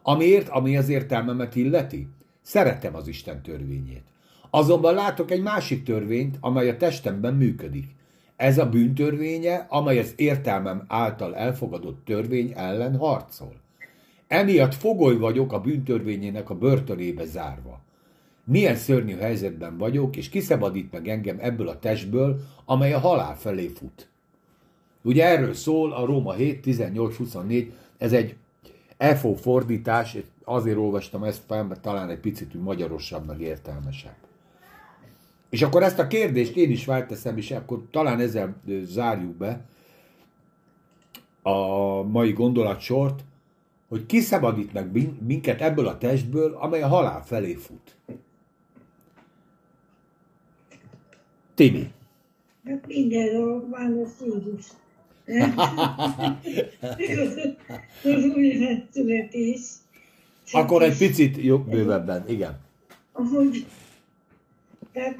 Amiért, 0.03 0.49
ami 0.49 0.77
az 0.77 0.89
értelmemet 0.89 1.57
illeti, 1.57 2.09
szeretem 2.43 2.95
az 2.95 3.09
Isten 3.09 3.43
törvényét. 3.43 4.05
Azonban 4.51 4.95
látok 4.95 5.31
egy 5.31 5.43
másik 5.43 5.83
törvényt, 5.83 6.37
amely 6.41 6.69
a 6.69 6.77
testemben 6.77 7.35
működik. 7.35 7.95
Ez 8.37 8.59
a 8.59 8.69
bűntörvénye, 8.69 9.67
amely 9.69 9.99
az 9.99 10.13
értelmem 10.17 10.85
által 10.89 11.37
elfogadott 11.37 12.05
törvény 12.05 12.53
ellen 12.57 12.97
harcol. 12.97 13.55
Emiatt 14.27 14.75
fogoly 14.75 15.17
vagyok 15.17 15.53
a 15.53 15.61
bűntörvényének 15.61 16.51
a 16.51 16.55
börtönébe 16.55 17.25
zárva. 17.25 17.81
Milyen 18.45 18.77
szörnyű 18.77 19.17
helyzetben 19.17 19.79
vagyok, 19.79 20.17
és 20.17 20.29
kiszabadít 20.29 20.93
meg 20.93 21.09
engem 21.09 21.37
ebből 21.41 21.69
a 21.69 21.79
testből, 21.79 22.41
amely 22.65 22.93
a 22.93 22.99
halál 22.99 23.37
felé 23.37 23.67
fut. 23.67 24.09
Ugye 25.07 25.25
erről 25.25 25.55
szól 25.55 25.93
a 25.93 26.05
Róma 26.05 26.33
7, 26.33 26.61
18, 26.61 27.17
24, 27.17 27.73
ez 27.99 28.13
egy 28.13 28.37
FO 28.99 29.35
fordítás, 29.35 30.17
azért 30.45 30.77
olvastam 30.77 31.25
ezt 31.25 31.43
fel, 31.47 31.65
mert 31.65 31.81
talán 31.81 32.11
egy 32.11 32.19
picit 32.19 32.55
magyarosabb, 32.55 33.27
meg 33.27 33.41
értelmesebb. 33.41 34.17
És 35.49 35.63
akkor 35.63 35.83
ezt 35.83 35.99
a 35.99 36.07
kérdést 36.07 36.57
én 36.57 36.71
is 36.71 36.85
felteszem, 36.85 37.37
és 37.37 37.51
akkor 37.51 37.83
talán 37.91 38.21
ezzel 38.21 38.57
zárjuk 38.83 39.35
be 39.35 39.65
a 41.43 42.03
mai 42.03 42.33
gondolatsort, 42.33 43.25
hogy 43.89 44.07
kiszabadít 44.07 44.73
meg 44.73 44.93
min- 44.93 45.27
minket 45.27 45.61
ebből 45.61 45.87
a 45.87 45.99
testből, 45.99 46.55
amely 46.55 46.83
a 46.83 46.89
halál 46.89 47.25
felé 47.25 47.55
fut. 47.55 47.97
Timi. 51.55 51.93
Hát 52.65 52.87
minden 52.87 53.43
a 53.43 53.81
Jézus. 54.21 54.67
Az 54.67 54.73
új 54.73 54.86
születés. 58.91 59.61
Akkor 60.53 60.83
egy 60.83 60.97
picit 60.97 61.37
jobb, 61.37 61.71
bővebben, 61.71 62.29
igen. 62.29 62.59
Ahogy, 63.13 63.67
tehát 64.93 65.19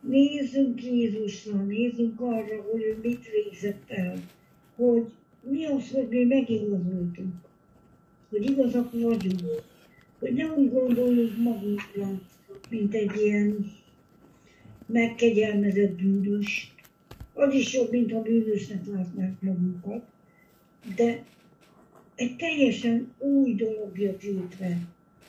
nézzünk 0.00 0.84
Jézusra, 0.84 1.62
nézzünk 1.62 2.20
arra, 2.20 2.62
hogy 2.70 2.82
ő 2.82 2.98
mit 3.02 3.28
végzett 3.30 3.90
el, 3.90 4.14
hogy 4.76 5.04
mi 5.40 5.64
az, 5.64 5.90
hogy 5.90 6.08
mi 6.08 6.24
megigazoltunk, 6.24 7.34
hogy 8.30 8.50
igazak 8.50 8.92
vagyunk, 8.92 9.62
hogy 10.18 10.32
nem 10.32 10.52
úgy 10.56 10.72
gondoljuk 10.72 11.36
magunkra, 11.36 12.20
mint 12.70 12.94
egy 12.94 13.16
ilyen 13.16 13.72
megkegyelmezett 14.86 15.92
bűnös. 15.92 16.72
Az 17.38 17.54
is 17.54 17.74
jobb, 17.74 17.90
mint 17.90 18.12
ha 18.12 18.22
bűnösnek 18.22 18.86
látnák 18.86 19.40
magunkat, 19.40 20.04
de 20.96 21.24
egy 22.14 22.36
teljesen 22.36 23.12
új 23.18 23.54
dolog 23.54 23.98
jött 23.98 24.22
létre. 24.22 24.78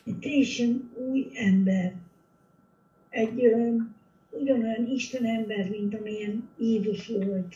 Egy 0.04 0.20
teljesen 0.20 0.92
új 0.96 1.28
ember. 1.34 1.94
Egy 3.10 3.46
olyan, 3.46 3.96
ugyanolyan 4.30 4.88
Isten 4.88 5.26
ember, 5.26 5.70
mint 5.70 5.96
amilyen 5.96 6.50
Jézus 6.60 7.08
volt. 7.08 7.56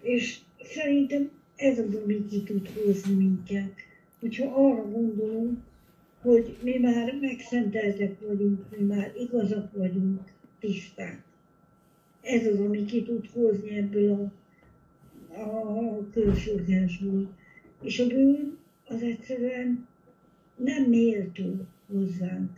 És 0.00 0.38
szerintem 0.62 1.30
ez 1.56 1.78
az, 1.78 1.94
ami 1.94 2.26
ki 2.26 2.42
tud 2.42 2.68
hozni 2.68 3.14
minket. 3.14 3.72
Hogyha 4.20 4.54
arra 4.54 4.90
gondolunk, 4.90 5.58
hogy 6.20 6.56
mi 6.62 6.78
már 6.78 7.18
megszenteltek 7.20 8.20
vagyunk, 8.26 8.78
mi 8.78 8.84
már 8.84 9.12
igazak 9.18 9.72
vagyunk, 9.72 10.20
tiszták. 10.58 11.28
Ez 12.22 12.46
az, 12.46 12.60
ami 12.60 12.84
ki 12.84 13.02
tud 13.02 13.30
hozni 13.32 13.76
ebből 13.76 14.30
a, 15.28 15.38
a 15.38 16.08
körsorgásból. 16.12 17.30
És 17.82 17.98
a 17.98 18.06
bűn 18.06 18.56
az 18.86 19.02
egyszerűen 19.02 19.86
nem 20.56 20.82
méltó 20.84 21.66
hozzánk. 21.86 22.50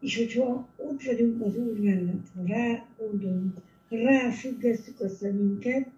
És 0.00 0.16
hogyha 0.16 0.68
ott 0.76 1.02
vagyunk 1.02 1.42
az 1.42 1.56
Úr 1.56 1.80
mellett, 1.80 2.26
ha 2.34 2.42
rá 2.46 2.86
gondolunk, 2.98 3.54
ha 3.88 3.96
ráfüggesztük 3.96 5.00
a 5.00 5.08
szemünket, 5.08 5.88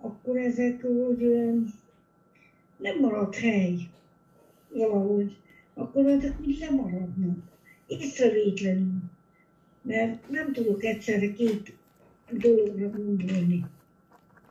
akkor 0.00 0.36
ezek 0.36 0.84
olyan 0.84 1.72
nem 2.76 3.00
marad 3.00 3.34
hely 3.34 3.76
valahogy, 4.68 5.36
akkor 5.74 6.06
ezek 6.06 6.38
mind 6.38 6.58
lemaradnak. 6.58 7.38
Észrevétlenül. 7.86 9.02
Mert 9.82 10.30
nem 10.30 10.52
tudok 10.52 10.84
egyszerre 10.84 11.32
két 11.32 11.75
dologra 12.30 12.90
gondolni. 12.90 13.64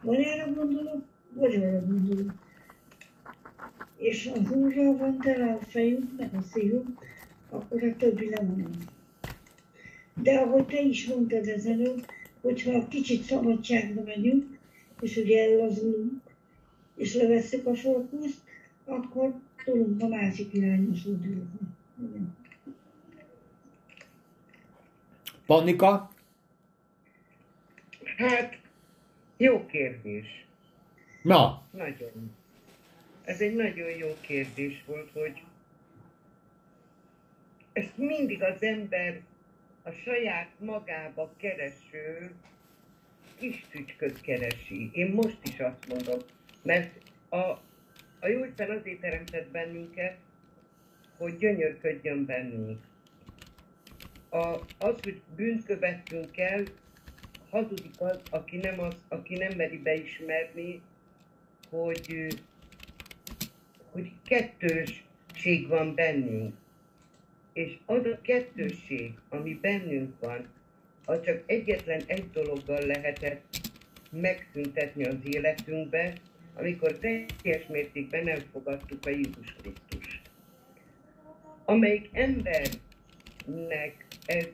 Vagy 0.02 0.20
erre 0.20 0.52
gondolok, 0.56 1.04
vagy 1.34 1.56
arra 1.56 1.86
gondolok. 1.86 2.34
És 3.98 4.32
az 4.36 4.52
Úrral 4.52 4.98
van 4.98 5.18
tele 5.18 5.52
a 5.52 5.66
fejünk, 5.66 6.18
meg 6.18 6.30
a 6.34 6.42
szívünk, 6.42 6.88
akkor 7.50 7.84
a 7.84 7.96
többi 7.96 8.30
lemarad. 8.30 8.76
De 10.14 10.40
ahogy 10.40 10.66
te 10.66 10.82
is 10.82 11.08
mondtad 11.08 11.48
ezelőtt, 11.48 12.06
hogyha 12.42 12.88
kicsit 12.88 13.24
szabadságra 13.24 14.04
megyünk, 14.04 14.58
és 15.02 15.18
ugye 15.18 15.44
ellazulunk, 15.44 16.22
és 16.96 17.14
levesszük 17.14 17.66
a 17.66 17.76
fókuszt, 17.76 18.42
akkor 18.86 19.34
tudunk 19.66 20.02
a 20.02 20.08
másik 20.08 20.54
irányba 20.54 20.96
fordulni. 20.96 21.48
Igen. 22.00 22.36
Hát, 28.18 28.60
jó 29.38 29.66
kérdés. 29.66 30.46
Na, 31.22 31.68
Nagyon. 31.72 32.36
Ez 33.24 33.42
egy 33.42 33.56
nagyon 33.56 33.90
jó 33.90 34.18
kérdés 34.22 34.84
volt, 34.86 35.12
hogy 35.14 35.44
ezt 37.74 37.98
mindig 37.98 38.44
az 38.44 38.64
ember 38.64 39.22
a 39.84 39.92
saját 39.92 40.50
magába 40.60 41.34
kereső 41.38 42.32
kis 43.38 43.66
tücsköt 43.70 44.22
keresi. 44.22 44.90
Én 44.94 45.12
most 45.12 45.38
is 45.44 45.60
azt 45.60 45.88
mondom, 45.88 46.20
mert 46.62 46.92
a, 47.30 47.38
a 48.20 48.28
Jóisten 48.28 48.70
azért 48.70 49.00
teremtett 49.00 49.48
bennünket, 49.52 50.18
hogy 51.18 51.38
gyönyörködjön 51.38 52.26
bennünk. 52.26 52.80
A, 54.30 54.60
az, 54.78 55.00
hogy 55.04 55.22
bűnt 55.36 55.66
követtünk 55.66 56.38
el, 56.38 56.64
hazudik 57.56 58.02
az, 58.02 58.19
aki 58.30 58.57
nem, 58.57 58.80
az, 58.80 58.95
aki 59.07 59.36
nem 59.36 59.53
meri 59.57 59.77
beismerni, 59.77 60.82
hogy, 61.69 62.27
hogy 63.91 64.11
kettősség 64.26 65.68
van 65.68 65.95
bennünk. 65.95 66.56
És 67.53 67.77
az 67.86 68.06
a 68.06 68.22
kettősség, 68.22 69.14
ami 69.30 69.53
bennünk 69.61 70.19
van, 70.19 70.48
az 71.06 71.22
csak 71.22 71.44
egyetlen 71.45 72.02
egy 72.06 72.30
dologgal 72.30 72.86
lehetett 72.86 73.44
megszüntetni 74.11 75.06
az 75.06 75.18
életünkbe, 75.23 76.14
amikor 76.53 76.98
teljes 76.98 77.68
mértékben 77.68 78.27
elfogadtuk 78.27 79.06
a 79.06 79.10
Jézus 79.10 79.56
Krisztus. 79.61 80.22
Amelyik 81.65 82.10
embernek 82.11 84.06
ez 84.26 84.48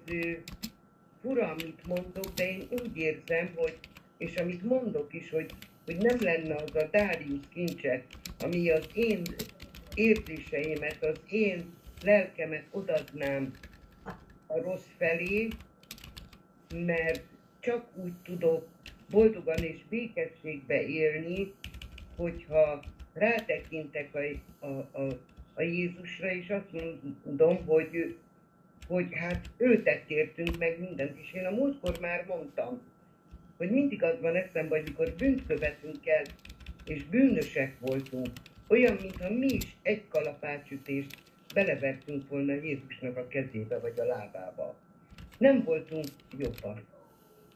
fura, 1.21 1.51
amit 1.51 1.87
mondok, 1.87 2.33
de 2.35 2.49
én 2.49 2.67
úgy 2.69 2.97
érzem, 2.97 3.51
hogy, 3.55 3.77
és 4.17 4.35
amit 4.35 4.63
mondok 4.63 5.13
is, 5.13 5.29
hogy, 5.29 5.51
hogy 5.85 5.97
nem 5.97 6.17
lenne 6.19 6.55
az 6.55 6.75
a 6.75 6.87
Darius 6.91 7.45
kincse, 7.53 8.03
ami 8.39 8.69
az 8.69 8.87
én 8.93 9.21
érzéseimet, 9.93 11.03
az 11.03 11.19
én 11.29 11.73
lelkemet 12.03 12.65
odadnám 12.71 13.53
a 14.47 14.61
rossz 14.61 14.87
felé, 14.97 15.47
mert 16.73 17.23
csak 17.59 17.85
úgy 17.95 18.13
tudok 18.23 18.67
boldogan 19.09 19.63
és 19.63 19.79
békességbe 19.89 20.87
élni, 20.87 21.53
hogyha 22.15 22.83
rátekintek 23.13 24.09
a, 24.15 24.65
a, 24.65 24.99
a, 25.01 25.07
a 25.53 25.61
Jézusra, 25.61 26.31
és 26.31 26.49
azt 26.49 26.83
mondom, 27.23 27.65
hogy, 27.65 28.15
hogy 28.91 29.07
hát 29.13 29.49
ő 29.57 29.81
tett 29.83 30.09
értünk 30.09 30.57
meg 30.57 30.79
mindent. 30.79 31.17
És 31.21 31.33
én 31.33 31.45
a 31.45 31.49
múltkor 31.49 31.97
már 32.01 32.25
mondtam, 32.27 32.81
hogy 33.57 33.69
mindig 33.69 34.03
az 34.03 34.15
van 34.21 34.35
eszembe, 34.35 34.75
hogy 34.75 34.87
mikor 34.87 35.13
bűnt 35.17 35.45
követünk 35.47 36.07
el, 36.07 36.23
és 36.85 37.03
bűnösek 37.03 37.75
voltunk, 37.79 38.27
olyan, 38.67 38.97
mintha 39.01 39.29
mi 39.29 39.47
is 39.47 39.75
egy 39.81 40.03
kalapácsütést 40.09 41.15
belevertünk 41.53 42.29
volna 42.29 42.53
Jézusnak 42.53 43.17
a 43.17 43.27
kezébe 43.27 43.79
vagy 43.79 43.99
a 43.99 44.03
lábába. 44.03 44.75
Nem 45.37 45.63
voltunk 45.63 46.05
jobbak. 46.37 46.81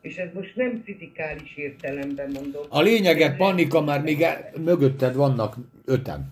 És 0.01 0.17
ez 0.17 0.29
most 0.33 0.55
nem 0.55 0.81
fizikális 0.83 1.55
értelemben 1.55 2.31
mondom. 2.31 2.65
a 2.69 2.81
lényeget, 2.81 3.37
Pannika, 3.37 3.81
már 3.81 4.01
még 4.01 4.21
el, 4.21 4.51
mögötted 4.63 5.15
vannak 5.15 5.55
öten. 5.85 6.31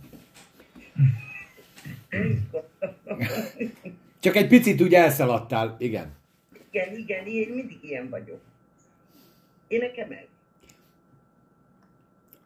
Csak 4.24 4.36
egy 4.36 4.48
picit 4.48 4.82
úgy 4.82 4.94
elszaladtál, 4.94 5.76
igen. 5.80 6.12
Igen, 6.72 6.98
igen, 6.98 7.26
én 7.26 7.50
mindig 7.50 7.78
ilyen 7.82 8.10
vagyok. 8.10 8.42
Én 9.68 9.80
nekem 9.80 10.12
ez. 10.12 10.26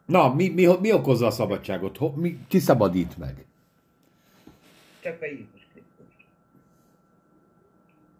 Na, 0.06 0.34
mi, 0.34 0.48
mi, 0.48 0.66
mi 0.80 0.92
okozza 0.92 1.26
a 1.26 1.30
szabadságot? 1.30 1.96
Ho, 1.96 2.12
mi, 2.16 2.38
ki 2.48 2.58
szabadít 2.58 3.18
meg? 3.18 3.44
Csak 5.00 5.22
a 5.22 5.24
Jézus 5.24 5.66
Krisztus. 5.72 6.26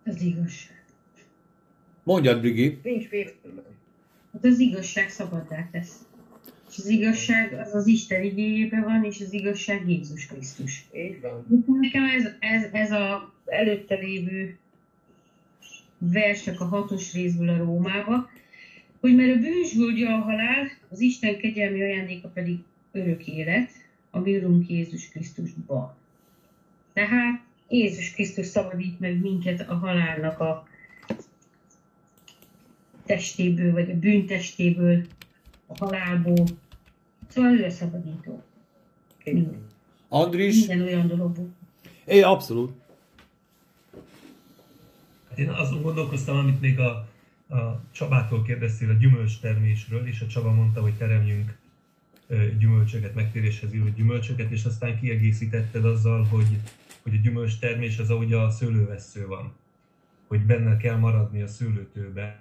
Az 0.04 0.22
igazság. 0.22 0.84
Mondjad, 2.02 2.40
Brigi. 2.40 2.80
Nincs 2.82 3.08
félelem. 3.08 3.64
Hát 4.32 4.44
az 4.44 4.58
igazság 4.58 5.08
szabaddá 5.08 5.68
tesz. 5.72 6.06
És 6.70 6.78
az 6.78 6.86
igazság 6.86 7.52
az 7.52 7.74
az 7.74 7.86
Isten 7.86 8.22
igényében 8.22 8.82
van, 8.82 9.04
és 9.04 9.20
az 9.20 9.32
igazság 9.32 9.88
Jézus 9.88 10.26
Krisztus. 10.26 10.86
Így 10.92 11.20
van. 11.20 11.64
Nekem 11.80 12.04
ez, 12.04 12.24
ez, 12.40 12.72
ez 12.72 12.90
a 12.90 13.36
előtte 13.48 13.94
lévő 13.94 14.58
versek 15.98 16.60
a 16.60 16.64
hatos 16.64 17.12
részből 17.12 17.48
a 17.48 17.56
Rómába, 17.56 18.30
hogy 19.00 19.14
mert 19.14 19.36
a 19.36 19.38
bűn 19.38 19.64
zsúldja 19.64 20.14
a 20.14 20.18
halál, 20.18 20.70
az 20.90 21.00
Isten 21.00 21.38
kegyelmi 21.38 21.82
ajándéka 21.82 22.28
pedig 22.28 22.58
örök 22.92 23.26
élet, 23.26 23.70
a 24.10 24.18
mi 24.18 24.36
Urunk 24.36 24.68
Jézus 24.68 25.08
Krisztusban. 25.08 25.94
Tehát 26.92 27.40
Jézus 27.68 28.12
Krisztus 28.12 28.46
szabadít 28.46 29.00
meg 29.00 29.20
minket 29.20 29.68
a 29.68 29.74
halálnak 29.74 30.40
a 30.40 30.68
testéből, 33.06 33.72
vagy 33.72 33.90
a 33.90 33.94
bűntestéből, 33.94 35.06
a 35.66 35.84
halálból. 35.84 36.46
Szóval 37.28 37.58
ő 37.58 37.64
a 37.64 37.70
szabadító. 37.70 38.42
Andris? 40.08 40.66
Minden 40.66 40.86
olyan 40.86 41.06
dologból. 41.06 41.48
É, 42.04 42.22
abszolút. 42.22 42.72
Én 45.38 45.48
azon 45.48 45.82
gondolkoztam, 45.82 46.36
amit 46.36 46.60
még 46.60 46.78
a, 46.78 47.08
a 47.48 47.80
Csabától 47.90 48.42
kérdeztél 48.42 48.90
a 48.90 48.92
gyümölcstermésről, 48.92 50.06
és 50.06 50.20
a 50.20 50.26
Csaba 50.26 50.52
mondta, 50.52 50.80
hogy 50.80 50.94
teremjünk 50.94 51.58
gyümölcsöket, 52.58 53.14
megtéréshez 53.14 53.74
író 53.74 53.88
gyümölcsöket, 53.88 54.50
és 54.50 54.64
aztán 54.64 54.98
kiegészítetted 54.98 55.84
azzal, 55.84 56.24
hogy, 56.24 56.58
hogy 57.02 57.14
a 57.14 57.18
gyümölcstermés 57.18 57.98
az, 57.98 58.10
ahogy 58.10 58.32
a 58.32 58.50
szőlővessző 58.50 59.26
van. 59.26 59.52
Hogy 60.26 60.46
benne 60.46 60.76
kell 60.76 60.96
maradni 60.96 61.42
a 61.42 61.46
szőlőtőben. 61.46 62.34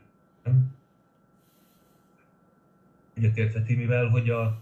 Egyetértve 3.14 3.62
Timivel, 3.62 4.08
hogy 4.08 4.30
a, 4.30 4.60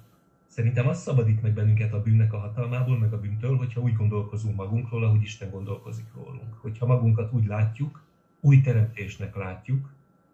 szerintem 0.48 0.88
az 0.88 1.02
szabadít 1.02 1.42
meg 1.42 1.54
bennünket 1.54 1.94
a 1.94 2.02
bűnnek 2.02 2.34
a 2.34 2.38
hatalmából, 2.38 2.98
meg 2.98 3.14
a 3.14 3.20
bűntől, 3.20 3.58
hogyha 3.58 3.82
úgy 3.82 3.96
gondolkozunk 3.96 4.56
magunkról, 4.56 5.04
ahogy 5.04 5.22
Isten 5.22 5.50
gondolkozik 5.50 6.06
rólunk. 6.16 6.54
Hogyha 6.62 6.86
magunkat 6.86 7.34
úgy 7.34 7.46
látjuk, 7.46 8.04
új 8.46 8.62
teremtésnek 8.62 9.36
látjuk, 9.36 9.90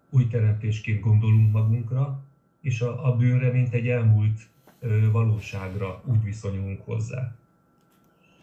új 0.09 0.27
teremtésként 0.27 0.99
gondolunk 0.99 1.51
magunkra, 1.51 2.23
és 2.61 2.81
a, 2.81 3.07
a 3.07 3.15
bűnre, 3.15 3.51
mint 3.51 3.73
egy 3.73 3.88
elmúlt 3.88 4.47
ö, 4.79 5.11
valóságra 5.11 6.01
úgy 6.05 6.23
viszonyulunk 6.23 6.81
hozzá. 6.81 7.35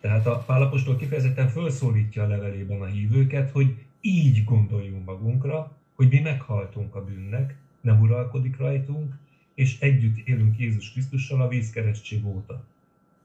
Tehát 0.00 0.26
a 0.26 0.38
Pálapostól 0.46 0.96
kifejezetten 0.96 1.48
felszólítja 1.48 2.22
a 2.22 2.26
levelében 2.26 2.80
a 2.80 2.86
hívőket, 2.86 3.50
hogy 3.50 3.76
így 4.00 4.44
gondoljunk 4.44 5.04
magunkra, 5.04 5.72
hogy 5.94 6.08
mi 6.08 6.20
meghaltunk 6.20 6.94
a 6.94 7.04
bűnnek, 7.04 7.56
nem 7.80 8.00
uralkodik 8.00 8.56
rajtunk, 8.56 9.14
és 9.54 9.80
együtt 9.80 10.28
élünk 10.28 10.58
Jézus 10.58 10.92
Krisztussal 10.92 11.40
a 11.40 11.48
vízkeresztség 11.48 12.26
óta. 12.26 12.64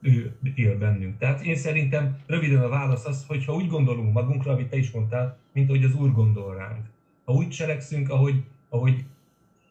Ő 0.04 0.36
él 0.56 0.78
bennünk. 0.78 1.18
Tehát 1.18 1.42
én 1.42 1.56
szerintem 1.56 2.18
röviden 2.26 2.64
a 2.64 2.70
válasz 2.70 3.06
az, 3.06 3.26
hogy 3.28 3.46
ha 3.46 3.54
úgy 3.54 3.68
gondolunk 3.68 4.14
magunkra, 4.14 4.52
amit 4.52 4.70
te 4.70 4.78
is 4.78 4.92
mondtál, 4.92 5.38
mint 5.54 5.70
ahogy 5.70 5.84
az 5.84 5.96
Úr 5.96 6.12
gondol 6.12 6.56
ránk. 6.56 6.86
Ha 7.26 7.34
úgy 7.34 7.50
cselekszünk, 7.50 8.10
ahogy, 8.10 8.44
ahogy 8.70 9.04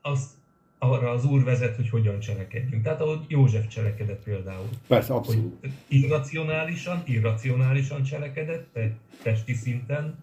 azt 0.03 0.31
arra 0.79 1.11
az 1.11 1.25
Úr 1.25 1.45
vezet, 1.45 1.77
hogy 1.77 1.89
hogyan 1.89 2.21
cselekedjünk. 2.21 2.83
Tehát 2.83 3.01
ahogy 3.01 3.25
József 3.29 3.67
cselekedett 3.67 4.23
például. 4.23 4.69
Persze, 4.87 5.15
abszolút. 5.15 5.61
Hogy 5.61 5.73
irracionálisan, 5.89 7.03
irracionálisan 7.07 8.03
cselekedett, 8.03 8.79
testi 9.23 9.55
szinten, 9.55 10.15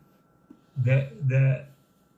de, 0.84 1.11
de 1.27 1.69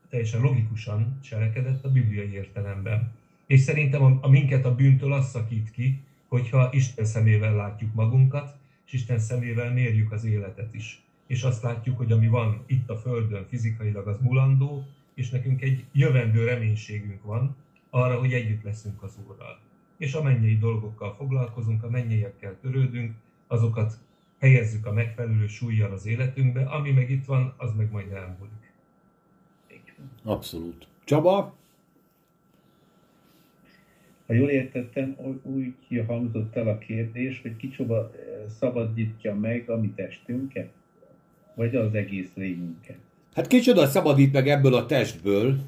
teljesen 0.09 0.41
logikusan 0.41 1.19
cselekedett 1.23 1.85
a 1.85 1.89
bibliai 1.89 2.33
értelemben. 2.33 3.11
És 3.47 3.59
szerintem 3.59 4.03
a, 4.03 4.17
a 4.21 4.29
minket 4.29 4.65
a 4.65 4.75
bűntől 4.75 5.13
az 5.13 5.29
szakít 5.29 5.71
ki, 5.71 5.99
hogyha 6.31 6.69
Isten 6.71 7.05
szemével 7.05 7.55
látjuk 7.55 7.93
magunkat, 7.93 8.55
és 8.85 8.93
Isten 8.93 9.19
szemével 9.19 9.73
mérjük 9.73 10.11
az 10.11 10.23
életet 10.23 10.73
is. 10.73 11.01
És 11.27 11.43
azt 11.43 11.63
látjuk, 11.63 11.97
hogy 11.97 12.11
ami 12.11 12.27
van 12.27 12.63
itt 12.65 12.89
a 12.89 12.97
Földön 12.97 13.45
fizikailag, 13.47 14.07
az 14.07 14.17
mulandó, 14.21 14.85
és 15.13 15.29
nekünk 15.29 15.61
egy 15.61 15.85
jövendő 15.91 16.45
reménységünk 16.45 17.23
van 17.23 17.55
arra, 17.89 18.19
hogy 18.19 18.33
együtt 18.33 18.63
leszünk 18.63 19.03
az 19.03 19.17
Úrral. 19.27 19.59
És 19.97 20.13
a 20.13 20.21
mennyei 20.21 20.57
dolgokkal 20.57 21.15
foglalkozunk, 21.15 21.83
a 21.83 21.89
mennyeiekkel 21.89 22.57
törődünk, 22.61 23.15
azokat 23.47 23.97
helyezzük 24.39 24.85
a 24.85 24.93
megfelelő 24.93 25.47
súlyjal 25.47 25.91
az 25.91 26.05
életünkbe, 26.05 26.63
ami 26.63 26.91
meg 26.91 27.09
itt 27.09 27.25
van, 27.25 27.53
az 27.57 27.73
meg 27.75 27.91
majd 27.91 28.11
elmúlik. 28.11 28.73
Abszolút. 30.23 30.87
Csaba? 31.03 31.55
Ha 34.31 34.37
jól 34.37 34.49
értettem, 34.49 35.15
úgy 35.43 36.03
hangzott 36.07 36.55
el 36.55 36.67
a 36.67 36.77
kérdés, 36.77 37.41
hogy 37.41 37.55
kicsoba 37.55 38.11
szabadítja 38.59 39.35
meg 39.35 39.69
a 39.69 39.77
mi 39.77 39.91
testünket? 39.95 40.69
Vagy 41.53 41.75
az 41.75 41.93
egész 41.93 42.29
lényünket? 42.33 42.97
Hát 43.33 43.47
kicsoda 43.47 43.87
szabadít 43.87 44.33
meg 44.33 44.47
ebből 44.47 44.73
a 44.73 44.85
testből? 44.85 45.59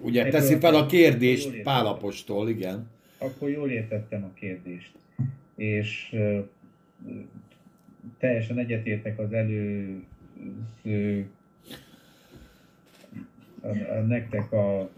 Ugye 0.00 0.20
ebből 0.20 0.32
teszi 0.32 0.58
fel 0.58 0.74
a 0.74 0.86
kérdést 0.86 1.62
Pálapostól, 1.62 2.48
igen. 2.48 2.90
Akkor 3.18 3.48
jól 3.48 3.70
értettem 3.70 4.24
a 4.24 4.30
kérdést. 4.34 4.92
És 5.56 6.08
uh, 6.12 6.44
teljesen 8.18 8.58
egyetértek 8.58 9.18
az 9.18 9.32
előző 9.32 11.26
a, 13.60 13.68
a, 13.68 14.00
nektek 14.06 14.52
a 14.52 14.90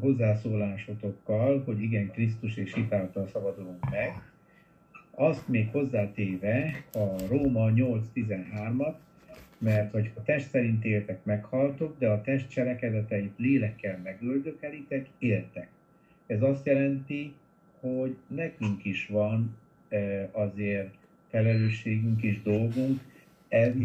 hozzászólásotokkal, 0.00 1.62
hogy 1.64 1.82
igen, 1.82 2.10
Krisztus 2.10 2.56
és 2.56 2.74
hitáltal 2.74 3.26
szabadulunk 3.26 3.90
meg. 3.90 4.22
Azt 5.10 5.48
még 5.48 5.68
hozzátéve 5.70 6.84
a 6.92 7.26
Róma 7.28 7.70
8.13-at, 7.70 8.94
mert 9.58 9.92
hogy 9.92 10.10
a 10.14 10.22
test 10.22 10.48
szerint 10.48 10.84
éltek, 10.84 11.24
meghaltok, 11.24 11.98
de 11.98 12.08
a 12.08 12.20
test 12.20 12.48
cselekedeteit 12.48 13.32
lélekkel 13.36 14.00
megöldökelitek, 14.02 15.08
éltek. 15.18 15.68
Ez 16.26 16.42
azt 16.42 16.66
jelenti, 16.66 17.34
hogy 17.80 18.16
nekünk 18.26 18.84
is 18.84 19.06
van 19.06 19.56
e, 19.88 20.28
azért 20.32 20.94
felelősségünk 21.30 22.22
és 22.22 22.42
dolgunk 22.42 23.00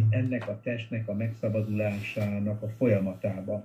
ennek 0.10 0.48
a 0.48 0.60
testnek 0.64 1.08
a 1.08 1.14
megszabadulásának 1.14 2.62
a 2.62 2.70
folyamatában. 2.78 3.64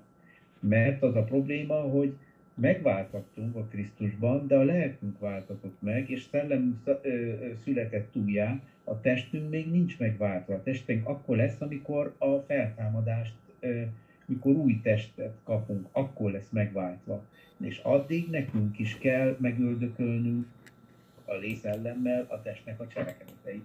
Mert 0.61 1.03
az 1.03 1.17
a 1.17 1.23
probléma, 1.23 1.75
hogy 1.75 2.15
megváltattunk 2.55 3.57
a 3.57 3.65
Krisztusban, 3.65 4.47
de 4.47 4.57
a 4.57 4.63
lelkünk 4.63 5.19
váltatott 5.19 5.77
meg, 5.81 6.11
és 6.11 6.23
szellem 6.23 6.83
született 7.65 8.17
újjá, 8.17 8.61
a 8.85 9.01
testünk 9.01 9.51
még 9.51 9.71
nincs 9.71 9.99
megváltva. 9.99 10.55
A 10.55 10.63
testünk 10.63 11.09
akkor 11.09 11.37
lesz, 11.37 11.61
amikor 11.61 12.15
a 12.19 12.39
feltámadást, 12.39 13.35
mikor 14.27 14.53
új 14.53 14.81
testet 14.83 15.35
kapunk, 15.45 15.89
akkor 15.93 16.31
lesz 16.31 16.51
megváltva. 16.51 17.25
És 17.61 17.79
addig 17.79 18.31
nekünk 18.31 18.79
is 18.79 18.99
kell 18.99 19.37
megöldökölnünk 19.41 20.47
a 21.25 21.35
lészellemmel 21.35 22.27
a 22.29 22.43
testnek 22.43 22.81
a 22.81 22.87
cselekedeteit. 22.87 23.65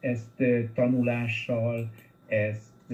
Ezt 0.00 0.42
tanulással, 0.74 1.90
ezt 2.26 2.92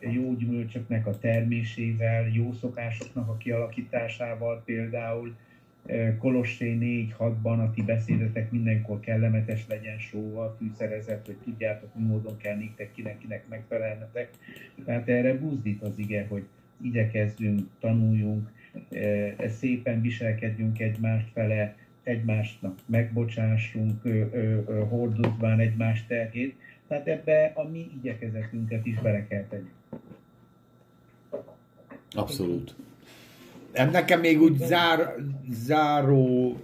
jó 0.00 0.34
gyümölcsöknek 0.34 1.06
a 1.06 1.18
termésével, 1.18 2.28
jó 2.28 2.52
szokásoknak 2.52 3.28
a 3.28 3.36
kialakításával 3.36 4.62
például, 4.64 5.36
Kolossé 6.18 6.78
4-6-ban 6.80 7.58
a 7.58 7.70
ti 7.70 7.82
beszédetek 7.82 8.50
mindenkor 8.50 9.00
kellemetes 9.00 9.66
legyen 9.68 9.98
sóval 9.98 10.56
fűszerezett, 10.58 11.26
hogy 11.26 11.36
tudjátok, 11.36 11.94
mi 11.94 12.04
módon 12.06 12.36
kell 12.36 12.56
néktek, 12.56 12.92
kinek-kinek 12.92 13.48
megfelelnetek. 13.48 14.30
Tehát 14.84 15.08
erre 15.08 15.34
buzdít 15.34 15.82
az 15.82 15.98
ige, 15.98 16.26
hogy 16.28 16.44
igyekezzünk, 16.82 17.60
tanuljunk, 17.80 18.50
szépen 19.46 20.00
viselkedjünk 20.00 20.80
egymást 20.80 21.30
fele, 21.32 21.76
egymásnak 22.02 22.78
megbocsássunk, 22.86 24.02
hordozván 24.88 25.60
egymás 25.60 26.06
terhét, 26.06 26.56
tehát 26.88 27.06
ebbe 27.06 27.52
a 27.54 27.68
mi 27.68 27.90
igyekezetünket 27.94 28.86
is 28.86 29.00
bele 29.00 29.26
kell 29.26 29.44
tegyük. 29.44 29.72
Abszolút. 32.10 32.74
Nekem 33.72 34.20
még 34.20 34.40
úgy 34.40 34.56
zár, 34.56 35.14
zárónak 35.50 36.56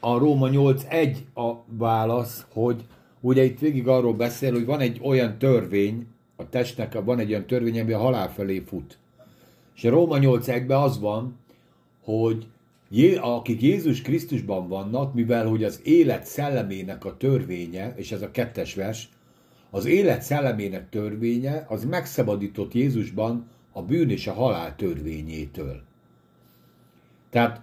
a 0.00 0.18
Róma 0.18 0.48
8.1 0.48 1.16
a 1.34 1.52
válasz, 1.66 2.46
hogy 2.52 2.84
ugye 3.20 3.44
itt 3.44 3.58
végig 3.58 3.88
arról 3.88 4.14
beszél, 4.14 4.52
hogy 4.52 4.64
van 4.64 4.80
egy 4.80 5.00
olyan 5.02 5.38
törvény, 5.38 6.06
a 6.36 6.48
testnek 6.48 7.04
van 7.04 7.18
egy 7.18 7.30
olyan 7.30 7.46
törvény, 7.46 7.80
ami 7.80 7.92
a 7.92 7.98
halál 7.98 8.32
felé 8.32 8.58
fut. 8.58 8.98
És 9.76 9.84
a 9.84 9.90
Róma 9.90 10.18
8.1-ben 10.18 10.80
az 10.80 11.00
van, 11.00 11.38
hogy 12.02 12.46
akik 13.20 13.62
Jézus 13.62 14.02
Krisztusban 14.02 14.68
vannak, 14.68 15.14
mivel 15.14 15.46
hogy 15.46 15.64
az 15.64 15.80
élet 15.84 16.24
szellemének 16.24 17.04
a 17.04 17.16
törvénye, 17.16 17.92
és 17.96 18.12
ez 18.12 18.22
a 18.22 18.30
kettes 18.30 18.74
vers, 18.74 19.08
az 19.70 19.84
élet 19.84 20.22
szellemének 20.22 20.88
törvénye, 20.88 21.64
az 21.68 21.84
megszabadított 21.84 22.74
Jézusban 22.74 23.46
a 23.72 23.82
bűn 23.82 24.10
és 24.10 24.26
a 24.26 24.32
halál 24.32 24.76
törvényétől. 24.76 25.82
Tehát 27.30 27.60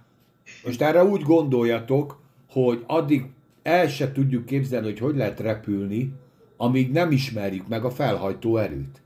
most 0.65 0.81
erre 0.81 1.03
úgy 1.03 1.22
gondoljatok, 1.22 2.22
hogy 2.49 2.84
addig 2.88 3.26
el 3.64 3.88
se 3.88 4.11
tudjuk 4.11 4.45
képzelni, 4.45 4.85
hogy 4.85 4.99
hogy 4.99 5.15
lehet 5.15 5.39
repülni, 5.39 6.14
amíg 6.57 6.91
nem 6.91 7.11
ismerjük 7.11 7.68
meg 7.68 7.85
a 7.85 7.89
felhajtó 7.89 8.57
erőt. 8.57 9.02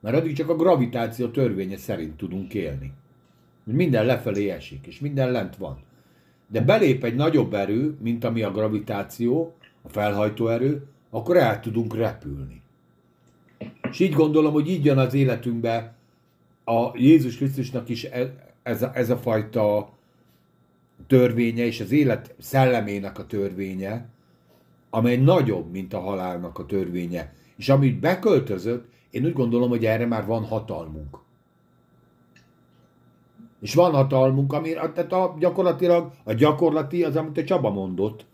Mert 0.00 0.16
addig 0.16 0.36
csak 0.36 0.48
a 0.48 0.56
gravitáció 0.56 1.28
törvénye 1.28 1.76
szerint 1.76 2.16
tudunk 2.16 2.54
élni 2.54 2.92
minden 3.74 4.06
lefelé 4.06 4.48
esik, 4.48 4.86
és 4.86 5.00
minden 5.00 5.30
lent 5.30 5.56
van. 5.56 5.78
De 6.48 6.60
belép 6.60 7.04
egy 7.04 7.14
nagyobb 7.14 7.54
erő, 7.54 7.96
mint 8.00 8.24
ami 8.24 8.42
a 8.42 8.50
gravitáció, 8.50 9.54
a 9.82 9.88
felhajtó 9.88 10.48
erő, 10.48 10.86
akkor 11.10 11.36
el 11.36 11.60
tudunk 11.60 11.96
repülni. 11.96 12.62
És 13.90 14.00
így 14.00 14.12
gondolom, 14.12 14.52
hogy 14.52 14.68
így 14.68 14.84
jön 14.84 14.98
az 14.98 15.14
életünkbe 15.14 15.94
a 16.64 16.90
Jézus 16.94 17.36
Krisztusnak 17.36 17.88
is 17.88 18.04
e, 18.04 18.34
ez 18.62 18.82
a, 18.82 18.90
ez 18.94 19.10
a 19.10 19.16
fajta 19.16 19.90
törvénye, 21.06 21.64
és 21.64 21.80
az 21.80 21.92
élet 21.92 22.34
szellemének 22.38 23.18
a 23.18 23.26
törvénye, 23.26 24.08
amely 24.90 25.16
nagyobb, 25.16 25.70
mint 25.70 25.92
a 25.92 26.00
halálnak 26.00 26.58
a 26.58 26.66
törvénye. 26.66 27.34
És 27.56 27.68
amit 27.68 28.00
beköltözött, 28.00 28.88
én 29.10 29.24
úgy 29.24 29.32
gondolom, 29.32 29.68
hogy 29.68 29.84
erre 29.84 30.06
már 30.06 30.26
van 30.26 30.44
hatalmunk. 30.44 31.18
És 33.60 33.74
van 33.74 33.92
hatalmunk, 33.92 34.52
ami, 34.52 34.72
tehát 34.72 35.12
a, 35.12 35.36
gyakorlatilag 35.38 36.10
a 36.24 36.32
gyakorlati 36.32 37.04
az, 37.04 37.16
amit 37.16 37.38
a 37.38 37.44
Csaba 37.44 37.70
mondott, 37.70 38.26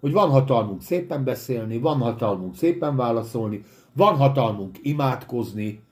hogy 0.00 0.12
van 0.12 0.30
hatalmunk 0.30 0.82
szépen 0.82 1.24
beszélni, 1.24 1.78
van 1.78 1.98
hatalmunk 1.98 2.56
szépen 2.56 2.96
válaszolni, 2.96 3.64
van 3.92 4.16
hatalmunk 4.16 4.78
imádkozni, 4.82 5.82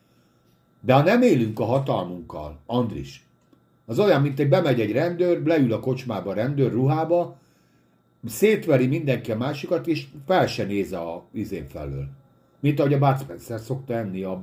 de 0.80 0.94
ha 0.94 1.02
nem 1.02 1.22
élünk 1.22 1.60
a 1.60 1.64
hatalmunkkal, 1.64 2.58
Andris, 2.66 3.26
az 3.86 3.98
olyan, 3.98 4.22
mint 4.22 4.38
egy 4.38 4.48
bemegy 4.48 4.80
egy 4.80 4.92
rendőr, 4.92 5.42
leül 5.44 5.72
a 5.72 5.80
kocsmába 5.80 6.30
a 6.30 6.34
rendőr 6.34 6.72
ruhába, 6.72 7.36
szétveri 8.26 8.86
mindenki 8.86 9.32
a 9.32 9.36
másikat, 9.36 9.86
és 9.86 10.06
fel 10.26 10.46
se 10.46 10.64
néz 10.64 10.92
a 10.92 11.24
izén 11.32 11.68
felől. 11.68 12.06
Mint 12.60 12.80
ahogy 12.80 12.92
a 12.92 12.98
Bud 12.98 13.18
Spencer 13.18 13.60
szokta 13.60 13.94
enni 13.94 14.22
a 14.22 14.42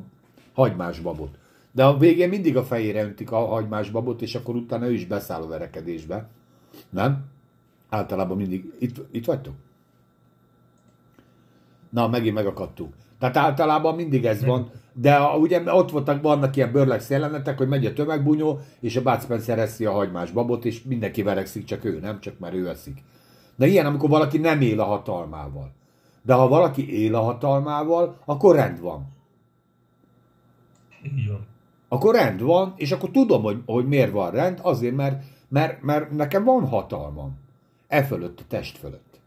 hagymás 0.53 0.99
babot. 0.99 1.37
De 1.71 1.85
a 1.85 1.97
végén 1.97 2.29
mindig 2.29 2.57
a 2.57 2.63
fejére 2.63 3.03
öntik 3.03 3.31
a 3.31 3.45
hagymás 3.45 3.89
babot, 3.89 4.21
és 4.21 4.35
akkor 4.35 4.55
utána 4.55 4.87
ő 4.87 4.93
is 4.93 5.05
beszáll 5.05 5.41
a 5.41 5.47
verekedésbe. 5.47 6.29
Nem? 6.89 7.25
Általában 7.89 8.37
mindig. 8.37 8.73
Itt, 8.79 8.95
itt 9.11 9.25
vagytok? 9.25 9.53
Na, 11.89 12.07
megint 12.07 12.35
megakadtunk. 12.35 12.93
Tehát 13.19 13.37
általában 13.37 13.95
mindig 13.95 14.25
ez 14.25 14.45
van, 14.45 14.71
de 14.93 15.15
a, 15.15 15.37
ugye 15.37 15.73
ott 15.73 15.91
voltak, 15.91 16.21
vannak 16.21 16.55
ilyen 16.55 16.71
bőrlex 16.71 17.09
jelenetek, 17.09 17.57
hogy 17.57 17.67
megy 17.67 17.85
a 17.85 17.93
tömegbunyó, 17.93 18.59
és 18.79 18.95
a 18.95 19.01
Bud 19.01 19.21
Spencer 19.21 19.59
eszi 19.59 19.85
a 19.85 19.91
hagymás 19.91 20.31
babot, 20.31 20.65
és 20.65 20.83
mindenki 20.83 21.23
verekszik, 21.23 21.63
csak 21.63 21.85
ő 21.85 21.99
nem, 21.99 22.19
csak 22.19 22.39
mert 22.39 22.53
ő 22.53 22.69
eszik. 22.69 23.03
De 23.55 23.67
ilyen, 23.67 23.85
amikor 23.85 24.09
valaki 24.09 24.37
nem 24.37 24.61
él 24.61 24.79
a 24.79 24.83
hatalmával. 24.83 25.71
De 26.21 26.33
ha 26.33 26.47
valaki 26.47 27.03
él 27.03 27.15
a 27.15 27.21
hatalmával, 27.21 28.17
akkor 28.25 28.55
rend 28.55 28.79
van. 28.79 29.07
Így 31.03 31.27
van. 31.27 31.47
Akkor 31.89 32.15
rend 32.15 32.41
van, 32.41 32.73
és 32.75 32.91
akkor 32.91 33.11
tudom, 33.11 33.41
hogy, 33.41 33.61
hogy 33.65 33.87
miért 33.87 34.11
van 34.11 34.31
rend, 34.31 34.59
azért, 34.61 34.95
mert, 34.95 35.23
mert, 35.47 35.81
mert 35.81 36.11
nekem 36.11 36.43
van 36.43 36.67
hatalmam. 36.67 37.37
E 37.87 38.03
fölött, 38.03 38.39
a 38.39 38.43
test 38.47 38.77
fölött. 38.77 39.19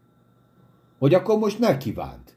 Hogy 0.99 1.13
akkor 1.13 1.37
most 1.37 1.59
ne 1.59 1.77
kívánt. 1.77 2.35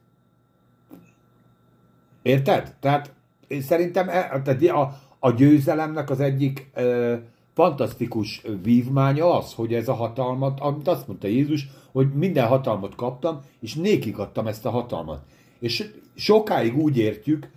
Érted? 2.22 2.74
Tehát 2.80 3.14
én 3.46 3.60
szerintem 3.60 4.08
e, 4.08 4.42
tehát 4.42 4.62
a, 4.62 5.00
a 5.18 5.30
győzelemnek 5.30 6.10
az 6.10 6.20
egyik 6.20 6.70
ö, 6.74 7.14
fantasztikus 7.54 8.42
vívmánya 8.62 9.38
az, 9.38 9.54
hogy 9.54 9.74
ez 9.74 9.88
a 9.88 9.94
hatalmat, 9.94 10.60
amit 10.60 10.88
azt 10.88 11.06
mondta 11.06 11.26
Jézus, 11.26 11.68
hogy 11.92 12.12
minden 12.12 12.46
hatalmat 12.46 12.94
kaptam, 12.94 13.40
és 13.60 13.74
nékik 13.74 14.18
adtam 14.18 14.46
ezt 14.46 14.66
a 14.66 14.70
hatalmat. 14.70 15.22
És 15.58 15.90
sokáig 16.14 16.76
úgy 16.76 16.98
értjük, 16.98 17.50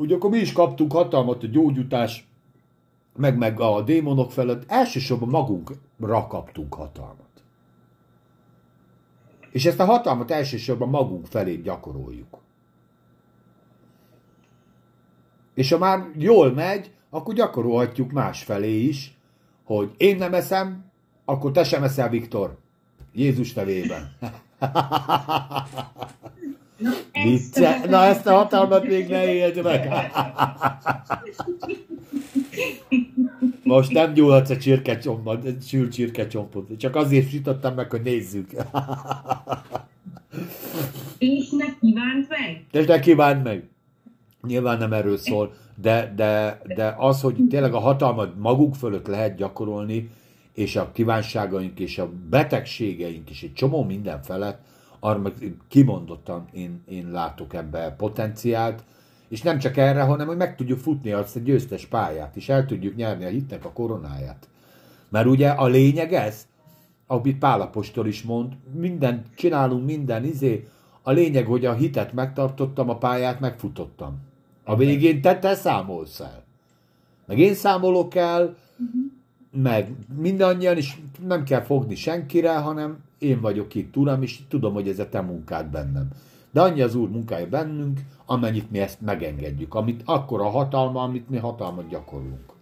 hogy 0.00 0.12
akkor 0.12 0.30
mi 0.30 0.38
is 0.38 0.52
kaptunk 0.52 0.92
hatalmat 0.92 1.42
a 1.42 1.46
gyógyutás, 1.46 2.26
meg, 3.16 3.38
meg 3.38 3.60
a 3.60 3.82
démonok 3.82 4.32
felett, 4.32 4.64
elsősorban 4.66 5.28
magunkra 5.28 6.26
kaptunk 6.26 6.74
hatalmat. 6.74 7.28
És 9.50 9.64
ezt 9.64 9.80
a 9.80 9.84
hatalmat 9.84 10.30
elsősorban 10.30 10.88
magunk 10.88 11.26
felé 11.26 11.56
gyakoroljuk. 11.56 12.38
És 15.54 15.70
ha 15.70 15.78
már 15.78 16.10
jól 16.16 16.52
megy, 16.52 16.90
akkor 17.10 17.34
gyakorolhatjuk 17.34 18.12
más 18.12 18.42
felé 18.42 18.78
is, 18.78 19.16
hogy 19.64 19.90
én 19.96 20.16
nem 20.16 20.34
eszem, 20.34 20.84
akkor 21.24 21.50
te 21.50 21.64
sem 21.64 21.82
eszel, 21.82 22.08
Viktor. 22.08 22.58
Jézus 23.12 23.52
nevében. 23.52 24.16
Na, 26.80 26.90
Vicce. 27.24 27.80
Na 27.88 28.04
ezt 28.04 28.26
a 28.26 28.34
hatalmat 28.34 28.86
még 28.86 29.08
ne 29.08 29.32
éld 29.32 29.62
meg. 29.62 29.92
Most 33.62 33.92
nem 33.92 34.12
nyúlhatsz 34.12 34.50
a 34.50 34.56
csirkecsombot, 34.56 35.62
sült 35.66 35.92
csirkecsombot. 35.92 36.78
Csak 36.78 36.96
azért 36.96 37.30
sütöttem 37.30 37.74
meg, 37.74 37.90
hogy 37.90 38.02
nézzük. 38.02 38.50
És 41.18 41.50
ne 41.50 41.66
kívánt 41.80 42.28
meg? 42.28 42.64
És 42.72 42.86
ne 42.86 43.00
kívánd 43.00 43.42
meg. 43.42 43.68
Nyilván 44.46 44.78
nem 44.78 44.92
erről 44.92 45.16
szól, 45.16 45.54
de, 45.74 46.12
de, 46.16 46.60
de 46.74 46.94
az, 46.98 47.20
hogy 47.20 47.36
tényleg 47.48 47.74
a 47.74 47.78
hatalmat 47.78 48.38
maguk 48.38 48.74
fölött 48.74 49.06
lehet 49.06 49.36
gyakorolni, 49.36 50.10
és 50.54 50.76
a 50.76 50.90
kívánságaink 50.92 51.80
és 51.80 51.98
a 51.98 52.10
betegségeink 52.30 53.30
és 53.30 53.42
egy 53.42 53.52
csomó 53.52 53.84
minden 53.84 54.22
felett, 54.22 54.62
arra 55.00 55.18
meg 55.18 55.32
kimondottan 55.68 56.48
én, 56.52 56.82
én 56.88 57.10
látok 57.10 57.54
ebbe 57.54 57.94
potenciált, 57.98 58.82
és 59.28 59.42
nem 59.42 59.58
csak 59.58 59.76
erre, 59.76 60.02
hanem 60.02 60.26
hogy 60.26 60.36
meg 60.36 60.56
tudjuk 60.56 60.78
futni 60.78 61.12
azt 61.12 61.36
a 61.36 61.40
győztes 61.40 61.86
pályát, 61.86 62.36
és 62.36 62.48
el 62.48 62.66
tudjuk 62.66 62.96
nyerni 62.96 63.24
a 63.24 63.28
hitnek 63.28 63.64
a 63.64 63.72
koronáját. 63.72 64.48
Mert 65.08 65.26
ugye 65.26 65.48
a 65.48 65.66
lényeg 65.66 66.12
ez, 66.12 66.46
amit 67.06 67.38
Pálapostól 67.38 68.06
is 68.06 68.22
mond, 68.22 68.52
minden, 68.72 69.22
csinálunk 69.36 69.84
minden 69.84 70.24
izé, 70.24 70.68
a 71.02 71.10
lényeg, 71.10 71.46
hogy 71.46 71.64
a 71.64 71.72
hitet 71.72 72.12
megtartottam, 72.12 72.88
a 72.88 72.98
pályát 72.98 73.40
megfutottam. 73.40 74.18
A 74.64 74.76
végén 74.76 75.20
te, 75.20 75.38
te 75.38 75.54
számolsz 75.54 76.20
el. 76.20 76.44
Meg 77.26 77.38
én 77.38 77.54
számolok 77.54 78.14
el, 78.14 78.56
meg 79.50 79.92
mindannyian, 80.16 80.76
és 80.76 80.96
nem 81.26 81.44
kell 81.44 81.60
fogni 81.60 81.94
senkire, 81.94 82.56
hanem 82.56 82.98
én 83.18 83.40
vagyok 83.40 83.74
itt, 83.74 83.96
Uram, 83.96 84.22
és 84.22 84.38
tudom, 84.48 84.72
hogy 84.72 84.88
ez 84.88 84.98
a 84.98 85.08
te 85.08 85.20
munkád 85.20 85.66
bennem. 85.66 86.08
De 86.50 86.60
annyi 86.60 86.80
az 86.80 86.94
Úr 86.94 87.08
munkája 87.08 87.48
bennünk, 87.48 88.00
amennyit 88.26 88.70
mi 88.70 88.78
ezt 88.78 89.00
megengedjük, 89.00 89.74
amit 89.74 90.02
akkor 90.04 90.40
a 90.40 90.48
hatalma, 90.48 91.02
amit 91.02 91.30
mi 91.30 91.36
hatalmat 91.36 91.88
gyakorlunk. 91.88 92.52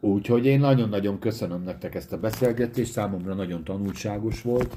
Úgyhogy 0.00 0.46
én 0.46 0.60
nagyon-nagyon 0.60 1.18
köszönöm 1.18 1.62
nektek 1.62 1.94
ezt 1.94 2.12
a 2.12 2.18
beszélgetést, 2.18 2.92
számomra 2.92 3.34
nagyon 3.34 3.64
tanulságos 3.64 4.42
volt. 4.42 4.76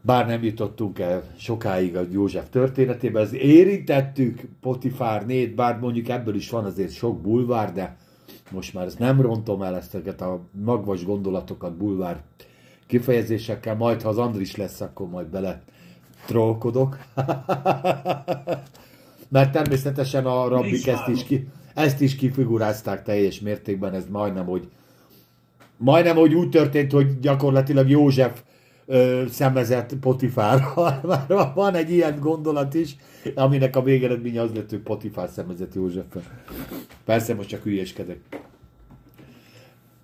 Bár 0.00 0.26
nem 0.26 0.42
jutottunk 0.42 0.98
el 0.98 1.22
sokáig 1.36 1.96
a 1.96 2.02
József 2.10 2.48
történetébe, 2.50 3.20
ez 3.20 3.32
érintettük 3.32 4.40
Potifár 4.60 5.26
nét, 5.26 5.54
bár 5.54 5.78
mondjuk 5.78 6.08
ebből 6.08 6.34
is 6.34 6.50
van 6.50 6.64
azért 6.64 6.92
sok 6.92 7.20
bulvár, 7.20 7.72
de 7.72 7.96
most 8.50 8.74
már 8.74 8.86
ezt 8.86 8.98
nem 8.98 9.20
rontom 9.20 9.62
el 9.62 9.76
ezteket 9.76 10.20
a 10.20 10.40
magvas 10.64 11.04
gondolatokat 11.04 11.76
bulvár 11.76 12.22
kifejezésekkel, 12.86 13.76
majd 13.76 14.02
ha 14.02 14.08
az 14.08 14.18
Andris 14.18 14.56
lesz, 14.56 14.80
akkor 14.80 15.08
majd 15.08 15.26
bele 15.26 15.62
trollkodok. 16.26 16.98
Mert 19.28 19.52
természetesen 19.52 20.26
a 20.26 20.48
rabbik 20.48 20.86
ezt 20.86 21.08
is, 21.08 21.24
ki, 21.24 21.48
ezt 21.74 22.00
is 22.00 22.16
kifigurázták 22.16 23.02
teljes 23.02 23.40
mértékben, 23.40 23.94
ez 23.94 24.04
majdnem, 24.10 24.46
hogy 24.46 24.68
majdnem, 25.76 26.16
hogy 26.16 26.34
úgy 26.34 26.48
történt, 26.48 26.92
hogy 26.92 27.20
gyakorlatilag 27.20 27.88
József 27.88 28.42
ö, 28.86 29.24
szemezett 29.28 29.94
Potifárral. 30.00 31.00
Már 31.28 31.52
van 31.54 31.74
egy 31.74 31.90
ilyen 31.90 32.20
gondolat 32.20 32.74
is, 32.74 32.96
aminek 33.34 33.76
a 33.76 33.82
végeredménye 33.82 34.40
az 34.40 34.54
lett, 34.54 34.70
hogy 34.70 34.78
Potifár 34.78 35.28
szemezett 35.28 35.74
Józseffel. 35.74 36.22
Persze 37.08 37.34
most 37.34 37.48
csak 37.48 37.62
hülyeskedek. 37.62 38.18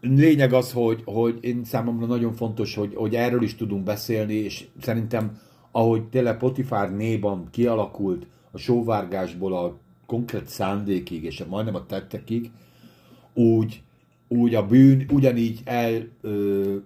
Lényeg 0.01 0.53
az, 0.53 0.73
hogy, 0.73 1.03
hogy 1.05 1.39
én 1.41 1.65
számomra 1.65 2.07
nagyon 2.07 2.33
fontos, 2.33 2.75
hogy, 2.75 2.95
hogy 2.95 3.15
erről 3.15 3.43
is 3.43 3.55
tudunk 3.55 3.85
beszélni, 3.85 4.35
és 4.35 4.67
szerintem 4.81 5.41
ahogy 5.71 6.03
tényleg 6.03 6.37
Potifár 6.37 6.97
nében 6.97 7.49
kialakult 7.51 8.27
a 8.51 8.59
sóvárgásból 8.59 9.57
a 9.57 9.77
konkrét 10.07 10.49
szándékig, 10.49 11.25
és 11.25 11.45
majdnem 11.49 11.75
a 11.75 11.87
tettekig, 11.87 12.51
úgy, 13.35 13.83
úgy 14.29 14.55
a 14.55 14.67
bűn 14.67 15.07
ugyanígy 15.13 15.61
el, 15.65 16.09
ö, 16.21 16.77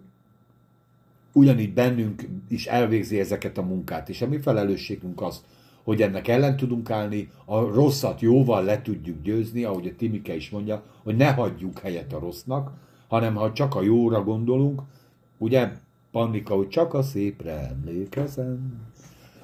ugyanígy 1.32 1.73
bennünk 1.73 2.28
is 2.49 2.66
elvégzi 2.66 3.20
ezeket 3.20 3.59
a 3.59 3.62
munkát. 3.62 4.09
És 4.09 4.23
a 4.23 4.28
mi 4.28 4.39
felelősségünk 4.39 5.23
az, 5.23 5.45
hogy 5.89 6.02
ennek 6.02 6.28
ellen 6.28 6.56
tudunk 6.56 6.90
állni, 6.90 7.31
a 7.44 7.60
rosszat 7.60 8.20
jóval 8.20 8.65
le 8.65 8.82
tudjuk 8.82 9.23
győzni, 9.23 9.65
ahogy 9.65 9.86
a 9.86 9.97
Timike 9.97 10.36
is 10.36 10.51
mondja, 10.51 10.82
hogy 11.02 11.16
ne 11.16 11.32
hagyjuk 11.32 11.78
helyet 11.78 12.12
a 12.12 12.19
rossznak, 12.19 12.70
hanem 13.09 13.35
ha 13.35 13.52
csak 13.52 13.74
a 13.74 13.82
jóra 13.82 14.24
gondolunk, 14.24 14.82
ugye 15.39 15.70
Pannika, 16.10 16.55
hogy 16.55 16.69
csak 16.69 16.94
a 16.94 17.02
szépre 17.02 17.69
emlékezem, 17.69 18.81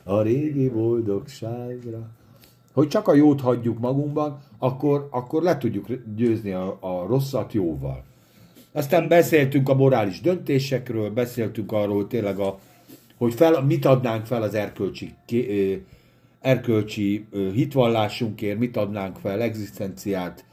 a 0.03 0.21
régi 0.21 0.69
boldogságra. 0.69 2.11
Hogy 2.73 2.89
csak 2.89 3.09
a 3.09 3.15
jót 3.15 3.41
hagyjuk 3.41 3.79
magunkban, 3.79 4.41
akkor, 4.59 5.09
akkor 5.11 5.43
le 5.43 5.59
tudjuk 5.59 5.87
győzni 6.17 6.53
a, 6.53 6.77
a 6.81 7.07
rosszat 7.07 7.53
jóval. 7.53 8.05
Aztán 8.73 9.09
beszéltünk 9.09 9.69
a 9.69 9.75
morális 9.75 10.21
döntésekről, 10.21 11.11
beszéltünk 11.11 11.73
arról, 11.73 12.07
tényleg 12.07 12.39
a, 12.39 12.59
hogy 13.17 13.35
fel, 13.35 13.63
mit 13.63 13.85
adnánk 13.85 14.27
fel 14.27 14.43
az 14.43 14.55
erkölcsi, 14.55 15.15
erkölcsi 16.45 17.27
hitvallásunkért, 17.53 18.59
mit 18.59 18.77
adnánk 18.77 19.17
fel, 19.17 19.41
egzisztenciát, 19.41 20.45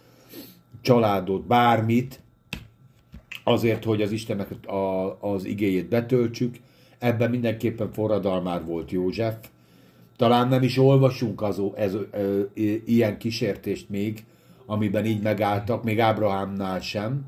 családot, 0.81 1.47
bármit, 1.47 2.19
azért, 3.43 3.83
hogy 3.83 4.01
az 4.01 4.11
Istennek 4.11 4.67
a, 4.67 5.17
az 5.19 5.45
igéjét 5.45 5.89
betöltsük. 5.89 6.55
Ebben 6.99 7.29
mindenképpen 7.29 7.91
forradalmár 7.91 8.65
volt 8.65 8.91
József. 8.91 9.35
Talán 10.17 10.47
nem 10.47 10.63
is 10.63 10.77
olvasunk 10.77 11.41
az, 11.41 11.61
ez, 11.75 11.93
ez, 12.11 12.31
ilyen 12.85 13.17
kísértést 13.17 13.89
még, 13.89 14.23
amiben 14.65 15.05
így 15.05 15.21
megálltak, 15.21 15.83
még 15.83 15.99
Ábrahámnál 15.99 16.79
sem. 16.79 17.25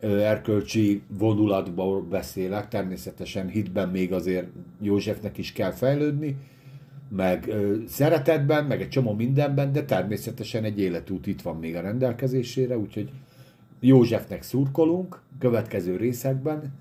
Erkölcsi 0.00 1.02
vonulatból 1.08 2.02
beszélek, 2.02 2.68
természetesen 2.68 3.48
hitben 3.48 3.88
még 3.88 4.12
azért 4.12 4.46
Józsefnek 4.80 5.38
is 5.38 5.52
kell 5.52 5.70
fejlődni, 5.70 6.36
meg 7.16 7.54
szeretetben, 7.88 8.64
meg 8.64 8.80
egy 8.80 8.88
csomó 8.88 9.14
mindenben, 9.14 9.72
de 9.72 9.84
természetesen 9.84 10.64
egy 10.64 10.80
életút 10.80 11.26
itt 11.26 11.42
van 11.42 11.56
még 11.56 11.76
a 11.76 11.80
rendelkezésére, 11.80 12.78
úgyhogy 12.78 13.10
Józsefnek 13.80 14.42
szurkolunk, 14.42 15.20
következő 15.38 15.96
részekben. 15.96 16.72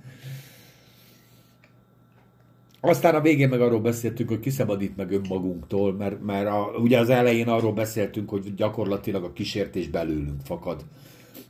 Aztán 2.81 3.15
a 3.15 3.21
végén 3.21 3.49
meg 3.49 3.61
arról 3.61 3.81
beszéltünk, 3.81 4.29
hogy 4.29 4.39
kiszabadít 4.39 4.97
meg 4.97 5.11
önmagunktól, 5.11 5.93
mert, 5.93 6.25
mert 6.25 6.47
a, 6.47 6.71
ugye 6.77 6.99
az 6.99 7.09
elején 7.09 7.47
arról 7.47 7.73
beszéltünk, 7.73 8.29
hogy 8.29 8.53
gyakorlatilag 8.53 9.23
a 9.23 9.33
kísértés 9.33 9.87
belőlünk 9.87 10.41
fakad. 10.43 10.85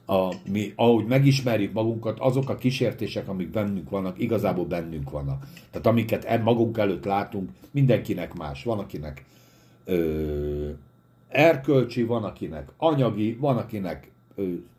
A, 0.10 0.34
mi, 0.52 0.74
ahogy 0.76 1.06
megismerjük 1.06 1.74
magunkat, 1.74 2.20
azok 2.20 2.50
a 2.50 2.56
kísértések, 2.56 3.28
amik 3.28 3.50
bennünk 3.50 3.90
vannak, 3.90 4.20
igazából 4.20 4.66
bennünk 4.66 5.10
vannak. 5.10 5.46
Tehát 5.72 5.88
amiket 5.88 6.24
e- 6.24 6.38
magunk 6.38 6.78
előtt 6.78 7.06
látunk, 7.06 7.50
mindenkinek 7.72 8.34
más. 8.34 8.64
Van, 8.64 8.80
akinek 8.80 9.26
ö, 9.86 10.70
erkölcsi, 11.28 12.04
van, 12.04 12.24
akinek 12.24 12.70
anyagi, 12.78 13.38
van, 13.40 13.58
akinek 13.58 14.12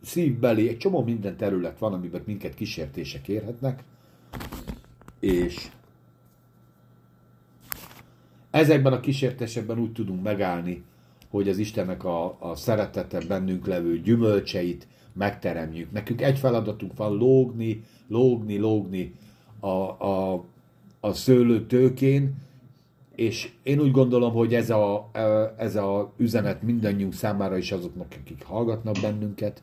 szívbeli, 0.03 0.69
egy 0.69 0.79
csomó 0.79 1.03
minden 1.03 1.37
terület 1.37 1.79
van, 1.79 1.93
amiben 1.93 2.23
minket 2.27 2.55
kísértések 2.55 3.29
érhetnek, 3.29 3.85
és 5.21 5.69
ezekben 8.51 8.93
a 8.93 9.01
kísértésekben 9.01 9.79
úgy 9.79 9.93
tudunk 9.93 10.23
megállni 10.23 10.85
hogy 11.31 11.49
az 11.49 11.59
Istennek 11.59 12.05
a, 12.05 12.37
a 12.39 12.55
szeretete 12.55 13.21
bennünk 13.29 13.67
levő 13.67 14.01
gyümölcseit 14.01 14.87
megteremjük. 15.13 15.93
Nekünk 15.93 16.23
egy 16.23 16.39
feladatunk 16.39 16.97
van 16.97 17.17
lógni, 17.17 17.85
lógni, 18.09 18.59
lógni 18.59 19.15
a, 19.61 19.69
a, 19.69 20.45
a 21.01 21.13
szőlőtőkén, 21.13 22.35
és 23.15 23.51
én 23.63 23.81
úgy 23.81 23.91
gondolom, 23.91 24.33
hogy 24.33 24.55
ez 24.55 24.71
a, 24.71 25.11
ez 25.57 25.77
a 25.77 26.13
üzenet 26.17 26.63
mindannyiunk 26.63 27.15
számára 27.15 27.57
is 27.57 27.73
azoknak, 27.73 28.15
akik 28.21 28.45
hallgatnak 28.45 28.97
bennünket, 29.03 29.63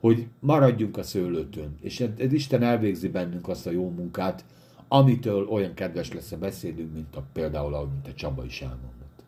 hogy 0.00 0.26
maradjunk 0.40 0.96
a 0.96 1.02
szőlőtőn, 1.02 1.76
és 1.80 2.00
ez 2.18 2.32
Isten 2.32 2.62
elvégzi 2.62 3.08
bennünk 3.08 3.48
azt 3.48 3.66
a 3.66 3.70
jó 3.70 3.90
munkát, 3.90 4.44
amitől 4.88 5.46
olyan 5.46 5.74
kedves 5.74 6.12
lesz 6.12 6.32
a 6.32 6.36
beszédünk, 6.36 6.94
mint 6.94 7.16
a, 7.16 7.22
például, 7.32 7.74
ahogy 7.74 7.88
mint 7.92 8.06
a 8.06 8.14
Csaba 8.14 8.44
is 8.44 8.62
elmondott. 8.62 9.22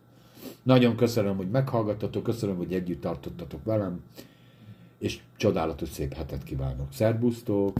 Nagyon 0.63 0.95
köszönöm, 0.95 1.35
hogy 1.37 1.49
meghallgattatok, 1.49 2.23
köszönöm, 2.23 2.57
hogy 2.57 2.73
együtt 2.73 3.01
tartottatok 3.01 3.63
velem, 3.63 4.03
és 4.99 5.19
csodálatos 5.37 5.89
szép 5.89 6.13
hetet 6.13 6.43
kívánok. 6.43 6.93
Szerbusztok! 6.93 7.77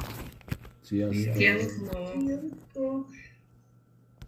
Sziasztok! 0.81 1.35
Sziasztok! 1.35 3.07